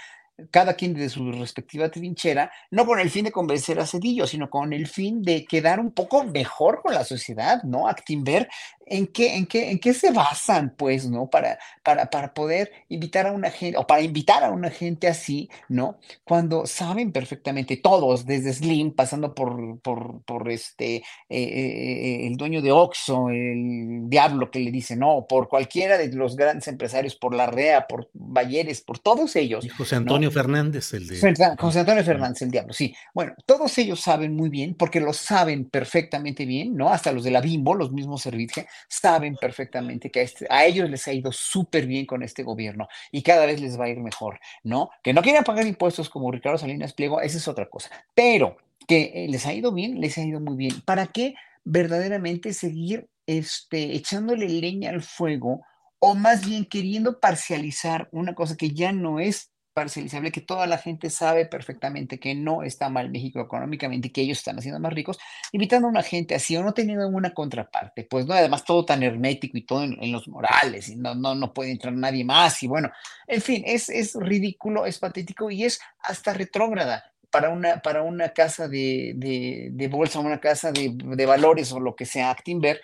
cada 0.51 0.75
quien 0.75 0.95
de 0.95 1.09
su 1.09 1.33
respectiva 1.33 1.91
trinchera, 1.91 2.53
no 2.71 2.87
con 2.87 3.01
el 3.01 3.11
fin 3.11 3.25
de 3.25 3.33
convencer 3.33 3.81
a 3.81 3.87
Cedillo, 3.87 4.27
sino 4.27 4.49
con 4.49 4.73
el 4.73 4.87
fin 4.87 5.23
de 5.23 5.45
quedar 5.45 5.81
un 5.81 5.91
poco 5.91 6.25
mejor 6.25 6.81
con 6.83 6.95
la 6.95 7.05
sociedad, 7.05 7.63
¿no? 7.65 7.89
Actinver 7.89 8.49
¿En 8.91 9.07
qué, 9.09 9.37
en, 9.37 9.47
qué, 9.47 9.71
¿En 9.71 9.79
qué 9.79 9.95
se 9.95 10.11
basan, 10.11 10.75
pues, 10.77 11.09
¿no? 11.09 11.29
Para, 11.29 11.59
para, 11.83 12.11
para 12.11 12.35
poder 12.35 12.73
invitar 12.89 13.27
a 13.27 13.33
una 13.33 13.51
gente, 13.51 13.79
o 13.79 13.87
para 13.87 14.03
invitar 14.03 14.45
a 14.45 14.51
una 14.51 14.71
gente 14.71 15.09
así, 15.09 15.49
¿no? 15.69 15.99
Cuando 16.25 16.67
saben 16.67 17.13
perfectamente 17.13 17.77
todos, 17.77 18.27
desde 18.27 18.53
Slim, 18.53 18.93
pasando 18.93 19.35
por, 19.35 19.79
por, 19.81 20.23
por 20.23 20.51
este, 20.51 20.97
eh, 20.97 21.03
eh, 21.29 22.27
el 22.27 22.37
dueño 22.37 22.63
de 22.63 22.73
Oxxo, 22.73 23.31
el 23.31 24.09
diablo 24.09 24.51
que 24.51 24.61
le 24.61 24.71
dice, 24.71 24.97
no, 24.97 25.27
por 25.29 25.49
cualquiera 25.49 25.99
de 25.99 26.13
los 26.13 26.37
grandes 26.37 26.69
empresarios, 26.69 27.17
por 27.17 27.35
la 27.35 27.47
REA, 27.47 27.87
por 27.87 28.11
Bayeres, 28.13 28.81
por 28.81 28.99
todos 28.99 29.37
ellos. 29.37 29.65
Y 29.65 29.69
José 29.69 29.97
Antonio 29.97 30.31
Fernández, 30.31 30.93
el 30.95 31.07
de... 31.07 31.57
José 31.59 31.81
Antonio 31.81 32.05
Fernández, 32.05 32.43
el 32.43 32.51
diablo, 32.51 32.73
sí. 32.73 32.95
Bueno, 33.15 33.35
todos 33.47 33.77
ellos 33.79 34.01
saben 34.01 34.35
muy 34.35 34.49
bien, 34.49 34.75
porque 34.75 35.01
lo 35.01 35.13
saben 35.13 35.69
perfectamente 35.69 36.45
bien, 36.45 36.77
¿no? 36.77 36.91
Hasta 36.91 37.13
los 37.13 37.25
de 37.25 37.31
la 37.31 37.41
Bimbo, 37.41 37.75
los 37.75 37.93
mismos 37.93 38.23
servicios, 38.23 38.67
saben 38.89 39.37
perfectamente 39.37 40.11
que 40.11 40.21
a, 40.21 40.23
este, 40.23 40.47
a 40.51 40.65
ellos 40.65 40.89
les 40.91 41.07
ha 41.09 41.13
ido 41.13 41.33
súper 41.33 41.87
bien 41.87 42.07
con 42.07 42.23
este 42.23 42.43
gobierno 42.43 42.89
y 43.11 43.23
cada 43.23 43.47
vez 43.47 43.61
les 43.61 43.79
va 43.79 43.87
a 43.87 43.89
ir 43.89 43.99
mejor, 43.99 44.39
¿no? 44.63 44.91
Que 45.03 45.13
no 45.13 45.23
quieren 45.23 45.45
pagar 45.45 45.67
impuestos 45.67 46.09
como 46.09 46.31
Ricardo 46.31 46.59
Salinas 46.59 46.93
Pliego, 46.93 47.21
esa 47.21 47.39
es 47.39 47.49
otra 47.49 47.67
cosa, 47.67 47.91
pero 48.15 48.57
que 48.87 49.13
eh, 49.15 49.29
les 49.29 49.47
ha 49.47 49.53
ido 49.53 49.73
bien, 49.73 50.01
les 50.01 50.17
ha 50.19 50.23
ido 50.23 50.41
muy 50.41 50.57
bien. 50.57 50.81
¿Para 50.83 51.07
qué 51.07 51.35
verdaderamente 51.65 52.53
seguir 52.55 53.09
este, 53.27 53.95
echándole 53.95 54.49
leña 54.49 54.91
al 54.91 55.03
fuego 55.03 55.63
o 55.99 56.15
más 56.15 56.47
bien 56.47 56.65
queriendo 56.65 57.21
parcializar 57.21 58.09
una 58.13 58.35
cosa 58.35 58.57
que 58.57 58.71
ya 58.71 58.93
no 58.93 59.21
es 59.21 59.51
parcializable, 59.79 60.33
que 60.33 60.41
toda 60.41 60.67
la 60.67 60.77
gente 60.77 61.09
sabe 61.09 61.47
perfectamente 61.47 62.19
que 62.19 62.35
no 62.35 62.65
está 62.65 62.89
mal 62.89 63.11
México 63.11 63.41
económicamente 63.41 64.11
que 64.11 64.23
ellos 64.23 64.39
están 64.39 64.59
haciendo 64.59 64.81
más 64.81 64.93
ricos, 64.93 65.21
invitando 65.53 65.87
a 65.87 65.91
una 65.93 66.03
gente 66.03 66.35
así 66.35 66.57
o 66.57 66.65
no 66.65 66.75
teniendo 66.75 67.07
una 67.07 67.33
contraparte, 67.33 68.03
pues 68.03 68.27
no, 68.27 68.35
además 68.35 68.65
todo 68.65 68.85
tan 68.85 69.05
hermético 69.05 69.57
y 69.57 69.63
todo 69.63 69.85
en, 69.85 70.11
los 70.11 70.27
morales 70.27 70.89
y 70.89 70.97
no, 70.97 71.15
no, 71.15 71.37
no 71.37 71.55
puede 71.55 71.71
entrar 71.71 71.95
nadie 71.95 72.25
más 72.25 72.61
y 72.65 72.67
bueno, 72.67 72.91
en 73.29 73.41
fin, 73.41 73.63
es, 73.65 73.89
es 73.89 74.17
ridículo, 74.17 74.85
es 74.85 74.99
patético 74.99 75.49
y 75.49 75.63
es 75.63 75.81
hasta 76.01 76.35
retrógrada 76.35 77.13
para 77.31 77.51
una, 77.51 77.81
para 77.81 78.03
una 78.03 78.31
casa 78.31 78.67
de, 78.67 79.13
de, 79.15 79.69
de 79.71 79.89
bolsa, 79.89 80.19
una 80.19 80.41
casa 80.41 80.73
de, 80.73 80.91
de, 80.93 81.27
valores 81.27 81.71
o 81.71 81.79
lo 81.79 81.95
que 81.95 82.05
sea, 82.05 82.31
Actinver, 82.31 82.81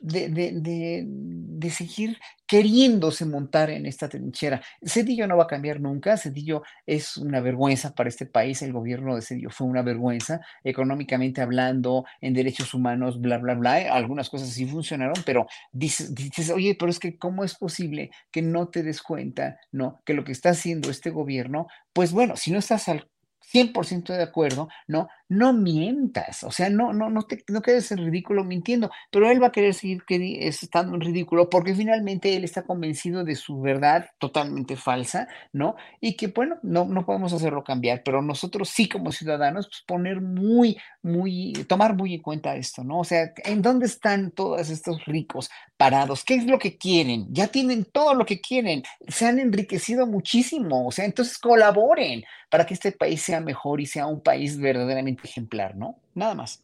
de, 0.00 0.28
de, 0.28 1.04
de, 1.06 1.70
seguir 1.70 2.18
queriéndose 2.46 3.24
montar 3.24 3.70
en 3.70 3.86
esta 3.86 4.08
trinchera. 4.08 4.60
Cedillo 4.82 5.26
no 5.26 5.36
va 5.36 5.44
a 5.44 5.48
cambiar 5.48 5.80
nunca, 5.80 6.16
Cedillo 6.16 6.62
es 6.86 7.16
una 7.16 7.40
vergüenza 7.40 7.94
para 7.94 8.08
este 8.08 8.26
país, 8.26 8.62
el 8.62 8.72
gobierno 8.72 9.16
de 9.16 9.22
Cedillo 9.22 9.50
fue 9.50 9.66
una 9.66 9.82
vergüenza, 9.82 10.40
económicamente 10.62 11.40
hablando, 11.40 12.04
en 12.20 12.34
derechos 12.34 12.72
humanos, 12.74 13.20
bla, 13.20 13.38
bla, 13.38 13.54
bla, 13.54 13.92
algunas 13.92 14.30
cosas 14.30 14.50
sí 14.50 14.66
funcionaron, 14.66 15.22
pero 15.24 15.46
dices, 15.72 16.14
dices, 16.14 16.50
oye, 16.50 16.76
pero 16.78 16.90
es 16.90 16.98
que 16.98 17.16
¿cómo 17.18 17.42
es 17.44 17.54
posible 17.54 18.10
que 18.30 18.42
no 18.42 18.68
te 18.68 18.82
des 18.82 19.02
cuenta, 19.02 19.58
no, 19.72 20.00
que 20.04 20.14
lo 20.14 20.24
que 20.24 20.32
está 20.32 20.50
haciendo 20.50 20.90
este 20.90 21.10
gobierno, 21.10 21.66
pues 21.92 22.12
bueno, 22.12 22.36
si 22.36 22.52
no 22.52 22.58
estás 22.58 22.88
al 22.88 23.08
100% 23.52 24.12
de 24.12 24.22
acuerdo, 24.22 24.68
¿no? 24.86 25.08
No 25.28 25.52
mientas, 25.52 26.44
o 26.44 26.52
sea, 26.52 26.70
no, 26.70 26.92
no, 26.92 27.10
no, 27.10 27.22
te, 27.22 27.42
no 27.48 27.60
quedes 27.60 27.90
en 27.90 27.98
ridículo 27.98 28.44
mintiendo, 28.44 28.90
pero 29.10 29.28
él 29.28 29.42
va 29.42 29.48
a 29.48 29.52
querer 29.52 29.74
seguir 29.74 30.04
estando 30.08 30.94
en 30.94 31.00
ridículo 31.00 31.50
porque 31.50 31.74
finalmente 31.74 32.36
él 32.36 32.44
está 32.44 32.62
convencido 32.62 33.24
de 33.24 33.34
su 33.34 33.60
verdad 33.60 34.06
totalmente 34.18 34.76
falsa, 34.76 35.26
¿no? 35.52 35.74
Y 36.00 36.16
que, 36.16 36.28
bueno, 36.28 36.58
no, 36.62 36.84
no 36.84 37.04
podemos 37.04 37.32
hacerlo 37.32 37.64
cambiar, 37.64 38.02
pero 38.04 38.22
nosotros 38.22 38.68
sí 38.68 38.88
como 38.88 39.10
ciudadanos, 39.10 39.66
pues 39.66 39.82
poner 39.84 40.20
muy, 40.20 40.76
muy, 41.02 41.52
tomar 41.68 41.96
muy 41.96 42.14
en 42.14 42.22
cuenta 42.22 42.54
esto, 42.54 42.84
¿no? 42.84 43.00
O 43.00 43.04
sea, 43.04 43.32
¿en 43.44 43.62
dónde 43.62 43.86
están 43.86 44.30
todos 44.30 44.70
estos 44.70 45.04
ricos 45.06 45.50
parados? 45.76 46.24
¿Qué 46.24 46.36
es 46.36 46.46
lo 46.46 46.58
que 46.58 46.78
quieren? 46.78 47.26
Ya 47.30 47.48
tienen 47.48 47.84
todo 47.84 48.14
lo 48.14 48.24
que 48.26 48.40
quieren, 48.40 48.84
se 49.08 49.26
han 49.26 49.40
enriquecido 49.40 50.06
muchísimo, 50.06 50.86
o 50.86 50.92
sea, 50.92 51.04
entonces 51.04 51.38
colaboren 51.38 52.22
para 52.50 52.64
que 52.64 52.74
este 52.74 52.92
país 52.92 53.22
sea 53.22 53.40
mejor 53.40 53.80
y 53.80 53.86
sea 53.86 54.06
un 54.06 54.22
país 54.22 54.58
verdaderamente 54.58 55.15
ejemplar, 55.24 55.76
¿no? 55.76 56.00
Nada 56.14 56.34
más. 56.34 56.62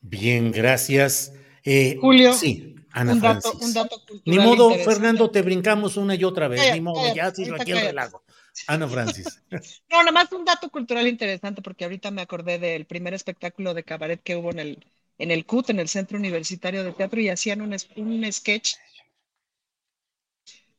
Bien, 0.00 0.52
gracias. 0.52 1.32
Eh, 1.64 1.96
Julio. 2.00 2.32
Sí, 2.32 2.74
Ana 2.90 3.14
un 3.14 3.20
dato, 3.20 3.52
un 3.60 3.72
dato 3.72 3.98
cultural 4.06 4.22
Ni 4.24 4.38
modo. 4.38 4.74
Fernando, 4.84 5.30
te 5.30 5.42
brincamos 5.42 5.96
una 5.96 6.14
y 6.14 6.22
otra 6.22 6.46
vez. 6.46 6.60
Cállate, 6.60 6.76
Ni 6.76 6.80
modo, 6.80 7.02
cállate, 7.02 7.44
ya 7.44 7.50
ahorita 7.50 7.62
aquí 7.62 7.72
el 7.72 7.80
relajo. 7.80 8.22
Ana 8.68 8.88
Francis. 8.88 9.42
No, 9.90 9.98
nada 9.98 10.12
más 10.12 10.30
un 10.32 10.44
dato 10.44 10.70
cultural 10.70 11.08
interesante 11.08 11.62
porque 11.62 11.84
ahorita 11.84 12.10
me 12.10 12.22
acordé 12.22 12.58
del 12.58 12.86
primer 12.86 13.14
espectáculo 13.14 13.74
de 13.74 13.82
cabaret 13.82 14.22
que 14.22 14.36
hubo 14.36 14.50
en 14.50 14.60
el, 14.60 14.86
en 15.18 15.30
el 15.30 15.44
CUT, 15.44 15.70
en 15.70 15.80
el 15.80 15.88
Centro 15.88 16.18
Universitario 16.18 16.84
de 16.84 16.92
Teatro, 16.92 17.20
y 17.20 17.28
hacían 17.28 17.60
un, 17.62 17.76
un 17.96 18.32
sketch 18.32 18.74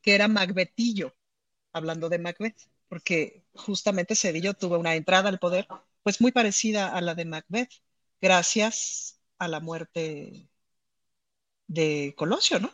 que 0.01 0.15
era 0.15 0.27
Macbetillo, 0.27 1.15
hablando 1.73 2.09
de 2.09 2.19
Macbeth, 2.19 2.69
porque 2.87 3.43
justamente 3.55 4.15
Cedillo 4.15 4.53
tuvo 4.53 4.77
una 4.77 4.95
entrada 4.95 5.29
al 5.29 5.39
poder 5.39 5.67
pues 6.05 6.21
muy 6.21 6.31
parecida 6.31 6.89
a 6.95 7.01
la 7.01 7.15
de 7.15 7.25
Macbeth, 7.25 7.71
gracias 8.21 9.19
a 9.39 9.47
la 9.47 9.59
muerte 9.59 10.47
de 11.65 12.13
Colosio, 12.15 12.59
¿no? 12.59 12.71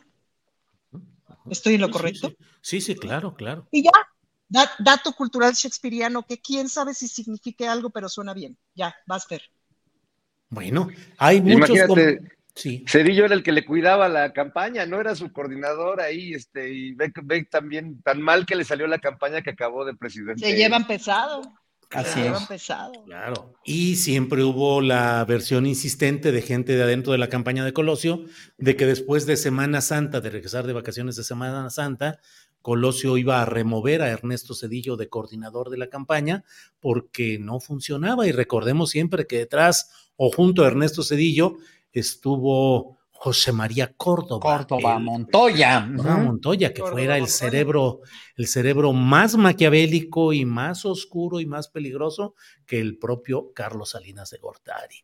¿Estoy 1.50 1.76
en 1.76 1.80
lo 1.80 1.86
Sí, 1.86 1.92
correcto? 1.94 2.28
Sí, 2.28 2.36
sí, 2.60 2.80
sí, 2.82 2.94
claro, 2.94 3.34
claro. 3.34 3.66
Y 3.70 3.84
ya, 3.84 3.90
da- 4.48 4.70
dato 4.80 5.14
cultural 5.14 5.54
shakespeariano 5.54 6.24
que 6.26 6.42
quién 6.42 6.68
sabe 6.68 6.92
si 6.92 7.08
signifique 7.08 7.66
algo, 7.66 7.88
pero 7.88 8.10
suena 8.10 8.34
bien. 8.34 8.58
Ya, 8.74 8.94
vas 9.06 9.24
a 9.24 9.28
ver. 9.30 9.42
Bueno, 10.50 10.88
hay 11.16 11.40
muchos. 11.40 11.70
Imagínate, 11.70 12.18
com- 12.18 12.28
Sí. 12.54 12.84
Cedillo 12.86 13.24
era 13.24 13.34
el 13.34 13.42
que 13.42 13.50
le 13.52 13.64
cuidaba 13.64 14.10
la 14.10 14.34
campaña, 14.34 14.84
no 14.84 15.00
era 15.00 15.14
su 15.14 15.32
coordinador 15.32 16.02
ahí, 16.02 16.34
este, 16.34 16.70
y 16.70 16.92
ve, 16.92 17.10
ve 17.22 17.46
también 17.50 18.02
tan 18.02 18.20
mal 18.20 18.44
que 18.44 18.56
le 18.56 18.64
salió 18.64 18.86
la 18.86 18.98
campaña 18.98 19.40
que 19.40 19.48
acabó 19.48 19.86
de 19.86 19.94
presidente. 19.94 20.44
Se 20.44 20.54
llevan 20.54 20.86
pesado. 20.86 21.40
Así 21.92 22.20
es. 22.20 22.46
pesado. 22.46 23.04
Claro. 23.04 23.54
Y 23.64 23.96
siempre 23.96 24.42
hubo 24.44 24.80
la 24.80 25.24
versión 25.24 25.66
insistente 25.66 26.32
de 26.32 26.42
gente 26.42 26.74
de 26.74 26.82
adentro 26.82 27.12
de 27.12 27.18
la 27.18 27.28
campaña 27.28 27.64
de 27.64 27.72
Colosio, 27.72 28.24
de 28.58 28.76
que 28.76 28.86
después 28.86 29.26
de 29.26 29.36
Semana 29.36 29.80
Santa, 29.80 30.20
de 30.20 30.30
regresar 30.30 30.66
de 30.66 30.72
vacaciones 30.72 31.16
de 31.16 31.24
Semana 31.24 31.68
Santa, 31.70 32.18
Colosio 32.62 33.18
iba 33.18 33.42
a 33.42 33.44
remover 33.44 34.02
a 34.02 34.10
Ernesto 34.10 34.54
Cedillo 34.54 34.96
de 34.96 35.08
coordinador 35.08 35.68
de 35.68 35.78
la 35.78 35.88
campaña 35.88 36.44
porque 36.80 37.38
no 37.38 37.60
funcionaba. 37.60 38.26
Y 38.26 38.32
recordemos 38.32 38.90
siempre 38.90 39.26
que 39.26 39.38
detrás 39.38 39.90
o 40.16 40.30
junto 40.30 40.64
a 40.64 40.68
Ernesto 40.68 41.02
Cedillo 41.02 41.56
estuvo 41.92 42.98
José 43.24 43.52
María 43.52 43.92
Córdoba. 43.96 44.40
Córdoba, 44.66 44.96
el- 44.96 45.04
Montoya. 45.04 45.86
Córdoba. 45.96 46.16
Montoya, 46.16 46.72
que 46.74 46.80
Córdoba 46.80 46.92
fuera 46.98 47.14
el 47.14 47.20
Montoya. 47.22 47.38
cerebro, 47.38 48.00
el 48.36 48.46
cerebro 48.48 48.92
más 48.92 49.36
maquiavélico 49.36 50.32
y 50.32 50.44
más 50.44 50.84
oscuro 50.84 51.38
y 51.38 51.46
más 51.46 51.68
peligroso 51.68 52.34
que 52.66 52.80
el 52.80 52.98
propio 52.98 53.52
Carlos 53.54 53.90
Salinas 53.90 54.30
de 54.30 54.38
Gortari. 54.38 55.02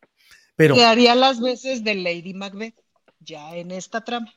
Pero 0.57 0.75
Que 0.75 0.83
haría 0.83 1.15
las 1.15 1.39
veces 1.39 1.85
de 1.85 1.95
Lady 1.95 2.33
Macbeth, 2.33 2.75
ya 3.21 3.55
en 3.55 3.71
esta 3.71 4.03
trama. 4.03 4.33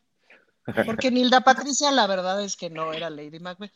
Porque 0.86 1.10
Nilda 1.10 1.40
Patricia, 1.40 1.90
la 1.90 2.06
verdad 2.06 2.40
es 2.44 2.54
que 2.56 2.70
no 2.70 2.92
era 2.92 3.10
Lady 3.10 3.40
Macbeth. 3.40 3.72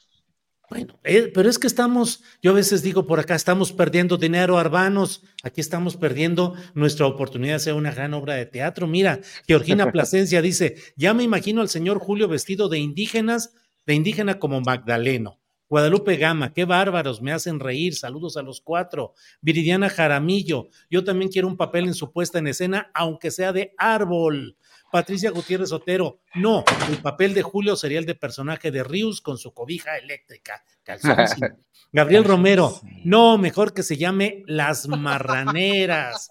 Bueno, 0.68 0.98
eh, 1.04 1.30
pero 1.32 1.48
es 1.48 1.60
que 1.60 1.68
estamos, 1.68 2.24
yo 2.42 2.50
a 2.50 2.54
veces 2.54 2.82
digo 2.82 3.06
por 3.06 3.20
acá, 3.20 3.36
estamos 3.36 3.72
perdiendo 3.72 4.16
dinero, 4.16 4.58
Arbanos, 4.58 5.22
aquí 5.44 5.60
estamos 5.60 5.96
perdiendo 5.96 6.54
nuestra 6.74 7.06
oportunidad 7.06 7.52
de 7.52 7.56
hacer 7.56 7.74
una 7.74 7.92
gran 7.92 8.14
obra 8.14 8.34
de 8.34 8.46
teatro. 8.46 8.88
Mira, 8.88 9.20
Georgina 9.46 9.90
Plasencia 9.92 10.42
dice, 10.42 10.76
ya 10.96 11.14
me 11.14 11.22
imagino 11.22 11.60
al 11.60 11.68
señor 11.68 12.00
Julio 12.00 12.26
vestido 12.26 12.68
de 12.68 12.78
indígenas, 12.78 13.54
de 13.86 13.94
indígena 13.94 14.40
como 14.40 14.60
Magdaleno. 14.60 15.38
Guadalupe 15.68 16.16
Gama, 16.16 16.52
qué 16.52 16.64
bárbaros, 16.64 17.22
me 17.22 17.32
hacen 17.32 17.58
reír, 17.58 17.94
saludos 17.94 18.36
a 18.36 18.42
los 18.42 18.60
cuatro. 18.60 19.14
Viridiana 19.40 19.88
Jaramillo, 19.88 20.68
yo 20.90 21.02
también 21.02 21.30
quiero 21.30 21.48
un 21.48 21.56
papel 21.56 21.86
en 21.86 21.94
su 21.94 22.12
puesta 22.12 22.38
en 22.38 22.46
escena, 22.48 22.90
aunque 22.94 23.30
sea 23.30 23.52
de 23.52 23.72
árbol. 23.78 24.56
Patricia 24.96 25.30
Gutiérrez 25.30 25.72
Otero, 25.72 26.20
no, 26.36 26.64
el 26.88 26.96
papel 27.02 27.34
de 27.34 27.42
Julio 27.42 27.76
sería 27.76 27.98
el 27.98 28.06
de 28.06 28.14
personaje 28.14 28.70
de 28.70 28.82
Rius 28.82 29.20
con 29.20 29.36
su 29.36 29.52
cobija 29.52 29.98
eléctrica. 29.98 30.64
Calzoncillo. 30.82 31.48
Gabriel 31.92 32.24
Romero, 32.24 32.80
no, 33.04 33.36
mejor 33.36 33.74
que 33.74 33.82
se 33.82 33.98
llame 33.98 34.42
Las 34.46 34.88
Marraneras. 34.88 36.30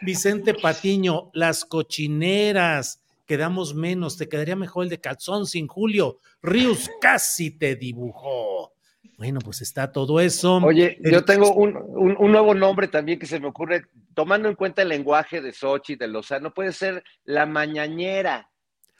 Vicente 0.00 0.54
Patiño, 0.54 1.30
Las 1.34 1.66
Cochineras. 1.66 3.02
Quedamos 3.26 3.74
menos, 3.74 4.16
te 4.16 4.30
quedaría 4.30 4.56
mejor 4.56 4.84
el 4.84 4.88
de 4.88 4.98
Calzón 4.98 5.44
sin 5.44 5.66
Julio. 5.66 6.18
Rius 6.40 6.90
casi 7.02 7.50
te 7.50 7.76
dibujó. 7.76 8.75
Bueno, 9.16 9.40
pues 9.40 9.62
está 9.62 9.92
todo 9.92 10.20
eso. 10.20 10.56
Oye, 10.56 10.98
El- 11.02 11.12
yo 11.12 11.24
tengo 11.24 11.52
un, 11.54 11.76
un- 11.76 12.16
un 12.18 12.32
nuevo 12.32 12.54
nombre 12.54 12.86
también 12.88 13.18
que 13.18 13.26
se 13.26 13.40
me 13.40 13.48
ocurre, 13.48 13.86
tomando 14.14 14.48
en 14.48 14.54
cuenta 14.54 14.82
el 14.82 14.88
lenguaje 14.90 15.40
de 15.40 15.52
Sochi, 15.52 15.96
de 15.96 16.06
Lozano, 16.06 16.52
puede 16.52 16.72
ser 16.72 17.02
la 17.24 17.46
mañañera. 17.46 18.50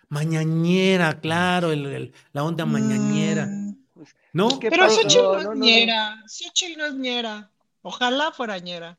Mañañera, 0.08 1.20
claro, 1.20 1.72
el- 1.72 1.86
el- 1.86 2.14
la 2.32 2.44
onda 2.44 2.64
mañañera. 2.64 3.46
¿No? 4.32 4.58
¿qué 4.58 4.70
Pero? 4.70 4.88
Xochitl 4.88 5.16
no, 5.22 5.32
No, 5.32 5.38
es 5.38 5.44
no, 5.44 5.54
no. 5.54 5.64
ñera. 5.64 6.22
Xochitl 6.26 6.78
no 6.78 6.86
es 6.86 6.94
ñera. 6.94 7.50
Ojalá 7.82 8.32
fuera 8.32 8.58
ñera. 8.58 8.98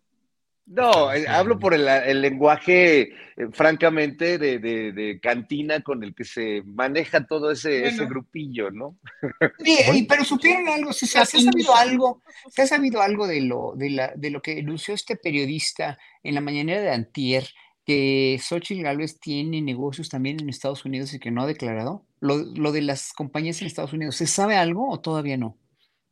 No, 0.68 1.14
eh, 1.14 1.26
hablo 1.30 1.60
por 1.60 1.74
el, 1.74 1.88
el 1.88 2.22
lenguaje, 2.22 3.02
eh, 3.04 3.48
francamente, 3.54 4.38
de, 4.38 4.60
de- 4.60 4.92
de 4.92 5.20
cantina 5.22 5.82
con 5.82 6.04
el 6.04 6.14
que 6.14 6.26
se 6.26 6.62
maneja 6.66 7.26
todo 7.26 7.52
ese, 7.52 7.86
grupillo, 8.06 8.70
¿no? 8.72 8.98
Sí, 9.64 9.78
y- 9.94 10.04
pero 10.04 10.26
supieron 10.26 10.68
algo, 10.68 10.92
se, 10.92 11.08
se 11.08 11.20
ha 11.20 11.26
sabido 11.26 11.74
algo, 11.76 12.22
se 12.50 12.62
ha 12.64 12.68
sabido 12.68 13.02
algo 13.02 13.28
de 13.28 13.42
lo, 13.42 13.74
de 13.78 13.90
la, 13.92 14.12
de 14.16 14.30
lo 14.30 14.42
que 14.42 14.60
anunció 14.60 14.94
este 14.94 15.16
periodista 15.16 15.98
en 16.22 16.36
la 16.36 16.42
mañanera 16.42 16.82
de 16.82 16.92
Antier, 16.92 17.48
que 17.86 18.38
Xochitl 18.44 18.84
Gálvez 18.84 19.20
tiene 19.22 19.62
negocios 19.62 20.10
también 20.10 20.42
en 20.42 20.50
Estados 20.50 20.84
Unidos 20.84 21.14
y 21.14 21.20
que 21.20 21.32
no 21.32 21.44
ha 21.44 21.48
declarado. 21.48 22.04
Lo, 22.20 22.36
lo 22.40 22.74
de 22.74 22.82
las 22.82 23.14
compañías 23.14 23.62
en 23.62 23.68
Estados 23.68 23.94
Unidos, 23.94 24.18
¿se 24.18 24.28
sabe 24.28 24.58
algo 24.58 24.90
o 24.90 25.00
todavía 25.00 25.38
no? 25.38 25.56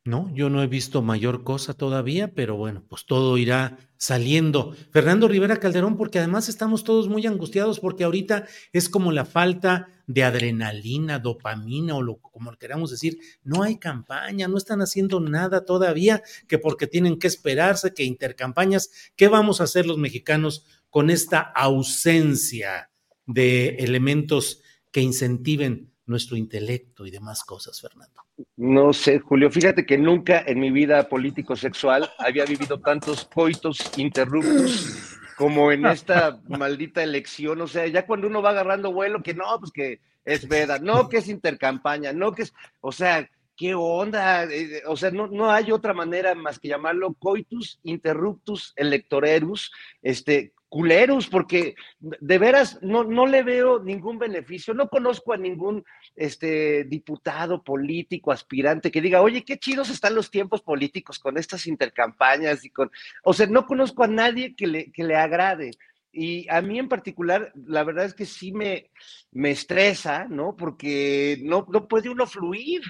No, 0.07 0.31
yo 0.35 0.51
no 0.51 0.61
he 0.61 0.67
visto 0.67 1.01
mayor 1.01 1.43
cosa 1.43 1.73
todavía, 1.73 2.31
pero 2.35 2.55
bueno, 2.55 2.83
pues 2.87 3.07
todo 3.07 3.39
irá 3.39 3.79
saliendo. 3.97 4.75
Fernando 4.91 5.27
Rivera 5.27 5.57
Calderón, 5.57 5.97
porque 5.97 6.19
además 6.19 6.47
estamos 6.47 6.83
todos 6.83 7.09
muy 7.09 7.25
angustiados 7.25 7.79
porque 7.79 8.03
ahorita 8.03 8.45
es 8.71 8.87
como 8.87 9.11
la 9.11 9.25
falta 9.25 9.87
de 10.05 10.23
adrenalina, 10.23 11.17
dopamina 11.17 11.95
o 11.95 12.03
lo, 12.03 12.17
como 12.17 12.55
queramos 12.55 12.91
decir. 12.91 13.17
No 13.43 13.63
hay 13.63 13.77
campaña, 13.79 14.47
no 14.47 14.59
están 14.59 14.79
haciendo 14.83 15.19
nada 15.19 15.65
todavía, 15.65 16.21
que 16.47 16.59
porque 16.59 16.85
tienen 16.85 17.17
que 17.17 17.25
esperarse, 17.25 17.95
que 17.95 18.03
intercampañas. 18.03 18.91
¿Qué 19.15 19.27
vamos 19.27 19.59
a 19.59 19.63
hacer 19.63 19.87
los 19.87 19.97
mexicanos 19.97 20.65
con 20.91 21.09
esta 21.09 21.39
ausencia 21.39 22.91
de 23.25 23.69
elementos 23.79 24.61
que 24.91 25.01
incentiven 25.01 25.94
nuestro 26.05 26.37
intelecto 26.37 27.05
y 27.05 27.11
demás 27.11 27.43
cosas, 27.43 27.79
Fernando? 27.81 28.21
No 28.57 28.93
sé, 28.93 29.19
Julio, 29.19 29.49
fíjate 29.49 29.85
que 29.85 29.97
nunca 29.97 30.43
en 30.45 30.59
mi 30.59 30.71
vida 30.71 31.07
político-sexual 31.07 32.09
había 32.17 32.45
vivido 32.45 32.79
tantos 32.79 33.25
coitos 33.25 33.79
interruptos 33.97 35.17
como 35.37 35.71
en 35.71 35.85
esta 35.85 36.39
maldita 36.47 37.03
elección. 37.03 37.61
O 37.61 37.67
sea, 37.67 37.87
ya 37.87 38.05
cuando 38.05 38.27
uno 38.27 38.41
va 38.41 38.51
agarrando 38.51 38.91
vuelo, 38.91 39.23
que 39.23 39.33
no, 39.33 39.45
pues 39.59 39.71
que 39.71 39.99
es 40.23 40.47
veda, 40.47 40.79
no, 40.79 41.07
que 41.09 41.17
es 41.17 41.27
intercampaña, 41.27 42.13
no, 42.13 42.31
que 42.33 42.43
es, 42.43 42.53
o 42.81 42.91
sea, 42.91 43.29
¿qué 43.55 43.75
onda? 43.75 44.43
Eh, 44.45 44.83
O 44.87 44.97
sea, 44.97 45.11
no, 45.11 45.27
no 45.27 45.51
hay 45.51 45.71
otra 45.71 45.93
manera 45.93 46.35
más 46.35 46.59
que 46.59 46.67
llamarlo 46.67 47.13
coitus 47.13 47.79
interruptus 47.83 48.73
electorerus, 48.75 49.71
este, 50.01 50.53
culeros, 50.75 51.27
porque 51.27 51.75
de 52.01 52.37
veras 52.37 52.79
no, 52.81 53.05
no 53.05 53.25
le 53.27 53.43
veo 53.43 53.81
ningún 53.81 54.19
beneficio, 54.19 54.73
no 54.73 54.89
conozco 54.89 55.31
a 55.31 55.37
ningún 55.37 55.85
este, 56.17 56.83
diputado 56.83 57.63
político, 57.63 58.29
aspirante, 58.29 58.91
que 58.91 58.99
diga, 58.99 59.21
oye, 59.21 59.45
qué 59.45 59.57
chidos 59.57 59.89
están 59.89 60.15
los 60.15 60.29
tiempos 60.29 60.61
políticos 60.61 61.17
con 61.17 61.37
estas 61.37 61.65
intercampañas 61.67 62.65
y 62.65 62.71
con, 62.71 62.91
o 63.23 63.31
sea, 63.31 63.47
no 63.47 63.65
conozco 63.65 64.03
a 64.03 64.09
nadie 64.09 64.53
que 64.53 64.67
le, 64.67 64.91
que 64.91 65.05
le 65.05 65.15
agrade. 65.15 65.71
Y 66.11 66.45
a 66.49 66.59
mí 66.61 66.77
en 66.77 66.89
particular, 66.89 67.53
la 67.55 67.85
verdad 67.85 68.03
es 68.03 68.13
que 68.13 68.25
sí 68.25 68.51
me, 68.51 68.89
me 69.31 69.51
estresa, 69.51 70.25
¿no? 70.29 70.57
Porque 70.57 71.39
no, 71.41 71.65
no 71.71 71.87
puede 71.87 72.09
uno 72.09 72.27
fluir. 72.27 72.81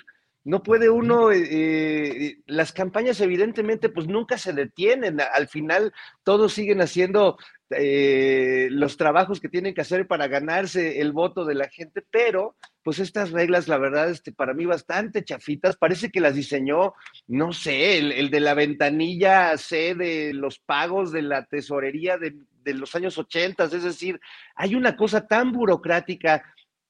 No 0.46 0.62
puede 0.62 0.92
uno, 0.92 1.32
eh, 1.32 1.42
eh, 1.44 2.38
las 2.46 2.72
campañas 2.72 3.20
evidentemente 3.20 3.90
pues 3.90 4.08
nunca 4.08 4.38
se 4.38 4.54
detienen, 4.54 5.20
al 5.20 5.48
final 5.48 5.92
todos 6.24 6.54
siguen 6.54 6.82
haciendo 6.82 7.38
eh, 7.72 8.68
los 8.70 8.96
trabajos 8.96 9.40
que 9.40 9.50
tienen 9.50 9.74
que 9.74 9.82
hacer 9.82 10.06
para 10.06 10.28
ganarse 10.28 11.02
el 11.02 11.14
voto 11.14 11.46
de 11.46 11.56
la 11.56 11.68
gente, 11.68 12.04
pero 12.12 12.56
pues 12.84 13.00
estas 13.00 13.32
reglas, 13.32 13.68
la 13.68 13.80
verdad, 13.80 14.12
este, 14.12 14.32
para 14.32 14.54
mí 14.54 14.68
bastante 14.68 15.24
chafitas, 15.24 15.78
parece 15.78 16.12
que 16.12 16.22
las 16.22 16.36
diseñó, 16.36 16.94
no 17.26 17.52
sé, 17.52 17.98
el, 17.98 18.30
de 18.30 18.40
la 18.40 18.54
ventanilla 18.54 19.58
C 19.58 19.96
de 19.96 20.32
los 20.36 20.60
pagos 20.60 21.12
de 21.12 21.24
la 21.24 21.46
tesorería 21.46 22.20
de, 22.20 22.36
de 22.64 22.74
los 22.76 22.94
años 22.94 23.18
80, 23.18 23.64
es 23.64 23.84
decir, 23.84 24.20
hay 24.56 24.76
una 24.76 24.96
cosa 24.96 25.26
tan 25.26 25.52
burocrática, 25.52 26.44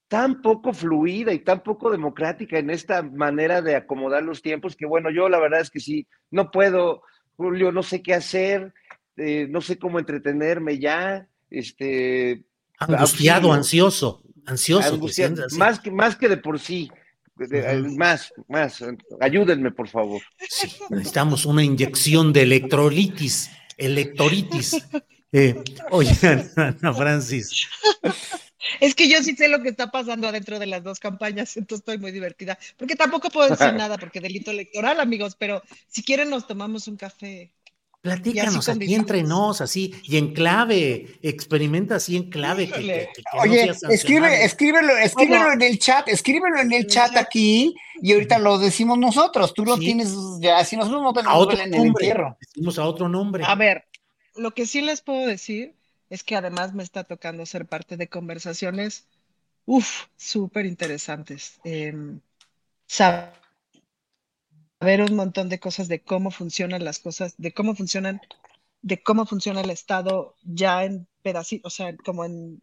tan 0.08 0.40
poco 0.40 0.72
fluida 0.72 1.32
y 1.32 1.40
tan 1.40 1.62
poco 1.62 1.90
democrática 1.90 2.58
en 2.58 2.70
esta 2.70 3.02
manera 3.02 3.60
de 3.62 3.74
acomodar 3.76 4.22
los 4.22 4.40
tiempos 4.40 4.76
que 4.76 4.86
bueno, 4.86 5.10
yo 5.10 5.28
la 5.28 5.40
verdad 5.40 5.60
es 5.60 5.70
que 5.70 5.80
sí, 5.80 6.06
no 6.30 6.50
puedo, 6.50 7.02
Julio, 7.36 7.72
no 7.72 7.82
sé 7.82 8.02
qué 8.02 8.14
hacer, 8.14 8.72
eh, 9.16 9.46
no 9.50 9.60
sé 9.60 9.78
cómo 9.78 9.98
entretenerme 9.98 10.78
ya, 10.78 11.28
este... 11.50 12.44
Angustiado, 12.78 13.52
ansioso, 13.52 14.22
ansioso. 14.44 14.98
más, 15.56 15.80
que, 15.80 15.90
más 15.90 16.14
que 16.14 16.28
de 16.28 16.36
por 16.36 16.60
sí, 16.60 16.90
Ujú. 17.38 17.96
más, 17.96 18.32
más, 18.48 18.84
ayúdenme 19.20 19.70
por 19.70 19.88
favor. 19.88 20.22
Sí, 20.48 20.70
necesitamos 20.90 21.46
una 21.46 21.64
inyección 21.64 22.32
de 22.32 22.42
electrolitis, 22.42 23.50
electoritis. 23.76 24.86
Eh, 25.32 25.62
oigan, 25.90 26.48
Ana 26.56 26.94
Francis, 26.94 27.68
Es 28.80 28.94
que 28.94 29.08
yo 29.08 29.22
sí 29.22 29.34
sé 29.36 29.48
lo 29.48 29.62
que 29.62 29.68
está 29.70 29.90
pasando 29.90 30.28
adentro 30.28 30.58
de 30.58 30.66
las 30.66 30.82
dos 30.82 30.98
campañas, 31.00 31.56
entonces 31.56 31.80
estoy 31.82 31.98
muy 31.98 32.12
divertida. 32.12 32.58
Porque 32.76 32.96
tampoco 32.96 33.30
puedo 33.30 33.48
decir 33.50 33.72
nada, 33.74 33.98
porque 33.98 34.20
delito 34.20 34.50
electoral, 34.50 35.00
amigos, 35.00 35.36
pero 35.38 35.62
si 35.88 36.02
quieren 36.02 36.30
nos 36.30 36.46
tomamos 36.46 36.88
un 36.88 36.96
café. 36.96 37.52
platícanos 38.02 38.68
aquí 38.68 38.94
entre 38.94 39.22
nos, 39.24 39.60
así, 39.60 39.92
y 40.04 40.16
en 40.16 40.32
clave, 40.32 41.18
experimenta 41.22 41.96
así 41.96 42.16
en 42.16 42.30
clave. 42.30 42.66
Que, 42.66 42.72
que- 42.72 42.78
Híjole. 42.80 43.08
que- 43.14 43.22
que 43.22 43.22
no 43.36 43.42
Oye, 43.42 43.74
sea 43.74 43.90
escribe, 43.90 44.44
escríbelo, 44.44 44.96
escríbelo 44.96 45.52
en 45.52 45.62
el 45.62 45.78
chat, 45.80 46.08
escríbelo 46.08 46.60
en 46.60 46.72
el 46.72 46.86
chat 46.86 47.16
aquí 47.16 47.74
y 48.00 48.12
ahorita 48.12 48.38
lo 48.38 48.58
decimos 48.58 48.98
nosotros. 48.98 49.52
Tú 49.54 49.64
lo 49.64 49.74
Sí. 49.76 49.80
tienes 49.86 50.14
ya, 50.40 50.64
si 50.64 50.76
nosotros 50.76 51.02
no 51.02 51.10
A 51.10 51.14
tenemos 51.14 51.36
otro 51.42 51.58
en 51.58 51.64
el 51.64 51.70
nombre, 51.70 52.06
entierro. 52.06 52.36
decimos 52.40 52.78
a 52.78 52.84
otro 52.86 53.08
nombre. 53.08 53.42
A 53.46 53.54
ver, 53.56 53.86
lo 54.36 54.52
que 54.52 54.66
sí 54.66 54.82
les 54.82 55.00
puedo 55.02 55.26
decir 55.26 55.74
es 56.10 56.24
que 56.24 56.36
además 56.36 56.74
me 56.74 56.82
está 56.82 57.04
tocando 57.04 57.46
ser 57.46 57.66
parte 57.66 57.96
de 57.96 58.08
conversaciones, 58.08 59.06
uff, 59.66 60.06
súper 60.16 60.66
interesantes. 60.66 61.60
Em, 61.64 62.20
saber 62.86 63.32
un 64.80 65.16
montón 65.16 65.48
de 65.48 65.58
cosas 65.60 65.88
de 65.88 66.02
cómo 66.02 66.30
funcionan 66.30 66.84
las 66.84 66.98
cosas, 66.98 67.34
de 67.38 67.52
cómo 67.52 67.74
funcionan, 67.74 68.20
de 68.82 69.02
cómo 69.02 69.26
funciona 69.26 69.60
el 69.62 69.70
Estado 69.70 70.36
ya 70.44 70.84
en 70.84 71.08
pedacitos, 71.22 71.72
o 71.72 71.76
sea, 71.76 71.96
como 71.96 72.24
en, 72.24 72.60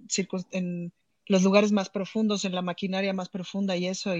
en 0.51 0.93
los 1.27 1.43
lugares 1.43 1.71
más 1.71 1.89
profundos, 1.89 2.45
en 2.45 2.55
la 2.55 2.61
maquinaria 2.61 3.13
más 3.13 3.29
profunda 3.29 3.75
y 3.77 3.87
eso, 3.87 4.13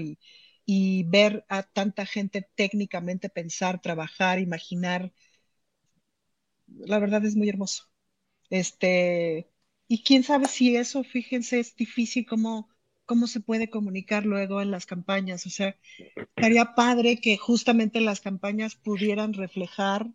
y 0.66 1.04
ver 1.04 1.44
a 1.48 1.62
tanta 1.62 2.06
gente 2.06 2.48
técnicamente 2.54 3.28
pensar, 3.28 3.80
trabajar, 3.80 4.38
imaginar, 4.40 5.12
la 6.86 6.98
verdad 6.98 7.24
es 7.24 7.36
muy 7.36 7.48
hermoso. 7.48 7.84
Este, 8.54 9.50
y 9.88 10.04
quién 10.04 10.22
sabe 10.22 10.46
si 10.46 10.76
eso, 10.76 11.02
fíjense, 11.02 11.58
es 11.58 11.74
difícil 11.74 12.24
cómo, 12.24 12.68
cómo 13.04 13.26
se 13.26 13.40
puede 13.40 13.68
comunicar 13.68 14.24
luego 14.26 14.62
en 14.62 14.70
las 14.70 14.86
campañas. 14.86 15.44
O 15.46 15.50
sea, 15.50 15.76
estaría 16.36 16.74
padre 16.76 17.20
que 17.20 17.36
justamente 17.36 18.00
las 18.00 18.20
campañas 18.20 18.76
pudieran 18.76 19.32
reflejar 19.34 20.06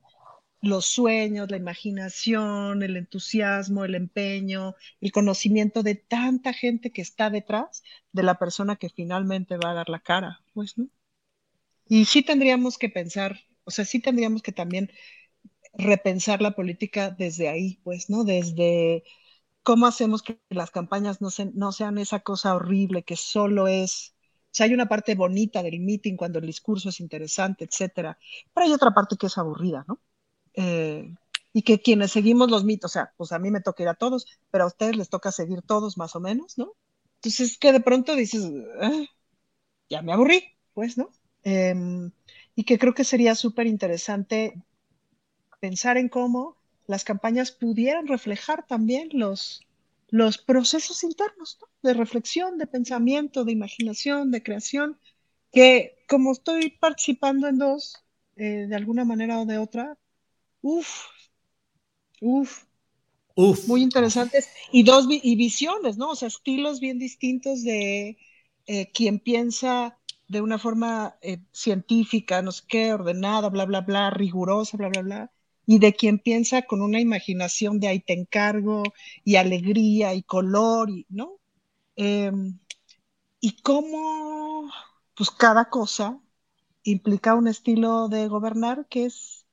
los 0.61 0.85
sueños, 0.85 1.51
la 1.51 1.57
imaginación, 1.57 2.81
el 2.81 2.95
entusiasmo, 2.95 3.83
el 3.83 3.95
empeño, 3.95 4.75
el 5.01 5.11
conocimiento 5.11 5.83
de 5.83 5.95
tanta 5.95 6.53
gente 6.53 6.91
que 6.91 7.01
está 7.01 7.29
detrás 7.29 7.83
de 8.13 8.23
la 8.23 8.39
persona 8.39 8.77
que 8.77 8.89
finalmente 8.89 9.57
va 9.57 9.71
a 9.71 9.73
dar 9.75 9.89
la 9.89 9.99
cara, 9.99 10.41
pues, 10.53 10.77
¿no? 10.77 10.87
Y 11.89 12.05
sí 12.05 12.23
tendríamos 12.23 12.77
que 12.77 12.87
pensar, 12.87 13.41
o 13.65 13.71
sea, 13.71 13.83
sí 13.83 13.99
tendríamos 13.99 14.41
que 14.43 14.51
también 14.53 14.91
repensar 15.73 16.41
la 16.41 16.51
política 16.51 17.11
desde 17.11 17.49
ahí, 17.49 17.79
pues, 17.83 18.09
¿no? 18.09 18.23
Desde 18.23 19.03
cómo 19.63 19.87
hacemos 19.87 20.23
que 20.23 20.39
las 20.49 20.71
campañas 20.71 21.21
no, 21.21 21.29
no 21.53 21.71
sean 21.71 21.97
esa 21.97 22.21
cosa 22.21 22.55
horrible 22.55 23.03
que 23.03 23.15
solo 23.15 23.67
es, 23.67 24.15
o 24.45 24.49
sea, 24.51 24.65
hay 24.65 24.73
una 24.73 24.87
parte 24.89 25.15
bonita 25.15 25.63
del 25.63 25.79
meeting 25.79 26.15
cuando 26.17 26.39
el 26.39 26.45
discurso 26.47 26.89
es 26.89 26.99
interesante, 26.99 27.65
etcétera, 27.65 28.17
pero 28.53 28.65
hay 28.67 28.73
otra 28.73 28.91
parte 28.91 29.17
que 29.17 29.27
es 29.27 29.37
aburrida, 29.37 29.85
¿no? 29.87 30.01
Eh, 30.53 31.13
y 31.53 31.63
que 31.63 31.81
quienes 31.81 32.11
seguimos 32.11 32.49
los 32.51 32.63
mitos, 32.63 32.91
o 32.91 32.93
sea, 32.93 33.13
pues 33.17 33.31
a 33.31 33.39
mí 33.39 33.51
me 33.51 33.61
toca 33.61 33.83
ir 33.83 33.89
a 33.89 33.95
todos, 33.95 34.27
pero 34.51 34.65
a 34.65 34.67
ustedes 34.67 34.95
les 34.97 35.09
toca 35.09 35.31
seguir 35.31 35.61
todos 35.63 35.97
más 35.97 36.15
o 36.15 36.19
menos, 36.19 36.57
¿no? 36.57 36.73
Entonces 37.15 37.57
que 37.57 37.71
de 37.73 37.81
pronto 37.81 38.15
dices, 38.15 38.43
ah, 38.81 39.03
ya 39.89 40.01
me 40.01 40.13
aburrí, 40.13 40.43
pues, 40.73 40.97
¿no? 40.97 41.11
Em, 41.43 42.11
y 42.55 42.63
que 42.65 42.77
creo 42.79 42.93
que 42.93 43.03
sería 43.03 43.35
súper 43.35 43.67
interesante 43.67 44.61
pensar 45.59 45.97
en 45.97 46.09
cómo 46.09 46.57
las 46.87 47.03
campañas 47.03 47.51
pudieran 47.51 48.07
reflejar 48.07 48.65
también 48.67 49.09
los, 49.13 49.61
los 50.09 50.37
procesos 50.37 51.03
internos 51.03 51.59
¿no? 51.61 51.67
de 51.83 51.93
reflexión, 51.93 52.57
de 52.57 52.67
pensamiento, 52.67 53.45
de 53.45 53.51
imaginación, 53.51 54.31
de 54.31 54.43
creación, 54.43 54.99
que 55.51 56.03
como 56.07 56.31
estoy 56.31 56.71
participando 56.71 57.47
en 57.47 57.59
dos, 57.59 58.03
eh, 58.35 58.65
de 58.67 58.75
alguna 58.75 59.05
manera 59.05 59.39
o 59.39 59.45
de 59.45 59.57
otra, 59.57 59.97
Uf, 60.61 61.05
uf. 62.21 62.65
Uf. 63.35 63.67
Muy 63.67 63.81
interesantes. 63.81 64.49
Y 64.71 64.83
dos 64.83 65.07
y 65.09 65.35
visiones, 65.35 65.97
¿no? 65.97 66.11
O 66.11 66.15
sea, 66.15 66.27
estilos 66.27 66.81
bien 66.81 66.99
distintos 66.99 67.63
de 67.63 68.17
eh, 68.67 68.91
quien 68.91 69.19
piensa 69.19 69.97
de 70.27 70.41
una 70.41 70.59
forma 70.59 71.17
eh, 71.21 71.39
científica, 71.53 72.41
no 72.41 72.51
sé 72.51 72.63
qué, 72.67 72.93
ordenada, 72.93 73.49
bla, 73.49 73.65
bla, 73.65 73.81
bla, 73.81 74.09
rigurosa, 74.09 74.77
bla, 74.77 74.89
bla, 74.89 75.01
bla, 75.01 75.31
y 75.71 75.77
de 75.77 75.93
quien 75.93 76.17
piensa 76.17 76.63
con 76.63 76.81
una 76.81 76.99
imaginación 76.99 77.79
de 77.79 77.87
ahí 77.89 77.99
te 77.99 78.13
encargo, 78.13 78.81
y 79.23 79.35
alegría, 79.35 80.15
y 80.15 80.23
color, 80.23 80.89
y, 80.89 81.05
¿no? 81.09 81.39
Em, 81.95 82.59
y 83.41 83.61
cómo, 83.61 84.71
pues 85.15 85.31
cada 85.31 85.69
cosa 85.69 86.19
implica 86.83 87.35
un 87.35 87.47
estilo 87.47 88.09
de 88.09 88.27
gobernar 88.29 88.87
que 88.89 89.05
es 89.07 89.45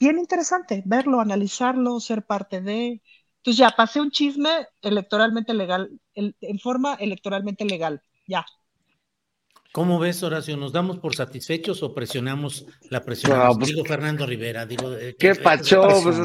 bien 0.00 0.18
interesante 0.18 0.82
verlo, 0.86 1.20
analizarlo, 1.20 2.00
ser 2.00 2.26
parte 2.26 2.60
de. 2.62 3.02
Entonces 3.38 3.58
ya 3.58 3.70
pasé 3.76 4.00
un 4.02 4.10
chisme 4.12 4.50
electoralmente 4.82 5.54
legal, 5.54 6.00
en 6.14 6.58
forma 6.60 6.94
electoralmente 6.94 7.64
legal, 7.66 8.02
ya. 8.28 8.46
¿Cómo 9.74 9.98
ves, 9.98 10.22
Horacio? 10.22 10.56
¿Nos 10.56 10.70
damos 10.70 11.00
por 11.00 11.16
satisfechos 11.16 11.82
o 11.82 11.92
presionamos 11.92 12.64
la 12.90 13.04
presión? 13.04 13.36
Pues 13.58 13.70
digo 13.70 13.84
Fernando 13.84 14.24
Rivera, 14.24 14.64
digo. 14.64 14.88
¿Qué 15.18 15.34
pacho? 15.34 15.82
Pues, 16.00 16.16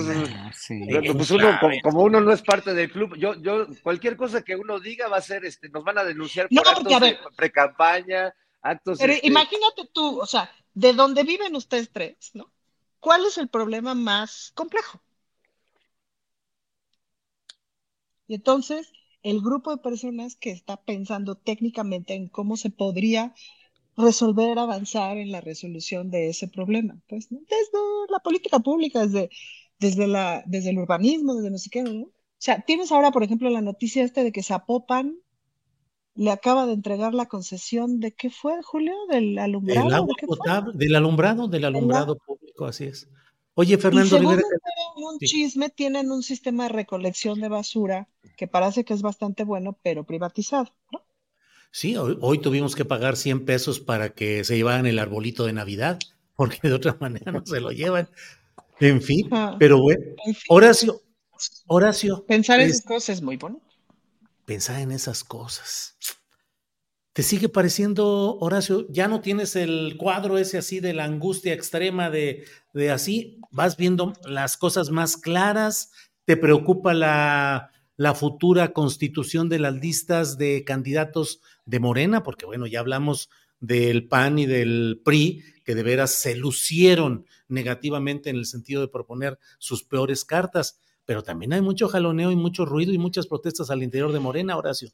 pues 1.16 1.32
uno, 1.32 1.60
como, 1.82 2.04
uno 2.04 2.22
no 2.22 2.32
es 2.32 2.44
parte 2.44 2.76
del 2.76 2.92
club, 2.92 3.16
yo, 3.18 3.34
yo, 3.42 3.66
cualquier 3.82 4.16
cosa 4.18 4.44
que 4.44 4.56
uno 4.56 4.80
diga 4.80 5.08
va 5.08 5.18
a 5.18 5.22
ser, 5.22 5.46
este, 5.46 5.68
nos 5.70 5.84
van 5.84 5.98
a 5.98 6.04
denunciar 6.04 6.48
por 6.48 6.68
actos 6.68 7.02
de 7.02 7.18
pre-campaña, 7.36 8.32
actos. 8.62 9.00
Pero 9.00 9.14
este 9.14 9.26
imagínate 9.26 9.90
tú, 9.92 10.20
o 10.20 10.28
sea, 10.28 10.52
de 10.76 10.94
dónde 10.94 11.24
viven 11.24 11.56
ustedes 11.56 11.90
tres, 11.92 12.30
¿no? 12.36 12.52
¿Cuál 13.00 13.26
es 13.26 13.40
el 13.40 13.48
problema 13.48 13.96
más 13.96 14.52
complejo? 14.54 15.02
Y 18.28 18.36
entonces, 18.36 18.94
el 19.24 19.42
grupo 19.42 19.72
de 19.72 19.82
personas 19.82 20.36
que 20.36 20.52
está 20.52 20.78
pensando 20.78 21.36
técnicamente 21.36 22.14
en 22.14 22.28
cómo 22.28 22.58
se 22.58 22.70
podría 22.70 23.34
resolver, 23.98 24.58
avanzar 24.58 25.18
en 25.18 25.32
la 25.32 25.42
resolución 25.42 26.10
de 26.10 26.30
ese 26.30 26.48
problema, 26.48 26.98
pues 27.08 27.28
desde 27.30 27.80
la 28.10 28.20
política 28.20 28.60
pública, 28.60 29.06
desde, 29.06 29.30
desde, 29.80 30.08
la, 30.08 30.44
desde 30.46 30.70
el 30.70 30.80
urbanismo, 30.80 31.36
desde 31.36 31.52
no 31.52 31.58
sé 31.58 31.70
qué, 31.70 31.84
¿no? 31.84 32.04
O 32.04 32.42
sea, 32.42 32.62
tienes 32.62 32.92
ahora, 32.94 33.12
por 33.12 33.24
ejemplo, 33.24 33.50
la 33.50 33.62
noticia 33.62 34.04
este 34.04 34.24
de 34.24 34.32
que 34.32 34.44
Zapopan 34.44 35.18
le 36.16 36.32
acaba 36.32 36.66
de 36.66 36.74
entregar 36.74 37.14
la 37.14 37.28
concesión 37.28 38.00
de 38.00 38.14
qué 38.14 38.30
fue, 38.30 38.62
Julio, 38.64 38.94
del 39.10 39.38
alumbrado. 39.38 39.88
Del 39.88 39.94
agua 39.94 40.16
potable, 40.26 40.74
del 40.76 40.96
alumbrado, 40.96 41.48
del 41.50 41.66
alumbrado 41.66 42.18
público, 42.18 42.66
así 42.66 42.86
es. 42.86 43.10
Oye, 43.60 43.78
Fernando 43.78 44.16
y 44.16 44.20
Rivera. 44.20 44.42
un 44.96 45.20
chisme, 45.20 45.70
tienen 45.70 46.12
un 46.12 46.24
sistema 46.24 46.64
de 46.64 46.70
recolección 46.70 47.42
de 47.42 47.50
basura 47.50 48.08
que 48.38 48.48
parece 48.48 48.86
que 48.86 48.94
es 48.94 49.02
bastante 49.02 49.44
bueno, 49.44 49.78
pero 49.84 50.06
privatizado, 50.06 50.74
¿no? 50.94 51.04
Sí, 51.70 51.98
hoy, 51.98 52.40
tuvimos 52.40 52.74
que 52.74 52.86
pagar 52.86 53.18
100 53.18 53.44
pesos 53.44 53.82
para 53.82 54.14
que 54.14 54.46
se 54.46 54.56
llevaran 54.56 54.86
el 54.86 54.98
arbolito 54.98 55.46
de 55.46 55.52
Navidad, 55.52 56.00
porque 56.38 56.70
de 56.70 56.74
otra 56.74 56.96
manera 57.02 57.34
no 57.34 57.46
se 57.46 57.60
lo 57.60 57.72
llevan. 57.72 58.10
En 58.80 59.02
fin, 59.02 59.28
ah, 59.32 59.58
pero 59.60 59.82
bueno, 59.82 60.06
Horacio, 60.48 61.02
Horacio. 61.68 62.26
Pensar 62.26 62.62
en 62.62 62.70
esas 62.70 62.86
cosas 62.86 63.18
es 63.18 63.22
muy 63.22 63.36
bueno 63.36 63.60
pensar 64.46 64.80
en 64.80 64.92
esas 64.92 65.24
cosas. 65.24 65.96
¿Te 67.14 67.24
sigue 67.24 67.50
pareciendo, 67.50 68.38
Horacio? 68.40 68.86
Ya 68.90 69.08
no 69.08 69.22
tienes 69.22 69.56
el 69.56 69.98
cuadro 69.98 70.38
ese 70.38 70.58
así 70.60 70.80
de 70.80 70.94
la 70.94 71.06
angustia 71.06 71.54
extrema 71.54 72.10
de, 72.10 72.46
de 72.74 72.92
así, 72.92 73.40
vas 73.52 73.78
viendo 73.78 74.14
las 74.26 74.58
cosas 74.58 74.92
más 74.92 75.18
claras, 75.18 75.92
te 76.26 76.38
preocupa 76.38 76.94
la, 76.94 77.72
la 77.98 78.14
futura 78.14 78.74
constitución 78.74 79.50
de 79.50 79.60
las 79.60 79.74
listas 79.74 80.38
de 80.38 80.64
candidatos 80.64 81.42
de 81.66 81.80
Morena, 81.80 82.22
porque 82.22 82.46
bueno, 82.46 82.68
ya 82.68 82.80
hablamos 82.80 83.30
del 83.60 84.08
PAN 84.08 84.40
y 84.40 84.46
del 84.46 85.02
PRI, 85.04 85.44
que 85.66 85.76
de 85.76 85.84
veras 85.84 86.12
se 86.12 86.36
lucieron 86.36 87.26
negativamente 87.48 88.30
en 88.30 88.36
el 88.36 88.46
sentido 88.46 88.82
de 88.82 88.88
proponer 88.88 89.40
sus 89.58 89.84
peores 89.84 90.24
cartas 90.24 90.80
pero 91.10 91.24
también 91.24 91.54
hay 91.54 91.62
mucho 91.62 91.88
jaloneo 91.88 92.30
y 92.30 92.36
mucho 92.36 92.66
ruido 92.66 92.94
y 92.94 93.00
muchas 93.00 93.26
protestas 93.26 93.72
al 93.72 93.82
interior 93.82 94.12
de 94.12 94.20
Morena, 94.20 94.56
Horacio. 94.56 94.92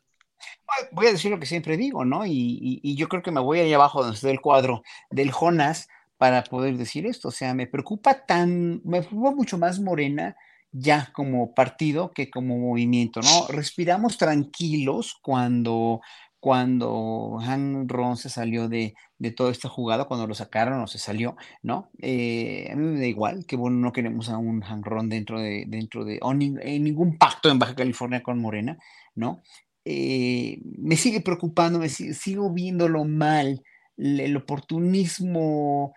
Voy 0.91 1.07
a 1.07 1.11
decir 1.11 1.31
lo 1.31 1.39
que 1.39 1.45
siempre 1.45 1.77
digo, 1.77 2.05
¿no? 2.05 2.25
Y, 2.25 2.95
yo 2.95 3.07
creo 3.07 3.21
que 3.21 3.31
me 3.31 3.39
voy 3.39 3.59
ahí 3.59 3.73
abajo 3.73 4.01
donde 4.01 4.15
está 4.15 4.29
el 4.29 4.41
cuadro 4.41 4.83
del 5.09 5.31
Jonas 5.31 5.87
para 6.17 6.43
poder 6.43 6.77
decir 6.77 7.05
esto. 7.05 7.29
O 7.29 7.31
sea, 7.31 7.53
me 7.53 7.67
preocupa 7.67 8.25
tan, 8.25 8.81
me 8.83 9.01
preocupa 9.01 9.31
mucho 9.31 9.57
más 9.57 9.79
Morena 9.79 10.35
ya 10.71 11.09
como 11.13 11.53
partido 11.53 12.11
que 12.11 12.29
como 12.29 12.57
movimiento, 12.57 13.21
¿no? 13.21 13.47
Respiramos 13.47 14.17
tranquilos 14.17 15.17
cuando 15.21 16.01
cuando 16.45 17.39
Han 17.41 17.89
Ron 17.89 18.17
se 18.17 18.29
salió 18.29 18.69
de, 18.69 18.93
de, 19.17 19.31
toda 19.31 19.49
esta 19.49 19.67
jugada, 19.67 20.05
cuando 20.05 20.27
lo 20.27 20.35
sacaron 20.35 20.79
o 20.79 20.85
se 20.85 20.99
salió, 20.99 21.35
¿no? 21.63 21.89
Eh, 22.03 22.69
a 22.71 22.75
mí 22.75 22.83
me 22.83 22.99
da 22.99 23.07
igual, 23.07 23.47
que 23.47 23.55
bueno, 23.55 23.77
no 23.77 23.91
queremos 23.91 24.29
a 24.29 24.37
un 24.37 24.63
Han 24.63 24.83
Ron 24.83 25.09
dentro 25.09 25.39
de, 25.39 25.65
dentro 25.67 26.05
de, 26.05 26.19
o 26.21 26.33
en 26.33 26.83
ningún 26.83 27.17
pacto 27.17 27.49
en 27.49 27.57
Baja 27.57 27.73
California 27.73 28.21
con 28.21 28.39
Morena, 28.39 28.77
¿no? 29.15 29.41
Eh, 29.85 30.59
me 30.63 30.97
sigue 30.97 31.21
preocupando, 31.21 31.79
me 31.79 31.89
sigo 31.89 32.51
viéndolo 32.51 33.05
mal, 33.05 33.63
el, 33.97 34.35
oportunismo 34.35 35.93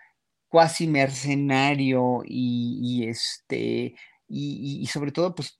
cuasi 0.47 0.87
mercenario 0.87 2.21
y, 2.25 3.07
este, 3.07 3.95
y, 4.27 4.85
sobre 4.87 5.11
todo, 5.11 5.35
pues, 5.35 5.59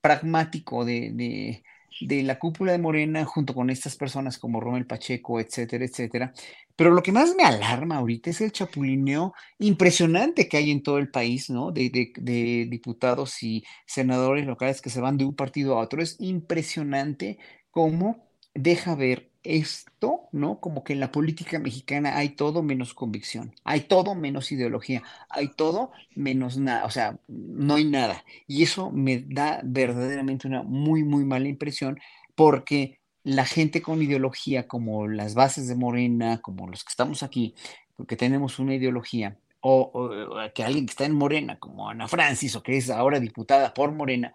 pragmático 0.00 0.84
de 0.84 1.62
de 2.00 2.22
la 2.22 2.38
cúpula 2.38 2.72
de 2.72 2.78
Morena 2.78 3.24
junto 3.24 3.54
con 3.54 3.70
estas 3.70 3.96
personas 3.96 4.38
como 4.38 4.60
Romel 4.60 4.86
Pacheco, 4.86 5.40
etcétera, 5.40 5.84
etcétera. 5.84 6.32
Pero 6.76 6.90
lo 6.90 7.02
que 7.02 7.12
más 7.12 7.34
me 7.36 7.44
alarma 7.44 7.96
ahorita 7.96 8.30
es 8.30 8.40
el 8.40 8.52
chapulineo 8.52 9.32
impresionante 9.58 10.48
que 10.48 10.56
hay 10.56 10.70
en 10.70 10.82
todo 10.82 10.98
el 10.98 11.10
país, 11.10 11.50
¿no? 11.50 11.70
De, 11.70 11.90
de, 11.90 12.66
diputados 12.68 13.42
y 13.42 13.64
senadores 13.86 14.46
locales 14.46 14.80
que 14.80 14.90
se 14.90 15.00
van 15.00 15.16
de 15.16 15.24
un 15.24 15.36
partido 15.36 15.78
a 15.78 15.82
otro. 15.82 16.02
Es 16.02 16.16
impresionante 16.18 17.38
cómo 17.74 18.24
deja 18.54 18.94
ver 18.94 19.30
esto, 19.42 20.28
¿no? 20.30 20.60
Como 20.60 20.84
que 20.84 20.94
en 20.94 21.00
la 21.00 21.10
política 21.10 21.58
mexicana 21.58 22.16
hay 22.16 22.30
todo 22.30 22.62
menos 22.62 22.94
convicción, 22.94 23.52
hay 23.64 23.80
todo 23.80 24.14
menos 24.14 24.52
ideología, 24.52 25.02
hay 25.28 25.48
todo 25.48 25.90
menos 26.14 26.56
nada, 26.56 26.84
o 26.86 26.90
sea, 26.90 27.18
no 27.28 27.74
hay 27.74 27.84
nada. 27.84 28.24
Y 28.46 28.62
eso 28.62 28.92
me 28.92 29.24
da 29.26 29.60
verdaderamente 29.64 30.46
una 30.46 30.62
muy, 30.62 31.02
muy 31.02 31.24
mala 31.24 31.48
impresión 31.48 31.98
porque 32.36 33.00
la 33.24 33.44
gente 33.44 33.82
con 33.82 34.00
ideología, 34.00 34.68
como 34.68 35.08
las 35.08 35.34
bases 35.34 35.66
de 35.66 35.74
Morena, 35.74 36.40
como 36.40 36.68
los 36.68 36.84
que 36.84 36.90
estamos 36.90 37.24
aquí, 37.24 37.54
porque 37.96 38.16
tenemos 38.16 38.60
una 38.60 38.74
ideología, 38.74 39.36
o, 39.60 40.30
que 40.54 40.62
alguien 40.62 40.86
que 40.86 40.90
está 40.92 41.06
en 41.06 41.14
Morena, 41.14 41.58
como 41.58 41.88
Ana 41.88 42.06
Francis, 42.06 42.54
o 42.54 42.62
que 42.62 42.76
es 42.76 42.88
ahora 42.90 43.18
diputada 43.18 43.74
por 43.74 43.92
Morena, 43.92 44.32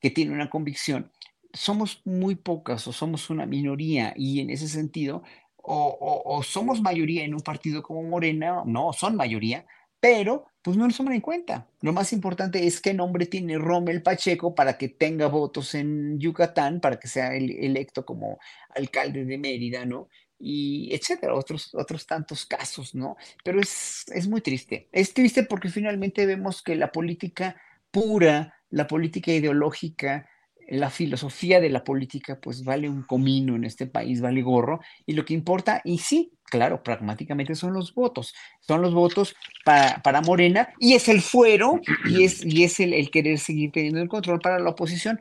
que 0.00 0.10
tiene 0.10 0.32
una 0.32 0.50
convicción, 0.50 1.12
somos 1.52 2.00
muy 2.04 2.34
pocas 2.34 2.86
o 2.88 2.92
somos 2.92 3.30
una 3.30 3.46
minoría 3.46 4.14
y 4.16 4.40
en 4.40 4.50
ese 4.50 4.68
sentido, 4.68 5.22
o, 5.56 6.42
somos 6.42 6.80
mayoría 6.80 7.24
en 7.24 7.34
un 7.34 7.40
partido 7.40 7.82
como 7.82 8.02
Morena, 8.02 8.62
no, 8.66 8.92
son 8.92 9.14
mayoría, 9.14 9.64
pero 10.00 10.46
pues 10.62 10.76
no 10.76 10.86
nos 10.86 10.96
toman 10.96 11.14
en 11.14 11.20
cuenta. 11.20 11.68
Lo 11.80 11.92
más 11.92 12.12
importante 12.12 12.66
es 12.66 12.80
qué 12.80 12.94
nombre 12.94 13.26
tiene 13.26 13.58
Rommel 13.58 14.02
Pacheco 14.02 14.54
para 14.54 14.76
que 14.76 14.88
tenga 14.88 15.28
votos 15.28 15.74
en 15.74 16.18
Yucatán, 16.18 16.80
para 16.80 16.98
que 16.98 17.06
sea 17.06 17.34
electo 17.36 18.04
como 18.04 18.38
alcalde 18.74 19.24
de 19.24 19.38
Mérida, 19.38 19.84
¿no? 19.84 20.08
y 20.44 20.92
etcétera, 20.92 21.34
otros, 21.34 21.72
otros 21.72 22.04
tantos 22.04 22.44
casos, 22.44 22.96
¿no? 22.96 23.16
Pero 23.44 23.60
es, 23.60 24.04
es 24.12 24.26
muy 24.26 24.40
triste. 24.40 24.88
Es 24.90 25.14
triste 25.14 25.44
porque 25.44 25.68
finalmente 25.68 26.26
vemos 26.26 26.62
que 26.62 26.74
la 26.74 26.90
política 26.90 27.54
pura, 27.92 28.56
la 28.68 28.88
política 28.88 29.30
ideológica, 29.30 30.28
la 30.68 30.90
filosofía 30.90 31.60
de 31.60 31.70
la 31.70 31.84
política, 31.84 32.38
pues 32.40 32.64
vale 32.64 32.88
un 32.88 33.02
comino 33.02 33.56
en 33.56 33.64
este 33.64 33.86
país, 33.86 34.20
vale 34.20 34.42
gorro, 34.42 34.80
y 35.06 35.12
lo 35.12 35.24
que 35.24 35.34
importa, 35.34 35.80
y 35.84 35.98
sí, 35.98 36.32
claro, 36.44 36.82
pragmáticamente 36.82 37.54
son 37.54 37.72
los 37.72 37.94
votos, 37.94 38.34
son 38.60 38.82
los 38.82 38.94
votos 38.94 39.34
para, 39.64 40.02
para 40.02 40.20
Morena, 40.22 40.68
y 40.78 40.94
es 40.94 41.08
el 41.08 41.20
fuero, 41.20 41.80
y 42.06 42.24
es, 42.24 42.44
y 42.44 42.64
es 42.64 42.80
el, 42.80 42.94
el 42.94 43.10
querer 43.10 43.38
seguir 43.38 43.72
teniendo 43.72 44.00
el 44.00 44.08
control 44.08 44.40
para 44.40 44.58
la 44.58 44.70
oposición, 44.70 45.20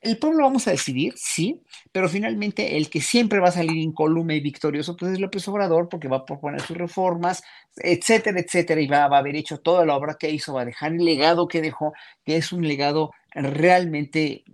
el 0.00 0.18
pueblo 0.18 0.44
vamos 0.44 0.66
a 0.68 0.70
decidir, 0.70 1.14
sí, 1.16 1.60
pero 1.92 2.08
finalmente 2.08 2.76
el 2.76 2.88
que 2.88 3.00
siempre 3.00 3.40
va 3.40 3.48
a 3.48 3.52
salir 3.52 3.76
incólume 3.76 4.36
y 4.36 4.40
victorioso 4.40 4.96
pues 4.96 5.12
es 5.12 5.20
López 5.20 5.46
Obrador 5.48 5.88
porque 5.88 6.08
va 6.08 6.18
a 6.18 6.24
proponer 6.24 6.60
sus 6.60 6.76
reformas, 6.76 7.42
etcétera, 7.76 8.40
etcétera, 8.40 8.80
y 8.80 8.86
va, 8.86 9.08
va, 9.08 9.16
a 9.16 9.20
haber 9.20 9.36
hecho 9.36 9.58
toda 9.58 9.84
la 9.84 9.96
obra 9.96 10.16
que 10.18 10.30
hizo, 10.30 10.54
va 10.54 10.62
a 10.62 10.66
dejar 10.66 10.92
el 10.92 11.04
legado 11.04 11.48
que 11.48 11.60
dejó, 11.60 11.92
que 12.24 12.36
es 12.36 12.52
un 12.52 12.66
legado 12.66 13.10
realmente, 13.34 14.44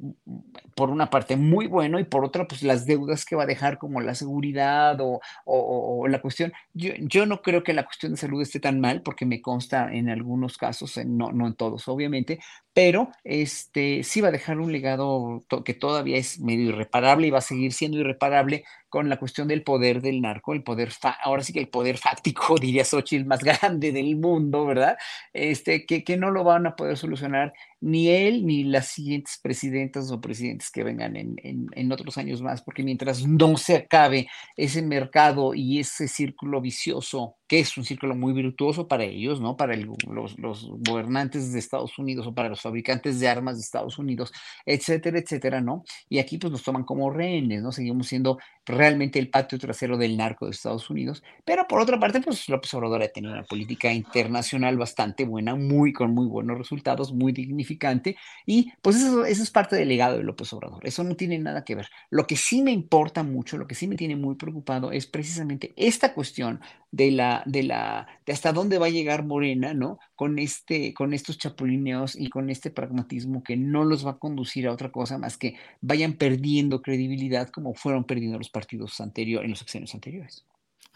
por 0.74 0.90
una 0.90 1.10
parte, 1.10 1.36
muy 1.36 1.66
bueno 1.66 1.98
y 1.98 2.04
por 2.04 2.24
otra, 2.24 2.46
pues 2.46 2.62
las 2.62 2.86
deudas 2.86 3.24
que 3.24 3.36
va 3.36 3.44
a 3.44 3.46
dejar 3.46 3.78
como 3.78 4.00
la 4.00 4.14
seguridad 4.14 4.98
o, 5.00 6.06
la 6.08 6.20
cuestión. 6.20 6.52
Yo, 6.72 6.92
yo, 6.98 7.26
no 7.26 7.42
creo 7.42 7.62
que 7.62 7.72
la 7.72 7.84
cuestión 7.84 8.12
de 8.12 8.18
salud 8.18 8.42
esté 8.42 8.60
tan 8.60 8.80
mal, 8.80 9.02
porque 9.02 9.26
me 9.26 9.40
consta 9.40 9.92
en 9.92 10.08
algunos 10.08 10.58
casos, 10.58 10.98
no, 11.06 11.32
no 11.32 11.46
en 11.46 11.54
todos, 11.54 11.88
obviamente, 11.88 12.40
pero 12.74 13.10
este, 13.22 14.02
sí 14.02 14.20
va 14.20 14.28
a 14.28 14.32
dejar 14.32 14.58
un 14.58 14.72
legado 14.72 15.44
que 15.64 15.74
todavía 15.74 16.16
es 16.16 16.40
medio 16.40 16.70
irreparable 16.70 17.28
y 17.28 17.30
va 17.30 17.38
a 17.38 17.40
seguir 17.40 17.72
siendo 17.72 17.98
irreparable 17.98 18.64
con 18.88 19.08
la 19.08 19.16
cuestión 19.16 19.48
del 19.48 19.62
poder 19.62 20.02
del 20.02 20.20
narco, 20.20 20.52
el 20.52 20.62
poder, 20.62 20.92
ahora 21.22 21.42
sí 21.42 21.52
que 21.52 21.60
el 21.60 21.68
poder 21.68 21.98
fáctico, 21.98 22.56
diría 22.60 22.84
Xochitl, 22.84 23.26
más 23.26 23.42
grande 23.44 23.92
del 23.92 24.16
mundo, 24.16 24.66
¿verdad? 24.66 24.96
Este, 25.32 25.86
que, 25.86 26.04
que 26.04 26.16
no 26.16 26.30
lo 26.30 26.44
van 26.44 26.66
a 26.66 26.76
poder 26.76 26.96
solucionar 26.96 27.52
ni 27.84 28.08
él 28.08 28.46
ni 28.46 28.64
las 28.64 28.88
siguientes 28.88 29.38
presidentas 29.42 30.10
o 30.10 30.18
presidentes 30.18 30.70
que 30.70 30.82
vengan 30.82 31.16
en, 31.16 31.36
en, 31.42 31.92
otros 31.92 32.16
años 32.16 32.40
más, 32.40 32.62
porque 32.62 32.82
mientras 32.82 33.26
no 33.26 33.58
se 33.58 33.76
acabe 33.76 34.26
ese 34.56 34.80
mercado 34.80 35.52
y 35.54 35.80
ese 35.80 36.08
círculo 36.08 36.62
vicioso, 36.62 37.36
que 37.46 37.60
es 37.60 37.76
un 37.76 37.84
círculo 37.84 38.14
muy 38.14 38.32
virtuoso 38.32 38.88
para 38.88 39.04
ellos, 39.04 39.40
¿no? 39.40 39.56
Para 39.56 39.76
los, 39.76 40.38
los, 40.38 40.68
gobernantes 40.86 41.52
de 41.52 41.58
Estados 41.58 41.98
Unidos 41.98 42.26
o 42.26 42.34
para 42.34 42.48
los 42.48 42.60
fabricantes 42.60 43.20
de 43.20 43.28
armas 43.28 43.56
de 43.56 43.62
Estados 43.62 43.98
Unidos, 43.98 44.32
etcétera, 44.64 45.18
etcétera, 45.18 45.60
¿no? 45.60 45.84
Y 46.08 46.18
aquí 46.18 46.38
pues 46.38 46.50
nos 46.50 46.62
toman 46.62 46.84
como 46.84 47.10
rehenes, 47.10 47.62
¿no? 47.62 47.72
Seguimos 47.72 48.06
siendo 48.06 48.38
realmente 48.64 49.18
el 49.18 49.28
patio 49.28 49.58
trasero 49.58 49.98
del 49.98 50.16
narco 50.16 50.46
de 50.46 50.52
Estados 50.52 50.88
Unidos, 50.88 51.22
pero 51.44 51.66
por 51.68 51.80
otra 51.80 52.00
parte, 52.00 52.20
pues 52.22 52.48
López 52.48 52.72
Obrador 52.74 53.02
ha 53.02 53.08
tenido 53.08 53.34
una 53.34 53.44
política 53.44 53.92
internacional 53.92 54.78
bastante 54.78 55.24
buena, 55.24 55.54
muy 55.54 55.92
con 55.92 56.14
muy 56.14 56.26
buenos 56.26 56.56
resultados, 56.56 57.12
muy 57.12 57.32
dignificante, 57.32 58.16
y 58.46 58.72
pues 58.80 58.96
eso, 58.96 59.24
eso 59.26 59.42
es 59.42 59.50
parte 59.50 59.76
del 59.76 59.88
legado 59.88 60.16
de 60.16 60.24
López 60.24 60.50
Obrador, 60.54 60.86
eso 60.86 61.04
no 61.04 61.14
tiene 61.14 61.38
nada 61.38 61.64
que 61.64 61.74
ver. 61.74 61.88
Lo 62.08 62.26
que 62.26 62.36
sí 62.36 62.62
me 62.62 62.70
importa 62.72 63.22
mucho, 63.22 63.58
lo 63.58 63.66
que 63.66 63.74
sí 63.74 63.86
me 63.86 63.96
tiene 63.96 64.16
muy 64.16 64.36
preocupado 64.36 64.92
es 64.92 65.06
precisamente 65.06 65.74
esta 65.76 66.14
cuestión 66.14 66.60
de 66.90 67.10
la, 67.10 67.33
de 67.46 67.62
la, 67.62 68.06
de 68.26 68.32
hasta 68.32 68.52
dónde 68.52 68.78
va 68.78 68.86
a 68.86 68.90
llegar 68.90 69.24
Morena, 69.24 69.74
¿no? 69.74 69.98
Con 70.14 70.38
este, 70.38 70.94
con 70.94 71.12
estos 71.12 71.38
chapulineos 71.38 72.16
y 72.16 72.28
con 72.28 72.50
este 72.50 72.70
pragmatismo 72.70 73.42
que 73.42 73.56
no 73.56 73.84
los 73.84 74.06
va 74.06 74.12
a 74.12 74.18
conducir 74.18 74.66
a 74.66 74.72
otra 74.72 74.92
cosa 74.92 75.18
más 75.18 75.36
que 75.36 75.56
vayan 75.80 76.14
perdiendo 76.14 76.82
credibilidad 76.82 77.48
como 77.48 77.74
fueron 77.74 78.04
perdiendo 78.04 78.38
los 78.38 78.50
partidos 78.50 79.00
anteriores, 79.00 79.44
en 79.44 79.50
los 79.50 79.62
acciones 79.62 79.94
anteriores. 79.94 80.44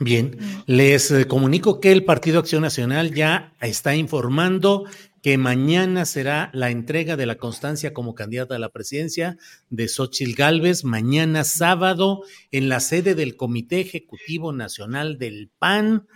Bien, 0.01 0.36
les 0.66 1.10
eh, 1.10 1.27
comunico 1.27 1.81
que 1.81 1.90
el 1.90 2.05
Partido 2.05 2.39
Acción 2.39 2.62
Nacional 2.62 3.12
ya 3.12 3.52
está 3.60 3.97
informando 3.97 4.85
que 5.22 5.38
mañana 5.38 6.04
será 6.04 6.50
la 6.52 6.70
entrega 6.70 7.16
de 7.16 7.26
la 7.26 7.36
constancia 7.36 7.92
como 7.92 8.14
candidata 8.14 8.56
a 8.56 8.58
la 8.58 8.68
presidencia 8.68 9.36
de 9.70 9.88
Xochitl 9.88 10.34
Gálvez, 10.34 10.84
mañana 10.84 11.44
sábado 11.44 12.22
en 12.50 12.68
la 12.68 12.80
sede 12.80 13.14
del 13.14 13.36
Comité 13.36 13.80
Ejecutivo 13.80 14.52
Nacional 14.52 15.18
del 15.18 15.50
PAN, 15.58 16.06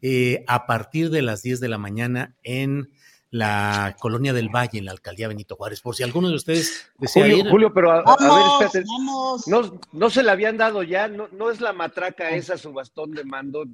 eh, 0.00 0.44
a 0.46 0.66
partir 0.66 1.10
de 1.10 1.22
las 1.22 1.42
10 1.42 1.60
de 1.60 1.68
la 1.68 1.78
mañana 1.78 2.36
en 2.42 2.90
la 3.30 3.96
colonia 3.98 4.34
del 4.34 4.50
Valle, 4.50 4.78
en 4.78 4.84
la 4.84 4.92
alcaldía 4.92 5.26
Benito 5.26 5.56
Juárez. 5.56 5.80
Por 5.80 5.96
si 5.96 6.02
alguno 6.02 6.28
de 6.28 6.36
ustedes 6.36 6.92
desea 6.98 7.22
Julio, 7.22 7.38
ir. 7.38 7.50
Julio, 7.50 7.72
pero 7.72 7.90
a, 7.90 7.96
ver, 7.96 8.66
espérate. 8.66 8.84
No, 9.46 9.80
no 9.92 10.10
se 10.10 10.22
le 10.22 10.30
habían 10.30 10.58
dado 10.58 10.82
ya, 10.82 11.08
no, 11.08 11.28
no 11.32 11.50
es 11.50 11.60
la 11.60 11.72
matraca 11.72 12.30
esa 12.30 12.58
su 12.58 12.72
bastón 12.74 13.12
de 13.12 13.24
mando, 13.24 13.64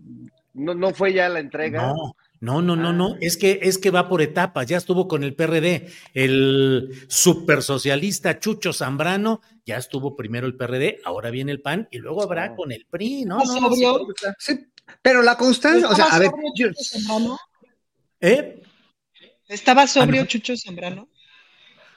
no, 0.55 0.75
no 0.75 0.95
fue 0.95 1.13
ya 1.13 1.29
la 1.29 1.41
entrega. 1.41 1.89
No. 1.89 2.15
No, 2.41 2.63
no, 2.63 2.77
no, 2.77 2.93
no, 2.93 3.17
es 3.21 3.37
que 3.37 3.59
es 3.63 3.79
que 3.79 3.91
va 3.91 4.09
por 4.09 4.23
etapas, 4.23 4.67
ya 4.67 4.77
estuvo 4.77 5.09
con 5.09 5.25
el 5.25 5.35
PRD, 5.35 5.89
el 6.15 7.05
supersocialista 7.09 8.39
Chucho 8.39 8.73
Zambrano, 8.73 9.41
ya 9.67 9.77
estuvo 9.77 10.15
primero 10.15 10.47
el 10.47 10.57
PRD, 10.57 11.01
ahora 11.05 11.31
viene 11.31 11.51
el 11.51 11.61
PAN 11.61 11.89
y 11.91 11.99
luego 11.99 12.23
habrá 12.23 12.55
con 12.55 12.71
el 12.71 12.87
PRI, 12.89 13.25
¿no? 13.25 13.39
no, 13.39 13.61
no, 13.61 13.75
sí, 14.39 14.67
pero 15.03 15.23
la 15.23 15.37
constancia, 15.37 15.89
o 15.89 15.95
sea, 15.97 16.07
a 16.07 16.19
ver, 16.21 16.31
yo, 16.55 16.69
¿eh? 18.21 18.63
¿Estaba 19.49 19.87
sobrio 19.87 20.25
Chucho 20.27 20.57
Zambrano? 20.57 21.09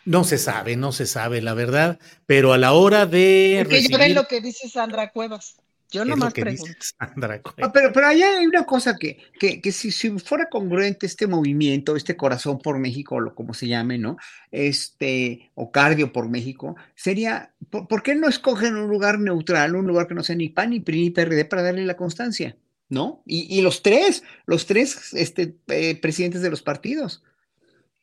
No 0.05 0.23
se 0.23 0.37
sabe, 0.39 0.75
no 0.75 0.91
se 0.91 1.05
sabe, 1.05 1.41
la 1.41 1.53
verdad, 1.53 1.99
pero 2.25 2.53
a 2.53 2.57
la 2.57 2.73
hora 2.73 3.05
de. 3.05 3.59
Porque 3.59 3.75
recibir... 3.75 3.99
ven 3.99 4.15
lo 4.15 4.27
que 4.27 4.41
dice 4.41 4.67
Sandra 4.67 5.11
Cuevas. 5.11 5.57
Yo 5.91 6.05
nomás 6.05 6.33
pregunto. 6.33 6.73
Sandra. 6.79 7.41
Ah, 7.61 7.71
pero, 7.71 7.91
pero 7.91 8.07
allá 8.07 8.39
hay 8.39 8.47
una 8.47 8.65
cosa 8.65 8.95
que, 8.95 9.17
que, 9.37 9.61
que 9.61 9.71
si, 9.73 9.91
si, 9.91 10.17
fuera 10.19 10.47
congruente 10.49 11.05
este 11.05 11.27
movimiento, 11.27 11.97
este 11.97 12.15
corazón 12.15 12.59
por 12.59 12.79
México, 12.79 13.17
o 13.17 13.35
como 13.35 13.53
se 13.53 13.67
llame, 13.67 13.97
¿no? 13.97 14.15
Este, 14.51 15.51
o 15.53 15.71
cardio 15.71 16.13
por 16.13 16.29
México, 16.29 16.77
sería, 16.95 17.53
¿por, 17.69 17.89
¿por, 17.89 18.03
qué 18.03 18.15
no 18.15 18.29
escogen 18.29 18.77
un 18.77 18.89
lugar 18.89 19.19
neutral, 19.19 19.75
un 19.75 19.85
lugar 19.85 20.07
que 20.07 20.15
no 20.15 20.23
sea 20.23 20.35
ni 20.35 20.47
PAN, 20.47 20.69
ni 20.69 20.79
PRI, 20.79 21.01
ni 21.01 21.09
PRD 21.09 21.43
para 21.45 21.61
darle 21.61 21.85
la 21.85 21.97
constancia? 21.97 22.55
¿No? 22.87 23.21
Y, 23.25 23.57
y 23.57 23.61
los 23.61 23.83
tres, 23.83 24.23
los 24.45 24.65
tres 24.65 25.13
este, 25.13 25.57
eh, 25.67 25.95
presidentes 25.95 26.41
de 26.41 26.49
los 26.49 26.61
partidos. 26.61 27.23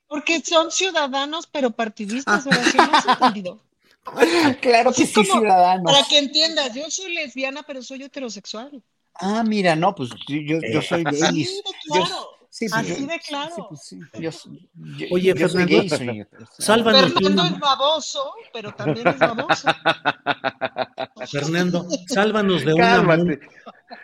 Porque 0.06 0.40
son 0.40 0.70
ciudadanos, 0.70 1.47
pero 1.47 1.70
partidistas, 1.70 2.47
ah. 2.47 2.51
¿verdad? 2.51 3.02
no 3.06 3.12
entendido. 3.12 3.68
Claro 4.61 4.93
que 4.93 5.07
sí, 5.07 5.25
ciudadanos. 5.25 5.93
Para 5.93 6.07
que 6.07 6.19
entiendas, 6.19 6.75
yo 6.75 6.91
soy 6.91 7.15
lesbiana, 7.15 7.63
pero 7.63 7.83
soy 7.83 8.03
heterosexual. 8.03 8.83
Ah, 9.15 9.43
mira, 9.45 9.75
no, 9.75 9.95
pues 9.95 10.11
yo, 10.29 10.59
yo 10.73 10.83
soy 10.83 11.05
gay. 11.11 11.43
Así 11.43 11.45
de 11.45 11.63
claro. 11.87 12.39
Sí, 12.51 12.67
pues, 12.69 12.81
Así 12.81 13.07
de 13.07 13.21
claro. 13.21 13.69
Sí, 13.81 14.01
pues, 14.11 14.49
yo, 14.83 15.07
Oye, 15.11 15.35
yo 15.37 15.49
Fernando, 15.49 15.49
soy 15.49 15.67
gay, 15.67 15.89
soy, 15.89 16.27
sálvanos 16.59 17.13
Fernando 17.13 17.45
es 17.45 17.59
baboso, 17.59 18.33
pero 18.53 18.75
también 18.75 19.07
es 19.07 19.19
baboso. 19.19 19.69
Fernando, 21.31 21.87
sálvanos 22.07 22.65
de 22.65 22.75
una 22.75 22.87
Cálmate. 22.87 23.41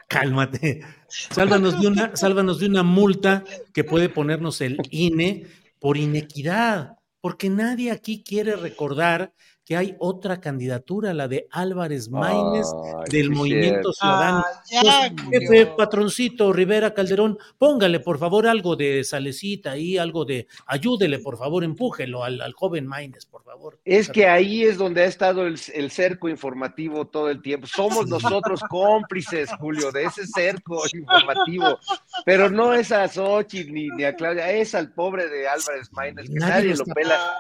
Cálmate. 0.09 0.81
Sálvanos 1.09 1.81
de 1.81 1.87
una, 1.87 2.17
sálvanos 2.17 2.61
de 2.61 2.67
una 2.67 2.83
multa 2.83 3.45
que 3.73 3.85
puede 3.85 4.09
ponernos 4.09 4.61
el 4.61 4.79
INE 4.91 5.47
por 5.79 5.97
inequidad, 5.97 6.99
porque 7.21 7.49
nadie 7.51 7.91
aquí 7.91 8.23
quiere 8.23 8.57
recordar 8.57 9.33
que 9.65 9.77
hay 9.77 9.97
otra 9.99 10.41
candidatura, 10.41 11.15
la 11.15 11.27
de 11.27 11.49
Álvarez 11.51 12.11
Maínez 12.11 12.67
del 13.11 13.31
Movimiento 13.31 13.93
cierto. 13.93 13.93
Ciudadano. 13.95 14.45
Ah, 14.47 14.63
ya, 14.71 15.13
Pues, 15.29 15.49
jefe, 15.49 15.67
patroncito 15.67 16.53
Rivera 16.53 16.93
Calderón, 16.93 17.39
póngale 17.57 18.01
por 18.01 18.19
favor 18.19 18.47
algo 18.47 18.77
de 18.77 19.03
salecita 19.05 19.71
ahí, 19.73 19.97
algo 19.97 20.27
de, 20.27 20.47
ayúdele 20.67 21.19
por 21.19 21.39
favor, 21.39 21.65
empújelo 21.65 22.25
al, 22.25 22.43
al 22.43 22.53
joven 22.53 22.87
Maínez, 22.87 23.25
por 23.25 23.43
favor. 23.43 23.79
Es 23.87 24.11
que 24.11 24.27
ahí 24.27 24.65
es 24.65 24.77
donde 24.77 25.01
ha 25.03 25.07
estado 25.07 25.47
el, 25.47 25.59
el 25.73 25.91
cerco 25.91 26.29
informativo 26.29 27.07
todo 27.07 27.31
el 27.31 27.41
tiempo. 27.41 27.67
Somos 27.67 28.07
nosotros 28.07 28.61
cómplices, 28.69 29.49
Julio, 29.59 29.91
de 29.93 30.05
ese 30.05 30.27
cerco 30.27 30.83
informativo. 30.93 31.79
Pero 32.27 32.51
no 32.51 32.75
es 32.75 32.93
a 32.93 33.09
Xochitl 33.09 33.73
ni, 33.73 33.89
ni 33.97 34.05
a 34.05 34.15
Claudia, 34.15 34.51
es 34.51 34.75
al 34.75 34.93
pobre 34.93 35.29
de 35.29 35.49
Álvarez 35.49 35.91
Maínez, 35.93 36.27
que 36.29 36.35
Nadie 36.35 36.53
nadie, 36.53 36.69
lo 36.71 36.77
lo 36.77 36.83
está- 36.83 36.95
pela. 36.95 37.39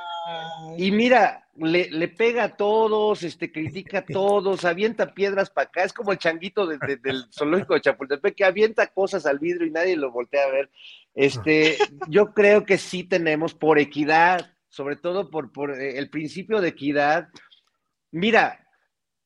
Y 0.78 0.90
mira, 0.90 1.43
le, 1.56 1.90
le 1.90 2.08
pega 2.08 2.44
a 2.44 2.56
todos, 2.56 3.22
este, 3.22 3.50
critica 3.52 3.98
a 3.98 4.04
todos, 4.06 4.64
avienta 4.64 5.14
piedras 5.14 5.50
para 5.50 5.68
acá. 5.68 5.84
Es 5.84 5.92
como 5.92 6.12
el 6.12 6.18
changuito 6.18 6.66
de- 6.66 6.78
de- 6.78 6.96
del 6.96 7.24
zoológico 7.32 7.74
de 7.74 7.80
Chapultepec, 7.82 8.34
que 8.34 8.44
avienta 8.44 8.86
cosas 8.88 9.26
al 9.26 9.38
vidrio 9.38 9.66
y 9.66 9.70
nadie 9.70 9.96
lo 9.96 10.10
voltea 10.10 10.44
a 10.44 10.50
ver. 10.50 10.70
Este, 11.14 11.76
yo 12.08 12.32
creo 12.34 12.64
que 12.64 12.78
sí 12.78 13.04
tenemos 13.04 13.54
por 13.54 13.78
equidad, 13.78 14.52
sobre 14.68 14.96
todo 14.96 15.30
por, 15.30 15.52
por 15.52 15.70
eh, 15.80 15.98
el 15.98 16.10
principio 16.10 16.60
de 16.60 16.68
equidad. 16.70 17.28
Mira, 18.10 18.60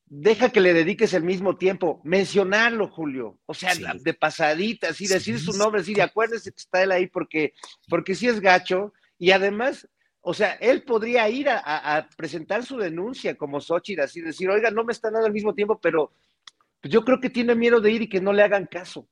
deja 0.07 0.51
que 0.51 0.61
le 0.61 0.73
dediques 0.73 1.13
el 1.13 1.23
mismo 1.23 1.57
tiempo, 1.57 2.01
mencionarlo, 2.05 2.89
Julio. 2.89 3.39
O 3.47 3.55
sea, 3.55 3.75
Sí. 3.75 3.83
la- 3.83 3.95
de 3.95 4.15
pasadita, 4.15 4.89
así, 4.91 5.07
Sí, 5.07 5.13
decir 5.15 5.39
su 5.39 5.53
sí. 5.53 5.59
nombre, 5.59 5.81
decir, 5.81 6.01
acuérdese 6.03 6.51
que 6.51 6.57
está 6.61 6.83
él 6.83 6.93
ahí 6.93 7.07
porque, 7.07 7.53
porque 7.89 8.15
sí 8.15 8.27
es 8.29 8.41
gacho. 8.41 8.93
Y 9.19 9.33
además, 9.33 9.89
o 10.31 10.35
sea, 10.35 10.53
él 10.61 10.83
podría 10.83 11.29
ir 11.29 11.49
a, 11.49 11.59
a- 11.59 11.97
a 11.97 12.09
presentar 12.17 12.63
su 12.65 12.77
denuncia 12.77 13.35
como 13.37 13.61
Xochitl, 13.61 14.03
así 14.03 14.21
decir, 14.21 14.49
oiga, 14.51 14.71
no 14.71 14.85
me 14.85 14.93
están 14.93 15.13
dando 15.15 15.27
al 15.27 15.33
mismo 15.33 15.55
tiempo, 15.55 15.79
pero 15.81 16.13
yo 16.83 17.05
creo 17.05 17.19
que 17.21 17.31
tiene 17.31 17.55
miedo 17.55 17.81
de 17.81 17.91
ir 17.93 18.03
y 18.03 18.09
que 18.09 18.21
no 18.21 18.33
le 18.33 18.43
hagan 18.43 18.67
caso. 18.67 19.09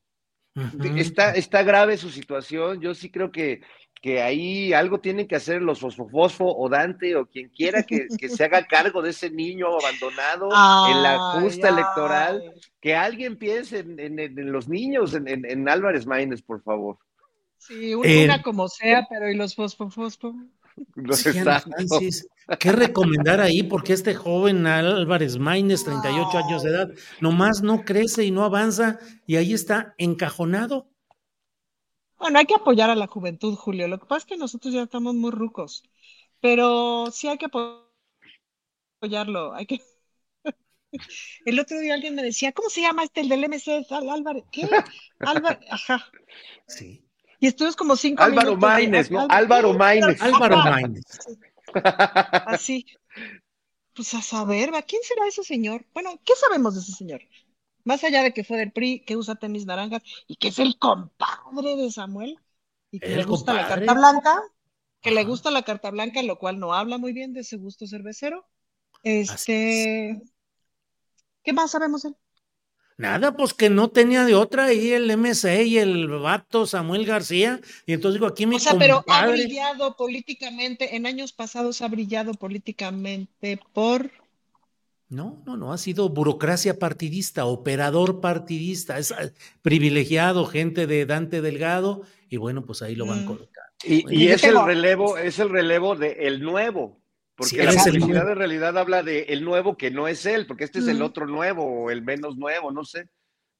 Está, 0.96 1.32
está 1.32 1.62
grave 1.62 1.96
su 1.98 2.08
situación. 2.10 2.80
Yo 2.80 2.94
sí 2.94 3.10
creo 3.10 3.30
que, 3.30 3.60
que 4.00 4.22
ahí 4.22 4.72
algo 4.72 5.00
tienen 5.00 5.26
que 5.28 5.36
hacer 5.36 5.60
los 5.60 5.80
Fosfofosfo 5.80 6.46
o 6.46 6.68
Dante 6.70 7.14
o 7.16 7.26
quien 7.26 7.48
quiera 7.50 7.82
que, 7.82 8.06
que 8.18 8.28
se 8.30 8.44
haga 8.44 8.66
cargo 8.66 9.02
de 9.02 9.10
ese 9.10 9.30
niño 9.30 9.66
abandonado 9.78 10.48
en 10.90 11.02
la 11.02 11.18
justa 11.40 11.68
ay. 11.68 11.72
electoral. 11.74 12.54
Que 12.80 12.94
alguien 12.94 13.36
piense 13.36 13.80
en, 13.80 13.98
en- 14.00 14.18
en 14.18 14.50
los 14.52 14.66
niños, 14.68 15.14
en, 15.14 15.28
en- 15.28 15.44
en 15.44 15.68
Álvarez 15.68 16.06
Maínez, 16.06 16.40
por 16.42 16.62
favor. 16.62 16.96
Sí, 17.58 17.94
un- 17.94 18.06
Eh, 18.06 18.24
una 18.24 18.42
como 18.42 18.68
sea, 18.68 19.06
pero 19.10 19.28
¿y 19.30 19.34
los 19.34 19.54
fosfo, 19.54 19.90
fosfo? 19.90 20.28
Los 20.28 20.55
Sí, 21.12 21.38
Ana. 21.38 21.60
Francis, 21.60 22.28
¿qué 22.58 22.72
recomendar 22.72 23.40
ahí? 23.40 23.62
Porque 23.62 23.92
este 23.92 24.14
joven 24.14 24.66
Álvarez 24.66 25.38
Maínez, 25.38 25.84
38 25.84 26.38
años 26.38 26.62
de 26.62 26.70
edad, 26.70 26.90
nomás 27.20 27.62
no 27.62 27.84
crece 27.84 28.24
y 28.24 28.30
no 28.30 28.44
avanza 28.44 28.98
y 29.26 29.36
ahí 29.36 29.52
está 29.52 29.94
encajonado. 29.98 30.88
Bueno, 32.18 32.38
hay 32.38 32.46
que 32.46 32.54
apoyar 32.54 32.90
a 32.90 32.94
la 32.94 33.06
juventud, 33.06 33.54
Julio. 33.56 33.88
Lo 33.88 33.98
que 33.98 34.06
pasa 34.06 34.18
es 34.20 34.24
que 34.26 34.36
nosotros 34.36 34.72
ya 34.72 34.82
estamos 34.82 35.14
muy 35.14 35.30
rucos, 35.30 35.82
pero 36.40 37.10
sí 37.10 37.28
hay 37.28 37.36
que 37.38 37.46
apo- 37.46 37.86
apoyarlo. 38.98 39.54
Hay 39.54 39.66
que... 39.66 39.80
El 41.44 41.60
otro 41.60 41.78
día 41.78 41.94
alguien 41.94 42.14
me 42.14 42.22
decía, 42.22 42.52
¿cómo 42.52 42.70
se 42.70 42.80
llama 42.80 43.04
este, 43.04 43.20
el 43.20 43.28
del 43.28 43.44
MC? 43.44 43.86
Al- 43.90 44.10
Álvarez, 44.10 44.44
¿qué? 44.50 44.68
Álvarez, 45.20 45.60
ajá. 45.70 46.06
Sí. 46.66 47.05
Y 47.46 47.48
estuvimos 47.50 47.76
como 47.76 47.94
cinco 47.94 48.24
Álvaro 48.24 48.56
minutos. 48.56 48.68
Maínez, 48.68 49.08
¿no? 49.08 49.20
Al- 49.20 49.30
Álvaro 49.30 49.72
Maínez. 49.72 50.20
Álvaro 50.20 50.56
Maínez. 50.56 51.04
Así. 51.72 52.84
Pues 53.94 54.12
a 54.14 54.20
saber, 54.20 54.74
¿va? 54.74 54.82
¿quién 54.82 55.00
será 55.04 55.28
ese 55.28 55.44
señor? 55.44 55.86
Bueno, 55.94 56.10
¿qué 56.24 56.34
sabemos 56.34 56.74
de 56.74 56.80
ese 56.80 56.90
señor? 56.90 57.22
Más 57.84 58.02
allá 58.02 58.24
de 58.24 58.34
que 58.34 58.42
fue 58.42 58.56
del 58.56 58.72
PRI, 58.72 59.04
que 59.04 59.16
usa 59.16 59.36
tenis 59.36 59.64
naranjas 59.64 60.02
y 60.26 60.34
que 60.34 60.48
es 60.48 60.58
el 60.58 60.76
compadre 60.76 61.76
de 61.76 61.88
Samuel 61.92 62.36
y 62.90 62.98
que 62.98 63.14
le 63.14 63.22
gusta 63.22 63.52
la 63.54 63.68
carta 63.68 63.94
blanca, 63.94 64.42
que 65.00 65.12
le 65.12 65.24
gusta 65.24 65.52
la 65.52 65.62
carta 65.62 65.92
blanca, 65.92 66.20
lo 66.24 66.40
cual 66.40 66.58
no 66.58 66.74
habla 66.74 66.98
muy 66.98 67.12
bien 67.12 67.32
de 67.32 67.42
ese 67.42 67.58
gusto 67.58 67.86
cervecero. 67.86 68.44
Este, 69.04 70.20
¿qué 71.44 71.52
más 71.52 71.70
sabemos 71.70 72.02
de 72.02 72.08
él? 72.08 72.16
Nada, 72.98 73.36
pues 73.36 73.52
que 73.52 73.68
no 73.68 73.90
tenía 73.90 74.24
de 74.24 74.34
otra 74.34 74.64
ahí 74.66 74.90
el 74.92 75.10
MC 75.10 75.64
y 75.66 75.78
el 75.78 76.08
vato 76.08 76.66
Samuel 76.66 77.04
García. 77.04 77.60
Y 77.86 77.92
entonces 77.92 78.14
digo, 78.20 78.26
aquí 78.26 78.46
mi 78.46 78.56
O 78.56 78.58
sea, 78.58 78.76
pero 78.78 78.98
ha 78.98 79.02
compadre. 79.04 79.32
brillado 79.32 79.96
políticamente, 79.96 80.96
en 80.96 81.06
años 81.06 81.32
pasados 81.32 81.82
ha 81.82 81.88
brillado 81.88 82.32
políticamente 82.34 83.58
por 83.74 84.10
No, 85.08 85.40
no, 85.46 85.56
no, 85.56 85.72
ha 85.72 85.78
sido 85.78 86.08
burocracia 86.08 86.78
partidista, 86.80 87.44
operador 87.46 88.20
partidista, 88.20 88.98
es 88.98 89.12
eh, 89.12 89.32
privilegiado, 89.62 90.46
gente 90.46 90.86
de 90.88 91.06
Dante 91.06 91.40
Delgado, 91.42 92.02
y 92.28 92.38
bueno, 92.38 92.66
pues 92.66 92.82
ahí 92.82 92.96
lo 92.96 93.06
van 93.06 93.22
Mm. 93.22 93.26
colocando. 93.26 93.72
Y, 93.84 94.02
Bueno, 94.02 94.18
y 94.20 94.28
es 94.28 94.42
el 94.42 94.60
relevo, 94.64 95.16
es 95.16 95.38
el 95.38 95.50
relevo 95.50 95.94
de 95.96 96.12
el 96.26 96.40
nuevo. 96.42 97.00
Porque 97.36 97.50
Sí, 97.50 97.56
la 97.58 97.84
publicidad 97.84 98.30
en 98.30 98.38
realidad 98.38 98.78
habla 98.78 99.02
de 99.02 99.24
el 99.28 99.44
nuevo 99.44 99.76
que 99.76 99.90
no 99.90 100.08
es 100.08 100.24
él, 100.24 100.46
porque 100.46 100.64
este 100.64 100.78
es 100.78 100.88
el 100.88 101.02
otro 101.02 101.26
nuevo 101.26 101.64
o 101.64 101.90
el 101.90 102.02
menos 102.02 102.36
nuevo, 102.36 102.72
no 102.72 102.84
sé. 102.84 103.08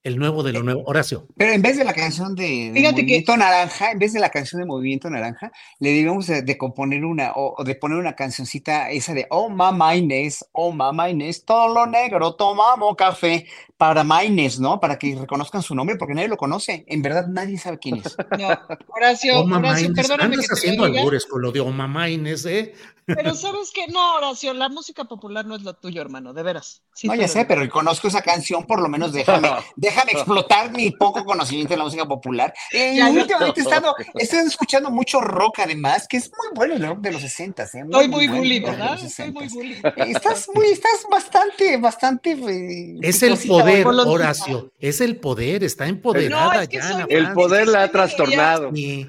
El 0.07 0.19
nuevo 0.20 0.45
de 0.45 0.53
lo 0.53 0.62
nuevo. 0.62 0.85
Horacio. 0.87 1.27
Pero 1.37 1.51
en 1.51 1.62
vez 1.62 1.77
de 1.77 1.85
la 1.85 1.93
canción 1.93 2.37
de, 2.37 2.70
de 2.70 2.73
Fíjate 2.74 2.95
que- 2.99 3.03
Movimiento 3.03 3.37
Naranja, 3.37 3.91
en 3.91 3.99
vez 3.99 4.12
de 4.12 4.20
la 4.20 4.31
canción 4.31 4.61
de 4.61 4.66
Movimiento 4.66 5.11
Naranja, 5.11 5.51
le 5.81 5.91
debemos 5.93 6.28
de, 6.28 6.43
de 6.43 6.57
componer 6.57 7.05
una, 7.05 7.33
o, 7.33 7.57
o 7.59 7.65
de 7.65 7.74
poner 7.74 7.99
una 7.99 8.15
cancioncita 8.15 8.89
esa 8.91 9.15
de 9.15 9.27
Oh 9.31 9.49
mamá 9.49 9.97
Inés, 9.97 10.47
oh 10.53 10.70
mamá 10.70 11.11
Inés, 11.11 11.45
todo 11.45 11.74
lo 11.74 11.87
negro, 11.87 12.37
tomamos 12.37 12.95
café, 12.95 13.47
para 13.77 14.05
Maines, 14.05 14.59
¿no? 14.61 14.81
Para 14.81 14.97
que 14.97 15.16
reconozcan 15.16 15.61
su 15.61 15.74
nombre, 15.74 15.97
porque 15.97 16.15
nadie 16.15 16.28
lo 16.28 16.37
conoce. 16.37 16.85
En 16.87 17.03
verdad, 17.03 17.27
nadie 17.27 17.59
sabe 17.59 17.78
quién 17.78 17.97
es. 17.97 18.16
No, 18.39 18.49
Horacio, 18.89 19.41
Oma 19.41 19.59
Horacio, 19.59 19.93
perdóname 19.93 20.35
Andas 20.35 20.49
que 20.49 20.55
haciendo 20.55 20.85
albures 20.85 21.27
con 21.27 21.43
lo 21.43 21.51
de 21.53 21.61
Oma 21.61 21.87
Maines, 21.89 22.45
¿eh? 22.47 22.74
pero 23.07 23.35
sabes 23.35 23.70
que 23.73 23.87
no, 23.89 24.15
Horacio, 24.16 24.55
la 24.55 24.69
música 24.69 25.05
popular 25.05 25.47
no 25.47 25.57
es 25.57 25.62
lo 25.62 25.74
tuyo, 25.74 26.01
hermano, 26.01 26.33
de 26.33 26.43
veras. 26.43 26.83
Sí 26.95 27.07
no, 27.07 27.15
ya 27.15 27.28
sé, 27.28 27.45
pero 27.45 27.61
reconozco 27.61 28.09
esa 28.09 28.23
canción, 28.23 28.65
por 28.66 28.81
lo 28.81 28.89
menos 28.89 29.12
déjame, 29.12 29.51
déjame 29.77 29.95
explotar 30.02 30.70
mi 30.73 30.90
poco 30.90 31.24
conocimiento 31.24 31.74
de 31.74 31.78
la 31.78 31.85
música 31.85 32.06
popular. 32.06 32.52
Eh, 32.73 32.94
Ya, 32.97 33.09
últimamente 33.10 33.60
he 33.60 33.62
estado, 33.64 33.94
he 34.14 34.23
estado 34.23 34.47
escuchando 34.47 34.90
mucho 34.90 35.20
rock, 35.20 35.60
además, 35.60 36.06
que 36.09 36.16
es 36.18 36.31
muy 36.31 36.48
bueno 36.55 36.74
el 36.74 36.86
rock 36.86 37.01
de 37.01 37.12
los 37.12 37.23
60, 37.23 37.62
¿eh? 37.64 37.66
Estoy 37.85 38.09
muy 38.09 38.28
bully, 38.28 38.60
rock 38.60 38.70
de 38.70 38.77
¿verdad? 38.77 39.05
Estoy 39.05 39.32
muy 39.32 39.48
60s. 39.48 39.52
bully. 39.55 39.82
Estás 40.12 40.48
muy, 40.55 40.66
estás 40.68 41.06
bastante, 41.10 41.77
bastante. 41.78 42.31
eh, 42.32 42.98
Es 43.02 43.23
el 43.23 43.36
poder. 43.39 43.86
Horacio. 43.86 44.73
Es 44.78 45.01
el 45.01 45.16
poder, 45.16 45.64
está 45.64 45.86
empoderada 45.86 46.55
No, 46.55 46.60
es 46.62 46.68
que 46.68 46.77
ya. 46.77 46.93
soy- 46.93 47.05
El 47.09 47.32
poder 47.32 47.68
la 47.68 47.82
ha 47.85 47.90
trastornado. 47.90 48.70
Sí. 48.74 49.06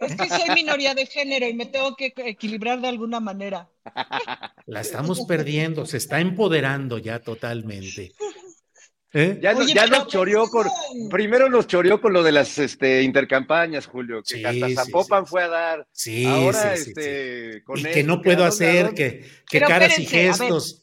Es 0.00 0.16
que 0.16 0.28
soy 0.28 0.54
minoría 0.54 0.94
de 0.94 1.06
género 1.06 1.46
y 1.46 1.54
me 1.54 1.66
tengo 1.66 1.94
que 1.94 2.12
equilibrar 2.16 2.80
de 2.80 2.88
alguna 2.88 3.20
manera. 3.20 3.68
La 4.66 4.80
estamos 4.80 5.20
perdiendo, 5.28 5.86
se 5.86 5.96
está 5.98 6.18
empoderando 6.18 6.98
ya 6.98 7.20
totalmente. 7.20 8.12
¿Eh? 9.18 9.38
Ya, 9.40 9.56
Oye, 9.56 9.72
nos 9.88 10.08
choreó 10.08 10.46
con, 10.50 10.66
pensando- 10.66 11.08
primero 11.08 11.48
nos 11.48 11.66
choreó 11.66 12.02
con 12.02 12.12
lo 12.12 12.22
de 12.22 12.32
las 12.32 12.58
este, 12.58 13.00
intercampañas, 13.02 13.86
Julio, 13.86 14.22
que 14.22 14.34
Sí, 14.36 14.44
hasta 14.44 14.84
Zapopan 14.84 15.24
sí. 15.24 15.30
fue 15.30 15.42
a 15.42 15.48
dar. 15.48 15.88
Sí, 15.90 16.26
Ahora, 16.26 16.76
sí, 16.76 16.84
sí, 16.84 16.90
este, 16.90 17.64
con 17.64 17.78
Y 17.78 17.84
que 17.84 18.04
no 18.04 18.20
puedo 18.20 18.44
¿a 18.44 18.50
dónde, 18.50 18.66
a 18.66 18.88
hacer, 18.88 18.94
que, 18.94 19.26
que 19.48 19.60
caras 19.62 19.98
y 19.98 20.02
espérense, 20.02 20.44
gestos. 20.44 20.82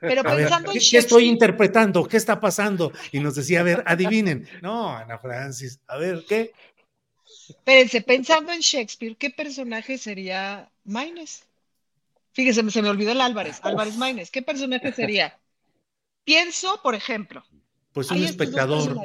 Pero 0.00 0.22
A 0.24 0.34
ver, 0.34 0.36
pensando 0.38 0.72
¿qué, 0.72 0.78
en 0.78 0.82
qué 0.90 0.98
estoy 0.98 1.22
Shakespeare, 1.22 1.22
interpretando? 1.24 2.04
¿Qué 2.08 2.16
está 2.16 2.40
pasando? 2.40 2.92
Y 3.12 3.20
nos 3.20 3.36
decía, 3.36 3.60
a 3.60 3.62
ver, 3.62 3.84
adivinen. 3.86 4.48
No, 4.60 4.90
Ana 4.90 5.16
Francis, 5.18 5.78
a 5.86 5.96
ver, 5.98 6.24
¿qué? 6.28 6.52
espérense, 7.48 8.00
pensando 8.02 8.52
en 8.52 8.60
Shakespeare, 8.60 9.16
¿qué 9.16 9.30
personaje 9.30 9.98
sería 9.98 10.68
Maines? 10.82 11.44
Fíjese, 12.32 12.68
se 12.68 12.82
me 12.82 12.88
olvidó 12.88 13.12
el 13.12 13.20
Álvarez, 13.20 13.60
Álvarez 13.62 13.96
Maines. 13.96 14.32
¿Qué 14.32 14.42
personaje 14.42 14.92
sería? 14.92 15.38
Pienso, 16.24 16.80
por 16.82 16.94
ejemplo, 16.94 17.44
Pues 17.92 18.10
un 18.10 18.22
espectador. 18.22 18.96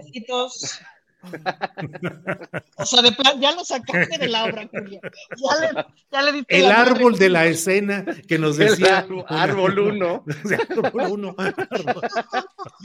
O 2.76 2.86
sea, 2.86 3.02
de 3.02 3.12
plan, 3.12 3.40
ya 3.40 3.52
lo 3.52 3.64
sacaste 3.66 4.18
de 4.18 4.28
la 4.28 4.46
obra, 4.46 4.68
Julio. 4.72 5.00
Ya 5.04 5.60
le, 5.60 5.86
ya 6.12 6.22
le 6.22 6.32
diste 6.32 6.58
El 6.58 6.64
la 6.70 6.78
madre, 6.78 6.92
árbol 6.92 7.18
de 7.18 7.30
la 7.30 7.46
escena 7.46 8.06
que 8.28 8.40
nos 8.40 8.58
El 8.60 8.70
decía. 8.70 9.00
árbol- 9.00 9.26
árbol 9.28 9.80
uno. 9.80 10.24
árbol 10.80 11.12
uno. 11.12 11.36
árbol- 11.38 12.02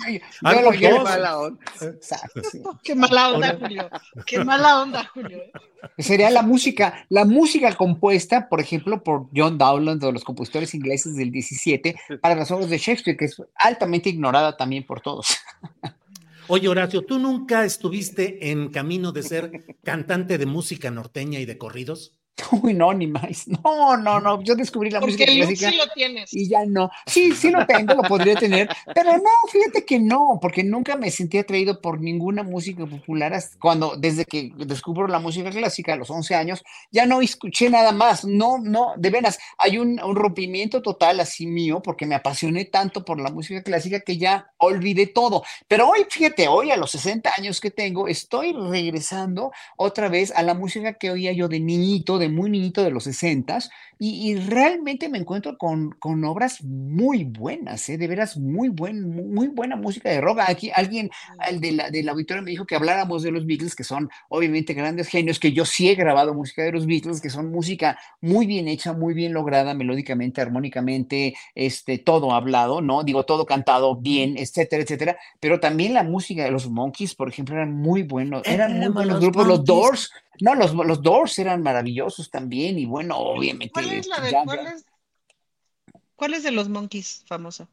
Yo- 0.07 0.13
yo 0.13 0.21
Árbol 0.43 0.63
lo- 0.65 0.71
dos. 0.73 0.81
yo 0.81 0.91
lo- 0.91 1.05
Mala 1.05 1.39
onda. 1.39 1.65
Exacto, 1.81 2.41
sí. 2.51 2.63
Qué 2.83 2.95
mala 2.95 3.31
onda, 3.33 3.57
Julio. 3.61 3.91
Qué 4.27 4.45
mala 4.45 4.83
onda, 4.83 5.05
Julio. 5.15 5.39
Sería 5.99 6.31
la 6.31 6.43
música, 6.43 7.07
la 7.11 7.25
música 7.25 7.75
compuesta, 7.75 8.49
por 8.49 8.61
ejemplo, 8.61 9.03
por 9.03 9.27
John 9.35 9.59
Dowland 9.59 10.03
o 10.05 10.13
los 10.13 10.25
compositores 10.25 10.75
ingleses 10.75 11.15
del 11.15 11.31
17 11.31 11.95
para 12.23 12.35
las 12.35 12.51
obras 12.51 12.71
de 12.71 12.79
Shakespeare, 12.79 13.17
que 13.17 13.27
es 13.27 13.37
altamente 13.55 14.09
ignorada 14.09 14.57
también 14.57 14.85
por 14.87 15.01
todos. 15.01 15.37
Oye, 16.47 16.69
Horacio, 16.69 17.07
¿tú 17.07 17.19
nunca 17.19 17.65
estuviste 17.65 18.51
en 18.51 18.69
camino 18.71 19.13
de 19.13 19.23
ser 19.23 19.79
cantante 19.83 20.37
de 20.37 20.45
música 20.45 20.91
norteña 20.91 21.41
y 21.41 21.47
de 21.47 21.57
corridos? 21.57 22.19
Uy, 22.63 22.75
no, 22.75 22.93
ni 22.93 23.07
más. 23.07 23.47
No, 23.65 23.97
no, 23.97 24.21
no. 24.21 24.43
Yo 24.43 24.55
descubrí 24.55 24.91
la 24.91 25.01
Porque 25.01 25.25
música 25.25 25.31
el 25.31 25.39
clásica. 25.39 25.71
sí 25.71 25.77
lo 25.77 25.87
tienes. 25.95 26.35
Y 26.35 26.49
ya 26.49 26.65
no. 26.67 26.91
Sí, 27.07 27.33
sí 27.33 27.51
lo 27.51 27.65
tengo, 27.67 27.95
lo 27.95 28.03
podría 28.03 28.35
tener, 28.35 28.69
pero 28.95 29.17
no, 29.17 29.31
fíjate 29.51 29.85
que 29.85 29.99
no, 29.99 30.39
porque 30.41 30.65
nunca 30.65 30.97
me 30.97 31.11
sentí 31.11 31.39
atraído 31.39 31.81
por 31.81 32.01
ninguna 32.01 32.43
música 32.43 32.85
popular 32.87 33.33
hasta 33.33 33.57
cuando, 33.59 33.97
desde 33.97 34.25
que 34.25 34.53
descubro 34.57 35.07
la 35.07 35.19
música 35.19 35.51
clásica 35.51 35.95
a 35.95 35.97
los 35.97 36.11
11 36.11 36.35
años, 36.35 36.63
ya 36.91 37.07
no 37.07 37.21
escuché 37.21 37.71
nada 37.71 37.93
más. 37.93 38.25
No, 38.25 38.59
no, 38.59 38.95
de 38.97 39.11
veras, 39.11 39.39
hay 39.59 39.79
un, 39.79 40.01
un 40.03 40.17
rompimiento 40.17 40.83
total 40.83 41.21
así 41.21 41.47
mío, 41.47 41.81
porque 41.83 42.07
me 42.07 42.15
apasioné 42.15 42.65
tanto 42.67 43.05
por 43.05 43.21
la 43.21 43.31
música 43.31 43.63
clásica 43.63 44.01
que 44.01 44.19
ya 44.19 44.49
olvidé 44.59 45.07
todo. 45.07 45.43
Pero 45.69 45.89
hoy, 45.89 46.07
fíjate, 46.11 46.49
hoy 46.49 46.71
a 46.71 46.77
los 46.77 46.91
60 46.91 47.33
años 47.39 47.61
que 47.61 47.71
tengo, 47.71 48.09
estoy 48.09 48.53
regresando 48.53 49.53
otra 49.77 50.09
vez 50.09 50.33
a 50.35 50.43
la 50.43 50.55
música 50.55 50.95
que 50.95 51.11
oía 51.11 51.33
yo 51.33 51.49
de 51.49 51.61
niñito, 51.61 52.19
de 52.19 52.24
muy 52.29 52.51
niñito 52.51 52.83
de 52.83 52.91
los 52.91 53.05
60 53.05 53.59
y, 53.99 54.31
y 54.31 54.37
realmente 54.37 55.09
me 55.09 55.19
encuentro 55.19 55.57
con, 55.59 55.91
con 55.93 56.25
obras 56.25 56.63
muy 56.63 57.25
buenas, 57.25 57.89
¿eh? 57.89 57.99
de 57.99 58.07
veras 58.07 58.37
muy, 58.37 58.69
buen, 58.69 59.33
muy, 59.33 59.49
buena 59.49 59.77
música 59.77 60.11
de 60.11 60.21
rock. 60.21 60.41
Aquí 60.47 60.71
alguien 60.75 61.11
el 61.49 61.61
de 61.61 61.73
la, 61.73 61.91
del 61.91 62.09
auditorio 62.09 62.43
me 62.43 62.51
dijo 62.51 62.67
que 62.67 62.77
habláramos 62.77 63.23
de 63.23 63.31
los 63.31 63.47
Beatles, 63.47 63.75
que 63.75 63.85
son 63.85 64.11
obviamente 64.29 64.75
grandes 64.75 65.09
genios, 65.09 65.39
que 65.39 65.53
yo 65.53 65.65
sí 65.65 65.89
he 65.89 65.95
grabado 65.95 66.35
música 66.35 66.63
de 66.63 66.73
los 66.73 66.87
Beatles, 66.87 67.21
que 67.21 67.31
son 67.31 67.51
música 67.51 67.99
muy 68.21 68.47
bien 68.47 68.69
hecha, 68.69 68.93
muy 68.93 69.15
bien 69.15 69.33
lograda, 69.33 69.75
melódicamente, 69.75 70.41
armónicamente, 70.41 71.35
este, 71.55 71.99
todo 71.99 72.33
hablado, 72.33 72.81
¿no? 72.81 73.05
Digo, 73.05 73.25
todo 73.25 73.47
cantado 73.47 73.97
bien, 73.97 74.37
etcétera, 74.37 74.83
etcétera. 74.83 75.17
Pero 75.41 75.61
también 75.61 75.95
la 75.95 76.05
música 76.05 76.45
de 76.45 76.51
los 76.51 76.69
Monkeys, 76.71 77.15
por 77.15 77.29
ejemplo, 77.29 77.55
eran 77.55 77.75
muy 77.75 78.03
buenos, 78.03 78.43
eran 78.45 78.79
muy 78.79 78.89
buenos 78.89 79.15
los 79.15 79.21
grupos. 79.21 79.47
Los. 79.47 79.65
Doors, 79.65 80.11
no, 80.41 80.55
los, 80.55 80.75
los 80.75 81.03
Doors 81.03 81.39
eran 81.39 81.63
maravillosos 81.63 82.31
también, 82.31 82.79
y 82.79 82.87
bueno, 82.87 83.17
obviamente. 83.17 83.81
¿Cuál 83.85 83.99
es 83.99 84.07
la 84.07 84.21
de, 84.21 84.31
ya- 84.31 84.45
cuál 84.45 84.67
es, 84.67 84.85
cuál 86.17 86.35
es 86.35 86.43
de 86.43 86.51
los 86.51 86.69
Monkeys 86.69 87.25
famosa? 87.27 87.69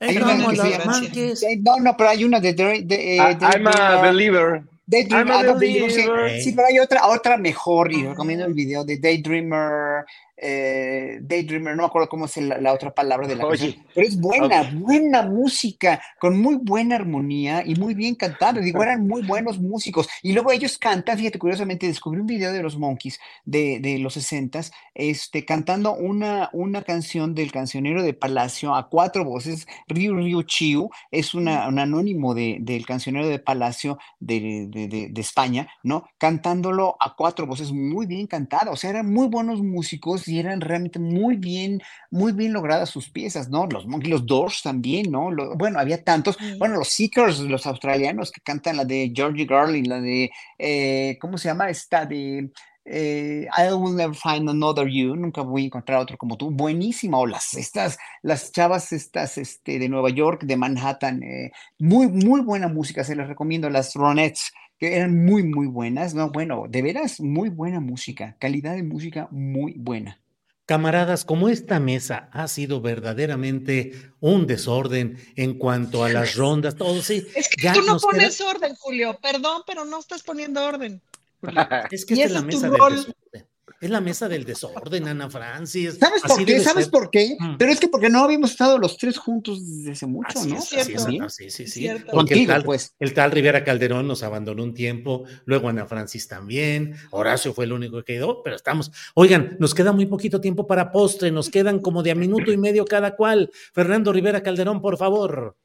Hay 0.00 0.14
Perdón 0.14 0.34
una 0.34 0.44
la 0.44 0.50
que 0.50 0.56
se 0.56 0.62
llama- 0.70 0.98
ignorancia. 0.98 1.48
de- 1.48 1.56
No, 1.62 1.76
no, 1.80 1.96
pero 1.96 2.10
hay 2.10 2.24
una 2.24 2.40
de, 2.40 2.52
de, 2.52 2.64
de, 2.64 3.16
I- 3.16 3.34
de- 3.36 3.46
I'm 3.46 3.66
a 3.68 3.96
de- 3.96 4.02
believer. 4.02 4.62
Daydream, 4.86 5.30
ah, 5.30 5.42
no, 5.42 5.58
sí. 5.58 6.52
pero 6.54 6.68
hay 6.68 6.78
otra, 6.78 7.06
otra 7.08 7.36
mejor 7.38 7.90
y 7.92 8.06
recomiendo 8.06 8.44
el 8.44 8.52
video 8.52 8.84
de 8.84 8.98
Daydreamer, 8.98 10.04
eh, 10.36 11.20
Daydreamer, 11.22 11.74
no 11.74 11.82
me 11.82 11.86
acuerdo 11.86 12.08
cómo 12.08 12.26
es 12.26 12.36
la, 12.36 12.58
la 12.58 12.72
otra 12.72 12.94
palabra 12.94 13.26
de 13.26 13.36
la 13.36 13.46
Oye, 13.46 13.74
canción, 13.74 13.86
pero 13.94 14.06
es 14.06 14.20
buena, 14.20 14.70
buena 14.74 15.22
música, 15.22 16.02
con 16.20 16.38
muy 16.38 16.56
buena 16.56 16.96
armonía 16.96 17.62
y 17.64 17.76
muy 17.76 17.94
bien 17.94 18.14
cantado. 18.14 18.60
Digo, 18.60 18.82
eran 18.82 19.06
muy 19.06 19.22
buenos 19.22 19.58
músicos. 19.58 20.08
Y 20.22 20.32
luego 20.32 20.52
ellos 20.52 20.76
cantan, 20.76 21.16
fíjate, 21.16 21.38
curiosamente, 21.38 21.86
descubrí 21.86 22.20
un 22.20 22.26
video 22.26 22.52
de 22.52 22.62
los 22.62 22.76
Monkeys 22.76 23.18
de, 23.44 23.78
de 23.80 23.98
los 23.98 24.14
60 24.14 24.44
este, 24.94 25.44
cantando 25.44 25.94
una, 25.94 26.50
una 26.52 26.82
canción 26.82 27.34
del 27.34 27.50
cancionero 27.50 28.02
de 28.02 28.14
Palacio 28.14 28.74
a 28.74 28.88
cuatro 28.88 29.24
voces, 29.24 29.66
Ryu 29.88 30.14
Ryu 30.14 30.42
Chiu, 30.44 30.90
es 31.10 31.34
una, 31.34 31.68
un 31.68 31.78
anónimo 31.78 32.34
de, 32.34 32.58
del 32.60 32.86
cancionero 32.86 33.26
de 33.26 33.38
Palacio 33.38 33.98
de, 34.20 34.68
de- 34.74 34.88
de- 34.88 35.08
de 35.10 35.20
España, 35.20 35.68
¿no? 35.82 36.04
Cantándolo 36.18 36.96
a 37.00 37.14
cuatro 37.16 37.46
voces, 37.46 37.72
muy 37.72 38.06
bien 38.06 38.26
cantado, 38.26 38.72
o 38.72 38.76
sea, 38.76 38.90
eran 38.90 39.10
muy 39.12 39.28
buenos 39.28 39.62
músicos 39.62 40.28
y 40.28 40.38
eran 40.38 40.60
realmente 40.60 40.98
muy 40.98 41.36
bien, 41.36 41.80
muy 42.10 42.32
bien 42.32 42.52
logradas 42.52 42.90
sus 42.90 43.08
piezas, 43.10 43.48
¿no? 43.48 43.66
Los 43.66 43.86
Monkeys, 43.86 44.10
los 44.10 44.26
Doors 44.26 44.60
también, 44.62 45.10
¿no? 45.10 45.30
Lo- 45.30 45.56
bueno, 45.56 45.78
había 45.78 46.02
tantos, 46.04 46.36
bueno, 46.58 46.74
los 46.76 46.88
Seekers, 46.88 47.38
los 47.40 47.66
australianos 47.66 48.30
que 48.32 48.40
cantan 48.42 48.76
la 48.76 48.84
de 48.84 49.12
Georgie 49.14 49.46
Garland, 49.46 49.86
la 49.86 50.00
de, 50.00 50.30
eh, 50.58 51.16
¿cómo 51.20 51.38
se 51.38 51.48
llama? 51.48 51.70
Esta 51.70 52.04
de... 52.04 52.50
eh, 52.86 53.46
I 53.56 53.72
will 53.72 53.96
never 53.96 54.14
find 54.14 54.46
another 54.48 54.86
you, 54.86 55.16
nunca 55.16 55.40
voy 55.40 55.62
a 55.62 55.66
encontrar 55.66 56.00
otro 56.00 56.18
como 56.18 56.36
tú, 56.36 56.50
buenísima, 56.50 57.16
o 57.18 57.26
las, 57.26 57.54
estas, 57.54 57.96
las 58.22 58.52
chavas 58.52 58.92
estas, 58.92 59.38
este, 59.38 59.78
de 59.78 59.88
Nueva 59.88 60.10
York, 60.10 60.42
de 60.44 60.56
Manhattan, 60.58 61.22
eh, 61.22 61.50
muy, 61.78 62.08
muy 62.08 62.42
buena 62.42 62.68
música, 62.68 63.02
se 63.02 63.16
les 63.16 63.26
recomiendo, 63.26 63.70
las 63.70 63.94
Ronettes, 63.94 64.52
que 64.78 64.96
eran 64.96 65.24
muy, 65.24 65.42
muy 65.44 65.66
buenas, 65.66 66.14
no, 66.14 66.30
bueno, 66.30 66.64
de 66.68 66.82
veras, 66.82 67.20
muy 67.20 67.48
buena 67.48 67.80
música, 67.80 68.36
calidad 68.40 68.74
de 68.74 68.82
música 68.82 69.28
muy 69.30 69.74
buena. 69.76 70.20
Camaradas, 70.66 71.24
como 71.26 71.50
esta 71.50 71.78
mesa 71.78 72.30
ha 72.32 72.48
sido 72.48 72.80
verdaderamente 72.80 73.92
un 74.20 74.46
desorden 74.46 75.18
en 75.36 75.58
cuanto 75.58 76.04
a 76.04 76.08
las 76.08 76.34
rondas, 76.36 76.74
todo 76.76 77.02
sí. 77.02 77.26
Es 77.34 77.48
que 77.50 77.62
ya 77.62 77.74
tú 77.74 77.80
no 77.82 77.98
queda- 77.98 78.00
pones 78.00 78.40
orden, 78.40 78.74
Julio. 78.76 79.18
Perdón, 79.22 79.62
pero 79.66 79.84
no 79.84 79.98
estás 80.00 80.22
poniendo 80.22 80.64
orden. 80.64 81.02
Es 81.90 82.06
que 82.06 82.14
esta 82.14 82.26
es 82.26 82.32
la 82.32 82.40
mesa 82.42 82.70
del 82.70 82.78
rol. 82.78 82.96
desorden. 82.96 83.46
Es 83.84 83.90
la 83.90 84.00
mesa 84.00 84.30
del 84.30 84.44
desorden, 84.44 85.06
Ana 85.08 85.28
Francis. 85.28 85.98
¿Sabes 86.00 86.22
por 86.22 86.42
qué? 86.42 86.58
¿Sabes 86.60 86.84
ser. 86.84 86.90
por 86.90 87.10
qué? 87.10 87.36
Mm. 87.38 87.56
Pero 87.58 87.70
es 87.70 87.78
que 87.78 87.88
porque 87.88 88.08
no 88.08 88.20
habíamos 88.20 88.52
estado 88.52 88.78
los 88.78 88.96
tres 88.96 89.18
juntos 89.18 89.60
desde 89.60 89.92
hace 89.92 90.06
mucho, 90.06 90.38
Así 90.38 90.48
¿no? 90.48 90.56
es, 90.56 90.72
así 90.72 90.76
es, 90.92 91.02
También. 91.02 91.20
Ana, 91.20 91.28
sí, 91.28 91.50
sí, 91.50 91.66
sí. 91.66 91.80
Cierto. 91.80 92.12
Porque 92.12 92.32
el 92.32 92.46
tal, 92.46 92.64
pues. 92.64 92.94
el 92.98 93.12
tal 93.12 93.30
Rivera 93.30 93.62
Calderón 93.62 94.08
nos 94.08 94.22
abandonó 94.22 94.62
un 94.62 94.72
tiempo, 94.72 95.24
luego 95.44 95.68
Ana 95.68 95.84
Francis 95.84 96.26
también, 96.26 96.96
Horacio 97.10 97.52
fue 97.52 97.66
el 97.66 97.74
único 97.74 97.98
que 97.98 98.14
quedó, 98.14 98.42
pero 98.42 98.56
estamos. 98.56 98.90
Oigan, 99.12 99.58
nos 99.60 99.74
queda 99.74 99.92
muy 99.92 100.06
poquito 100.06 100.40
tiempo 100.40 100.66
para 100.66 100.90
postre, 100.90 101.30
nos 101.30 101.50
quedan 101.50 101.80
como 101.80 102.02
de 102.02 102.12
a 102.12 102.14
minuto 102.14 102.52
y 102.52 102.56
medio 102.56 102.86
cada 102.86 103.14
cual. 103.16 103.50
Fernando 103.74 104.14
Rivera 104.14 104.42
Calderón, 104.42 104.80
por 104.80 104.96
favor. 104.96 105.58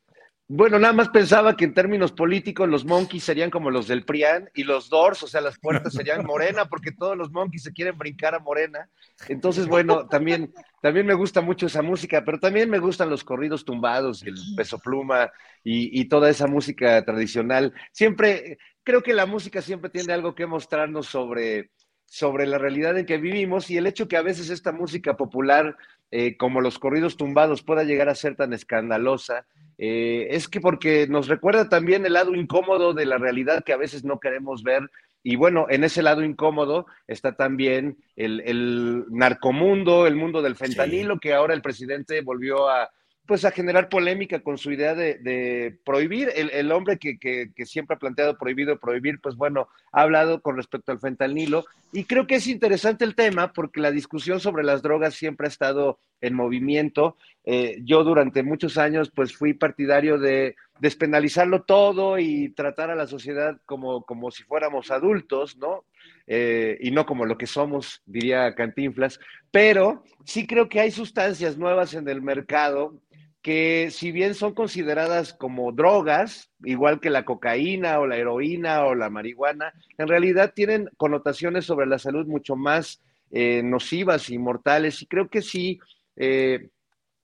Bueno, 0.52 0.80
nada 0.80 0.94
más 0.94 1.10
pensaba 1.10 1.56
que 1.56 1.64
en 1.64 1.76
términos 1.76 2.12
políticos 2.12 2.68
los 2.68 2.84
Monkeys 2.84 3.24
serían 3.24 3.52
como 3.52 3.70
los 3.70 3.88
del 3.88 4.04
PRIAN 4.04 4.50
y 4.56 4.64
los 4.64 4.90
Doors, 4.90 5.22
o 5.22 5.28
sea, 5.28 5.42
las 5.42 5.60
puertas 5.60 5.94
serían 5.94 6.26
Morena, 6.26 6.66
porque 6.66 6.92
todos 6.92 7.16
los 7.16 7.30
Monkeys 7.30 7.62
se 7.62 7.72
quieren 7.72 7.96
brincar 8.00 8.34
a 8.34 8.40
Morena. 8.40 8.90
Entonces, 9.28 9.68
bueno, 9.68 10.08
también, 10.08 10.52
también 10.82 11.06
me 11.06 11.14
gusta 11.14 11.42
mucho 11.42 11.68
esa 11.68 11.84
música, 11.84 12.24
pero 12.26 12.40
también 12.40 12.68
me 12.68 12.80
gustan 12.80 13.12
los 13.12 13.24
corridos 13.24 13.64
tumbados 13.64 14.24
el 14.24 14.34
peso 14.58 14.80
pluma 14.80 15.32
y, 15.64 16.02
y 16.02 16.06
toda 16.06 16.32
esa 16.32 16.48
música 16.48 17.06
tradicional. 17.06 17.72
Siempre, 17.92 18.58
creo 18.84 19.04
que 19.04 19.14
la 19.14 19.28
música 19.28 19.62
siempre 19.62 19.92
tiene 19.92 20.14
algo 20.14 20.34
que 20.34 20.48
mostrarnos 20.48 21.06
sobre, 21.06 21.70
sobre 22.10 22.48
la 22.48 22.58
realidad 22.58 22.98
en 22.98 23.06
que 23.06 23.18
vivimos 23.18 23.70
y 23.70 23.78
el 23.78 23.86
hecho 23.86 24.08
que 24.08 24.18
a 24.18 24.24
veces 24.24 24.50
esta 24.50 24.72
música 24.72 25.16
popular, 25.16 25.78
eh, 26.12 26.38
como 26.38 26.60
los 26.60 26.80
corridos 26.80 27.18
tumbados, 27.18 27.62
pueda 27.62 27.84
llegar 27.84 28.10
a 28.10 28.16
ser 28.16 28.36
tan 28.36 28.52
escandalosa, 28.52 29.46
eh, 29.78 30.28
es 30.32 30.48
que 30.48 30.60
porque 30.60 31.08
nos 31.08 31.28
recuerda 31.28 31.70
también 31.70 32.06
el 32.06 32.14
lado 32.14 32.34
incómodo 32.34 32.94
de 32.94 33.06
la 33.06 33.18
realidad 33.18 33.64
que 33.64 33.74
a 33.74 33.78
veces 33.78 34.04
no 34.04 34.20
queremos 34.20 34.64
ver. 34.64 34.90
Y 35.22 35.36
bueno, 35.36 35.68
en 35.70 35.84
ese 35.84 36.02
lado 36.02 36.24
incómodo 36.24 36.88
está 37.08 37.36
también 37.36 37.98
el, 38.16 38.42
el 38.42 39.06
narcomundo, 39.10 40.08
el 40.08 40.16
mundo 40.16 40.42
del 40.42 40.56
fentanilo, 40.56 41.20
que 41.20 41.34
ahora 41.34 41.54
el 41.54 41.62
presidente 41.62 42.22
volvió 42.22 42.70
a, 42.70 42.90
pues 43.30 43.46
a 43.46 43.52
generar 43.52 43.90
polémica 43.90 44.40
con 44.40 44.58
su 44.58 44.72
idea 44.72 44.96
de, 44.96 45.78
prohibir. 45.86 46.32
El, 46.36 46.72
hombre 46.72 46.98
que, 46.98 47.52
siempre 47.64 47.96
ha 47.96 48.00
planteado 48.00 48.40
prohibido 48.40 48.80
prohibir, 48.80 49.20
pues 49.22 49.36
bueno, 49.36 49.68
ha 49.92 50.02
hablado 50.02 50.42
con 50.42 50.58
respecto 50.58 50.92
al 50.92 51.00
fentanilo. 51.00 51.64
Y 51.94 52.06
creo 52.06 52.26
que 52.26 52.38
es 52.38 52.48
interesante 52.48 53.06
el 53.06 53.14
tema 53.14 53.54
porque 53.54 53.82
la 53.82 53.92
discusión 53.92 54.40
sobre 54.40 54.64
las 54.64 54.82
drogas 54.82 55.14
siempre 55.14 55.46
ha 55.46 55.50
estado 55.50 56.00
en 56.22 56.34
movimiento. 56.34 57.18
Eh, 57.46 57.78
yo 57.84 58.04
durante 58.04 58.42
muchos 58.42 58.80
años 58.80 59.12
pues 59.14 59.32
fui 59.38 59.54
partidario 59.54 60.18
de 60.18 60.56
despenalizarlo 60.80 61.62
todo 61.62 62.18
y 62.18 62.50
tratar 62.50 62.90
a 62.90 62.96
la 62.96 63.06
sociedad 63.06 63.62
como, 63.68 64.02
como 64.06 64.32
si 64.32 64.42
fuéramos 64.42 64.90
adultos, 64.90 65.56
¿no? 65.56 65.84
Eh, 66.32 66.78
y 66.80 66.92
no 66.92 67.08
como 67.08 67.26
lo 67.26 67.40
que 67.40 67.48
somos, 67.48 68.04
diría 68.06 68.54
Cantinflas. 68.54 69.20
Pero 69.50 70.04
sí 70.26 70.46
creo 70.46 70.70
que 70.70 70.80
hay 70.80 70.92
sustancias 70.92 71.58
nuevas 71.58 71.96
en 71.96 72.08
el 72.08 72.22
mercado 72.22 73.02
que 73.42 73.90
si 73.90 74.12
bien 74.12 74.36
son 74.36 74.54
consideradas 74.54 75.34
como 75.34 75.72
drogas, 75.72 76.52
igual 76.64 77.00
que 77.00 77.10
la 77.10 77.26
cocaína 77.26 78.00
o 78.00 78.06
la 78.06 78.18
heroína 78.18 78.86
o 78.86 78.94
la 78.94 79.10
marihuana, 79.10 79.74
en 79.98 80.08
realidad 80.08 80.54
tienen 80.54 80.90
connotaciones 80.98 81.66
sobre 81.66 81.88
la 81.88 81.98
salud 81.98 82.28
mucho 82.28 82.56
más 82.56 83.02
eh, 83.32 83.62
nocivas 83.64 84.30
y 84.30 84.38
mortales. 84.38 85.02
Y 85.02 85.08
creo 85.08 85.30
que 85.30 85.42
sí, 85.42 85.80
eh, 86.16 86.70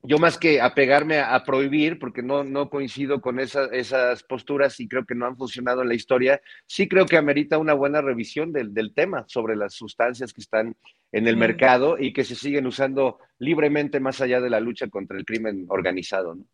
yo 0.07 0.18
más 0.18 0.38
que 0.38 0.61
apegarme 0.61 1.18
a, 1.18 1.36
a 1.36 1.44
prohibir, 1.44 1.99
porque 1.99 2.22
no, 2.22 2.44
no 2.44 2.69
coincido 2.69 3.22
con 3.22 3.40
esa, 3.40 3.65
esas 3.65 4.23
posturas 4.23 4.80
y 4.80 4.88
creo 4.88 5.06
que 5.06 5.15
no 5.15 5.26
han 5.26 5.38
funcionado 5.38 5.82
en 5.82 5.90
la 5.90 5.95
historia, 5.95 6.41
sí 6.65 6.88
creo 6.88 7.06
que 7.06 7.18
amerita 7.18 7.57
una 7.57 7.73
buena 7.73 8.02
revisión 8.02 8.52
del, 8.52 8.73
del 8.73 8.94
tema 8.94 9.26
sobre 9.27 9.56
las 9.56 9.73
sustancias 9.73 10.34
que 10.34 10.41
están 10.41 10.76
en 11.11 11.27
el 11.27 11.36
mm. 11.36 11.40
mercado 11.40 11.98
y 11.99 12.14
que 12.14 12.23
se 12.23 12.36
siguen 12.36 12.68
usando 12.68 13.19
libremente 13.40 13.99
más 13.99 14.22
allá 14.22 14.41
de 14.41 14.49
la 14.49 14.60
lucha 14.60 14.88
contra 14.88 15.18
el 15.18 15.26
crimen 15.26 15.65
organizado. 15.69 16.36
¿no? 16.36 16.45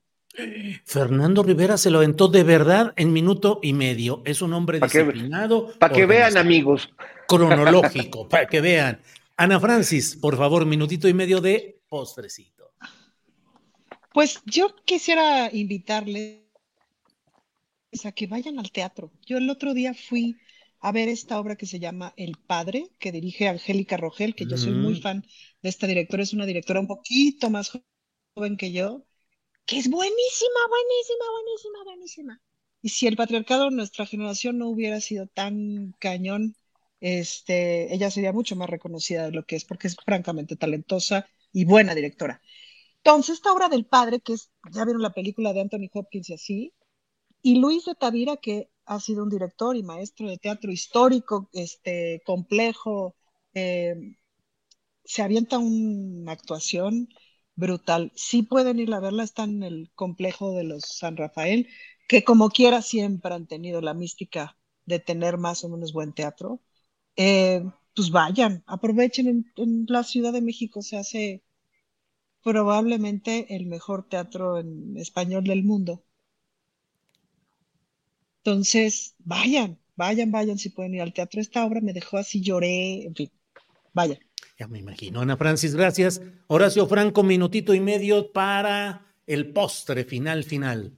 Fernando 0.85 1.43
Rivera 1.43 1.77
se 1.77 1.89
lo 1.89 1.97
aventó 1.97 2.27
de 2.27 2.43
verdad 2.43 2.93
en 2.95 3.11
minuto 3.11 3.59
y 3.61 3.73
medio. 3.73 4.21
Es 4.25 4.41
un 4.41 4.53
hombre 4.53 4.79
disciplinado. 4.79 5.73
Para 5.79 5.93
que 5.93 6.05
vean, 6.05 6.37
amigos. 6.37 6.89
Cronológico, 7.27 8.27
para 8.29 8.45
que 8.45 8.61
vean. 8.61 8.99
Ana 9.37 9.59
Francis, 9.59 10.15
por 10.15 10.37
favor, 10.37 10.65
minutito 10.65 11.07
y 11.07 11.13
medio 11.13 11.41
de 11.41 11.79
postrecito. 11.89 12.60
Pues 14.13 14.41
yo 14.45 14.73
quisiera 14.85 15.49
invitarles 15.51 16.45
a 18.05 18.11
que 18.11 18.27
vayan 18.27 18.59
al 18.59 18.71
teatro. 18.71 19.11
Yo 19.25 19.37
el 19.37 19.49
otro 19.49 19.73
día 19.73 19.93
fui 19.93 20.39
a 20.79 20.91
ver 20.91 21.09
esta 21.09 21.39
obra 21.39 21.55
que 21.55 21.65
se 21.65 21.79
llama 21.79 22.13
El 22.17 22.37
Padre, 22.37 22.89
que 22.99 23.11
dirige 23.11 23.47
Angélica 23.47 23.97
Rogel, 23.97 24.35
que 24.35 24.47
yo 24.47 24.57
soy 24.57 24.73
muy 24.73 24.95
Mm. 24.95 25.01
fan 25.03 25.23
de 25.61 25.69
esta 25.69 25.87
directora, 25.87 26.23
es 26.23 26.33
una 26.33 26.45
directora 26.45 26.79
un 26.79 26.87
poquito 26.87 27.49
más 27.49 27.71
joven 28.35 28.57
que 28.57 28.71
yo, 28.71 29.05
que 29.65 29.79
es 29.79 29.89
buenísima, 29.89 30.61
buenísima, 30.69 31.25
buenísima, 31.31 31.83
buenísima. 31.85 32.41
Y 32.81 32.89
si 32.89 33.07
el 33.07 33.17
patriarcado 33.17 33.65
de 33.69 33.75
nuestra 33.77 34.05
generación 34.07 34.57
no 34.59 34.69
hubiera 34.69 35.01
sido 35.01 35.27
tan 35.27 35.93
cañón, 35.99 36.55
este, 37.01 37.93
ella 37.93 38.11
sería 38.11 38.33
mucho 38.33 38.55
más 38.55 38.69
reconocida 38.69 39.25
de 39.25 39.31
lo 39.31 39.45
que 39.45 39.55
es, 39.57 39.65
porque 39.65 39.87
es 39.87 39.95
francamente 40.05 40.55
talentosa 40.57 41.27
y 41.53 41.65
buena 41.65 41.95
directora. 41.95 42.41
Entonces, 43.03 43.35
esta 43.35 43.51
obra 43.53 43.69
del 43.69 43.85
padre, 43.85 44.19
que 44.21 44.33
es, 44.33 44.51
ya 44.71 44.85
vieron 44.85 45.01
la 45.01 45.13
película 45.13 45.53
de 45.53 45.61
Anthony 45.61 45.89
Hopkins 45.93 46.29
y 46.29 46.33
así, 46.33 46.73
y 47.41 47.59
Luis 47.59 47.85
de 47.85 47.95
Tavira, 47.95 48.37
que 48.37 48.69
ha 48.85 48.99
sido 48.99 49.23
un 49.23 49.29
director 49.29 49.75
y 49.75 49.83
maestro 49.83 50.29
de 50.29 50.37
teatro 50.37 50.71
histórico, 50.71 51.49
este, 51.53 52.21
complejo, 52.25 53.15
eh, 53.53 53.95
se 55.03 55.21
avienta 55.21 55.57
una 55.59 56.31
actuación 56.33 57.09
brutal. 57.55 58.11
Sí 58.15 58.43
pueden 58.43 58.79
ir 58.79 58.93
a 58.93 58.99
verla, 58.99 59.23
está 59.23 59.43
en 59.43 59.63
el 59.63 59.91
complejo 59.95 60.53
de 60.53 60.63
los 60.63 60.83
San 60.83 61.17
Rafael, 61.17 61.67
que 62.07 62.23
como 62.23 62.49
quiera 62.49 62.81
siempre 62.81 63.33
han 63.33 63.47
tenido 63.47 63.81
la 63.81 63.93
mística 63.93 64.57
de 64.85 64.99
tener 64.99 65.37
más 65.37 65.63
o 65.63 65.69
menos 65.69 65.93
buen 65.93 66.13
teatro. 66.13 66.61
Eh, 67.15 67.63
pues 67.95 68.11
vayan, 68.11 68.63
aprovechen 68.67 69.27
en, 69.27 69.45
en 69.57 69.85
la 69.87 70.03
Ciudad 70.03 70.33
de 70.33 70.41
México, 70.41 70.81
se 70.81 70.97
hace 70.97 71.43
probablemente 72.43 73.55
el 73.55 73.65
mejor 73.65 74.07
teatro 74.07 74.59
en 74.59 74.97
español 74.97 75.43
del 75.43 75.63
mundo. 75.63 76.03
Entonces, 78.43 79.15
vayan, 79.19 79.77
vayan, 79.95 80.31
vayan 80.31 80.57
si 80.57 80.69
pueden 80.69 80.95
ir 80.95 81.01
al 81.01 81.13
teatro. 81.13 81.39
Esta 81.39 81.65
obra 81.65 81.81
me 81.81 81.93
dejó 81.93 82.17
así, 82.17 82.41
lloré, 82.41 83.03
en 83.05 83.15
fin, 83.15 83.31
vayan. 83.93 84.17
Ya 84.57 84.67
me 84.67 84.79
imagino. 84.79 85.21
Ana 85.21 85.37
Francis, 85.37 85.75
gracias. 85.75 86.21
Horacio 86.47 86.87
Franco, 86.87 87.23
minutito 87.23 87.73
y 87.73 87.79
medio 87.79 88.31
para 88.31 89.05
el 89.27 89.53
postre 89.53 90.03
final, 90.03 90.43
final. 90.43 90.97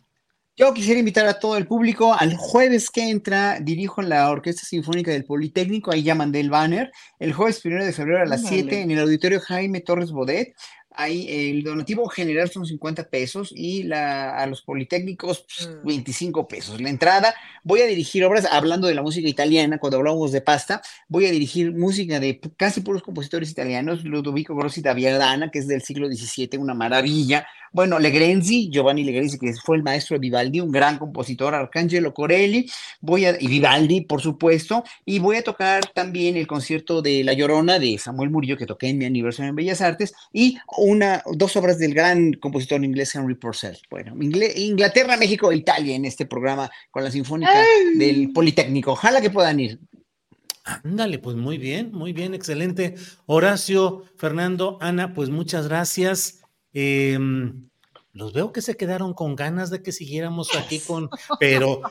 Yo 0.56 0.72
quisiera 0.72 0.99
invitar 0.99 1.26
a 1.26 1.40
todo 1.40 1.57
el 1.57 1.65
público 1.65 2.14
al 2.14 2.36
jueves 2.38 2.91
que 2.91 3.10
entra, 3.10 3.60
dirijo 3.60 4.03
la 4.03 4.30
Orquesta 4.30 4.64
Sinfónica 4.64 5.10
del 5.10 5.26
Politécnico, 5.26 5.91
ahí 5.91 6.03
ya 6.03 6.14
mandé 6.14 6.41
el 6.41 6.52
banner, 6.52 6.91
el 7.18 7.34
jueves 7.34 7.60
primero 7.60 7.84
de 7.84 7.91
febrero 7.91 8.22
a 8.22 8.26
las 8.26 8.41
Ándale. 8.41 8.61
7 8.61 8.82
en 8.82 8.91
el 8.91 8.99
auditorio 8.99 9.40
Jaime 9.40 9.82
Torres 9.82 10.11
Bodet. 10.11 10.53
Ahí 10.95 11.28
el 11.30 11.64
donativo 11.64 12.07
general 12.07 12.49
son 12.49 12.65
50 12.65 13.10
pesos 13.10 13.53
y 13.56 13.84
la, 13.84 14.38
a 14.38 14.45
los 14.48 14.61
politécnicos 14.61 15.45
pues, 15.57 15.84
25 15.84 16.48
pesos. 16.48 16.82
La 16.82 16.90
entrada, 16.90 17.34
voy 17.64 17.82
a 17.82 17.86
dirigir 17.86 18.24
obras, 18.26 18.45
hablando 18.49 18.88
de 18.88 18.95
la 18.95 19.02
música 19.02 19.28
italiana, 19.28 19.80
cuando 19.80 19.98
hablamos 19.98 20.32
de 20.32 20.41
pasta, 20.41 20.82
voy 21.07 21.26
a 21.26 21.32
dirigir 21.32 21.74
música 21.74 22.20
de 22.20 22.40
casi 22.57 22.82
puros 22.82 23.03
compositores 23.03 23.49
italianos, 23.49 24.03
Ludovico 24.03 24.56
Grossi 24.56 24.82
da 24.82 24.94
Viardana, 24.94 25.52
que 25.52 25.60
es 25.60 25.68
del 25.68 25.82
siglo 25.82 26.07
XVII, 26.07 26.57
una 26.57 26.74
maravilla. 26.74 27.48
Bueno, 27.74 27.98
Legrenzi, 27.98 28.70
Giovanni 28.70 29.04
Legrenzi, 29.04 29.40
que 29.40 29.52
fue 29.54 29.78
el 29.78 29.84
maestro 29.84 30.16
de 30.16 30.20
Vivaldi, 30.20 30.62
un 30.62 30.72
gran 30.72 31.00
compositor, 31.00 31.56
Arcangelo 31.56 32.14
Corelli, 32.14 32.70
voy 33.02 33.26
a, 33.26 33.36
y 33.40 33.48
Vivaldi, 33.48 34.02
por 34.02 34.22
supuesto, 34.22 34.84
y 35.06 35.18
voy 35.18 35.38
a 35.38 35.44
tocar 35.44 35.84
también 35.88 36.38
el 36.38 36.45
concierto 36.45 37.02
de 37.02 37.24
La 37.24 37.34
Llorona 37.34 37.80
de 37.80 37.98
Samuel 37.98 38.30
Murillo, 38.30 38.58
que 38.58 38.68
toqué 38.68 38.90
en 38.90 39.00
mi 39.00 39.06
aniversario 39.06 39.50
en 39.50 39.56
Bellas 39.56 39.82
Artes, 39.82 40.14
y 40.32 40.58
una, 40.78 41.24
dos 41.34 41.56
obras 41.56 41.80
del 41.80 41.95
gran 41.95 42.34
compositor 42.34 42.84
inglés 42.84 43.16
Henry 43.16 43.34
Purcell. 43.34 43.78
Bueno, 43.90 44.16
Inglaterra, 44.22 45.18
México 45.18 45.52
e 45.52 45.56
Italia 45.58 45.95
en 45.95 46.06
este 46.06 46.28
programa 46.28 46.70
con 46.91 47.04
la 47.04 47.10
Sinfónica 47.10 47.64
del 47.98 48.32
Politécnico. 48.32 48.91
Ojalá 48.91 49.20
que 49.20 49.32
puedan 49.32 49.60
ir. 49.60 49.80
Ándale, 50.64 51.18
pues 51.18 51.36
muy 51.36 51.58
bien, 51.58 51.91
muy 51.91 52.14
bien, 52.14 52.36
excelente. 52.36 52.95
Horacio, 53.26 54.04
Fernando, 54.16 54.78
Ana, 54.80 55.14
pues 55.14 55.30
muchas 55.30 55.68
gracias. 55.68 56.43
Eh, 56.74 57.18
los 58.14 58.34
veo 58.34 58.52
que 58.54 58.62
se 58.62 58.78
quedaron 58.78 59.14
con 59.14 59.36
ganas 59.36 59.70
de 59.70 59.82
que 59.82 59.91
siguiéramos 59.91 60.56
aquí 60.56 60.80
con, 60.80 61.10
pero 61.40 61.82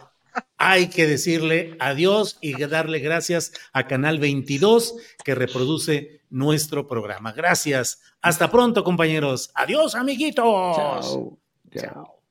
hay 0.56 0.88
que 0.88 1.06
decirle 1.06 1.76
adiós 1.80 2.38
y 2.40 2.56
darle 2.66 3.00
gracias 3.00 3.52
a 3.72 3.86
Canal 3.86 4.18
22 4.18 4.94
que 5.24 5.34
reproduce 5.34 6.22
nuestro 6.30 6.86
programa. 6.86 7.32
Gracias. 7.32 8.00
Hasta 8.20 8.50
pronto, 8.50 8.84
compañeros. 8.84 9.50
Adiós, 9.54 9.94
amiguitos. 9.94 10.76
Chao. 10.76 11.38
Chao. 11.76 12.21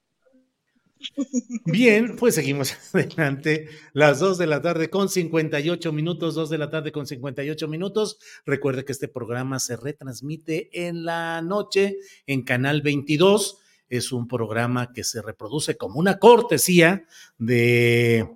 Bien, 1.66 2.16
pues 2.16 2.36
seguimos 2.36 2.74
adelante. 2.94 3.70
Las 3.94 4.20
2 4.20 4.38
de 4.38 4.48
la 4.48 4.62
tarde 4.62 4.90
con 4.90 5.10
58 5.10 5.92
minutos, 5.92 6.36
2 6.36 6.50
de 6.50 6.58
la 6.58 6.70
tarde 6.70 6.92
con 6.92 7.08
58 7.08 7.68
minutos. 7.68 8.18
Recuerde 8.46 8.86
que 8.86 8.92
este 8.92 9.08
programa 9.08 9.60
se 9.60 9.78
retransmite 9.78 10.88
en 10.88 11.06
la 11.06 11.42
noche 11.42 11.98
en 12.28 12.44
Canal 12.44 12.82
22. 12.82 13.58
Es 13.90 14.12
un 14.12 14.28
programa 14.28 14.94
que 14.94 15.04
se 15.04 15.22
reproduce 15.22 15.78
como 15.78 16.00
una 16.00 16.18
cortesía 16.18 17.06
de, 17.38 18.30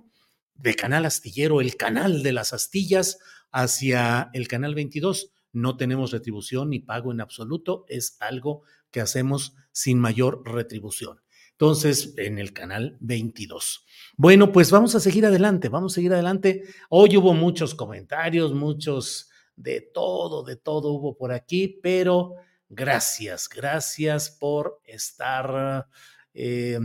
de 0.54 0.74
Canal 0.74 1.06
Astillero, 1.06 1.60
el 1.60 1.76
canal 1.76 2.22
de 2.22 2.32
las 2.32 2.52
astillas, 2.52 3.18
hacia 3.52 4.30
el 4.34 4.48
Canal 4.48 4.74
22. 4.74 5.32
No 5.52 5.78
tenemos 5.78 6.12
retribución 6.12 6.70
ni 6.70 6.80
pago 6.80 7.12
en 7.12 7.22
absoluto, 7.22 7.86
es 7.88 8.18
algo 8.20 8.62
que 8.90 9.00
hacemos 9.00 9.54
sin 9.72 9.98
mayor 9.98 10.42
retribución. 10.44 11.20
Entonces, 11.58 12.12
en 12.18 12.38
el 12.38 12.52
canal 12.52 12.98
22. 13.00 13.86
Bueno, 14.18 14.52
pues 14.52 14.70
vamos 14.70 14.94
a 14.94 15.00
seguir 15.00 15.24
adelante, 15.24 15.70
vamos 15.70 15.92
a 15.92 15.96
seguir 15.96 16.12
adelante. 16.12 16.64
Hoy 16.90 17.16
hubo 17.16 17.32
muchos 17.32 17.74
comentarios, 17.74 18.52
muchos 18.52 19.30
de 19.56 19.80
todo, 19.80 20.42
de 20.42 20.56
todo 20.56 20.90
hubo 20.90 21.16
por 21.16 21.32
aquí, 21.32 21.80
pero 21.82 22.34
gracias, 22.68 23.48
gracias 23.48 24.28
por 24.30 24.82
estar. 24.84 25.86
eh, 26.34 26.78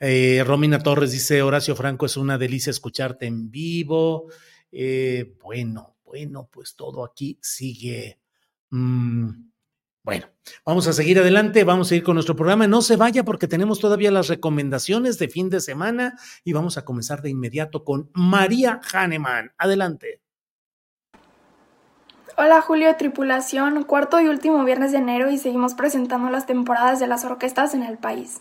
eh, 0.00 0.42
Romina 0.44 0.80
Torres 0.80 1.12
dice, 1.12 1.40
Horacio 1.42 1.76
Franco, 1.76 2.06
es 2.06 2.16
una 2.16 2.38
delicia 2.38 2.70
escucharte 2.70 3.26
en 3.26 3.52
vivo. 3.52 4.26
Eh, 4.72 5.36
bueno, 5.40 5.98
bueno, 6.04 6.48
pues 6.52 6.74
todo 6.74 7.04
aquí 7.04 7.38
sigue. 7.40 8.18
mm, 8.70 9.51
bueno, 10.04 10.26
vamos 10.66 10.88
a 10.88 10.92
seguir 10.92 11.20
adelante, 11.20 11.62
vamos 11.62 11.90
a 11.90 11.94
ir 11.94 12.02
con 12.02 12.14
nuestro 12.14 12.34
programa. 12.34 12.66
No 12.66 12.82
se 12.82 12.96
vaya 12.96 13.24
porque 13.24 13.46
tenemos 13.46 13.78
todavía 13.78 14.10
las 14.10 14.28
recomendaciones 14.28 15.18
de 15.18 15.28
fin 15.28 15.48
de 15.48 15.60
semana 15.60 16.18
y 16.42 16.52
vamos 16.52 16.76
a 16.76 16.84
comenzar 16.84 17.22
de 17.22 17.30
inmediato 17.30 17.84
con 17.84 18.10
María 18.12 18.80
Hahnemann. 18.92 19.52
Adelante. 19.58 20.20
Hola 22.36 22.62
Julio, 22.62 22.96
tripulación, 22.96 23.84
cuarto 23.84 24.20
y 24.20 24.26
último 24.26 24.64
viernes 24.64 24.90
de 24.90 24.98
enero 24.98 25.30
y 25.30 25.38
seguimos 25.38 25.74
presentando 25.74 26.30
las 26.30 26.46
temporadas 26.46 26.98
de 26.98 27.06
las 27.06 27.24
orquestas 27.24 27.74
en 27.74 27.84
el 27.84 27.98
país. 27.98 28.40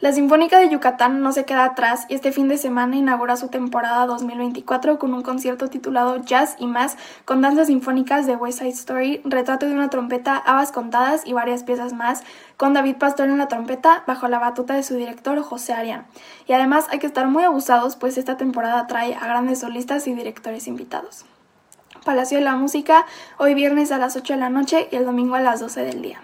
La 0.00 0.12
Sinfónica 0.12 0.58
de 0.58 0.70
Yucatán 0.70 1.20
no 1.20 1.30
se 1.30 1.44
queda 1.44 1.62
atrás 1.62 2.06
y 2.08 2.14
este 2.14 2.32
fin 2.32 2.48
de 2.48 2.56
semana 2.56 2.96
inaugura 2.96 3.36
su 3.36 3.48
temporada 3.48 4.06
2024 4.06 4.98
con 4.98 5.12
un 5.12 5.20
concierto 5.20 5.68
titulado 5.68 6.16
Jazz 6.24 6.56
y 6.58 6.66
más 6.68 6.96
con 7.26 7.42
danzas 7.42 7.66
sinfónicas 7.66 8.26
de 8.26 8.34
West 8.34 8.60
Side 8.60 8.70
Story, 8.70 9.20
retrato 9.24 9.66
de 9.66 9.74
una 9.74 9.90
trompeta, 9.90 10.38
habas 10.38 10.72
contadas 10.72 11.26
y 11.26 11.34
varias 11.34 11.64
piezas 11.64 11.92
más, 11.92 12.22
con 12.56 12.72
David 12.72 12.96
Pastor 12.96 13.28
en 13.28 13.36
la 13.36 13.48
trompeta 13.48 14.02
bajo 14.06 14.26
la 14.28 14.38
batuta 14.38 14.72
de 14.72 14.84
su 14.84 14.94
director 14.94 15.38
José 15.42 15.74
Arián. 15.74 16.06
Y 16.46 16.54
además 16.54 16.86
hay 16.88 16.98
que 16.98 17.06
estar 17.06 17.28
muy 17.28 17.44
abusados 17.44 17.96
pues 17.96 18.16
esta 18.16 18.38
temporada 18.38 18.86
trae 18.86 19.14
a 19.14 19.26
grandes 19.26 19.60
solistas 19.60 20.06
y 20.06 20.14
directores 20.14 20.66
invitados. 20.66 21.26
Palacio 22.06 22.38
de 22.38 22.44
la 22.44 22.56
Música, 22.56 23.04
hoy 23.36 23.52
viernes 23.52 23.92
a 23.92 23.98
las 23.98 24.16
8 24.16 24.32
de 24.32 24.40
la 24.40 24.48
noche 24.48 24.88
y 24.90 24.96
el 24.96 25.04
domingo 25.04 25.34
a 25.34 25.42
las 25.42 25.60
12 25.60 25.82
del 25.82 26.00
día. 26.00 26.20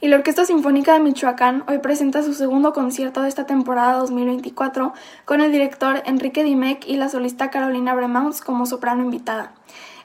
Y 0.00 0.06
la 0.06 0.14
Orquesta 0.14 0.44
Sinfónica 0.44 0.92
de 0.92 1.00
Michoacán 1.00 1.64
hoy 1.66 1.78
presenta 1.78 2.22
su 2.22 2.32
segundo 2.32 2.72
concierto 2.72 3.22
de 3.22 3.28
esta 3.28 3.46
temporada 3.46 3.94
2024 3.94 4.92
con 5.24 5.40
el 5.40 5.50
director 5.50 6.04
Enrique 6.06 6.44
Dimec 6.44 6.86
y 6.86 6.96
la 6.96 7.08
solista 7.08 7.50
Carolina 7.50 7.96
Bremaus 7.96 8.40
como 8.40 8.64
soprano 8.64 9.02
invitada. 9.02 9.50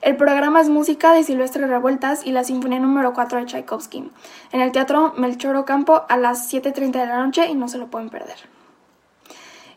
El 0.02 0.16
programa 0.16 0.62
es 0.62 0.70
música 0.70 1.14
de 1.14 1.24
Silvestre 1.24 1.68
Revueltas 1.68 2.26
y 2.26 2.32
la 2.32 2.44
Sinfonía 2.44 2.80
número 2.80 3.14
4 3.14 3.38
de 3.38 3.46
Tchaikovsky, 3.46 4.10
en 4.52 4.62
el 4.62 4.72
Teatro 4.72 5.14
Melchor 5.16 5.58
Ocampo 5.58 6.06
a 6.10 6.18
las 6.18 6.52
7.30 6.52 6.92
de 6.94 7.06
la 7.06 7.24
noche 7.24 7.46
y 7.46 7.54
no 7.54 7.68
se 7.68 7.78
lo 7.78 7.86
pueden 7.86 8.10
perder. 8.10 8.53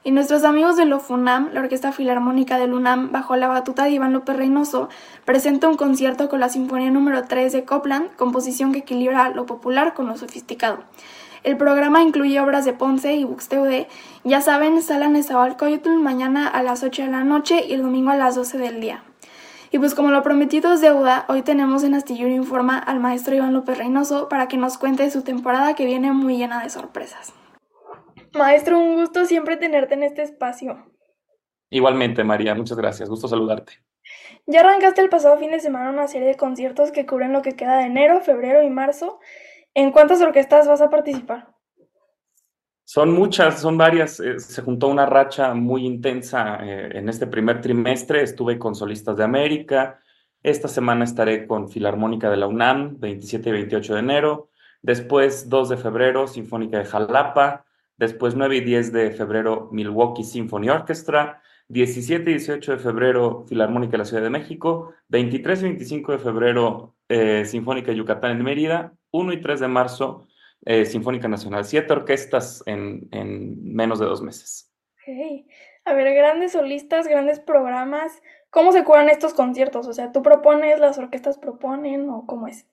Y 0.07 0.12
nuestros 0.12 0.45
amigos 0.45 0.77
de 0.77 0.85
LOFUNAM, 0.85 1.51
la 1.53 1.62
Orquesta 1.62 1.91
Filarmónica 1.91 2.59
del 2.59 2.74
UNAM, 2.74 3.11
bajo 3.11 3.35
la 3.35 3.49
batuta 3.49 3.83
de 3.83 3.91
Iván 3.91 4.12
López 4.12 4.37
Reynoso, 4.37 4.89
presenta 5.24 5.66
un 5.66 5.77
concierto 5.77 6.28
con 6.28 6.39
la 6.39 6.49
Sinfonía 6.49 6.93
número 6.93 7.24
3 7.24 7.53
de 7.53 7.65
Copland, 7.65 8.15
composición 8.15 8.70
que 8.70 8.78
equilibra 8.78 9.31
lo 9.31 9.47
popular 9.47 9.95
con 9.95 10.07
lo 10.07 10.16
sofisticado. 10.16 10.78
El 11.43 11.57
programa 11.57 12.05
incluye 12.05 12.39
obras 12.41 12.65
de 12.65 12.73
Ponce 12.73 13.16
y 13.16 13.24
Buxtehude. 13.24 13.89
Ya 14.23 14.41
saben, 14.41 14.81
sala 14.81 15.09
Nezahualcóyotl 15.09 15.97
mañana 15.97 16.47
a 16.47 16.62
las 16.62 16.85
8 16.85 17.03
de 17.03 17.09
la 17.09 17.24
noche 17.24 17.66
y 17.66 17.73
el 17.73 17.83
domingo 17.83 18.11
a 18.11 18.16
las 18.16 18.37
12 18.37 18.59
del 18.59 18.81
día. 18.81 19.03
Y 19.73 19.81
pues 19.81 19.97
como 19.97 20.12
lo 20.12 20.23
prometido 20.23 20.73
es 20.73 20.81
deuda, 20.81 21.24
hoy 21.28 21.43
tenemos 21.43 21.83
en 21.83 21.95
Astillero 21.97 22.31
Informa 22.31 22.78
al 22.78 23.01
maestro 23.01 23.35
Iván 23.35 23.55
López 23.55 23.77
Reynoso 23.77 24.28
para 24.28 24.47
que 24.47 24.57
nos 24.57 24.78
cuente 24.78 25.11
su 25.11 25.23
temporada 25.23 25.74
que 25.74 25.85
viene 25.85 26.12
muy 26.12 26.37
llena 26.37 26.62
de 26.62 26.70
sorpresas. 26.70 27.33
Maestro, 28.35 28.78
un 28.78 28.97
gusto 28.97 29.24
siempre 29.24 29.57
tenerte 29.57 29.94
en 29.94 30.03
este 30.03 30.23
espacio. 30.23 30.86
Igualmente, 31.70 32.24
María, 32.24 32.55
muchas 32.55 32.77
gracias. 32.77 33.09
Gusto 33.09 33.28
saludarte. 33.28 33.74
Ya 34.47 34.61
arrancaste 34.61 35.01
el 35.01 35.09
pasado 35.09 35.36
fin 35.39 35.51
de 35.51 35.61
semana 35.61 35.90
una 35.90 36.07
serie 36.07 36.28
de 36.28 36.36
conciertos 36.36 36.93
que 36.93 37.07
cubren 37.07 37.32
lo 37.32 37.43
que 37.43 37.57
queda 37.57 37.78
de 37.78 37.86
enero, 37.86 38.20
febrero 38.20 38.62
y 38.62 38.70
marzo. 38.70 39.19
¿En 39.74 39.90
cuántas 39.90 40.20
orquestas 40.23 40.69
vas 40.69 40.81
a 40.81 40.90
participar? 40.90 41.55
Son 42.85 43.12
muchas, 43.12 43.61
son 43.61 43.77
varias. 43.77 44.20
Eh, 44.20 44.39
se 44.39 44.62
juntó 44.62 44.86
una 44.86 45.07
racha 45.07 45.55
muy 45.55 45.85
intensa 45.85 46.61
eh, 46.62 46.90
en 46.94 47.09
este 47.09 47.27
primer 47.27 47.61
trimestre. 47.61 48.23
Estuve 48.23 48.59
con 48.59 48.77
Solistas 48.77 49.16
de 49.16 49.24
América. 49.24 50.01
Esta 50.43 50.69
semana 50.69 51.05
estaré 51.05 51.48
con 51.48 51.69
Filarmónica 51.69 52.31
de 52.31 52.36
la 52.36 52.47
UNAM, 52.47 53.01
27 53.01 53.48
y 53.48 53.53
28 53.53 53.94
de 53.94 54.01
enero. 54.01 54.51
Después, 54.82 55.48
2 55.48 55.69
de 55.70 55.77
febrero, 55.77 56.28
Sinfónica 56.28 56.78
de 56.78 56.85
Jalapa. 56.85 57.65
Después, 57.97 58.35
9 58.35 58.56
y 58.56 58.60
10 58.60 58.93
de 58.93 59.10
febrero, 59.10 59.68
Milwaukee 59.73 60.24
Symphony 60.24 60.68
Orchestra. 60.68 61.43
17 61.68 62.31
y 62.31 62.35
18 62.35 62.73
de 62.73 62.78
febrero, 62.78 63.44
Filarmónica 63.48 63.93
de 63.93 63.98
la 63.98 64.05
Ciudad 64.05 64.23
de 64.23 64.31
México. 64.31 64.94
23 65.09 65.60
y 65.60 65.64
25 65.64 66.12
de 66.12 66.18
febrero, 66.18 66.94
eh, 67.09 67.44
Sinfónica 67.44 67.90
de 67.90 67.97
Yucatán 67.97 68.32
en 68.32 68.44
Mérida. 68.44 68.93
1 69.10 69.32
y 69.32 69.40
3 69.40 69.60
de 69.60 69.68
marzo, 69.68 70.27
eh, 70.64 70.85
Sinfónica 70.85 71.28
Nacional. 71.28 71.64
Siete 71.64 71.93
orquestas 71.93 72.62
en, 72.66 73.09
en 73.10 73.74
menos 73.74 73.98
de 73.98 74.06
dos 74.06 74.23
meses. 74.23 74.73
Okay. 75.02 75.47
A 75.85 75.94
ver, 75.94 76.12
grandes 76.14 76.52
solistas, 76.52 77.06
grandes 77.06 77.39
programas. 77.39 78.20
¿Cómo 78.51 78.73
se 78.73 78.85
curan 78.85 79.09
estos 79.09 79.35
conciertos? 79.35 79.86
O 79.86 79.93
sea, 79.93 80.12
¿tú 80.12 80.23
propones, 80.23 80.81
las 80.81 80.98
orquestas 80.98 81.39
proponen 81.39 82.10
o 82.10 82.27
cómo 82.27 82.48
es? 82.48 82.66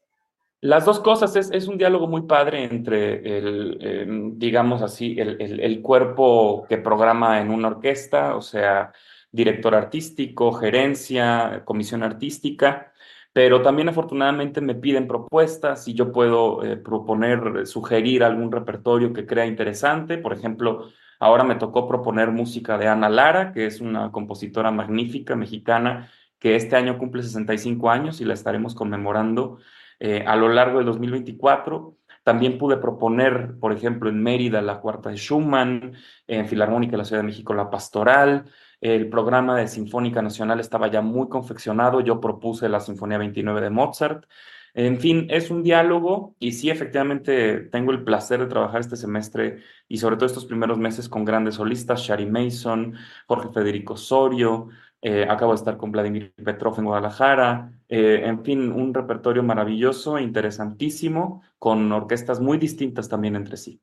Las 0.63 0.85
dos 0.85 1.01
cosas, 1.01 1.35
es, 1.35 1.51
es 1.51 1.67
un 1.67 1.77
diálogo 1.77 2.07
muy 2.07 2.21
padre 2.21 2.63
entre 2.63 3.37
el, 3.37 3.77
em, 3.81 4.39
digamos 4.39 4.81
así, 4.81 5.13
el, 5.19 5.41
el, 5.41 5.81
cuerpo 5.81 6.65
que 6.69 6.77
programa 6.77 7.41
en 7.41 7.49
una 7.51 7.67
orquesta, 7.67 8.37
o 8.37 8.41
sea, 8.41 8.93
director 9.29 9.75
artístico, 9.75 10.53
gerencia, 10.53 11.63
comisión 11.65 12.01
artística, 12.01 12.93
pero 13.33 13.61
también 13.61 13.89
afortunadamente 13.89 14.61
me 14.61 14.73
piden 14.73 15.05
propuestas 15.05 15.85
y 15.89 15.95
yo 15.95 16.13
puedo 16.13 16.63
eh, 16.63 16.77
proponer, 16.77 17.67
sugerir 17.67 18.23
algún 18.23 18.49
repertorio 18.49 19.11
que 19.11 19.25
crea 19.25 19.45
interesante. 19.45 20.17
Por 20.17 20.31
ejemplo, 20.31 20.87
ahora 21.19 21.43
me 21.43 21.55
tocó 21.55 21.89
proponer 21.89 22.31
música 22.31 22.77
de 22.77 22.87
Ana 22.87 23.09
Lara, 23.09 23.51
que 23.51 23.65
es 23.65 23.81
una 23.81 24.13
compositora 24.13 24.71
magnífica 24.71 25.35
mexicana 25.35 26.09
que 26.39 26.55
este 26.55 26.77
año 26.77 26.97
cumple 26.97 27.21
65 27.21 27.89
años 27.89 28.21
y 28.21 28.25
la 28.25 28.33
estaremos 28.33 28.75
conmemorando 28.75 29.59
eh, 30.05 30.21
a 30.27 30.35
lo 30.35 30.49
largo 30.49 30.79
del 30.79 30.87
2024. 30.87 31.95
También 32.23 32.57
pude 32.57 32.75
proponer, 32.75 33.57
por 33.57 33.71
ejemplo, 33.71 34.09
en 34.09 34.21
Mérida 34.21 34.61
la 34.61 34.81
cuarta 34.81 35.09
de 35.09 35.15
Schumann, 35.15 35.93
en 36.27 36.45
Filarmónica 36.45 36.91
de 36.91 36.97
la 36.97 37.05
Ciudad 37.05 37.21
de 37.21 37.27
México 37.27 37.53
la 37.53 37.69
pastoral. 37.69 38.43
El 38.81 39.07
programa 39.07 39.57
de 39.57 39.69
Sinfónica 39.69 40.21
Nacional 40.21 40.59
estaba 40.59 40.91
ya 40.91 41.01
muy 41.01 41.29
confeccionado. 41.29 42.01
Yo 42.01 42.19
propuse 42.19 42.67
la 42.67 42.81
Sinfonía 42.81 43.17
29 43.17 43.61
de 43.61 43.69
Mozart. 43.69 44.25
En 44.73 44.99
fin, 44.99 45.27
es 45.29 45.49
un 45.49 45.63
diálogo 45.63 46.35
y 46.37 46.51
sí, 46.51 46.69
efectivamente, 46.69 47.59
tengo 47.71 47.93
el 47.93 48.03
placer 48.03 48.41
de 48.41 48.47
trabajar 48.47 48.81
este 48.81 48.97
semestre 48.97 49.59
y 49.87 49.99
sobre 49.99 50.17
todo 50.17 50.25
estos 50.25 50.45
primeros 50.45 50.77
meses 50.77 51.07
con 51.07 51.23
grandes 51.23 51.55
solistas, 51.55 52.01
Shari 52.01 52.25
Mason, 52.25 52.93
Jorge 53.25 53.53
Federico 53.53 53.93
Osorio, 53.93 54.67
eh, 55.05 55.27
acabo 55.29 55.51
de 55.51 55.57
estar 55.57 55.75
con 55.75 55.91
Vladimir 55.91 56.33
Petrov 56.43 56.79
en 56.79 56.85
Guadalajara, 56.85 57.71
eh, 57.95 58.25
en 58.25 58.43
fin, 58.43 58.71
un 58.71 58.91
repertorio 58.91 59.43
maravilloso, 59.43 60.17
interesantísimo, 60.17 61.43
con 61.59 61.91
orquestas 61.91 62.39
muy 62.39 62.57
distintas 62.57 63.07
también 63.07 63.35
entre 63.35 63.55
sí. 63.55 63.79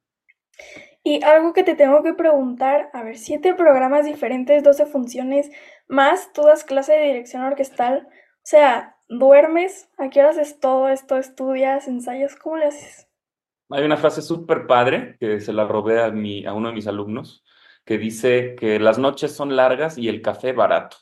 Y 1.04 1.22
algo 1.22 1.52
que 1.52 1.62
te 1.62 1.76
tengo 1.76 2.02
que 2.02 2.12
preguntar, 2.12 2.90
a 2.92 3.04
ver, 3.04 3.16
siete 3.16 3.54
programas 3.54 4.04
diferentes, 4.04 4.64
doce 4.64 4.84
funciones, 4.84 5.48
más 5.86 6.32
tú 6.32 6.42
das 6.42 6.64
clase 6.64 6.92
de 6.94 7.06
dirección 7.06 7.44
orquestal, 7.44 8.08
o 8.08 8.42
sea, 8.42 8.96
¿duermes? 9.08 9.88
¿A 9.96 10.10
qué 10.10 10.18
horas 10.18 10.38
haces 10.38 10.58
todo 10.58 10.88
esto? 10.88 11.16
¿Estudias? 11.16 11.86
¿Ensayas? 11.86 12.34
¿Cómo 12.34 12.56
le 12.56 12.64
haces? 12.64 13.06
Hay 13.68 13.84
una 13.84 13.96
frase 13.96 14.22
súper 14.22 14.66
padre 14.66 15.16
que 15.20 15.38
se 15.38 15.52
la 15.52 15.68
robé 15.68 16.02
a, 16.02 16.10
mi, 16.10 16.44
a 16.46 16.52
uno 16.52 16.70
de 16.70 16.74
mis 16.74 16.88
alumnos, 16.88 17.44
que 17.84 17.96
dice 17.96 18.56
que 18.56 18.80
las 18.80 18.98
noches 18.98 19.32
son 19.36 19.54
largas 19.54 19.98
y 19.98 20.08
el 20.08 20.20
café 20.20 20.52
barato. 20.52 20.96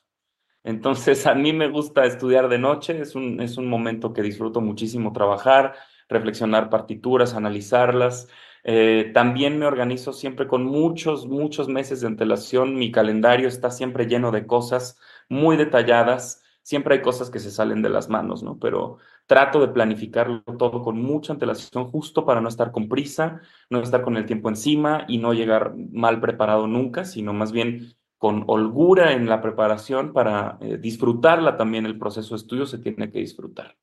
Entonces, 0.65 1.27
a 1.27 1.35
mí 1.35 1.53
me 1.53 1.69
gusta 1.69 2.05
estudiar 2.05 2.49
de 2.49 2.59
noche, 2.59 3.01
es 3.01 3.15
un, 3.15 3.41
es 3.41 3.57
un 3.57 3.69
momento 3.69 4.13
que 4.13 4.23
disfruto 4.23 4.61
muchísimo 4.61 5.13
trabajar, 5.13 5.75
reflexionar 6.09 6.69
partituras, 6.71 7.35
analizarlas. 7.35 8.29
Eh, 8.65 9.11
también 9.15 9.59
me 9.59 9.67
organizo 9.67 10.13
siempre 10.13 10.47
con 10.47 10.65
muchos, 10.65 11.27
muchos 11.27 11.69
meses 11.69 12.01
de 12.01 12.09
antelación. 12.09 12.77
Mi 12.77 12.91
calendario 12.93 13.49
está 13.49 13.71
siempre 13.71 14.07
lleno 14.07 14.31
de 14.31 14.47
cosas 14.47 14.99
muy 15.29 15.57
detalladas. 15.57 16.43
Siempre 16.63 16.97
hay 16.97 17.03
cosas 17.03 17.31
que 17.31 17.39
se 17.39 17.51
salen 17.51 17.81
de 17.83 17.89
las 17.89 18.09
manos, 18.11 18.43
¿no? 18.43 18.59
Pero 18.59 18.99
trato 19.27 19.61
de 19.61 19.69
planificarlo 19.69 20.43
todo 20.59 20.83
con 20.83 21.01
mucha 21.01 21.33
antelación 21.33 21.87
justo 21.87 22.25
para 22.27 22.41
no 22.41 22.49
estar 22.49 22.73
con 22.73 22.89
prisa, 22.89 23.41
no 23.71 23.81
estar 23.81 24.03
con 24.03 24.17
el 24.17 24.27
tiempo 24.27 24.49
encima 24.51 25.05
y 25.09 25.19
no 25.19 25.33
llegar 25.35 25.75
mal 25.77 26.21
preparado 26.21 26.67
nunca, 26.67 27.05
sino 27.05 27.33
más 27.33 27.53
bien 27.53 27.95
con 28.19 28.45
holgura 28.49 29.13
en 29.13 29.29
la 29.29 29.41
preparación 29.41 30.13
para 30.13 30.59
eh, 30.61 30.77
disfrutarla 30.77 31.57
también 31.57 31.87
el 31.87 31.99
proceso 31.99 32.35
de 32.35 32.41
estudio 32.41 32.67
se 32.67 32.79
tiene 32.79 33.11
que 33.11 33.21
disfrutar. 33.21 33.77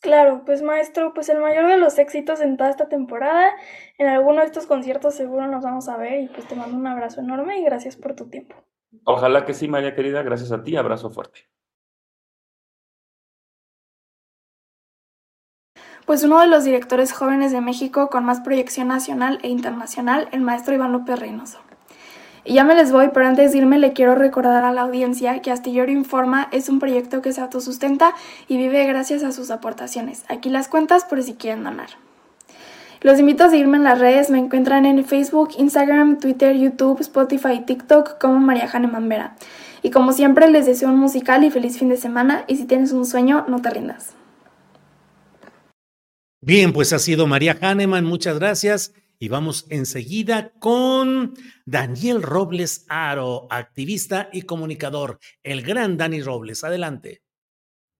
Claro, 0.00 0.42
pues 0.44 0.60
maestro, 0.62 1.14
pues 1.14 1.28
el 1.30 1.40
mayor 1.40 1.66
de 1.66 1.78
los 1.78 1.98
éxitos 1.98 2.40
en 2.40 2.58
toda 2.58 2.68
esta 2.68 2.88
temporada. 2.88 3.52
En 3.96 4.06
alguno 4.06 4.40
de 4.40 4.46
estos 4.46 4.66
conciertos 4.66 5.14
seguro 5.14 5.46
nos 5.46 5.64
vamos 5.64 5.88
a 5.88 5.96
ver 5.96 6.20
y 6.20 6.28
pues 6.28 6.46
te 6.46 6.54
mando 6.54 6.76
un 6.76 6.86
abrazo 6.86 7.20
enorme 7.20 7.58
y 7.58 7.64
gracias 7.64 7.96
por 7.96 8.14
tu 8.14 8.28
tiempo. 8.28 8.54
Ojalá 9.04 9.44
que 9.44 9.54
sí, 9.54 9.66
María 9.66 9.94
querida, 9.94 10.22
gracias 10.22 10.52
a 10.52 10.62
ti, 10.62 10.76
abrazo 10.76 11.10
fuerte. 11.10 11.48
Pues 16.04 16.22
uno 16.22 16.38
de 16.38 16.48
los 16.48 16.64
directores 16.64 17.14
jóvenes 17.14 17.50
de 17.52 17.62
México 17.62 18.10
con 18.10 18.26
más 18.26 18.40
proyección 18.40 18.88
nacional 18.88 19.38
e 19.42 19.48
internacional, 19.48 20.28
el 20.32 20.42
maestro 20.42 20.74
Iván 20.74 20.92
López 20.92 21.18
Reynoso. 21.18 21.63
Y 22.44 22.54
ya 22.54 22.64
me 22.64 22.74
les 22.74 22.92
voy, 22.92 23.08
pero 23.14 23.26
antes 23.26 23.52
de 23.52 23.58
irme 23.58 23.78
le 23.78 23.94
quiero 23.94 24.14
recordar 24.14 24.64
a 24.64 24.72
la 24.72 24.82
audiencia 24.82 25.40
que 25.40 25.50
Astillero 25.50 25.90
Informa 25.90 26.48
es 26.52 26.68
un 26.68 26.78
proyecto 26.78 27.22
que 27.22 27.32
se 27.32 27.40
autosustenta 27.40 28.12
y 28.48 28.58
vive 28.58 28.84
gracias 28.84 29.22
a 29.22 29.32
sus 29.32 29.50
aportaciones. 29.50 30.24
Aquí 30.28 30.50
las 30.50 30.68
cuentas 30.68 31.04
por 31.04 31.22
si 31.22 31.34
quieren 31.34 31.64
donar. 31.64 31.88
Los 33.00 33.18
invito 33.18 33.44
a 33.44 33.50
seguirme 33.50 33.78
en 33.78 33.84
las 33.84 33.98
redes, 33.98 34.30
me 34.30 34.38
encuentran 34.38 34.86
en 34.86 35.04
Facebook, 35.04 35.50
Instagram, 35.58 36.20
Twitter, 36.20 36.56
YouTube, 36.56 37.00
Spotify 37.00 37.62
TikTok 37.64 38.18
como 38.18 38.38
María 38.40 38.68
Hahnemann 38.70 39.08
Vera. 39.08 39.36
Y 39.82 39.90
como 39.90 40.12
siempre 40.12 40.50
les 40.50 40.64
deseo 40.66 40.88
un 40.88 40.98
musical 40.98 41.44
y 41.44 41.50
feliz 41.50 41.78
fin 41.78 41.90
de 41.90 41.96
semana 41.96 42.44
y 42.46 42.56
si 42.56 42.64
tienes 42.64 42.92
un 42.92 43.04
sueño, 43.04 43.44
no 43.48 43.60
te 43.60 43.70
rindas. 43.70 44.14
Bien, 46.40 46.72
pues 46.72 46.92
ha 46.92 46.98
sido 46.98 47.26
María 47.26 47.56
Hahnemann, 47.60 48.04
muchas 48.04 48.38
gracias. 48.38 48.92
Y 49.24 49.28
vamos 49.28 49.64
enseguida 49.70 50.52
con 50.58 51.32
Daniel 51.64 52.22
Robles 52.22 52.84
Aro, 52.90 53.46
activista 53.48 54.28
y 54.34 54.42
comunicador. 54.42 55.18
El 55.42 55.62
gran 55.62 55.96
Dani 55.96 56.20
Robles. 56.20 56.62
Adelante. 56.62 57.22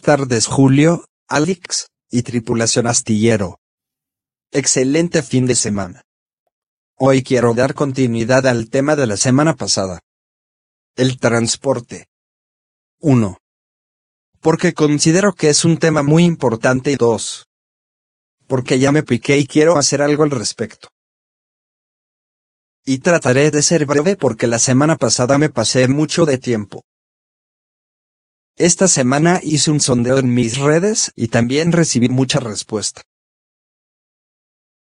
Tardes, 0.02 0.46
Julio, 0.46 1.06
Alex 1.26 1.86
y 2.10 2.24
tripulación 2.24 2.86
astillero. 2.86 3.59
Excelente 4.52 5.22
fin 5.22 5.46
de 5.46 5.55
semana. 5.55 6.02
Hoy 6.98 7.22
quiero 7.22 7.55
dar 7.55 7.72
continuidad 7.72 8.46
al 8.46 8.68
tema 8.68 8.94
de 8.94 9.06
la 9.06 9.16
semana 9.16 9.55
pasada. 9.55 10.01
El 10.94 11.18
transporte. 11.18 12.05
1. 13.01 13.38
Porque 14.40 14.74
considero 14.74 15.32
que 15.32 15.48
es 15.48 15.64
un 15.64 15.78
tema 15.78 16.02
muy 16.02 16.24
importante 16.24 16.92
y 16.92 16.96
2. 16.96 17.46
Porque 18.46 18.78
ya 18.78 18.92
me 18.92 19.02
piqué 19.02 19.38
y 19.38 19.46
quiero 19.46 19.78
hacer 19.78 20.02
algo 20.02 20.22
al 20.24 20.30
respecto. 20.30 20.90
Y 22.85 22.98
trataré 22.98 23.51
de 23.51 23.62
ser 23.62 23.86
breve 23.86 24.16
porque 24.16 24.47
la 24.47 24.59
semana 24.59 24.97
pasada 24.97 25.39
me 25.39 25.48
pasé 25.48 25.89
mucho 25.89 26.27
de 26.27 26.39
tiempo. 26.39 26.85
Esta 28.56 28.89
semana 28.89 29.40
hice 29.43 29.70
un 29.70 29.81
sondeo 29.81 30.19
en 30.19 30.32
mis 30.32 30.59
redes 30.59 31.11
y 31.16 31.28
también 31.28 31.73
recibí 31.73 32.09
mucha 32.09 32.40
respuesta. 32.40 33.02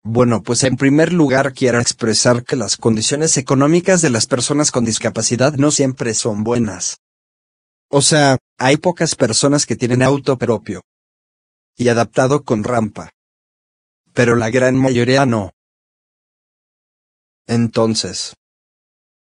Bueno, 0.03 0.41
pues 0.41 0.63
en 0.63 0.77
primer 0.77 1.13
lugar 1.13 1.53
quiero 1.53 1.79
expresar 1.79 2.43
que 2.43 2.55
las 2.55 2.75
condiciones 2.75 3.37
económicas 3.37 4.01
de 4.01 4.09
las 4.09 4.25
personas 4.25 4.71
con 4.71 4.83
discapacidad 4.83 5.53
no 5.53 5.69
siempre 5.69 6.15
son 6.15 6.43
buenas. 6.43 7.01
O 7.87 8.01
sea, 8.01 8.37
hay 8.57 8.77
pocas 8.77 9.15
personas 9.15 9.65
que 9.65 9.75
tienen 9.75 10.01
auto 10.01 10.37
propio. 10.37 10.81
Y 11.77 11.89
adaptado 11.89 12.43
con 12.43 12.63
rampa. 12.63 13.11
Pero 14.13 14.35
la 14.35 14.49
gran 14.49 14.75
mayoría 14.75 15.25
no. 15.25 15.51
Entonces, 17.47 18.33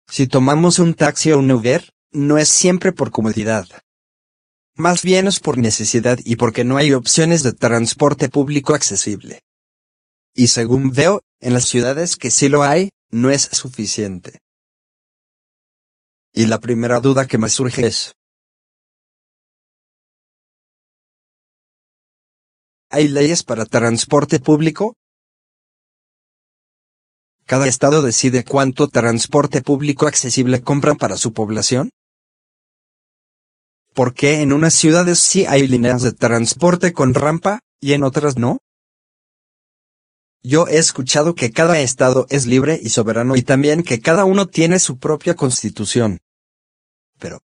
si 0.08 0.28
tomamos 0.28 0.80
un 0.80 0.94
taxi 0.94 1.32
o 1.32 1.40
un 1.40 1.52
Uber, 1.52 1.90
no 2.12 2.38
es 2.38 2.50
siempre 2.50 2.92
por 2.92 3.12
comodidad. 3.12 3.68
Más 4.76 5.04
bien 5.04 5.28
es 5.28 5.40
por 5.40 5.58
necesidad 5.58 6.20
y 6.24 6.38
porque 6.38 6.64
no 6.64 6.78
hay 6.78 6.94
opciones 6.94 7.44
de 7.44 7.54
transporte 7.54 8.30
público 8.30 8.74
accesible. 8.74 9.42
Y 10.34 10.48
según 10.48 10.92
veo, 10.92 11.22
en 11.42 11.54
las 11.54 11.66
ciudades 11.66 12.16
que 12.16 12.32
sí 12.32 12.50
lo 12.50 12.64
hay, 12.64 12.90
no 13.12 13.30
es 13.30 13.42
suficiente. 13.42 14.40
Y 16.34 16.46
la 16.46 16.60
primera 16.60 17.00
duda 17.00 17.28
que 17.28 17.38
me 17.38 17.50
surge 17.50 17.88
es, 17.88 18.14
¿hay 22.90 23.08
leyes 23.08 23.44
para 23.44 23.66
transporte 23.66 24.40
público? 24.40 24.96
¿Cada 27.50 27.66
estado 27.66 28.04
decide 28.04 28.44
cuánto 28.44 28.90
transporte 28.90 29.64
público 29.64 30.06
accesible 30.06 30.62
compran 30.62 30.98
para 30.98 31.18
su 31.18 31.34
población? 31.34 31.90
¿Por 33.96 34.14
qué 34.14 34.42
en 34.42 34.54
unas 34.54 34.76
ciudades 34.76 35.18
sí 35.18 35.48
hay 35.48 35.68
líneas 35.68 36.04
de 36.04 36.12
transporte 36.12 36.94
con 36.94 37.16
rampa 37.16 37.62
y 37.82 37.94
en 37.94 38.04
otras 38.04 38.38
no? 38.38 38.60
Yo 40.44 40.68
he 40.68 40.78
escuchado 40.78 41.34
que 41.34 41.50
cada 41.50 41.80
estado 41.80 42.28
es 42.30 42.46
libre 42.46 42.80
y 42.84 42.90
soberano 42.90 43.36
y 43.36 43.42
también 43.42 43.82
que 43.82 44.00
cada 44.00 44.26
uno 44.26 44.46
tiene 44.46 44.78
su 44.78 45.00
propia 45.00 45.34
constitución. 45.34 46.20
Pero... 47.18 47.40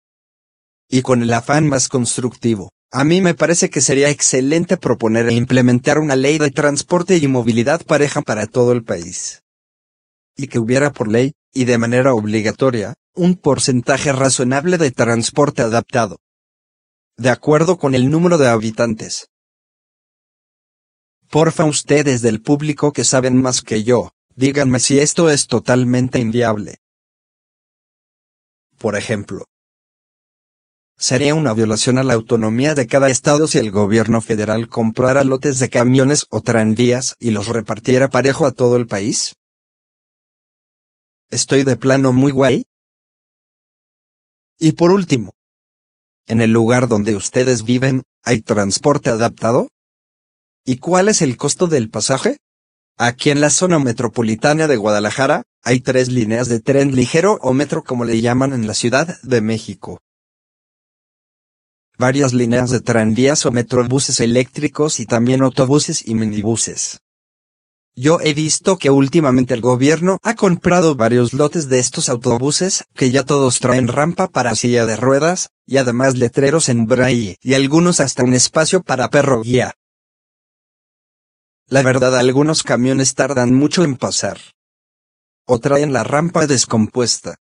Y 0.87 1.01
con 1.01 1.23
el 1.23 1.33
afán 1.33 1.67
más 1.67 1.89
constructivo, 1.89 2.69
a 2.91 3.03
mí 3.05 3.21
me 3.21 3.33
parece 3.33 3.71
que 3.71 3.81
sería 3.81 4.11
excelente 4.11 4.77
proponer 4.77 5.27
e 5.29 5.33
implementar 5.33 5.97
una 5.97 6.15
ley 6.15 6.37
de 6.37 6.51
transporte 6.51 7.17
y 7.17 7.27
movilidad 7.27 7.83
pareja 7.83 8.21
para 8.21 8.45
todo 8.45 8.71
el 8.71 8.83
país. 8.83 9.41
Y 10.35 10.47
que 10.47 10.59
hubiera 10.59 10.91
por 10.91 11.07
ley, 11.07 11.33
y 11.53 11.65
de 11.65 11.77
manera 11.77 12.13
obligatoria, 12.13 12.95
un 13.13 13.35
porcentaje 13.35 14.11
razonable 14.11 14.77
de 14.77 14.91
transporte 14.91 15.61
adaptado. 15.61 16.19
De 17.17 17.29
acuerdo 17.29 17.77
con 17.77 17.95
el 17.95 18.09
número 18.09 18.37
de 18.37 18.49
habitantes. 18.49 19.29
Porfa 21.29 21.65
ustedes 21.65 22.21
del 22.21 22.41
público 22.41 22.91
que 22.91 23.05
saben 23.05 23.41
más 23.41 23.61
que 23.61 23.83
yo, 23.83 24.11
díganme 24.35 24.79
si 24.79 24.99
esto 24.99 25.29
es 25.29 25.47
totalmente 25.47 26.19
inviable. 26.19 26.77
Por 28.77 28.97
ejemplo, 28.97 29.45
sería 30.97 31.33
una 31.35 31.53
violación 31.53 31.97
a 31.97 32.03
la 32.03 32.13
autonomía 32.13 32.75
de 32.75 32.87
cada 32.87 33.09
estado 33.09 33.47
si 33.47 33.57
el 33.57 33.71
gobierno 33.71 34.21
federal 34.21 34.67
comprara 34.67 35.23
lotes 35.23 35.59
de 35.59 35.69
camiones 35.69 36.25
o 36.29 36.41
tranvías 36.41 37.15
y 37.19 37.31
los 37.31 37.47
repartiera 37.47 38.09
parejo 38.09 38.45
a 38.45 38.51
todo 38.51 38.75
el 38.75 38.87
país. 38.87 39.35
Estoy 41.29 41.63
de 41.63 41.75
plano 41.75 42.13
muy 42.13 42.31
guay. 42.31 42.65
Y 44.59 44.73
por 44.73 44.91
último, 44.91 45.33
¿en 46.27 46.41
el 46.41 46.51
lugar 46.51 46.87
donde 46.87 47.15
ustedes 47.15 47.63
viven, 47.63 48.03
hay 48.23 48.41
transporte 48.41 49.09
adaptado? 49.09 49.69
¿Y 50.63 50.77
cuál 50.77 51.09
es 51.09 51.21
el 51.21 51.35
costo 51.37 51.67
del 51.67 51.89
pasaje? 51.89 52.37
Aquí 52.97 53.29
en 53.29 53.41
la 53.41 53.49
zona 53.49 53.79
metropolitana 53.79 54.67
de 54.67 54.77
Guadalajara, 54.77 55.43
hay 55.63 55.81
tres 55.81 56.09
líneas 56.09 56.47
de 56.47 56.59
tren 56.59 56.95
ligero 56.95 57.39
o 57.41 57.53
metro 57.53 57.83
como 57.83 58.05
le 58.05 58.21
llaman 58.21 58.53
en 58.53 58.67
la 58.67 58.73
Ciudad 58.73 59.19
de 59.21 59.41
México. 59.41 59.99
Varias 61.97 62.33
líneas 62.33 62.69
de 62.69 62.81
tranvías 62.81 63.45
o 63.45 63.51
metrobuses 63.51 64.19
eléctricos 64.19 64.99
y 64.99 65.05
también 65.05 65.41
autobuses 65.41 66.07
y 66.07 66.13
minibuses. 66.13 66.99
Yo 67.97 68.19
he 68.19 68.33
visto 68.33 68.77
que 68.77 68.89
últimamente 68.89 69.53
el 69.53 69.61
gobierno 69.61 70.19
ha 70.21 70.35
comprado 70.35 70.95
varios 70.95 71.31
lotes 71.31 71.69
de 71.69 71.79
estos 71.79 72.09
autobuses, 72.09 72.83
que 72.93 73.09
ya 73.09 73.23
todos 73.23 73.59
traen 73.59 73.87
rampa 73.87 74.27
para 74.27 74.53
silla 74.55 74.85
de 74.85 74.97
ruedas, 74.97 75.51
y 75.65 75.77
además 75.77 76.17
letreros 76.17 76.67
en 76.67 76.87
braille, 76.87 77.37
y 77.41 77.53
algunos 77.53 78.01
hasta 78.01 78.23
un 78.25 78.33
espacio 78.33 78.83
para 78.83 79.09
perro 79.09 79.41
guía. 79.41 79.75
La 81.67 81.83
verdad 81.83 82.17
algunos 82.17 82.63
camiones 82.63 83.15
tardan 83.15 83.53
mucho 83.53 83.85
en 83.85 83.95
pasar. 83.95 84.39
O 85.45 85.59
traen 85.59 85.93
la 85.93 86.03
rampa 86.03 86.47
descompuesta. 86.47 87.37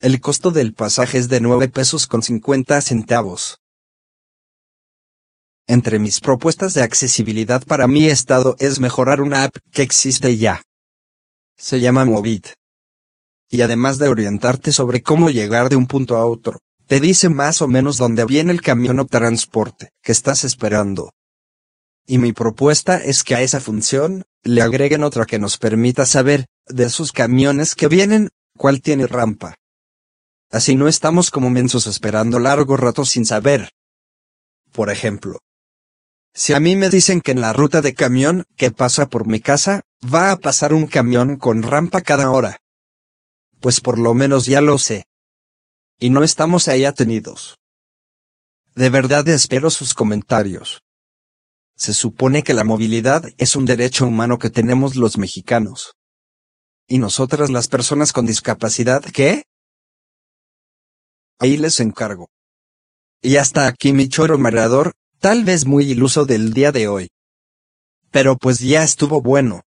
El 0.00 0.20
costo 0.20 0.50
del 0.50 0.72
pasaje 0.72 1.18
es 1.18 1.28
de 1.28 1.40
9 1.40 1.68
pesos 1.68 2.06
con 2.06 2.22
50 2.22 2.80
centavos. 2.80 3.60
Entre 5.66 5.98
mis 5.98 6.20
propuestas 6.20 6.74
de 6.74 6.82
accesibilidad 6.82 7.64
para 7.64 7.88
mi 7.88 8.06
estado 8.06 8.54
es 8.58 8.80
mejorar 8.80 9.22
una 9.22 9.44
app 9.44 9.56
que 9.72 9.80
existe 9.80 10.36
ya. 10.36 10.62
Se 11.56 11.80
llama 11.80 12.04
Movit. 12.04 12.48
Y 13.48 13.62
además 13.62 13.96
de 13.98 14.08
orientarte 14.08 14.72
sobre 14.72 15.02
cómo 15.02 15.30
llegar 15.30 15.70
de 15.70 15.76
un 15.76 15.86
punto 15.86 16.16
a 16.16 16.26
otro, 16.26 16.58
te 16.86 17.00
dice 17.00 17.30
más 17.30 17.62
o 17.62 17.68
menos 17.68 17.96
dónde 17.96 18.26
viene 18.26 18.52
el 18.52 18.60
camión 18.60 19.00
o 19.00 19.06
transporte 19.06 19.88
que 20.02 20.12
estás 20.12 20.44
esperando. 20.44 21.12
Y 22.06 22.18
mi 22.18 22.34
propuesta 22.34 22.98
es 22.98 23.24
que 23.24 23.34
a 23.34 23.40
esa 23.40 23.58
función, 23.58 24.24
le 24.42 24.60
agreguen 24.60 25.02
otra 25.02 25.24
que 25.24 25.38
nos 25.38 25.56
permita 25.56 26.04
saber, 26.04 26.44
de 26.66 26.84
esos 26.84 27.10
camiones 27.10 27.74
que 27.74 27.88
vienen, 27.88 28.28
cuál 28.58 28.82
tiene 28.82 29.06
rampa. 29.06 29.54
Así 30.50 30.74
no 30.74 30.88
estamos 30.88 31.30
como 31.30 31.48
mensos 31.48 31.86
esperando 31.86 32.38
largo 32.38 32.76
rato 32.76 33.06
sin 33.06 33.24
saber. 33.24 33.70
Por 34.72 34.90
ejemplo, 34.90 35.38
si 36.34 36.52
a 36.52 36.58
mí 36.58 36.74
me 36.74 36.90
dicen 36.90 37.20
que 37.20 37.30
en 37.30 37.40
la 37.40 37.52
ruta 37.52 37.80
de 37.80 37.94
camión 37.94 38.44
que 38.56 38.72
pasa 38.72 39.06
por 39.06 39.26
mi 39.26 39.40
casa, 39.40 39.82
va 40.04 40.32
a 40.32 40.36
pasar 40.36 40.74
un 40.74 40.88
camión 40.88 41.36
con 41.36 41.62
rampa 41.62 42.00
cada 42.00 42.30
hora. 42.30 42.58
Pues 43.60 43.80
por 43.80 43.98
lo 43.98 44.14
menos 44.14 44.46
ya 44.46 44.60
lo 44.60 44.78
sé. 44.78 45.04
Y 46.00 46.10
no 46.10 46.24
estamos 46.24 46.66
ahí 46.66 46.84
atenidos. 46.84 47.56
De 48.74 48.90
verdad 48.90 49.26
espero 49.28 49.70
sus 49.70 49.94
comentarios. 49.94 50.82
Se 51.76 51.94
supone 51.94 52.42
que 52.42 52.54
la 52.54 52.64
movilidad 52.64 53.24
es 53.38 53.54
un 53.54 53.64
derecho 53.64 54.04
humano 54.04 54.38
que 54.38 54.50
tenemos 54.50 54.96
los 54.96 55.16
mexicanos. 55.18 55.94
¿Y 56.88 56.98
nosotras 56.98 57.50
las 57.50 57.68
personas 57.68 58.12
con 58.12 58.26
discapacidad 58.26 59.02
qué? 59.04 59.44
Ahí 61.38 61.56
les 61.56 61.78
encargo. 61.78 62.28
Y 63.22 63.36
hasta 63.36 63.66
aquí 63.66 63.92
mi 63.92 64.08
choro 64.08 64.36
mareador, 64.36 64.92
tal 65.24 65.42
vez 65.42 65.64
muy 65.64 65.90
iluso 65.90 66.26
del 66.26 66.52
día 66.52 66.70
de 66.70 66.86
hoy. 66.86 67.08
Pero 68.10 68.36
pues 68.36 68.58
ya 68.58 68.82
estuvo 68.82 69.22
bueno. 69.22 69.62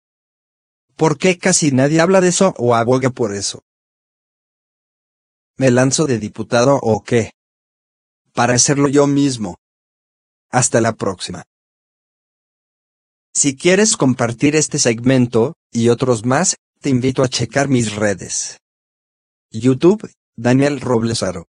¿Por 0.97 1.17
qué 1.17 1.39
casi 1.39 1.73
nadie 1.73 2.03
habla 2.03 2.21
de 2.21 2.29
eso 2.29 2.53
o 2.59 2.75
aboga 2.75 3.09
por 3.09 3.35
eso? 3.35 3.63
¿Me 5.57 5.71
lanzo 5.71 6.05
de 6.05 6.19
diputado 6.19 6.79
o 6.83 7.03
qué? 7.03 7.31
Para 8.35 8.53
hacerlo 8.53 8.89
yo 8.89 9.07
mismo. 9.07 9.57
Hasta 10.51 10.83
la 10.83 10.93
próxima. 10.93 11.45
Si 13.33 13.57
quieres 13.57 13.97
compartir 13.97 14.57
este 14.57 14.79
segmento, 14.79 15.55
y 15.73 15.89
otros 15.89 16.27
más, 16.27 16.57
te 16.83 16.91
invito 16.91 17.23
a 17.23 17.29
checar 17.29 17.69
mis 17.69 17.97
redes. 17.97 18.59
YouTube, 19.51 20.07
Daniel 20.37 20.83
Roblesaro. 20.83 21.47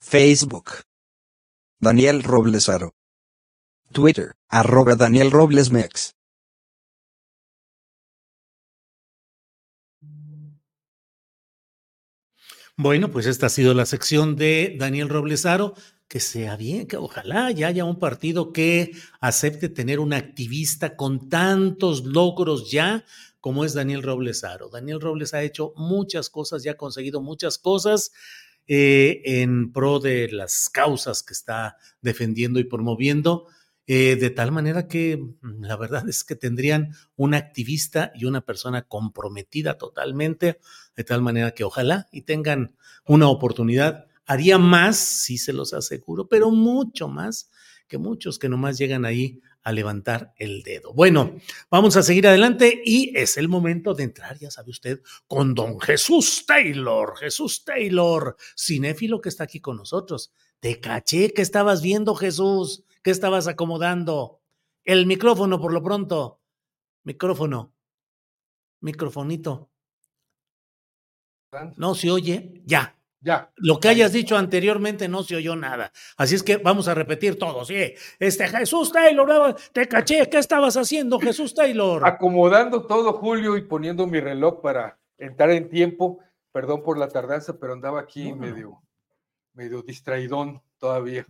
Facebook. 0.00 0.70
Daniel 1.80 2.22
Roblesaro. 2.22 2.94
Twitter, 3.92 4.32
arroba 4.48 4.94
Daniel 4.94 5.30
Roblesmex. 5.30 6.14
Bueno, 12.76 13.10
pues 13.10 13.26
esta 13.26 13.46
ha 13.46 13.50
sido 13.50 13.74
la 13.74 13.84
sección 13.84 14.36
de 14.36 14.76
Daniel 14.78 15.08
Roblesaro 15.08 15.74
que 16.08 16.18
sea 16.18 16.56
bien, 16.56 16.88
que 16.88 16.96
ojalá 16.96 17.52
ya 17.52 17.68
haya 17.68 17.84
un 17.84 18.00
partido 18.00 18.52
que 18.52 18.90
acepte 19.20 19.68
tener 19.68 20.00
un 20.00 20.12
activista 20.12 20.96
con 20.96 21.28
tantos 21.28 22.04
logros 22.04 22.68
ya 22.68 23.04
como 23.40 23.64
es 23.64 23.74
Daniel 23.74 24.02
Roblesaro. 24.02 24.70
Daniel 24.70 25.00
Robles 25.00 25.34
ha 25.34 25.42
hecho 25.44 25.72
muchas 25.76 26.28
cosas 26.28 26.64
y 26.64 26.68
ha 26.68 26.76
conseguido 26.76 27.20
muchas 27.20 27.58
cosas 27.58 28.10
eh, 28.66 29.22
en 29.24 29.72
pro 29.72 30.00
de 30.00 30.28
las 30.32 30.68
causas 30.68 31.22
que 31.22 31.32
está 31.32 31.76
defendiendo 32.00 32.58
y 32.58 32.64
promoviendo. 32.64 33.46
Eh, 33.92 34.14
de 34.14 34.30
tal 34.30 34.52
manera 34.52 34.86
que 34.86 35.16
mm, 35.16 35.64
la 35.64 35.74
verdad 35.76 36.08
es 36.08 36.22
que 36.22 36.36
tendrían 36.36 36.94
un 37.16 37.34
activista 37.34 38.12
y 38.14 38.24
una 38.24 38.40
persona 38.42 38.82
comprometida 38.82 39.78
totalmente, 39.78 40.60
de 40.94 41.02
tal 41.02 41.22
manera 41.22 41.50
que 41.54 41.64
ojalá 41.64 42.06
y 42.12 42.22
tengan 42.22 42.76
una 43.04 43.28
oportunidad 43.28 44.06
haría 44.26 44.58
más, 44.58 44.96
sí 44.96 45.38
se 45.38 45.52
los 45.52 45.74
aseguro, 45.74 46.28
pero 46.28 46.52
mucho 46.52 47.08
más 47.08 47.50
que 47.88 47.98
muchos 47.98 48.38
que 48.38 48.48
nomás 48.48 48.78
llegan 48.78 49.04
ahí 49.04 49.40
a 49.64 49.72
levantar 49.72 50.34
el 50.36 50.62
dedo. 50.62 50.92
Bueno, 50.92 51.34
vamos 51.68 51.96
a 51.96 52.04
seguir 52.04 52.28
adelante 52.28 52.80
y 52.84 53.12
es 53.18 53.38
el 53.38 53.48
momento 53.48 53.94
de 53.94 54.04
entrar, 54.04 54.38
ya 54.38 54.52
sabe 54.52 54.70
usted, 54.70 55.00
con 55.26 55.52
don 55.52 55.80
Jesús 55.80 56.44
Taylor, 56.46 57.16
Jesús 57.18 57.64
Taylor, 57.64 58.36
cinéfilo 58.56 59.20
que 59.20 59.30
está 59.30 59.42
aquí 59.42 59.58
con 59.58 59.78
nosotros. 59.78 60.32
Te 60.60 60.78
caché 60.78 61.32
que 61.32 61.42
estabas 61.42 61.82
viendo, 61.82 62.14
Jesús, 62.14 62.84
que 63.02 63.10
estabas 63.10 63.48
acomodando. 63.48 64.40
El 64.84 65.06
micrófono 65.06 65.60
por 65.60 65.72
lo 65.72 65.82
pronto. 65.82 66.40
Micrófono. 67.04 67.72
Microfonito. 68.80 69.70
No 71.76 71.94
se 71.94 72.10
oye. 72.10 72.62
Ya. 72.64 72.96
Ya. 73.22 73.52
Lo 73.56 73.80
que 73.80 73.88
hayas 73.88 74.12
dicho 74.12 74.36
anteriormente 74.36 75.06
no 75.06 75.22
se 75.22 75.36
oyó 75.36 75.54
nada. 75.54 75.92
Así 76.16 76.34
es 76.34 76.42
que 76.42 76.56
vamos 76.56 76.88
a 76.88 76.94
repetir 76.94 77.38
todos. 77.38 77.68
Sí. 77.68 77.94
Este 78.18 78.48
Jesús 78.48 78.90
Taylor, 78.92 79.54
te 79.72 79.86
caché. 79.86 80.28
¿Qué 80.30 80.38
estabas 80.38 80.76
haciendo, 80.76 81.18
Jesús 81.18 81.54
Taylor? 81.54 82.06
Acomodando 82.06 82.86
todo, 82.86 83.12
Julio, 83.12 83.58
y 83.58 83.62
poniendo 83.62 84.06
mi 84.06 84.20
reloj 84.20 84.62
para 84.62 84.98
entrar 85.18 85.50
en 85.50 85.68
tiempo. 85.68 86.20
Perdón 86.52 86.82
por 86.82 86.98
la 86.98 87.08
tardanza, 87.08 87.58
pero 87.58 87.74
andaba 87.74 88.00
aquí 88.00 88.32
medio, 88.32 88.82
medio 89.52 89.82
distraidón 89.82 90.62
todavía. 90.80 91.24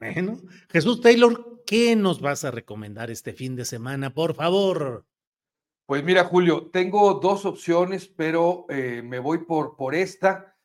Bueno, 0.00 0.40
Jesús 0.70 1.00
Taylor, 1.02 1.62
¿qué 1.66 1.96
nos 1.96 2.20
vas 2.20 2.44
a 2.44 2.50
recomendar 2.50 3.10
este 3.10 3.34
fin 3.34 3.56
de 3.56 3.64
semana, 3.66 4.14
por 4.14 4.34
favor? 4.34 5.04
Pues 5.86 6.04
mira, 6.04 6.24
Julio, 6.24 6.70
tengo 6.70 7.14
dos 7.14 7.44
opciones, 7.44 8.06
pero 8.08 8.66
eh, 8.68 9.02
me 9.02 9.18
voy 9.18 9.38
por, 9.44 9.76
por 9.76 9.94
esta, 9.94 10.56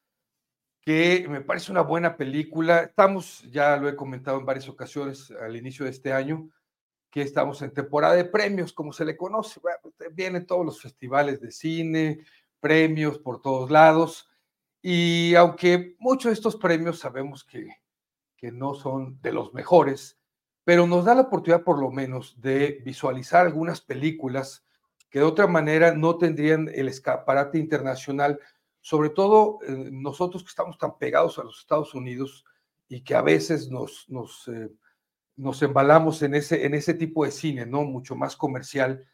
que 0.82 1.26
me 1.30 1.42
parece 1.42 1.72
una 1.72 1.82
buena 1.82 2.16
película. 2.18 2.84
Estamos, 2.84 3.42
ya 3.50 3.78
lo 3.78 3.90
he 3.90 3.96
comentado 3.96 4.38
en 4.40 4.46
varias 4.46 4.70
ocasiones 4.70 5.32
al 5.32 5.56
inicio 5.56 5.86
de 5.86 5.92
este 5.92 6.14
año, 6.14 6.50
que 7.10 7.22
estamos 7.22 7.62
en 7.62 7.74
temporada 7.74 8.16
de 8.16 8.26
premios, 8.26 8.74
como 8.74 8.92
se 8.92 9.06
le 9.06 9.16
conoce. 9.16 9.62
vienen 10.12 10.46
todos 10.46 10.66
los 10.66 10.82
festivales 10.82 11.40
de 11.40 11.52
cine, 11.52 12.26
premios 12.60 13.18
por 13.18 13.42
todos 13.42 13.72
lados. 13.72 14.30
Y 14.82 15.34
aunque 15.36 15.96
muchos 16.00 16.32
de 16.32 16.34
estos 16.34 16.58
premios 16.58 17.00
sabemos 17.00 17.46
que, 17.46 17.70
que 18.44 18.52
no 18.52 18.74
son 18.74 19.22
de 19.22 19.32
los 19.32 19.54
mejores, 19.54 20.20
pero 20.66 20.86
nos 20.86 21.06
da 21.06 21.16
la 21.16 21.22
oportunidad 21.22 21.64
por 21.64 21.80
lo 21.80 21.92
menos 21.92 22.42
de 22.42 22.82
visualizar 22.84 23.46
algunas 23.46 23.80
películas 23.80 24.66
que 25.10 25.20
de 25.20 25.26
otra 25.26 25.48
manera 25.48 25.94
no 25.94 26.18
tendrían 26.18 26.70
el 26.76 26.90
escaparate 26.90 27.58
internacional, 27.58 28.38
sobre 28.82 29.12
todo 29.12 29.60
eh, 29.66 29.88
nosotros 29.94 30.44
que 30.44 30.50
estamos 30.50 30.78
tan 30.78 30.98
pegados 30.98 31.40
a 31.40 31.46
los 31.46 31.58
Estados 31.58 31.96
Unidos 31.96 32.44
y 32.90 33.00
que 33.06 33.16
a 33.16 33.22
veces 33.22 33.70
nos, 33.70 34.10
nos, 34.10 34.46
eh, 34.50 34.70
nos 35.38 35.62
embalamos 35.62 36.22
en 36.22 36.36
ese, 36.36 36.66
en 36.66 36.74
ese 36.74 36.96
tipo 36.96 37.24
de 37.24 37.32
cine, 37.32 37.66
¿no? 37.66 37.84
Mucho 37.84 38.14
más 38.18 38.36
comercial. 38.36 39.08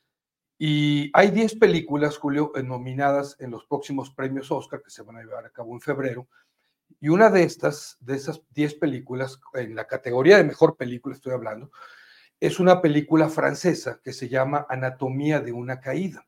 Y 0.58 1.12
hay 1.14 1.30
10 1.30 1.54
películas, 1.60 2.18
Julio, 2.18 2.52
eh, 2.56 2.64
nominadas 2.64 3.36
en 3.40 3.52
los 3.52 3.64
próximos 3.66 4.10
premios 4.10 4.52
Oscar 4.52 4.82
que 4.82 4.90
se 4.90 5.04
van 5.04 5.18
a 5.18 5.22
llevar 5.22 5.46
a 5.46 5.52
cabo 5.52 5.76
en 5.76 5.82
febrero. 5.82 6.28
Y 7.00 7.10
una 7.10 7.30
de 7.30 7.44
estas, 7.44 7.98
de 8.00 8.16
esas 8.16 8.42
10 8.52 8.76
películas, 8.76 9.40
en 9.54 9.76
la 9.76 9.88
categoría 9.88 10.38
de 10.38 10.44
mejor 10.44 10.76
película 10.76 11.16
estoy 11.16 11.34
hablando, 11.34 11.72
es 12.40 12.60
una 12.60 12.82
película 12.82 13.30
francesa 13.30 14.00
que 14.04 14.14
se 14.14 14.30
llama 14.30 14.66
Anatomía 14.70 15.42
de 15.42 15.52
una 15.52 15.80
caída. 15.80 16.26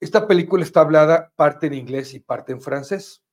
Esta 0.00 0.26
película 0.26 0.62
está 0.62 0.80
hablada 0.80 1.32
parte 1.34 1.66
en 1.66 1.74
inglés 1.74 2.14
y 2.14 2.20
parte 2.20 2.52
en 2.52 2.60
francés. 2.60 3.24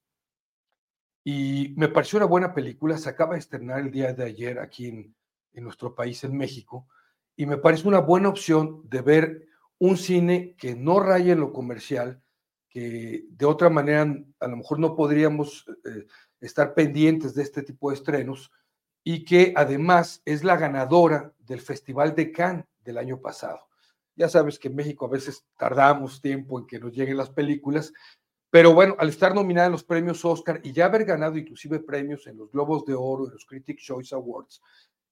Y 1.24 1.74
me 1.78 1.88
pareció 1.88 2.18
una 2.18 2.26
buena 2.26 2.54
película. 2.54 2.98
Se 2.98 3.10
acaba 3.10 3.34
de 3.34 3.40
estrenar 3.40 3.80
el 3.80 3.92
día 3.92 4.14
de 4.14 4.26
ayer 4.26 4.60
aquí 4.60 4.88
en, 4.88 5.16
nuestro 5.64 5.96
país, 5.96 6.24
en 6.24 6.36
México. 6.36 6.88
Y 7.36 7.46
me 7.46 7.58
parece 7.58 7.88
una 7.88 8.00
buena 8.00 8.30
opción 8.30 8.82
de 8.90 9.02
ver 9.02 9.48
un 9.78 9.98
cine 9.98 10.56
que 10.58 10.76
no 10.76 11.00
raya 11.00 11.34
en 11.34 11.40
lo 11.40 11.54
comercial, 11.54 12.22
que 12.70 13.26
de 13.30 13.46
otra 13.46 13.70
manera 13.70 14.02
a 14.40 14.48
lo 14.48 14.58
mejor 14.58 14.80
no 14.80 14.96
podríamos 14.96 15.66
eh, 15.86 16.08
estar 16.46 16.74
pendientes 16.74 17.34
de 17.34 17.44
este 17.44 17.64
tipo 17.64 17.90
de 17.90 17.96
estrenos, 17.96 18.52
y 19.04 19.24
que 19.24 19.54
además 19.56 20.22
es 20.26 20.44
la 20.44 20.58
ganadora 20.58 21.32
del 21.40 21.62
Festival 21.62 22.16
de 22.16 22.32
Cannes 22.32 22.66
del 22.84 22.98
año 22.98 23.22
pasado. 23.22 23.68
Ya 24.16 24.30
sabes 24.30 24.58
que 24.58 24.68
en 24.68 24.76
México 24.76 25.06
a 25.06 25.10
veces 25.10 25.46
tardamos 25.58 26.22
tiempo 26.22 26.60
en 26.60 26.66
que 26.66 26.80
nos 26.80 26.94
lleguen 26.94 27.18
las 27.18 27.30
películas, 27.30 27.94
pero 28.50 28.74
bueno, 28.74 28.96
al 28.98 29.10
estar 29.10 29.36
nominada 29.36 29.68
en 29.68 29.74
los 29.74 29.84
premios 29.84 30.24
Oscar 30.24 30.62
y 30.64 30.72
ya 30.72 30.86
haber 30.86 31.06
ganado 31.06 31.38
inclusive 31.38 31.80
premios 31.80 32.26
en 32.26 32.38
los 32.38 32.50
Globos 32.52 32.86
de 32.86 32.96
Oro, 32.96 33.26
en 33.26 33.34
los 33.34 33.46
Critics' 33.46 33.84
Choice 33.84 34.16
Awards, 34.16 34.62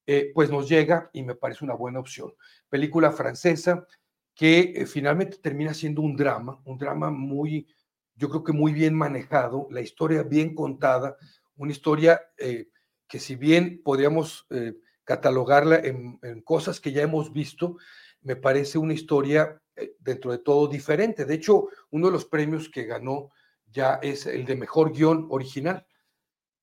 eh, 0.07 0.31
pues 0.33 0.49
nos 0.49 0.67
llega 0.67 1.09
y 1.13 1.23
me 1.23 1.35
parece 1.35 1.63
una 1.63 1.75
buena 1.75 1.99
opción. 1.99 2.33
Película 2.69 3.11
francesa 3.11 3.85
que 4.33 4.73
eh, 4.75 4.85
finalmente 4.85 5.37
termina 5.37 5.73
siendo 5.73 6.01
un 6.01 6.15
drama, 6.15 6.59
un 6.65 6.77
drama 6.77 7.11
muy, 7.11 7.67
yo 8.15 8.29
creo 8.29 8.43
que 8.43 8.53
muy 8.53 8.73
bien 8.73 8.93
manejado, 8.93 9.67
la 9.71 9.81
historia 9.81 10.23
bien 10.23 10.55
contada, 10.55 11.17
una 11.55 11.71
historia 11.71 12.21
eh, 12.37 12.69
que 13.07 13.19
si 13.19 13.35
bien 13.35 13.81
podríamos 13.83 14.45
eh, 14.49 14.73
catalogarla 15.03 15.77
en, 15.77 16.19
cosas 16.43 16.79
que 16.79 16.91
ya 16.91 17.01
hemos 17.01 17.33
visto, 17.33 17.77
me 18.21 18.35
parece 18.35 18.77
una 18.77 18.93
historia 18.93 19.61
eh, 19.75 19.95
dentro 19.99 20.31
de 20.31 20.39
todo 20.39 20.67
diferente. 20.67 21.25
De 21.25 21.35
hecho, 21.35 21.67
uno 21.91 22.07
de 22.07 22.13
los 22.13 22.25
premios 22.25 22.69
que 22.69 22.85
ganó 22.85 23.31
ya 23.67 23.95
es 24.01 24.25
el 24.25 24.45
de 24.45 24.55
mejor 24.55 24.93
guion 24.93 25.27
original. 25.29 25.85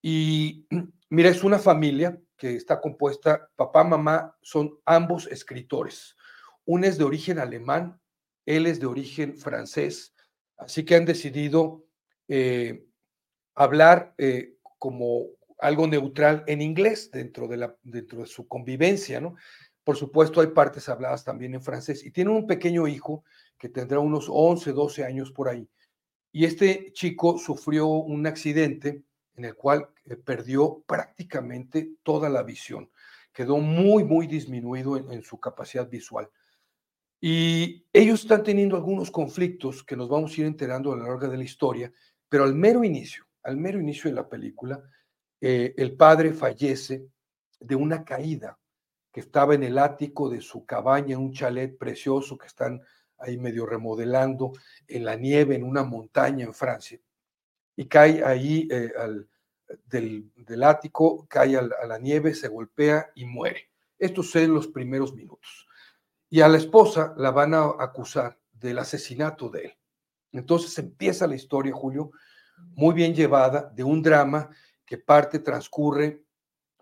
Y 0.00 0.66
mira, 1.10 1.28
es 1.28 1.44
una 1.44 1.58
familia 1.58 2.18
que 2.36 2.56
está 2.56 2.80
compuesta, 2.80 3.50
papá, 3.54 3.84
mamá, 3.84 4.36
son 4.40 4.78
ambos 4.86 5.26
escritores. 5.26 6.16
Uno 6.64 6.86
es 6.86 6.96
de 6.96 7.04
origen 7.04 7.38
alemán, 7.38 8.00
él 8.46 8.66
es 8.66 8.80
de 8.80 8.86
origen 8.86 9.36
francés, 9.36 10.14
así 10.60 10.84
que 10.84 10.94
han 10.94 11.04
decidido 11.04 11.84
eh, 12.28 12.84
hablar 13.54 14.14
como 14.78 15.26
algo 15.60 15.86
neutral 15.86 16.44
en 16.46 16.62
inglés 16.62 17.10
dentro 17.10 17.46
de, 17.48 18.26
su 18.26 18.48
convivencia, 18.48 19.20
¿no? 19.20 19.36
Por 19.84 19.96
supuesto, 19.96 20.40
hay 20.40 20.48
partes 20.48 20.88
habladas 20.88 21.24
también 21.24 21.54
en 21.54 21.62
francés 21.62 22.04
y 22.04 22.10
tiene 22.10 22.30
un 22.30 22.46
pequeño 22.46 22.86
hijo 22.86 23.24
que 23.58 23.68
tendrá 23.68 23.98
unos 23.98 24.26
11, 24.28 24.72
12 24.72 25.04
años 25.04 25.32
por 25.32 25.48
ahí. 25.48 25.68
Y 26.32 26.44
este 26.44 26.92
chico 26.92 27.38
sufrió 27.38 27.88
un 27.88 28.26
accidente 28.26 29.02
en 29.36 29.44
el 29.44 29.54
cual 29.54 29.88
eh, 30.04 30.16
perdió 30.16 30.82
prácticamente 30.86 31.94
toda 32.02 32.28
la 32.28 32.42
visión. 32.42 32.90
Quedó 33.32 33.58
muy, 33.58 34.04
muy 34.04 34.26
disminuido 34.26 34.96
en 34.96 35.22
su 35.22 35.38
capacidad 35.38 35.88
visual. 35.88 36.28
Y 37.20 37.86
ellos 37.92 38.22
están 38.22 38.42
teniendo 38.42 38.76
algunos 38.76 39.10
conflictos 39.10 39.84
que 39.84 39.96
nos 39.96 40.08
vamos 40.08 40.32
a 40.32 40.40
ir 40.40 40.46
enterando 40.46 40.92
a 40.92 40.96
lo 40.96 41.04
largo 41.04 41.28
de 41.28 41.36
la 41.36 41.44
historia, 41.44 41.92
pero 42.28 42.44
al 42.44 42.54
mero 42.54 42.82
inicio, 42.82 43.26
al 43.42 43.56
mero 43.56 43.78
inicio 43.78 44.10
de 44.10 44.16
la 44.16 44.28
película, 44.28 44.82
eh, 45.40 45.74
el 45.76 45.96
padre 45.96 46.32
fallece 46.32 47.06
de 47.58 47.74
una 47.74 48.04
caída 48.04 48.58
que 49.12 49.20
estaba 49.20 49.54
en 49.54 49.64
el 49.64 49.78
ático 49.78 50.30
de 50.30 50.40
su 50.40 50.64
cabaña, 50.64 51.18
un 51.18 51.32
chalet 51.32 51.76
precioso 51.76 52.38
que 52.38 52.46
están 52.46 52.80
ahí 53.18 53.36
medio 53.36 53.66
remodelando 53.66 54.52
en 54.86 55.04
la 55.04 55.16
nieve, 55.16 55.54
en 55.54 55.64
una 55.64 55.82
montaña 55.82 56.44
en 56.44 56.54
Francia. 56.54 56.98
Y 57.76 57.86
cae 57.86 58.24
ahí 58.24 58.68
eh, 58.70 58.92
del, 59.86 60.62
ático, 60.62 61.26
cae 61.28 61.56
a 61.56 61.62
la, 61.62 61.98
nieve, 61.98 62.34
se 62.34 62.48
golpea 62.48 63.10
y 63.14 63.24
muere. 63.24 63.70
Esto 63.98 64.22
es 64.22 64.36
en 64.36 64.54
los 64.54 64.68
primeros 64.68 65.14
minutos. 65.14 65.66
Y 66.30 66.40
a 66.40 66.48
la 66.48 66.58
esposa 66.58 67.12
la 67.16 67.32
van 67.32 67.54
a 67.54 67.64
acusar 67.78 68.38
del 68.52 68.78
asesinato 68.78 69.48
de 69.48 69.64
él. 69.64 69.78
Entonces 70.32 70.78
empieza 70.78 71.26
la 71.26 71.34
historia, 71.34 71.72
Julio, 71.72 72.12
muy 72.76 72.94
bien 72.94 73.14
llevada, 73.14 73.70
de 73.74 73.82
un 73.82 74.00
drama 74.02 74.48
que 74.84 74.98
parte 74.98 75.40
transcurre 75.40 76.24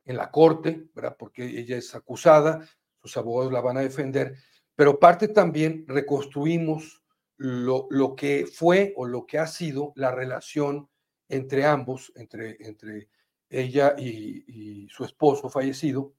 en 0.04 0.16
la 0.16 0.30
corte, 0.30 0.88
¿verdad? 0.94 1.16
Porque 1.18 1.44
ella 1.44 1.76
es 1.76 1.94
acusada, 1.94 2.66
sus 3.00 3.16
abogados 3.16 3.52
la 3.52 3.60
van 3.60 3.78
a 3.78 3.82
defender, 3.82 4.36
pero 4.74 4.98
parte 4.98 5.28
también 5.28 5.84
reconstruimos 5.86 7.02
lo, 7.36 7.86
lo 7.90 8.14
que 8.14 8.46
fue 8.46 8.92
o 8.96 9.06
lo 9.06 9.26
que 9.26 9.38
ha 9.38 9.46
sido 9.46 9.92
la 9.96 10.10
relación 10.10 10.88
entre 11.28 11.64
ambos, 11.64 12.12
entre, 12.16 12.56
entre 12.60 13.08
ella 13.48 13.94
y, 13.96 14.44
y 14.46 14.88
su 14.88 15.04
esposo 15.04 15.48
fallecido, 15.48 16.14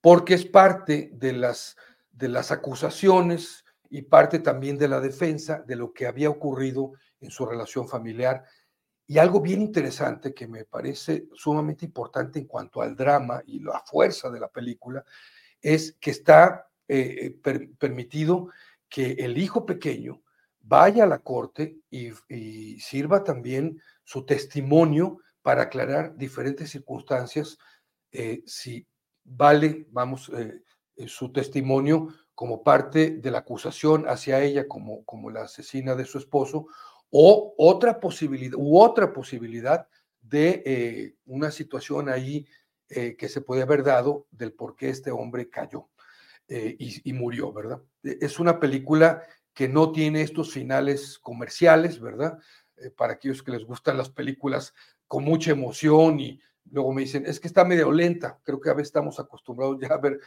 porque 0.00 0.34
es 0.34 0.46
parte 0.46 1.10
de 1.14 1.32
las, 1.32 1.76
de 2.12 2.28
las 2.28 2.52
acusaciones 2.52 3.64
y 3.90 4.02
parte 4.02 4.38
también 4.38 4.78
de 4.78 4.88
la 4.88 5.00
defensa 5.00 5.62
de 5.66 5.76
lo 5.76 5.92
que 5.92 6.06
había 6.06 6.30
ocurrido 6.30 6.92
en 7.20 7.30
su 7.30 7.44
relación 7.44 7.88
familiar. 7.88 8.44
Y 9.06 9.18
algo 9.18 9.40
bien 9.40 9.60
interesante 9.60 10.32
que 10.32 10.46
me 10.46 10.64
parece 10.64 11.28
sumamente 11.34 11.84
importante 11.84 12.38
en 12.38 12.46
cuanto 12.46 12.80
al 12.80 12.96
drama 12.96 13.42
y 13.46 13.60
la 13.60 13.82
fuerza 13.84 14.30
de 14.30 14.40
la 14.40 14.48
película 14.48 15.04
es 15.60 15.96
que 16.00 16.10
está 16.10 16.68
eh, 16.88 17.36
permitido 17.78 18.48
que 18.88 19.12
el 19.12 19.38
hijo 19.38 19.64
pequeño 19.64 20.22
vaya 20.60 21.04
a 21.04 21.06
la 21.06 21.18
corte 21.18 21.78
y, 21.90 22.12
sirva 22.80 23.24
también 23.24 23.80
su 24.04 24.24
testimonio 24.24 25.18
para 25.42 25.62
aclarar 25.62 26.16
diferentes 26.16 26.70
circunstancias, 26.70 27.58
eh, 28.12 28.42
si 28.46 28.86
vale, 29.24 29.86
vamos, 29.90 30.30
eh, 30.34 30.62
su 31.08 31.32
testimonio 31.32 32.08
como 32.34 32.62
parte 32.62 33.10
de 33.10 33.30
la 33.30 33.38
acusación 33.38 34.06
hacia 34.08 34.42
ella 34.42 34.66
como, 34.66 35.04
como 35.04 35.30
la 35.30 35.42
asesina 35.42 35.94
de 35.94 36.04
su 36.04 36.18
esposo 36.18 36.66
o 37.10 37.54
otra 37.58 38.00
posibilidad, 38.00 38.58
u 38.58 38.80
otra 38.80 39.12
posibilidad 39.12 39.86
de 40.20 40.62
eh, 40.64 41.14
una 41.26 41.50
situación 41.50 42.08
ahí 42.08 42.46
eh, 42.88 43.16
que 43.16 43.28
se 43.28 43.42
puede 43.42 43.62
haber 43.62 43.82
dado 43.82 44.26
del 44.30 44.52
por 44.52 44.76
qué 44.76 44.88
este 44.88 45.10
hombre 45.10 45.50
cayó 45.50 45.88
eh, 46.48 46.74
y, 46.78 47.12
murió, 47.12 47.52
¿verdad? 47.52 47.82
E, 48.02 48.18
es 48.20 48.38
una 48.38 48.58
película 48.58 49.22
que 49.52 49.68
no 49.68 49.92
tiene 49.92 50.22
estos 50.22 50.52
finales 50.52 51.18
comerciales, 51.18 52.00
¿verdad? 52.00 52.38
para 52.96 53.12
aquellos 53.12 53.44
que 53.44 53.52
les 53.52 53.64
gustan 53.64 53.96
las 53.96 54.10
películas 54.10 54.74
con 55.06 55.22
mucha 55.22 55.52
emoción 55.52 56.18
y 56.18 56.40
luego 56.70 56.92
me 56.92 57.02
dicen, 57.02 57.26
es 57.26 57.40
que 57.40 57.48
está 57.48 57.64
medio 57.64 57.90
lenta, 57.90 58.38
creo 58.42 58.60
que 58.60 58.70
a 58.70 58.74
veces 58.74 58.88
estamos 58.88 59.18
acostumbrados 59.20 59.78
ya 59.80 59.88
a 59.88 59.98
ver 59.98 60.20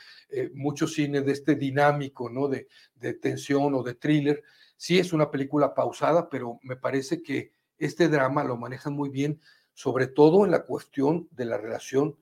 mucho 0.53 0.87
cine 0.87 1.21
de 1.21 1.31
este 1.31 1.55
dinámico, 1.55 2.29
¿no? 2.29 2.47
De, 2.47 2.67
de 2.95 3.13
tensión 3.13 3.73
o 3.73 3.83
de 3.83 3.95
thriller 3.95 4.43
Sí 4.77 4.99
es 4.99 5.13
una 5.13 5.31
película 5.31 5.73
pausada, 5.73 6.29
pero 6.29 6.59
me 6.61 6.75
parece 6.75 7.23
que 7.23 7.53
este 7.77 8.09
drama 8.09 8.43
lo 8.43 8.57
manejan 8.57 8.93
muy 8.93 9.09
bien, 9.09 9.41
sobre 9.73 10.07
todo 10.07 10.45
en 10.45 10.51
la 10.51 10.63
cuestión 10.63 11.27
de 11.31 11.45
la 11.45 11.57
relación. 11.57 12.17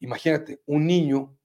Imagínate, 0.00 0.62
un 0.66 0.86
niño 0.86 1.36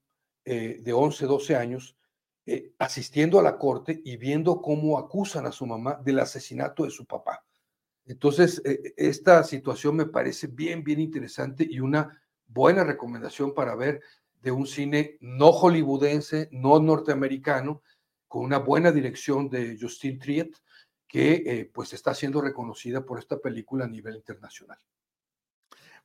eh, 0.45 0.79
de 0.81 0.93
11, 0.93 1.25
12 1.25 1.55
años 1.55 1.97
eh, 2.45 2.73
asistiendo 2.79 3.39
a 3.39 3.43
la 3.43 3.57
corte 3.57 4.01
y 4.03 4.17
viendo 4.17 4.61
cómo 4.61 4.97
acusan 4.97 5.45
a 5.45 5.51
su 5.51 5.65
mamá 5.65 5.99
del 6.03 6.19
asesinato 6.19 6.83
de 6.83 6.91
su 6.91 7.05
papá. 7.05 7.43
Entonces, 8.07 8.61
eh, 8.65 8.93
esta 8.95 9.43
situación 9.43 9.95
me 9.95 10.05
parece 10.05 10.47
bien, 10.47 10.83
bien 10.83 10.99
interesante 10.99 11.67
y 11.69 11.79
una 11.79 12.21
buena 12.47 12.83
recomendación 12.83 13.53
para 13.53 13.75
ver 13.75 14.01
de 14.41 14.51
un 14.51 14.65
cine 14.65 15.17
no 15.19 15.51
hollywoodense, 15.51 16.49
no 16.51 16.79
norteamericano, 16.79 17.81
con 18.27 18.45
una 18.45 18.59
buena 18.59 18.91
dirección 18.91 19.49
de 19.49 19.77
Justin 19.79 20.19
Triet, 20.19 20.55
que 21.07 21.43
eh, 21.45 21.71
pues 21.73 21.93
está 21.93 22.13
siendo 22.13 22.41
reconocida 22.41 23.05
por 23.05 23.19
esta 23.19 23.39
película 23.39 23.85
a 23.85 23.89
nivel 23.89 24.15
internacional. 24.15 24.77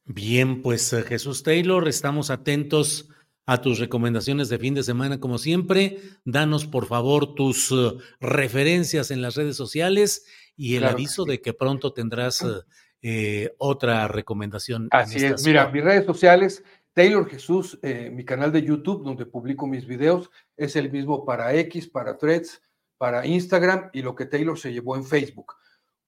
Bien, 0.05 0.63
pues 0.63 0.93
eh, 0.93 1.03
Jesús 1.03 1.43
Taylor, 1.43 1.87
estamos 1.89 2.31
atentos 2.31 3.09
a 3.47 3.61
tus 3.61 3.79
recomendaciones 3.79 4.49
de 4.49 4.59
fin 4.59 4.75
de 4.75 4.83
semana 4.83 5.21
como 5.21 5.39
siempre. 5.39 5.99
Danos 6.25 6.67
por 6.67 6.87
favor 6.87 7.35
tus 7.35 7.71
uh, 7.73 7.99
referencias 8.21 9.11
en 9.11 9.23
las 9.23 9.35
redes 9.35 9.57
sociales 9.57 10.27
y 10.57 10.75
el 10.75 10.81
Claro 10.81 10.95
aviso 10.95 11.25
sí. 11.25 11.31
de 11.31 11.41
que 11.41 11.53
pronto 11.53 11.93
tendrás 11.93 12.43
uh, 12.43 12.63
eh, 13.03 13.55
otra 13.59 14.07
recomendación. 14.09 14.85
en 14.85 14.89
Así 14.93 15.25
es, 15.25 15.45
mira, 15.45 15.69
mis 15.69 15.83
redes 15.83 16.07
sociales, 16.07 16.63
Taylor 16.93 17.29
Jesús, 17.29 17.79
eh, 17.83 18.11
mi 18.13 18.25
canal 18.25 18.53
de 18.53 18.63
YouTube 18.63 19.03
donde 19.03 19.27
publico 19.27 19.67
mis 19.67 19.87
videos, 19.87 20.31
es 20.57 20.77
el 20.77 20.91
mismo 20.91 21.25
para 21.25 21.55
X, 21.55 21.89
para 21.89 22.17
Threads, 22.17 22.63
para 22.99 23.27
Instagram 23.27 23.91
y 23.93 24.03
lo 24.03 24.15
que 24.15 24.27
Taylor 24.27 24.59
se 24.59 24.73
llevó 24.73 24.95
en 24.97 25.05
Facebook. 25.05 25.55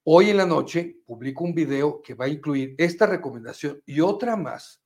Hoy 0.04 0.30
en 0.30 0.36
la 0.36 0.46
noche 0.46 0.98
publico 1.06 1.42
un 1.42 1.54
video 1.54 2.02
que 2.02 2.14
va 2.14 2.26
a 2.26 2.28
incluir 2.28 2.74
esta 2.78 3.06
recomendación 3.06 3.82
y 3.86 4.00
otra 4.00 4.36
más. 4.36 4.83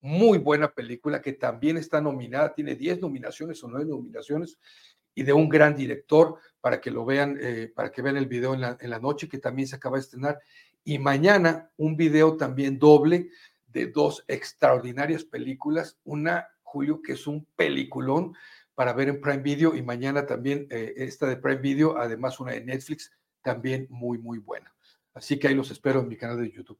Muy 0.00 0.38
buena 0.38 0.72
película 0.72 1.20
que 1.20 1.32
también 1.32 1.76
está 1.76 2.00
nominada, 2.00 2.54
tiene 2.54 2.74
10 2.74 3.00
nominaciones 3.00 3.62
o 3.64 3.68
9 3.68 3.86
nominaciones 3.86 4.58
y 5.14 5.22
de 5.22 5.32
un 5.32 5.48
gran 5.48 5.74
director 5.74 6.36
para 6.60 6.80
que 6.80 6.90
lo 6.90 7.04
vean, 7.04 7.38
eh, 7.40 7.72
para 7.74 7.90
que 7.90 8.02
vean 8.02 8.16
el 8.16 8.26
video 8.26 8.54
en 8.54 8.60
la, 8.60 8.98
noche 8.98 9.28
que 9.28 9.38
también 9.38 9.66
se 9.66 9.76
acaba 9.76 9.96
de 9.96 10.02
estrenar. 10.02 10.38
Y 10.84 10.98
mañana 10.98 11.70
un 11.76 11.96
video 11.96 12.36
también 12.36 12.78
doble 12.78 13.30
de 13.66 13.86
dos 13.86 14.24
extraordinarias 14.28 15.24
películas. 15.24 15.98
Una, 16.04 16.48
Julio, 16.62 17.00
que 17.02 17.12
es 17.12 17.26
un 17.26 17.46
peliculón 17.56 18.34
para 18.74 18.92
ver 18.92 19.08
en 19.08 19.20
Prime 19.20 19.42
Video 19.42 19.74
y 19.74 19.82
mañana 19.82 20.26
también 20.26 20.66
eh, 20.70 20.92
esta 20.98 21.26
de 21.26 21.36
Prime 21.36 21.62
Video, 21.62 21.96
además 21.96 22.38
una 22.38 22.52
de 22.52 22.60
Netflix, 22.60 23.10
también 23.40 23.86
muy, 23.88 24.18
muy 24.18 24.38
buena. 24.38 24.74
Así 25.14 25.38
que 25.38 25.48
ahí 25.48 25.54
los 25.54 25.70
espero 25.70 26.00
en 26.00 26.08
mi 26.08 26.16
canal 26.16 26.38
de 26.38 26.50
YouTube. 26.50 26.78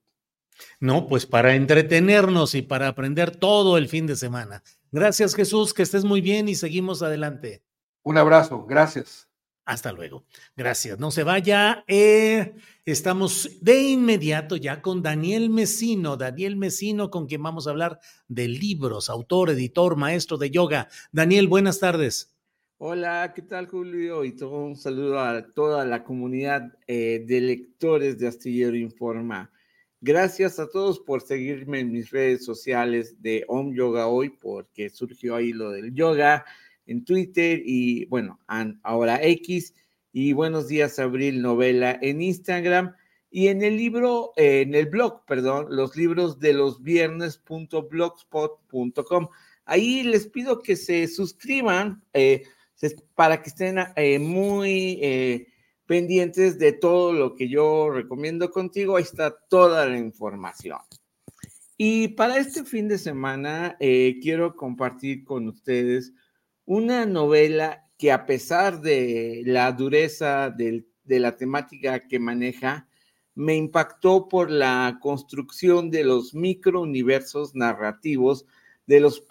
No, 0.80 1.06
pues 1.06 1.26
para 1.26 1.54
entretenernos 1.54 2.54
y 2.54 2.62
para 2.62 2.88
aprender 2.88 3.34
todo 3.36 3.78
el 3.78 3.88
fin 3.88 4.06
de 4.06 4.16
semana. 4.16 4.62
Gracias 4.92 5.34
Jesús, 5.34 5.74
que 5.74 5.82
estés 5.82 6.04
muy 6.04 6.20
bien 6.20 6.48
y 6.48 6.54
seguimos 6.54 7.02
adelante. 7.02 7.62
Un 8.02 8.18
abrazo, 8.18 8.64
gracias. 8.66 9.28
Hasta 9.66 9.90
luego. 9.90 10.24
Gracias. 10.56 11.00
No 11.00 11.10
se 11.10 11.24
vaya. 11.24 11.84
eh, 11.88 12.54
estamos 12.84 13.50
de 13.60 13.82
inmediato 13.82 14.54
ya 14.54 14.80
con 14.80 15.02
Daniel 15.02 15.50
Mesino. 15.50 16.16
Daniel 16.16 16.54
Mesino, 16.54 17.10
con 17.10 17.26
quien 17.26 17.42
vamos 17.42 17.66
a 17.66 17.70
hablar 17.70 17.98
de 18.28 18.46
libros, 18.46 19.10
autor, 19.10 19.50
editor, 19.50 19.96
maestro 19.96 20.38
de 20.38 20.52
yoga. 20.52 20.88
Daniel, 21.10 21.48
buenas 21.48 21.80
tardes. 21.80 22.32
Hola, 22.78 23.32
¿qué 23.34 23.42
tal 23.42 23.66
Julio? 23.66 24.22
Y 24.24 24.36
todo 24.36 24.50
un 24.64 24.76
saludo 24.76 25.18
a 25.18 25.42
toda 25.52 25.84
la 25.84 26.04
comunidad 26.04 26.78
eh, 26.86 27.24
de 27.26 27.40
lectores 27.40 28.18
de 28.18 28.28
Astillero 28.28 28.76
Informa. 28.76 29.50
Gracias 30.02 30.58
a 30.58 30.68
todos 30.68 31.00
por 31.00 31.22
seguirme 31.22 31.80
en 31.80 31.90
mis 31.90 32.10
redes 32.10 32.44
sociales 32.44 33.16
de 33.22 33.46
Om 33.48 33.74
Yoga 33.74 34.08
Hoy, 34.08 34.28
porque 34.28 34.90
surgió 34.90 35.34
ahí 35.34 35.54
lo 35.54 35.70
del 35.70 35.94
yoga 35.94 36.44
en 36.84 37.02
Twitter 37.02 37.62
y 37.64 38.04
bueno, 38.06 38.38
ahora 38.82 39.22
X. 39.22 39.72
Y 40.12 40.34
buenos 40.34 40.68
días, 40.68 40.98
Abril 40.98 41.40
Novela 41.40 41.98
en 42.02 42.20
Instagram. 42.20 42.94
Y 43.30 43.48
en 43.48 43.62
el 43.62 43.78
libro, 43.78 44.32
eh, 44.36 44.60
en 44.62 44.74
el 44.74 44.86
blog, 44.86 45.24
perdón, 45.24 45.68
los 45.70 45.96
libros 45.96 46.38
de 46.40 46.52
los 46.52 46.82
viernes.blogspot.com. 46.82 49.28
Ahí 49.64 50.02
les 50.02 50.26
pido 50.26 50.62
que 50.62 50.76
se 50.76 51.08
suscriban 51.08 52.04
eh, 52.12 52.42
para 53.14 53.42
que 53.42 53.48
estén 53.48 53.78
eh, 53.96 54.18
muy 54.18 55.00
pendientes 55.86 56.58
de 56.58 56.72
todo 56.72 57.12
lo 57.12 57.34
que 57.34 57.48
yo 57.48 57.90
recomiendo 57.90 58.50
contigo. 58.50 58.96
Ahí 58.96 59.02
está 59.04 59.30
toda 59.48 59.86
la 59.86 59.98
información. 59.98 60.78
Y 61.76 62.08
para 62.08 62.38
este 62.38 62.64
fin 62.64 62.88
de 62.88 62.98
semana 62.98 63.76
eh, 63.80 64.18
quiero 64.22 64.56
compartir 64.56 65.24
con 65.24 65.46
ustedes 65.48 66.12
una 66.64 67.06
novela 67.06 67.84
que 67.98 68.12
a 68.12 68.26
pesar 68.26 68.80
de 68.80 69.42
la 69.44 69.72
dureza 69.72 70.50
del- 70.50 70.86
de 71.04 71.20
la 71.20 71.36
temática 71.36 72.06
que 72.08 72.18
maneja, 72.18 72.88
me 73.34 73.54
impactó 73.54 74.28
por 74.28 74.50
la 74.50 74.98
construcción 75.00 75.90
de 75.90 76.04
los 76.04 76.34
microuniversos 76.34 77.54
narrativos 77.54 78.46
de 78.86 79.00
los, 79.00 79.22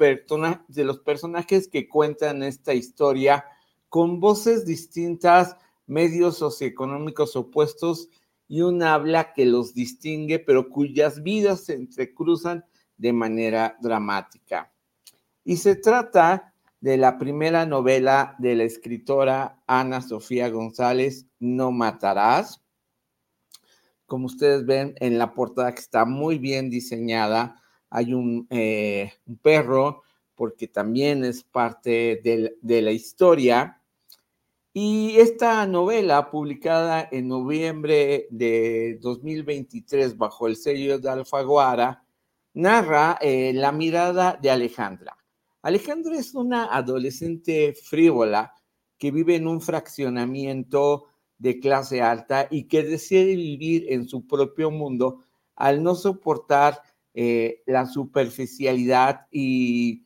de 0.68 0.84
los 0.84 1.00
personajes 1.00 1.68
que 1.68 1.90
cuentan 1.90 2.44
esta 2.44 2.74
historia 2.74 3.46
con 3.90 4.20
voces 4.20 4.66
distintas, 4.66 5.58
medios 5.88 6.38
socioeconómicos 6.38 7.36
opuestos 7.36 8.10
y 8.48 8.62
un 8.62 8.84
habla 8.84 9.34
que 9.34 9.46
los 9.46 9.74
distingue, 9.74 10.40
pero 10.40 10.70
cuyas 10.70 11.24
vidas 11.24 11.66
se 11.66 11.74
entrecruzan 11.74 12.66
de 12.98 13.14
manera 13.14 13.78
dramática. 13.82 14.72
Y 15.44 15.58
se 15.58 15.76
trata 15.76 16.54
de 16.80 16.98
la 16.98 17.18
primera 17.18 17.66
novela 17.66 18.36
de 18.38 18.56
la 18.56 18.64
escritora 18.64 19.62
Ana 19.68 20.02
Sofía 20.02 20.50
González, 20.50 21.26
No 21.40 21.72
Matarás. 21.72 22.62
Como 24.06 24.28
ustedes 24.28 24.66
ven 24.66 24.94
en 25.00 25.18
la 25.18 25.34
portada 25.34 25.74
que 25.74 25.82
está 25.82 26.06
muy 26.06 26.38
bien 26.38 26.70
diseñada, 26.70 27.60
hay 27.90 28.14
un, 28.14 28.46
eh, 28.52 29.14
perro 29.42 30.04
porque 30.36 30.68
también 30.68 31.24
es 31.24 31.44
parte 31.44 32.22
de 32.62 32.82
la 32.82 32.92
historia. 32.92 33.82
Y 34.78 35.16
esta 35.22 35.66
novela, 35.66 36.30
publicada 36.30 37.08
en 37.10 37.30
noviembre 37.30 38.28
de 38.30 39.00
2023 39.00 40.18
bajo 40.18 40.48
el 40.48 40.58
sello 40.58 41.00
de 41.00 41.10
Alfaguara, 41.10 42.04
narra 42.56 43.18
eh, 43.22 43.54
la 43.54 43.72
mirada 43.72 44.38
de 44.42 44.52
Alejandra. 44.52 45.16
Alejandra 45.62 46.18
es 46.18 46.36
una 46.36 46.66
adolescente 46.66 47.74
frívola 47.74 48.54
que 48.98 49.12
vive 49.12 49.38
en 49.38 49.48
un 49.48 49.62
fraccionamiento 49.62 51.06
de 51.38 51.58
clase 51.62 52.02
alta 52.02 52.50
y 52.52 52.68
que 52.68 52.84
decide 52.84 53.34
vivir 53.38 53.86
en 53.88 54.10
su 54.10 54.28
propio 54.28 54.72
mundo 54.72 55.24
al 55.56 55.82
no 55.84 55.96
soportar 55.96 56.82
eh, 57.14 57.64
la 57.66 57.86
superficialidad 57.86 59.28
y 59.32 60.05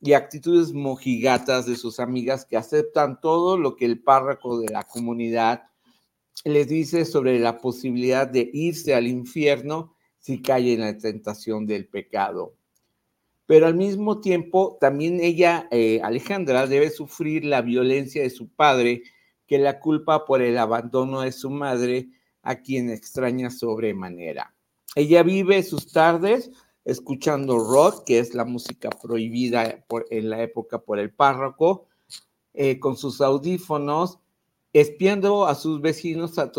y 0.00 0.14
actitudes 0.14 0.72
mojigatas 0.72 1.66
de 1.66 1.76
sus 1.76 2.00
amigas 2.00 2.44
que 2.44 2.56
aceptan 2.56 3.20
todo 3.20 3.58
lo 3.58 3.76
que 3.76 3.84
el 3.84 4.02
párroco 4.02 4.58
de 4.58 4.72
la 4.72 4.84
comunidad 4.84 5.64
les 6.44 6.68
dice 6.68 7.04
sobre 7.04 7.38
la 7.38 7.58
posibilidad 7.58 8.26
de 8.26 8.48
irse 8.52 8.94
al 8.94 9.06
infierno 9.06 9.94
si 10.18 10.40
cae 10.40 10.74
en 10.74 10.80
la 10.80 10.96
tentación 10.96 11.66
del 11.66 11.86
pecado. 11.86 12.54
Pero 13.46 13.66
al 13.66 13.74
mismo 13.74 14.20
tiempo, 14.20 14.78
también 14.80 15.20
ella, 15.20 15.66
eh, 15.70 16.00
Alejandra, 16.02 16.66
debe 16.66 16.88
sufrir 16.90 17.44
la 17.44 17.62
violencia 17.62 18.22
de 18.22 18.30
su 18.30 18.48
padre, 18.48 19.02
que 19.46 19.58
la 19.58 19.80
culpa 19.80 20.24
por 20.24 20.40
el 20.40 20.56
abandono 20.56 21.22
de 21.22 21.32
su 21.32 21.50
madre, 21.50 22.10
a 22.42 22.56
quien 22.56 22.90
extraña 22.90 23.50
sobremanera. 23.50 24.54
Ella 24.94 25.22
vive 25.22 25.62
sus 25.62 25.92
tardes 25.92 26.50
escuchando 26.84 27.58
rock, 27.58 28.04
que 28.04 28.18
es 28.18 28.34
la 28.34 28.44
música 28.44 28.90
prohibida 28.90 29.84
en 30.10 30.30
la 30.30 30.42
época 30.42 30.78
por 30.78 30.98
el 30.98 31.12
párroco, 31.12 31.86
eh, 32.54 32.78
con 32.80 32.96
sus 32.96 33.20
audífonos, 33.20 34.18
espiando 34.72 35.46
a 35.46 35.54
sus 35.54 35.80
vecinos 35.80 36.38
a, 36.38 36.50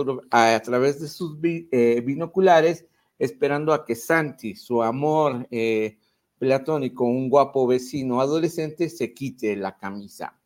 través 0.61 0.99
de 0.99 1.07
sus 1.07 1.37
eh, 1.43 2.01
binoculares, 2.05 2.85
esperando 3.19 3.73
a 3.73 3.85
que 3.85 3.95
Santi, 3.95 4.55
su 4.55 4.81
amor 4.83 5.47
eh, 5.51 5.97
platónico, 6.37 7.05
un 7.05 7.29
guapo 7.29 7.67
vecino 7.67 8.19
adolescente, 8.19 8.89
se 8.89 9.13
quite 9.13 9.55
la 9.55 9.77
camisa. 9.77 10.39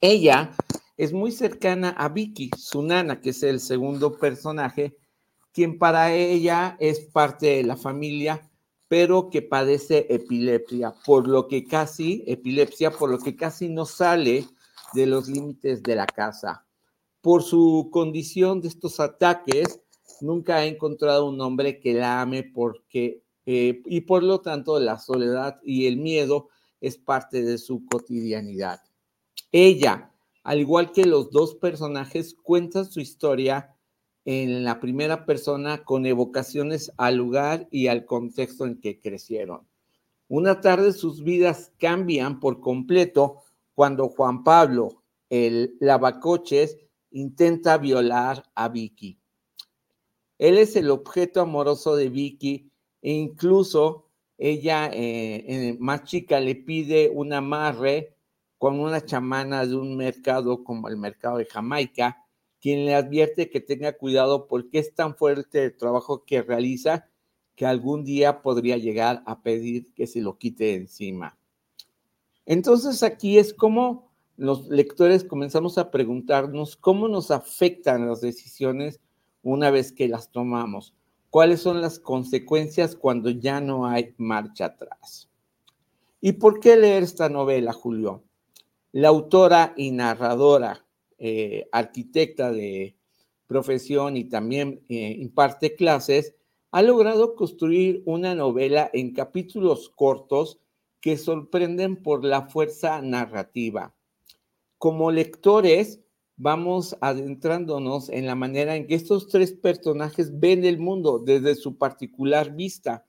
Ella 0.00 0.56
es 0.96 1.12
muy 1.12 1.32
cercana 1.32 1.90
a 1.90 2.08
Vicky, 2.08 2.50
su 2.56 2.82
nana, 2.82 3.20
que 3.20 3.30
es 3.30 3.42
el 3.42 3.60
segundo 3.60 4.18
personaje, 4.18 4.96
quien 5.52 5.78
para 5.78 6.14
ella 6.14 6.76
es 6.80 7.00
parte 7.00 7.46
de 7.46 7.64
la 7.64 7.76
familia, 7.76 8.49
pero 8.90 9.30
que 9.30 9.40
padece 9.40 10.08
epilepsia, 10.10 10.92
por 11.06 11.28
lo 11.28 11.46
que 11.46 11.64
casi, 11.64 12.24
epilepsia, 12.26 12.90
por 12.90 13.08
lo 13.08 13.20
que 13.20 13.36
casi 13.36 13.68
no 13.68 13.86
sale 13.86 14.48
de 14.94 15.06
los 15.06 15.28
límites 15.28 15.84
de 15.84 15.94
la 15.94 16.06
casa. 16.06 16.66
Por 17.20 17.44
su 17.44 17.88
condición 17.92 18.60
de 18.60 18.66
estos 18.66 18.98
ataques, 18.98 19.80
nunca 20.20 20.56
ha 20.56 20.64
encontrado 20.66 21.26
un 21.26 21.40
hombre 21.40 21.78
que 21.78 21.94
la 21.94 22.20
ame 22.20 22.42
porque, 22.42 23.22
eh, 23.46 23.80
y 23.86 24.00
por 24.00 24.24
lo 24.24 24.40
tanto 24.40 24.80
la 24.80 24.98
soledad 24.98 25.60
y 25.62 25.86
el 25.86 25.96
miedo 25.96 26.48
es 26.80 26.98
parte 26.98 27.44
de 27.44 27.58
su 27.58 27.86
cotidianidad. 27.86 28.80
Ella, 29.52 30.10
al 30.42 30.58
igual 30.58 30.90
que 30.90 31.04
los 31.04 31.30
dos 31.30 31.54
personajes, 31.54 32.34
cuenta 32.34 32.84
su 32.84 32.98
historia 32.98 33.72
en 34.24 34.64
la 34.64 34.80
primera 34.80 35.24
persona 35.24 35.84
con 35.84 36.06
evocaciones 36.06 36.92
al 36.96 37.16
lugar 37.16 37.68
y 37.70 37.86
al 37.86 38.04
contexto 38.04 38.66
en 38.66 38.80
que 38.80 39.00
crecieron. 39.00 39.66
Una 40.28 40.60
tarde 40.60 40.92
sus 40.92 41.24
vidas 41.24 41.72
cambian 41.78 42.38
por 42.38 42.60
completo 42.60 43.42
cuando 43.74 44.08
Juan 44.08 44.44
Pablo, 44.44 45.02
el 45.28 45.76
lavacoches, 45.80 46.78
intenta 47.10 47.78
violar 47.78 48.44
a 48.54 48.68
Vicky. 48.68 49.18
Él 50.38 50.58
es 50.58 50.76
el 50.76 50.90
objeto 50.90 51.40
amoroso 51.40 51.96
de 51.96 52.08
Vicky 52.08 52.70
e 53.02 53.12
incluso 53.12 54.06
ella, 54.38 54.90
eh, 54.92 55.76
más 55.80 56.04
chica, 56.04 56.40
le 56.40 56.54
pide 56.54 57.10
un 57.12 57.32
amarre 57.32 58.14
con 58.56 58.80
una 58.80 59.04
chamana 59.04 59.66
de 59.66 59.76
un 59.76 59.96
mercado 59.96 60.64
como 60.64 60.88
el 60.88 60.96
mercado 60.96 61.38
de 61.38 61.44
Jamaica, 61.44 62.24
quien 62.60 62.84
le 62.84 62.94
advierte 62.94 63.50
que 63.50 63.60
tenga 63.60 63.96
cuidado 63.96 64.46
porque 64.46 64.78
es 64.78 64.94
tan 64.94 65.16
fuerte 65.16 65.64
el 65.64 65.76
trabajo 65.76 66.24
que 66.24 66.42
realiza 66.42 67.08
que 67.56 67.66
algún 67.66 68.04
día 68.04 68.42
podría 68.42 68.76
llegar 68.76 69.22
a 69.26 69.42
pedir 69.42 69.92
que 69.94 70.06
se 70.06 70.20
lo 70.20 70.38
quite 70.38 70.74
encima. 70.74 71.38
Entonces 72.46 73.02
aquí 73.02 73.38
es 73.38 73.54
como 73.54 74.10
los 74.36 74.68
lectores 74.68 75.24
comenzamos 75.24 75.76
a 75.76 75.90
preguntarnos 75.90 76.76
cómo 76.76 77.08
nos 77.08 77.30
afectan 77.30 78.08
las 78.08 78.22
decisiones 78.22 79.00
una 79.42 79.70
vez 79.70 79.92
que 79.92 80.08
las 80.08 80.30
tomamos. 80.30 80.94
¿Cuáles 81.28 81.60
son 81.60 81.80
las 81.80 81.98
consecuencias 81.98 82.96
cuando 82.96 83.30
ya 83.30 83.60
no 83.60 83.86
hay 83.86 84.14
marcha 84.16 84.64
atrás? 84.64 85.28
¿Y 86.20 86.32
por 86.32 86.60
qué 86.60 86.76
leer 86.76 87.02
esta 87.02 87.28
novela, 87.28 87.72
Julio? 87.72 88.24
La 88.92 89.08
autora 89.08 89.74
y 89.76 89.92
narradora, 89.92 90.84
eh, 91.20 91.68
arquitecta 91.70 92.50
de 92.50 92.96
profesión 93.46 94.16
y 94.16 94.24
también 94.24 94.80
eh, 94.88 95.16
imparte 95.18 95.74
clases, 95.74 96.34
ha 96.70 96.82
logrado 96.82 97.34
construir 97.34 98.02
una 98.06 98.34
novela 98.34 98.90
en 98.92 99.12
capítulos 99.12 99.90
cortos 99.90 100.58
que 101.00 101.16
sorprenden 101.16 101.96
por 101.96 102.24
la 102.24 102.48
fuerza 102.48 103.02
narrativa. 103.02 103.94
Como 104.78 105.10
lectores, 105.10 106.00
vamos 106.36 106.96
adentrándonos 107.02 108.08
en 108.08 108.26
la 108.26 108.34
manera 108.34 108.76
en 108.76 108.86
que 108.86 108.94
estos 108.94 109.28
tres 109.28 109.52
personajes 109.52 110.40
ven 110.40 110.64
el 110.64 110.78
mundo 110.78 111.18
desde 111.18 111.54
su 111.54 111.76
particular 111.76 112.54
vista. 112.54 113.04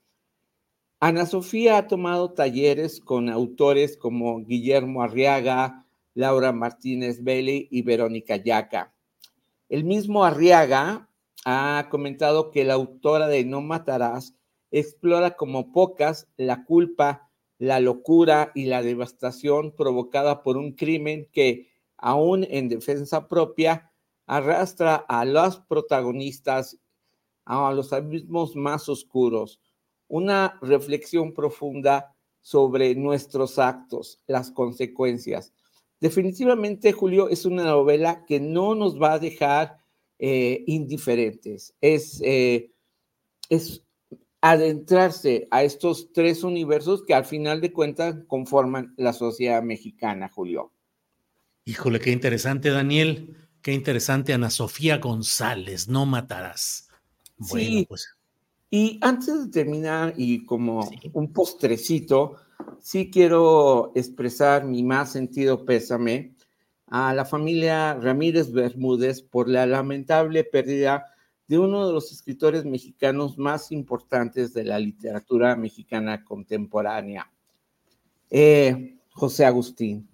Ana 1.00 1.24
Sofía 1.24 1.78
ha 1.78 1.86
tomado 1.86 2.32
talleres 2.32 3.00
con 3.00 3.30
autores 3.30 3.96
como 3.96 4.44
Guillermo 4.44 5.02
Arriaga, 5.02 5.86
Laura 6.14 6.52
Martínez 6.52 7.22
Belli 7.22 7.68
y 7.70 7.82
Verónica 7.82 8.36
Yaca. 8.36 8.94
El 9.68 9.84
mismo 9.84 10.24
Arriaga 10.24 11.08
ha 11.44 11.88
comentado 11.90 12.50
que 12.50 12.64
la 12.64 12.74
autora 12.74 13.28
de 13.28 13.44
No 13.44 13.60
Matarás 13.60 14.34
explora 14.70 15.36
como 15.36 15.72
pocas 15.72 16.28
la 16.36 16.64
culpa, 16.64 17.30
la 17.58 17.80
locura 17.80 18.52
y 18.54 18.66
la 18.66 18.82
devastación 18.82 19.74
provocada 19.74 20.42
por 20.42 20.56
un 20.56 20.72
crimen 20.72 21.28
que 21.32 21.72
aún 22.02 22.44
en 22.50 22.68
defensa 22.68 23.28
propia, 23.28 23.92
arrastra 24.26 24.96
a 24.96 25.24
los 25.24 25.60
protagonistas 25.60 26.78
a 27.44 27.72
los 27.72 27.92
abismos 27.92 28.56
más 28.56 28.88
oscuros. 28.88 29.60
Una 30.08 30.58
reflexión 30.60 31.32
profunda 31.32 32.14
sobre 32.40 32.94
nuestros 32.94 33.58
actos, 33.58 34.20
las 34.26 34.50
consecuencias. 34.50 35.52
Definitivamente, 36.02 36.90
Julio, 36.90 37.28
es 37.28 37.44
una 37.44 37.62
novela 37.62 38.24
que 38.26 38.40
no 38.40 38.74
nos 38.74 39.00
va 39.00 39.12
a 39.12 39.18
dejar 39.20 39.78
eh, 40.18 40.64
indiferentes. 40.66 41.76
Es, 41.80 42.20
eh, 42.24 42.72
es 43.48 43.84
adentrarse 44.40 45.46
a 45.52 45.62
estos 45.62 46.12
tres 46.12 46.42
universos 46.42 47.04
que 47.06 47.14
al 47.14 47.24
final 47.24 47.60
de 47.60 47.72
cuentas 47.72 48.16
conforman 48.26 48.94
la 48.96 49.12
sociedad 49.12 49.62
mexicana, 49.62 50.28
Julio. 50.28 50.72
Híjole, 51.66 52.00
qué 52.00 52.10
interesante, 52.10 52.70
Daniel. 52.70 53.36
Qué 53.62 53.72
interesante, 53.72 54.32
Ana 54.32 54.50
Sofía 54.50 54.98
González, 54.98 55.86
no 55.86 56.04
matarás. 56.04 56.88
Bueno, 57.36 57.78
sí. 57.78 57.86
pues. 57.88 58.08
Y 58.70 58.98
antes 59.02 59.44
de 59.44 59.52
terminar, 59.52 60.14
y 60.16 60.44
como 60.46 60.90
un 61.12 61.32
postrecito, 61.32 62.38
sí 62.80 63.10
quiero 63.10 63.92
expresar 63.94 64.64
mi 64.64 64.82
más 64.82 65.12
sentido 65.12 65.64
pésame 65.64 66.34
a 66.86 67.14
la 67.14 67.24
familia 67.24 67.94
Ramírez 67.94 68.52
Bermúdez 68.52 69.22
por 69.22 69.48
la 69.48 69.66
lamentable 69.66 70.44
pérdida 70.44 71.06
de 71.48 71.58
uno 71.58 71.86
de 71.86 71.92
los 71.92 72.12
escritores 72.12 72.64
mexicanos 72.64 73.38
más 73.38 73.72
importantes 73.72 74.52
de 74.54 74.64
la 74.64 74.78
literatura 74.78 75.56
mexicana 75.56 76.24
contemporánea, 76.24 77.30
eh, 78.30 78.98
José 79.10 79.44
Agustín. 79.44 80.08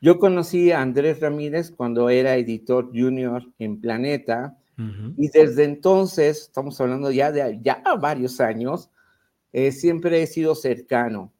Yo 0.00 0.18
conocí 0.18 0.70
a 0.70 0.82
Andrés 0.82 1.20
Ramírez 1.20 1.70
cuando 1.70 2.10
era 2.10 2.36
editor 2.36 2.90
junior 2.92 3.42
en 3.58 3.80
Planeta 3.80 4.58
y 5.16 5.28
desde 5.28 5.64
entonces, 5.64 6.42
estamos 6.42 6.80
hablando 6.80 7.10
ya 7.12 7.30
de 7.30 7.60
ya 7.62 7.82
varios 8.00 8.40
años, 8.40 8.90
eh, 9.52 9.70
siempre 9.70 10.20
he 10.20 10.26
sido 10.26 10.54
cercano. 10.56 11.32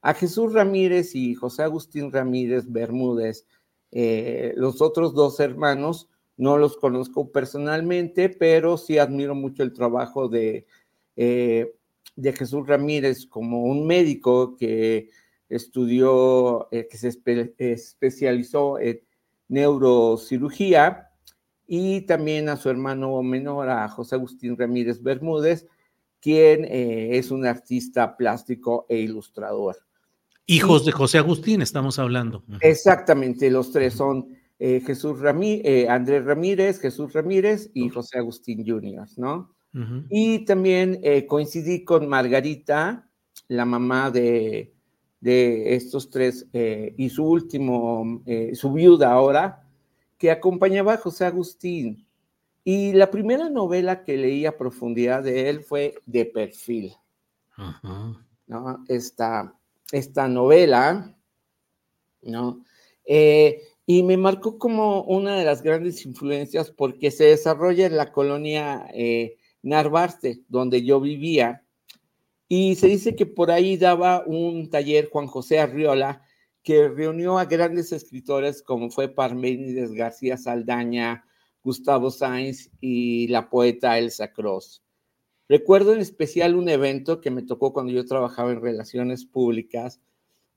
A 0.00 0.14
Jesús 0.14 0.52
Ramírez 0.52 1.14
y 1.16 1.34
José 1.34 1.64
Agustín 1.64 2.12
Ramírez 2.12 2.70
Bermúdez, 2.70 3.46
eh, 3.90 4.52
los 4.56 4.80
otros 4.80 5.12
dos 5.14 5.40
hermanos, 5.40 6.08
no 6.36 6.56
los 6.56 6.76
conozco 6.76 7.32
personalmente, 7.32 8.28
pero 8.28 8.78
sí 8.78 8.98
admiro 8.98 9.34
mucho 9.34 9.64
el 9.64 9.72
trabajo 9.72 10.28
de, 10.28 10.66
eh, 11.16 11.74
Jesús 12.16 12.66
Ramírez 12.66 13.26
como 13.26 13.64
un 13.64 13.86
médico 13.86 14.56
que 14.56 15.10
estudió, 15.48 16.68
eh, 16.70 16.86
que 16.88 16.96
se 16.96 17.08
especializó 17.58 18.78
en 18.78 19.00
neurocirugía, 19.48 21.10
y 21.66 22.02
también 22.02 22.48
a 22.48 22.56
su 22.56 22.70
hermano 22.70 23.22
menor, 23.22 23.68
a 23.68 23.88
José 23.88 24.14
Agustín 24.14 24.56
Ramírez 24.56 25.02
Bermúdez, 25.02 25.66
quien 26.20 26.66
es 26.70 27.30
un 27.30 27.46
artista 27.46 28.16
plástico 28.16 28.86
e 28.88 28.98
ilustrador. 28.98 29.87
Hijos 30.48 30.84
de 30.84 30.90
José 30.90 31.18
Agustín, 31.18 31.62
estamos 31.62 32.00
hablando. 32.00 32.42
Exactamente, 32.60 33.50
los 33.50 33.70
tres 33.70 33.94
son 33.94 34.26
eh, 34.58 34.82
Jesús 34.84 35.20
Ramírez, 35.20 35.88
Andrés 35.88 36.24
Ramírez, 36.24 36.80
Jesús 36.80 37.12
Ramírez 37.12 37.70
y 37.72 37.88
José 37.88 38.18
Agustín 38.18 38.66
Jr., 38.66 39.06
¿no? 39.16 39.54
Y 40.10 40.44
también 40.44 41.00
coincidí 41.28 41.84
con 41.84 42.08
Margarita, 42.08 43.08
la 43.46 43.64
mamá 43.64 44.10
de, 44.10 44.72
de 45.20 45.74
estos 45.74 46.10
tres 46.10 46.46
eh, 46.52 46.94
y 46.96 47.10
su 47.10 47.24
último, 47.24 48.22
eh, 48.26 48.54
su 48.54 48.72
viuda 48.72 49.12
ahora, 49.12 49.64
que 50.16 50.30
acompañaba 50.30 50.94
a 50.94 50.98
José 50.98 51.24
Agustín. 51.24 52.06
Y 52.64 52.92
la 52.92 53.10
primera 53.10 53.48
novela 53.48 54.04
que 54.04 54.16
leí 54.16 54.44
a 54.46 54.56
profundidad 54.56 55.22
de 55.22 55.48
él 55.48 55.62
fue 55.62 55.94
De 56.06 56.26
Perfil. 56.26 56.94
¿no? 58.46 58.84
Esta, 58.88 59.54
esta 59.92 60.28
novela, 60.28 61.16
¿no? 62.22 62.64
Eh, 63.04 63.62
y 63.86 64.02
me 64.02 64.16
marcó 64.16 64.58
como 64.58 65.02
una 65.04 65.36
de 65.38 65.44
las 65.44 65.62
grandes 65.62 66.04
influencias 66.04 66.70
porque 66.70 67.10
se 67.10 67.24
desarrolla 67.24 67.86
en 67.86 67.96
la 67.96 68.12
colonia 68.12 68.86
Narvarte, 69.62 70.42
donde 70.48 70.84
yo 70.84 71.00
vivía, 71.00 71.64
y 72.48 72.76
se 72.76 72.86
dice 72.88 73.14
que 73.14 73.26
por 73.26 73.50
ahí 73.50 73.76
daba 73.76 74.24
un 74.26 74.70
taller 74.70 75.10
Juan 75.10 75.26
José 75.26 75.60
Arriola, 75.60 76.22
que 76.62 76.88
reunió 76.88 77.38
a 77.38 77.44
grandes 77.44 77.92
escritores 77.92 78.62
como 78.62 78.90
fue 78.90 79.08
Parménides 79.08 79.92
García 79.92 80.36
Saldaña, 80.36 81.24
Gustavo 81.62 82.10
Sainz 82.10 82.70
y 82.80 83.28
la 83.28 83.50
poeta 83.50 83.98
Elsa 83.98 84.32
Cross. 84.32 84.82
Recuerdo 85.48 85.92
en 85.92 86.00
especial 86.00 86.56
un 86.56 86.68
evento 86.68 87.20
que 87.20 87.30
me 87.30 87.42
tocó 87.42 87.72
cuando 87.72 87.92
yo 87.92 88.04
trabajaba 88.04 88.52
en 88.52 88.60
relaciones 88.60 89.24
públicas, 89.24 90.00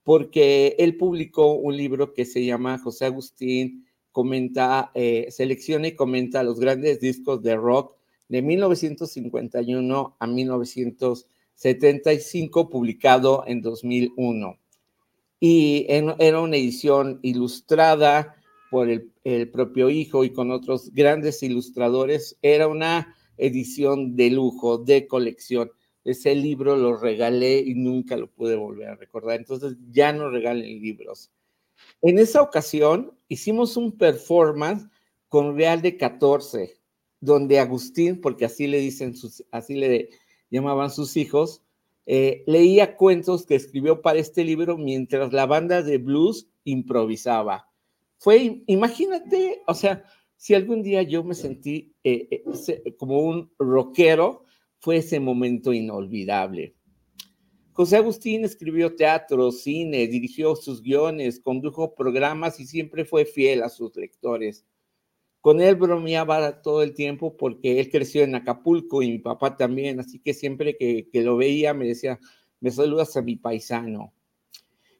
porque 0.03 0.75
él 0.79 0.97
publicó 0.97 1.53
un 1.53 1.77
libro 1.77 2.13
que 2.13 2.25
se 2.25 2.43
llama 2.45 2.79
José 2.79 3.05
Agustín 3.05 3.87
comenta, 4.11 4.91
eh, 4.93 5.27
selecciona 5.29 5.87
y 5.87 5.95
comenta 5.95 6.43
los 6.43 6.59
grandes 6.59 6.99
discos 6.99 7.41
de 7.41 7.55
rock 7.55 7.95
de 8.27 8.41
1951 8.41 10.15
a 10.19 10.27
1950 10.27 11.31
75, 11.61 12.69
publicado 12.69 13.43
en 13.45 13.61
2001. 13.61 14.57
Y 15.39 15.85
era 15.87 16.41
una 16.41 16.57
edición 16.57 17.19
ilustrada 17.21 18.35
por 18.71 18.89
el, 18.89 19.11
propio 19.51 19.91
hijo 19.91 20.23
y 20.23 20.31
con 20.31 20.49
otros 20.49 20.91
grandes 20.91 21.43
ilustradores. 21.43 22.35
Era 22.41 22.67
una 22.67 23.15
edición 23.41 24.15
de 24.15 24.29
lujo, 24.29 24.77
de 24.77 25.07
colección. 25.07 25.71
Ese 26.03 26.33
libro 26.35 26.77
lo 26.77 26.97
regalé 26.97 27.59
y 27.59 27.75
nunca 27.75 28.15
lo 28.17 28.31
pude 28.31 28.55
volver 28.55 28.89
a 28.89 28.95
recordar. 28.95 29.39
Entonces 29.39 29.75
ya 29.91 30.13
no 30.13 30.29
regalen 30.29 30.81
libros. 30.81 31.31
En 32.01 32.19
esa 32.19 32.41
ocasión 32.41 33.13
hicimos 33.27 33.77
un 33.77 33.97
performance 33.97 34.87
con 35.27 35.57
Real 35.57 35.81
de 35.81 35.97
14, 35.97 36.77
donde 37.19 37.59
Agustín, 37.59 38.21
porque 38.21 38.45
así 38.45 38.67
le 38.67 38.79
dicen 38.79 39.15
sus, 39.15 39.43
así 39.51 39.75
le 39.75 40.09
llamaban 40.49 40.89
sus 40.89 41.17
hijos, 41.17 41.63
eh, 42.05 42.43
leía 42.47 42.97
cuentos 42.97 43.45
que 43.45 43.55
escribió 43.55 44.01
para 44.01 44.19
este 44.19 44.43
libro 44.43 44.77
mientras 44.77 45.31
la 45.31 45.45
banda 45.45 45.83
de 45.83 45.97
blues 45.97 46.47
improvisaba. 46.63 47.69
Fue, 48.17 48.63
imagínate, 48.67 49.61
o 49.67 49.73
sea, 49.73 50.03
si 50.41 50.55
algún 50.55 50.81
día 50.81 51.03
yo 51.03 51.23
me 51.23 51.35
sentí 51.35 51.93
eh, 52.03 52.27
eh, 52.31 52.95
como 52.97 53.19
un 53.19 53.51
rockero, 53.59 54.45
fue 54.79 54.97
ese 54.97 55.19
momento 55.19 55.71
inolvidable. 55.71 56.75
José 57.73 57.97
Agustín 57.97 58.43
escribió 58.43 58.95
teatro, 58.95 59.51
cine, 59.51 60.07
dirigió 60.07 60.55
sus 60.55 60.81
guiones, 60.81 61.39
condujo 61.39 61.93
programas 61.93 62.59
y 62.59 62.65
siempre 62.65 63.05
fue 63.05 63.25
fiel 63.25 63.61
a 63.61 63.69
sus 63.69 63.95
lectores. 63.95 64.65
Con 65.41 65.61
él 65.61 65.75
bromeaba 65.75 66.63
todo 66.63 66.81
el 66.81 66.95
tiempo 66.95 67.37
porque 67.37 67.79
él 67.79 67.91
creció 67.91 68.23
en 68.23 68.33
Acapulco 68.33 69.03
y 69.03 69.11
mi 69.11 69.19
papá 69.19 69.55
también, 69.55 69.99
así 69.99 70.17
que 70.17 70.33
siempre 70.33 70.75
que, 70.75 71.07
que 71.13 71.21
lo 71.21 71.37
veía 71.37 71.75
me 71.75 71.85
decía, 71.85 72.19
me 72.59 72.71
saludas 72.71 73.15
a 73.15 73.21
mi 73.21 73.35
paisano. 73.35 74.11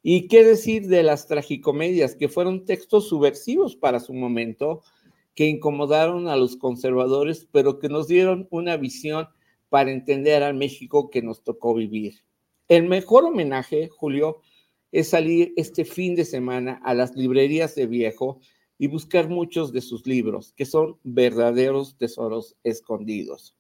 ¿Y 0.04 0.28
qué 0.28 0.44
decir 0.44 0.86
de 0.88 1.02
las 1.02 1.26
tragicomedias, 1.26 2.14
que 2.14 2.30
fueron 2.30 2.64
textos 2.66 3.10
subversivos 3.10 3.76
para 3.76 4.00
su 4.00 4.14
momento, 4.14 4.84
que 5.36 5.48
incomodaron 5.48 6.28
a 6.28 6.36
los 6.36 6.56
conservadores, 6.56 7.48
pero 7.52 7.80
que 7.80 7.90
nos 7.90 8.08
dieron 8.08 8.48
una 8.52 8.78
visión 8.78 9.28
para 9.70 9.92
entender 9.92 10.44
al 10.44 10.56
México 10.56 11.10
que 11.10 11.22
nos 11.22 11.44
tocó 11.44 11.74
vivir? 11.74 12.24
El 12.68 12.88
mejor 12.88 13.26
homenaje, 13.26 13.90
Julio, 13.90 14.42
es 14.92 15.10
salir 15.10 15.54
este 15.56 15.86
fin 15.86 16.16
de 16.16 16.26
semana 16.26 16.82
a 16.84 16.94
las 16.94 17.16
librerías 17.16 17.76
de 17.76 17.88
viejo 17.88 18.40
y 18.78 18.88
buscar 18.88 19.30
muchos 19.30 19.72
de 19.72 19.82
sus 19.82 20.08
libros, 20.08 20.54
que 20.54 20.66
son 20.66 20.98
verdaderos 21.04 21.98
tesoros 21.98 22.56
escondidos. 22.64 23.56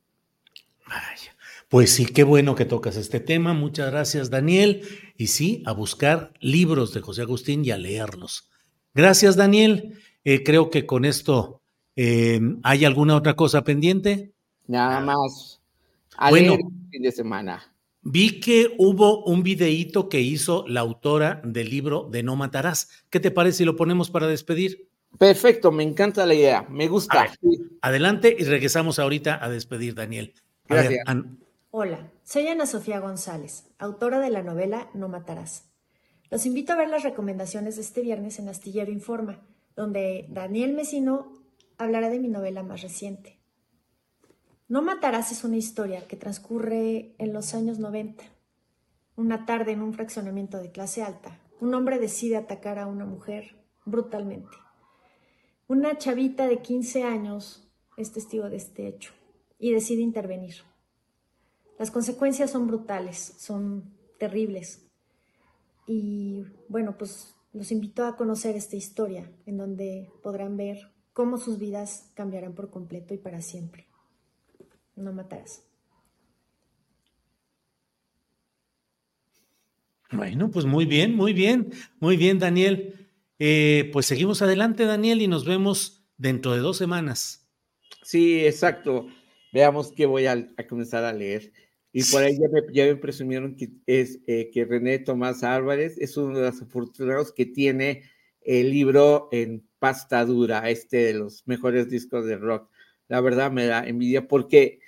Pues 1.69 1.91
sí, 1.91 2.06
qué 2.06 2.24
bueno 2.24 2.56
que 2.56 2.66
tocas 2.66 2.98
este 2.98 3.19
tema. 3.19 3.53
Muchas 3.53 3.91
gracias, 3.91 4.30
Daniel. 4.30 4.82
Y 5.17 5.27
sí, 5.27 5.64
a 5.66 5.72
buscar 5.72 6.33
libros 6.41 6.93
de 6.93 7.01
José 7.01 7.22
Agustín 7.22 7.64
y 7.64 7.72
a 7.72 7.77
leerlos. 7.77 8.50
Gracias, 8.93 9.38
Daniel. 9.38 9.98
Eh, 10.25 10.43
creo 10.43 10.69
que 10.69 10.85
con 10.85 11.06
esto, 11.06 11.60
eh, 11.95 12.40
¿hay 12.64 12.86
alguna 12.86 13.16
otra 13.16 13.36
cosa 13.36 13.64
pendiente? 13.64 14.34
Nada 14.68 15.00
más. 15.02 15.61
A 16.18 16.30
Bueno. 16.30 16.58
fin 16.90 17.02
de 17.02 17.11
semana. 17.11 17.64
Vi 18.03 18.40
que 18.40 18.74
hubo 18.80 19.24
un 19.26 19.44
videíto 19.44 20.10
que 20.10 20.22
hizo 20.22 20.66
la 20.68 20.80
autora 20.80 21.42
del 21.44 21.70
libro 21.70 22.08
de 22.11 22.24
No 22.24 22.36
Matarás. 22.36 22.90
¿Qué 23.10 23.20
te 23.20 23.30
parece 23.32 23.60
si 23.60 23.66
lo 23.66 23.76
ponemos 23.76 24.10
para 24.10 24.28
despedir? 24.28 24.90
Perfecto, 25.20 25.72
me 25.72 25.84
encanta 25.84 26.26
la 26.26 26.34
idea, 26.34 26.66
me 26.70 26.88
gusta. 26.88 27.28
Adelante 27.82 28.36
y 28.38 28.44
regresamos 28.45 28.98
ahorita 28.98 29.44
a 29.44 29.50
despedir, 29.50 29.94
Daniel. 29.94 30.34
A 30.70 30.76
ver, 30.76 30.84
Gracias. 30.86 31.03
An- 31.08 31.38
Hola, 31.70 32.11
soy 32.24 32.48
Ana 32.48 32.66
Sofía 32.66 33.00
González, 33.00 33.66
autora 33.78 34.20
de 34.20 34.30
la 34.30 34.42
novela 34.42 34.90
No 34.94 35.08
Matarás. 35.08 35.70
Los 36.30 36.45
invito 36.45 36.74
a 36.74 36.78
ver 36.78 36.90
las 36.90 37.03
recomendaciones 37.03 37.76
de 37.76 37.82
este 37.82 38.02
viernes 38.02 38.40
en 38.40 38.50
Astillero 38.50 38.92
Informa, 38.92 39.42
donde 39.76 40.26
Daniel 40.30 40.74
Mesino 40.74 41.41
hablará 41.84 42.10
de 42.10 42.19
mi 42.19 42.27
novela 42.27 42.64
más 42.64 42.82
reciente. 42.82 43.40
No 44.68 44.82
Matarás 44.82 45.32
es 45.32 45.43
una 45.43 45.58
historia 45.58 46.08
que 46.08 46.16
transcurre 46.16 47.16
en 47.18 47.34
los 47.34 47.53
años 47.53 47.80
90. 47.80 48.24
Una 49.16 49.45
tarde 49.45 49.74
en 49.74 49.82
un 49.82 49.93
fraccionamiento 49.93 50.58
de 50.60 50.72
clase 50.72 51.03
alta, 51.03 51.40
un 51.60 51.74
hombre 51.74 52.00
decide 52.00 52.38
atacar 52.38 52.80
a 52.80 52.88
una 52.88 53.06
mujer 53.06 53.56
brutalmente. 53.85 54.56
Una 55.68 55.98
chavita 55.98 56.48
de 56.48 56.61
15 56.61 57.03
años 57.03 57.68
es 57.98 58.11
testigo 58.11 58.50
de 58.50 58.58
este 58.58 58.88
hecho 58.88 59.14
y 59.60 59.74
decide 59.74 60.01
intervenir. 60.01 60.56
Las 61.77 61.92
consecuencias 61.92 62.51
son 62.51 62.68
brutales, 62.68 63.35
son 63.38 63.98
terribles. 64.19 64.88
Y 65.88 66.45
bueno, 66.69 66.98
pues 66.98 67.35
los 67.53 67.72
invito 67.72 68.06
a 68.06 68.16
conocer 68.16 68.56
esta 68.56 68.76
historia 68.76 69.32
en 69.45 69.58
donde 69.58 70.11
podrán 70.24 70.58
ver 70.58 70.92
cómo 71.22 71.38
sus 71.38 71.59
vidas 71.59 72.09
cambiarán 72.16 72.56
por 72.56 72.72
completo 72.72 73.14
y 73.14 73.19
para 73.19 73.43
siempre. 73.43 73.85
No 74.95 75.14
matarás. 75.14 75.61
Bueno, 80.11 80.50
pues 80.50 80.66
muy 80.66 80.85
bien, 80.85 81.16
muy 81.16 81.33
bien, 81.33 81.74
muy 82.00 82.17
bien, 82.17 82.40
Daniel. 82.40 83.08
Eh, 83.38 83.91
pues 83.93 84.08
seguimos 84.08 84.41
adelante, 84.41 84.85
Daniel, 84.85 85.22
y 85.22 85.27
nos 85.27 85.45
vemos 85.45 86.03
dentro 86.17 86.56
de 86.56 86.61
dos 86.61 86.77
semanas. 86.77 87.48
Sí, 88.01 88.43
exacto. 88.43 89.06
Veamos 89.53 89.91
qué 89.91 90.08
voy 90.08 90.25
a, 90.25 90.32
a 90.58 90.67
comenzar 90.67 91.03
a 91.03 91.14
leer. 91.14 91.53
Y 91.93 92.03
por 92.06 92.24
ahí 92.24 92.33
ya 92.33 92.50
me, 92.50 92.61
ya 92.74 92.85
me 92.85 92.95
presumieron 92.95 93.56
que, 93.56 93.69
es, 93.85 94.22
eh, 94.25 94.50
que 94.51 94.66
René 94.66 94.98
Tomás 94.98 95.43
Álvarez 95.43 96.00
es 96.00 96.17
uno 96.17 96.40
de 96.40 96.48
los 96.48 96.64
afortunados 96.64 97.32
que 97.32 97.45
tiene 97.45 98.09
el 98.41 98.72
libro 98.72 99.30
en 99.32 99.69
pasta 99.82 100.24
dura, 100.26 100.69
este 100.69 100.98
de 100.98 101.14
los 101.16 101.42
mejores 101.48 101.90
discos 101.90 102.27
de 102.27 102.38
rock. 102.38 102.69
La 103.08 103.19
verdad 103.19 103.51
me 103.51 103.66
da 103.66 103.84
envidia 103.84 104.27
porque 104.27 104.80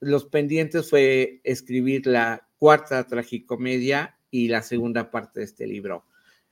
los 0.00 0.24
pendientes 0.24 0.88
fue 0.88 1.42
escribir 1.44 2.06
la 2.06 2.48
cuarta 2.56 3.06
tragicomedia 3.06 4.18
y 4.30 4.48
la 4.48 4.62
segunda 4.62 5.10
parte 5.10 5.40
de 5.40 5.44
este 5.44 5.66
libro. 5.66 6.06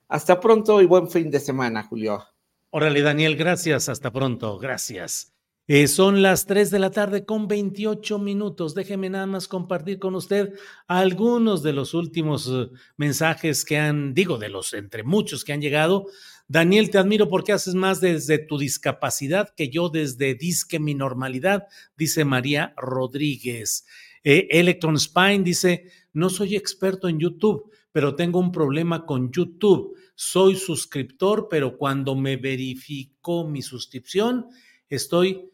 Hasta 0.07 0.39
pronto 0.39 0.79
y 0.79 0.85
buen 0.85 1.09
fin 1.09 1.31
de 1.31 1.39
semana, 1.39 1.81
Julio. 1.81 2.23
Órale, 2.69 3.01
Daniel, 3.01 3.35
gracias. 3.35 3.89
Hasta 3.89 4.11
pronto. 4.11 4.59
Gracias. 4.59 5.33
Eh, 5.67 5.87
son 5.87 6.21
las 6.21 6.45
3 6.47 6.69
de 6.69 6.79
la 6.79 6.91
tarde 6.91 7.25
con 7.25 7.47
28 7.47 8.19
minutos. 8.19 8.75
Déjeme 8.75 9.09
nada 9.09 9.25
más 9.25 9.47
compartir 9.47 9.99
con 9.99 10.15
usted 10.15 10.53
algunos 10.87 11.63
de 11.63 11.73
los 11.73 11.93
últimos 11.93 12.47
eh, 12.47 12.69
mensajes 12.97 13.65
que 13.65 13.77
han, 13.77 14.13
digo, 14.13 14.37
de 14.37 14.49
los 14.49 14.73
entre 14.73 15.03
muchos 15.03 15.43
que 15.43 15.53
han 15.53 15.61
llegado. 15.61 16.07
Daniel, 16.51 16.89
te 16.89 16.97
admiro 16.97 17.29
porque 17.29 17.53
haces 17.53 17.75
más 17.75 18.01
desde 18.01 18.37
tu 18.37 18.57
discapacidad 18.57 19.55
que 19.55 19.69
yo 19.69 19.87
desde 19.87 20.35
disque 20.35 20.81
mi 20.81 20.93
normalidad, 20.93 21.67
dice 21.95 22.25
María 22.25 22.73
Rodríguez. 22.75 23.85
Eh, 24.21 24.49
Electron 24.51 24.99
Spine 24.99 25.43
dice, 25.43 25.85
no 26.11 26.29
soy 26.29 26.57
experto 26.57 27.07
en 27.07 27.19
YouTube, 27.19 27.71
pero 27.93 28.17
tengo 28.17 28.37
un 28.39 28.51
problema 28.51 29.05
con 29.05 29.31
YouTube. 29.31 29.95
Soy 30.13 30.57
suscriptor, 30.57 31.47
pero 31.49 31.77
cuando 31.77 32.17
me 32.17 32.35
verificó 32.35 33.47
mi 33.47 33.61
suscripción, 33.61 34.47
estoy 34.89 35.49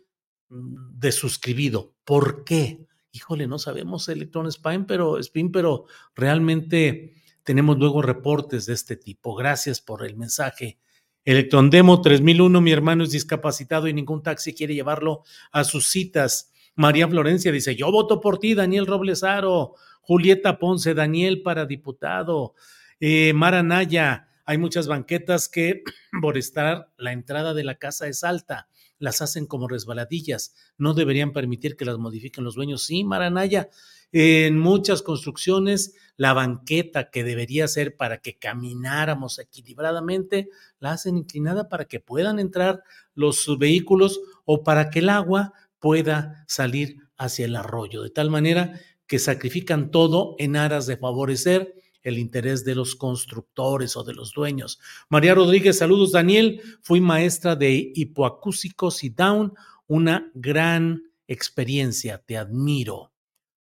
mm, 0.50 0.98
desuscribido. 0.98 1.94
¿Por 2.06 2.44
qué? 2.44 2.88
Híjole, 3.12 3.46
no 3.46 3.60
sabemos 3.60 4.10
Electron 4.10 4.52
Spine, 4.52 4.86
pero 4.88 5.20
Spin, 5.20 5.52
pero 5.52 5.86
realmente 6.16 7.14
tenemos 7.44 7.78
luego 7.78 8.02
reportes 8.02 8.66
de 8.66 8.74
este 8.74 8.96
tipo. 8.96 9.36
Gracias 9.36 9.80
por 9.80 10.04
el 10.04 10.16
mensaje. 10.16 10.80
Electron 11.28 11.70
Demo 11.70 12.00
3001, 12.00 12.62
mi 12.62 12.72
hermano 12.72 13.04
es 13.04 13.12
discapacitado 13.12 13.90
y 13.90 13.94
ningún 13.94 14.24
taxi 14.24 14.54
quiere 14.54 14.74
llevarlo 14.74 15.24
a 15.52 15.66
sus 15.66 15.88
citas. 15.88 16.54
María 16.74 17.06
Florencia 17.06 17.52
dice, 17.52 17.76
yo 17.76 17.92
voto 17.92 18.22
por 18.22 18.40
ti, 18.40 18.54
Daniel 18.54 18.86
Roblesaro. 18.86 19.74
Julieta 20.00 20.58
Ponce, 20.58 20.94
Daniel 20.94 21.42
para 21.42 21.66
diputado. 21.66 22.54
Eh, 23.02 23.34
Mara 23.34 23.62
Naya, 23.62 24.30
hay 24.46 24.58
muchas 24.58 24.88
banquetas 24.88 25.50
que 25.50 25.84
por 26.22 26.38
estar 26.38 26.94
la 26.98 27.12
entrada 27.12 27.54
de 27.54 27.66
la 27.66 27.76
casa 27.76 28.08
es 28.08 28.24
alta, 28.24 28.70
las 29.00 29.22
hacen 29.22 29.46
como 29.46 29.68
resbaladillas. 29.68 30.54
No 30.78 30.94
deberían 30.94 31.34
permitir 31.34 31.76
que 31.76 31.86
las 31.86 31.98
modifiquen 31.98 32.44
los 32.44 32.56
dueños. 32.56 32.86
Sí, 32.86 33.04
Maranaya, 33.04 33.70
en 34.12 34.58
muchas 34.58 35.02
construcciones 35.02 35.96
la 36.16 36.34
banqueta 36.34 37.10
que 37.10 37.24
debería 37.24 37.68
ser 37.68 37.96
para 37.96 38.20
que 38.20 38.38
camináramos 38.38 39.40
equilibradamente, 39.40 40.50
la 40.80 40.94
hacen 40.94 41.18
inclinada 41.18 41.70
para 41.70 41.86
que 41.86 42.00
puedan 42.00 42.40
entrar 42.40 42.84
los 43.14 43.58
vehículos 43.60 44.22
o 44.46 44.64
para 44.64 44.90
que 44.90 45.00
el 45.00 45.10
agua 45.10 45.54
pueda 45.80 46.46
salir 46.48 46.98
hacia 47.18 47.46
el 47.46 47.56
arroyo, 47.56 48.02
de 48.02 48.10
tal 48.10 48.30
manera 48.30 48.80
que 49.06 49.20
sacrifican 49.20 49.92
todo 49.92 50.36
en 50.38 50.56
aras 50.56 50.86
de 50.86 50.98
favorecer 50.98 51.76
el 52.08 52.18
interés 52.18 52.64
de 52.64 52.76
los 52.76 52.96
constructores 52.96 53.98
o 53.98 54.04
de 54.04 54.14
los 54.14 54.32
dueños. 54.34 54.80
María 55.10 55.36
Rodríguez, 55.36 55.78
saludos 55.78 56.14
Daniel, 56.14 56.62
fui 56.82 57.02
maestra 57.02 57.56
de 57.56 57.92
hipoacúsicos 57.94 59.04
y 59.04 59.10
down, 59.10 59.54
una 59.88 60.32
gran 60.34 61.04
experiencia, 61.28 62.18
te 62.26 62.38
admiro. 62.38 63.12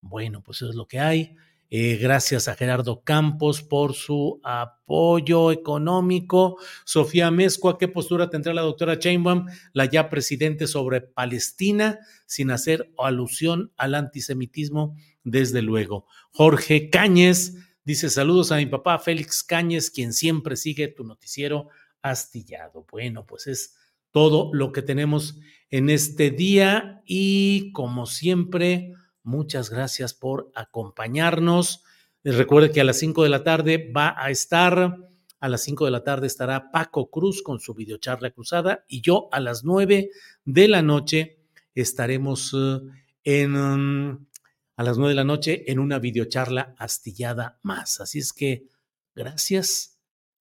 Bueno, 0.01 0.43
pues 0.43 0.59
eso 0.59 0.71
es 0.71 0.75
lo 0.75 0.89
que 0.89 0.99
hay. 0.99 1.37
Eh, 1.75 1.97
gracias 1.97 2.49
a 2.49 2.55
Gerardo 2.55 3.03
Campos 3.03 3.63
por 3.63 3.95
su 3.95 4.41
apoyo 4.45 5.53
económico. 5.53 6.59
Sofía 6.85 7.31
Mezcua, 7.31 7.79
¿qué 7.79 7.89
postura 7.89 8.29
tendrá 8.29 8.53
la 8.53 8.61
doctora 8.61 8.99
Chainbaum, 8.99 9.47
la 9.73 9.87
ya 9.87 10.11
presidente 10.11 10.67
sobre 10.67 11.01
Palestina, 11.01 12.01
sin 12.27 12.51
hacer 12.51 12.93
alusión 12.99 13.73
al 13.79 13.95
antisemitismo, 13.95 14.97
desde 15.25 15.63
luego? 15.63 16.07
Jorge 16.33 16.91
Cáñez 16.91 17.55
dice 17.85 18.11
saludos 18.11 18.53
a 18.53 18.57
mi 18.57 18.67
papá 18.67 18.99
Félix 18.99 19.43
Cáñez, 19.43 19.91
quien 19.91 20.13
siempre 20.13 20.57
sigue 20.57 20.89
tu 20.89 21.05
noticiero 21.05 21.69
astillado. 22.03 22.87
Bueno, 22.91 23.27
pues 23.27 23.47
es 23.47 23.77
todo 24.11 24.51
lo 24.53 24.73
que 24.73 24.83
tenemos 24.83 25.39
en 25.71 25.91
este 25.91 26.31
día 26.31 27.03
y 27.07 27.73
como 27.73 28.07
siempre 28.07 28.95
Muchas 29.25 29.71
gracias 29.71 30.15
por 30.15 30.51
acompañarnos. 30.55 31.85
Les 32.25 32.37
recuerdo 32.37 32.73
que 32.73 32.81
a 32.81 32.85
las 32.85 32.99
5 32.99 33.23
de 33.23 33.29
la 33.29 33.45
tarde 33.45 33.93
va 33.97 34.15
a 34.19 34.31
estar, 34.31 34.97
a 35.39 35.49
las 35.49 35.63
5 35.63 35.85
de 35.85 35.91
la 35.93 36.03
tarde 36.03 36.27
estará 36.27 36.73
Paco 36.73 37.09
Cruz 37.09 37.43
con 37.43 37.61
su 37.61 37.73
videocharla 37.73 38.33
cruzada 38.33 38.85
y 38.89 39.01
yo 39.01 39.29
a 39.31 39.39
las 39.39 39.63
9 39.63 40.11
de 40.45 40.69
la 40.69 40.83
noche 40.83 41.39
estaremos 41.75 42.53
eh, 42.55 42.81
en, 43.25 44.27
a 44.77 44.83
las 44.83 44.99
9 44.99 45.11
de 45.11 45.17
la 45.17 45.25
noche 45.25 45.71
en 45.71 45.79
una 45.79 45.99
videocharla 45.99 46.75
astillada 46.79 47.59
más. 47.63 48.01
Así 48.01 48.19
es 48.19 48.33
que, 48.33 48.69
gracias. 49.15 49.99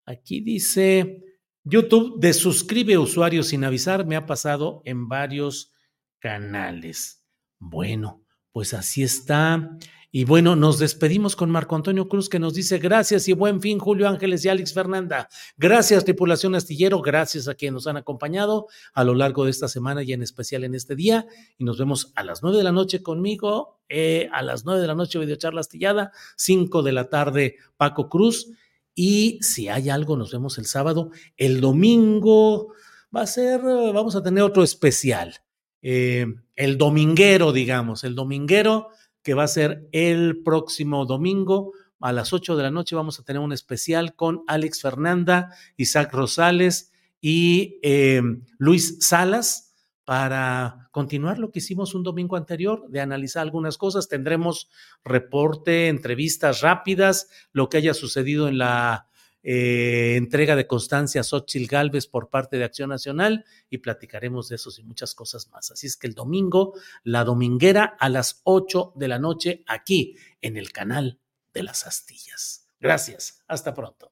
Aquí 0.05 0.41
dice 0.41 1.23
YouTube, 1.63 2.19
de 2.19 2.33
suscribe 2.33 2.97
usuario 2.97 3.43
sin 3.43 3.63
avisar, 3.63 4.05
me 4.05 4.15
ha 4.15 4.25
pasado 4.25 4.81
en 4.85 5.07
varios 5.07 5.73
canales. 6.19 7.23
Bueno, 7.59 8.25
pues 8.51 8.73
así 8.73 9.03
está. 9.03 9.77
Y 10.11 10.23
bueno, 10.23 10.55
nos 10.55 10.79
despedimos 10.79 11.35
con 11.35 11.51
Marco 11.51 11.75
Antonio 11.75 12.09
Cruz 12.09 12.29
que 12.29 12.39
nos 12.39 12.55
dice 12.55 12.79
gracias 12.79 13.27
y 13.27 13.33
buen 13.33 13.61
fin, 13.61 13.77
Julio 13.77 14.07
Ángeles 14.07 14.43
y 14.43 14.49
Alex 14.49 14.73
Fernanda. 14.73 15.29
Gracias, 15.55 16.03
tripulación 16.03 16.55
astillero. 16.55 16.99
Gracias 17.03 17.47
a 17.47 17.53
quienes 17.53 17.73
nos 17.75 17.87
han 17.87 17.97
acompañado 17.97 18.65
a 18.93 19.03
lo 19.03 19.13
largo 19.13 19.45
de 19.45 19.51
esta 19.51 19.67
semana 19.67 20.01
y 20.01 20.13
en 20.13 20.23
especial 20.23 20.63
en 20.63 20.73
este 20.73 20.95
día. 20.95 21.27
Y 21.59 21.63
nos 21.63 21.77
vemos 21.77 22.11
a 22.15 22.23
las 22.23 22.41
nueve 22.41 22.57
de 22.57 22.63
la 22.63 22.71
noche 22.71 23.03
conmigo, 23.03 23.81
eh, 23.87 24.27
a 24.33 24.41
las 24.41 24.65
nueve 24.65 24.81
de 24.81 24.87
la 24.87 24.95
noche 24.95 25.19
videocharla 25.19 25.61
astillada, 25.61 26.11
cinco 26.35 26.81
de 26.81 26.91
la 26.91 27.07
tarde 27.07 27.57
Paco 27.77 28.09
Cruz. 28.09 28.47
Y 28.95 29.37
si 29.41 29.67
hay 29.67 29.91
algo, 29.91 30.17
nos 30.17 30.31
vemos 30.31 30.57
el 30.57 30.65
sábado. 30.65 31.11
El 31.37 31.61
domingo 31.61 32.73
va 33.15 33.21
a 33.21 33.27
ser, 33.27 33.61
vamos 33.61 34.15
a 34.15 34.23
tener 34.23 34.43
otro 34.43 34.63
especial. 34.63 35.35
Eh, 35.83 36.25
el 36.55 36.79
dominguero, 36.79 37.51
digamos, 37.51 38.03
el 38.03 38.15
dominguero 38.15 38.87
que 39.23 39.33
va 39.33 39.43
a 39.43 39.47
ser 39.47 39.87
el 39.91 40.41
próximo 40.43 41.05
domingo 41.05 41.73
a 41.99 42.13
las 42.13 42.31
8 42.31 42.55
de 42.55 42.63
la 42.63 42.71
noche 42.71 42.95
vamos 42.95 43.19
a 43.19 43.23
tener 43.23 43.41
un 43.41 43.51
especial 43.51 44.15
con 44.15 44.43
Alex 44.47 44.81
Fernanda, 44.81 45.53
Isaac 45.75 46.13
Rosales 46.13 46.91
y 47.19 47.79
eh, 47.83 48.21
Luis 48.57 48.97
Salas 49.01 49.75
para 50.05 50.89
continuar 50.91 51.37
lo 51.37 51.51
que 51.51 51.59
hicimos 51.59 51.93
un 51.93 52.01
domingo 52.01 52.35
anterior, 52.35 52.87
de 52.89 52.99
analizar 53.01 53.43
algunas 53.43 53.77
cosas. 53.77 54.07
Tendremos 54.07 54.69
reporte, 55.03 55.87
entrevistas 55.87 56.61
rápidas, 56.61 57.27
lo 57.51 57.69
que 57.69 57.77
haya 57.77 57.93
sucedido 57.93 58.47
en 58.47 58.57
la 58.57 59.08
eh, 59.43 60.15
entrega 60.17 60.55
de 60.55 60.67
constancia 60.67 61.21
a 61.21 61.23
Xochitl 61.23 61.67
Galvez 61.67 62.07
por 62.07 62.29
parte 62.29 62.57
de 62.57 62.65
Acción 62.65 62.89
Nacional 62.89 63.45
y 63.69 63.79
platicaremos 63.79 64.49
de 64.49 64.55
eso 64.55 64.69
y 64.77 64.83
muchas 64.83 65.15
cosas 65.15 65.49
más. 65.49 65.71
Así 65.71 65.87
es 65.87 65.95
que 65.97 66.07
el 66.07 66.13
domingo, 66.13 66.73
la 67.03 67.23
dominguera 67.23 67.95
a 67.99 68.09
las 68.09 68.41
8 68.43 68.93
de 68.95 69.07
la 69.07 69.19
noche 69.19 69.63
aquí 69.67 70.15
en 70.41 70.57
el 70.57 70.71
canal 70.71 71.19
de 71.53 71.63
las 71.63 71.87
astillas. 71.87 72.67
Gracias. 72.79 73.43
Hasta 73.47 73.73
pronto. 73.73 74.11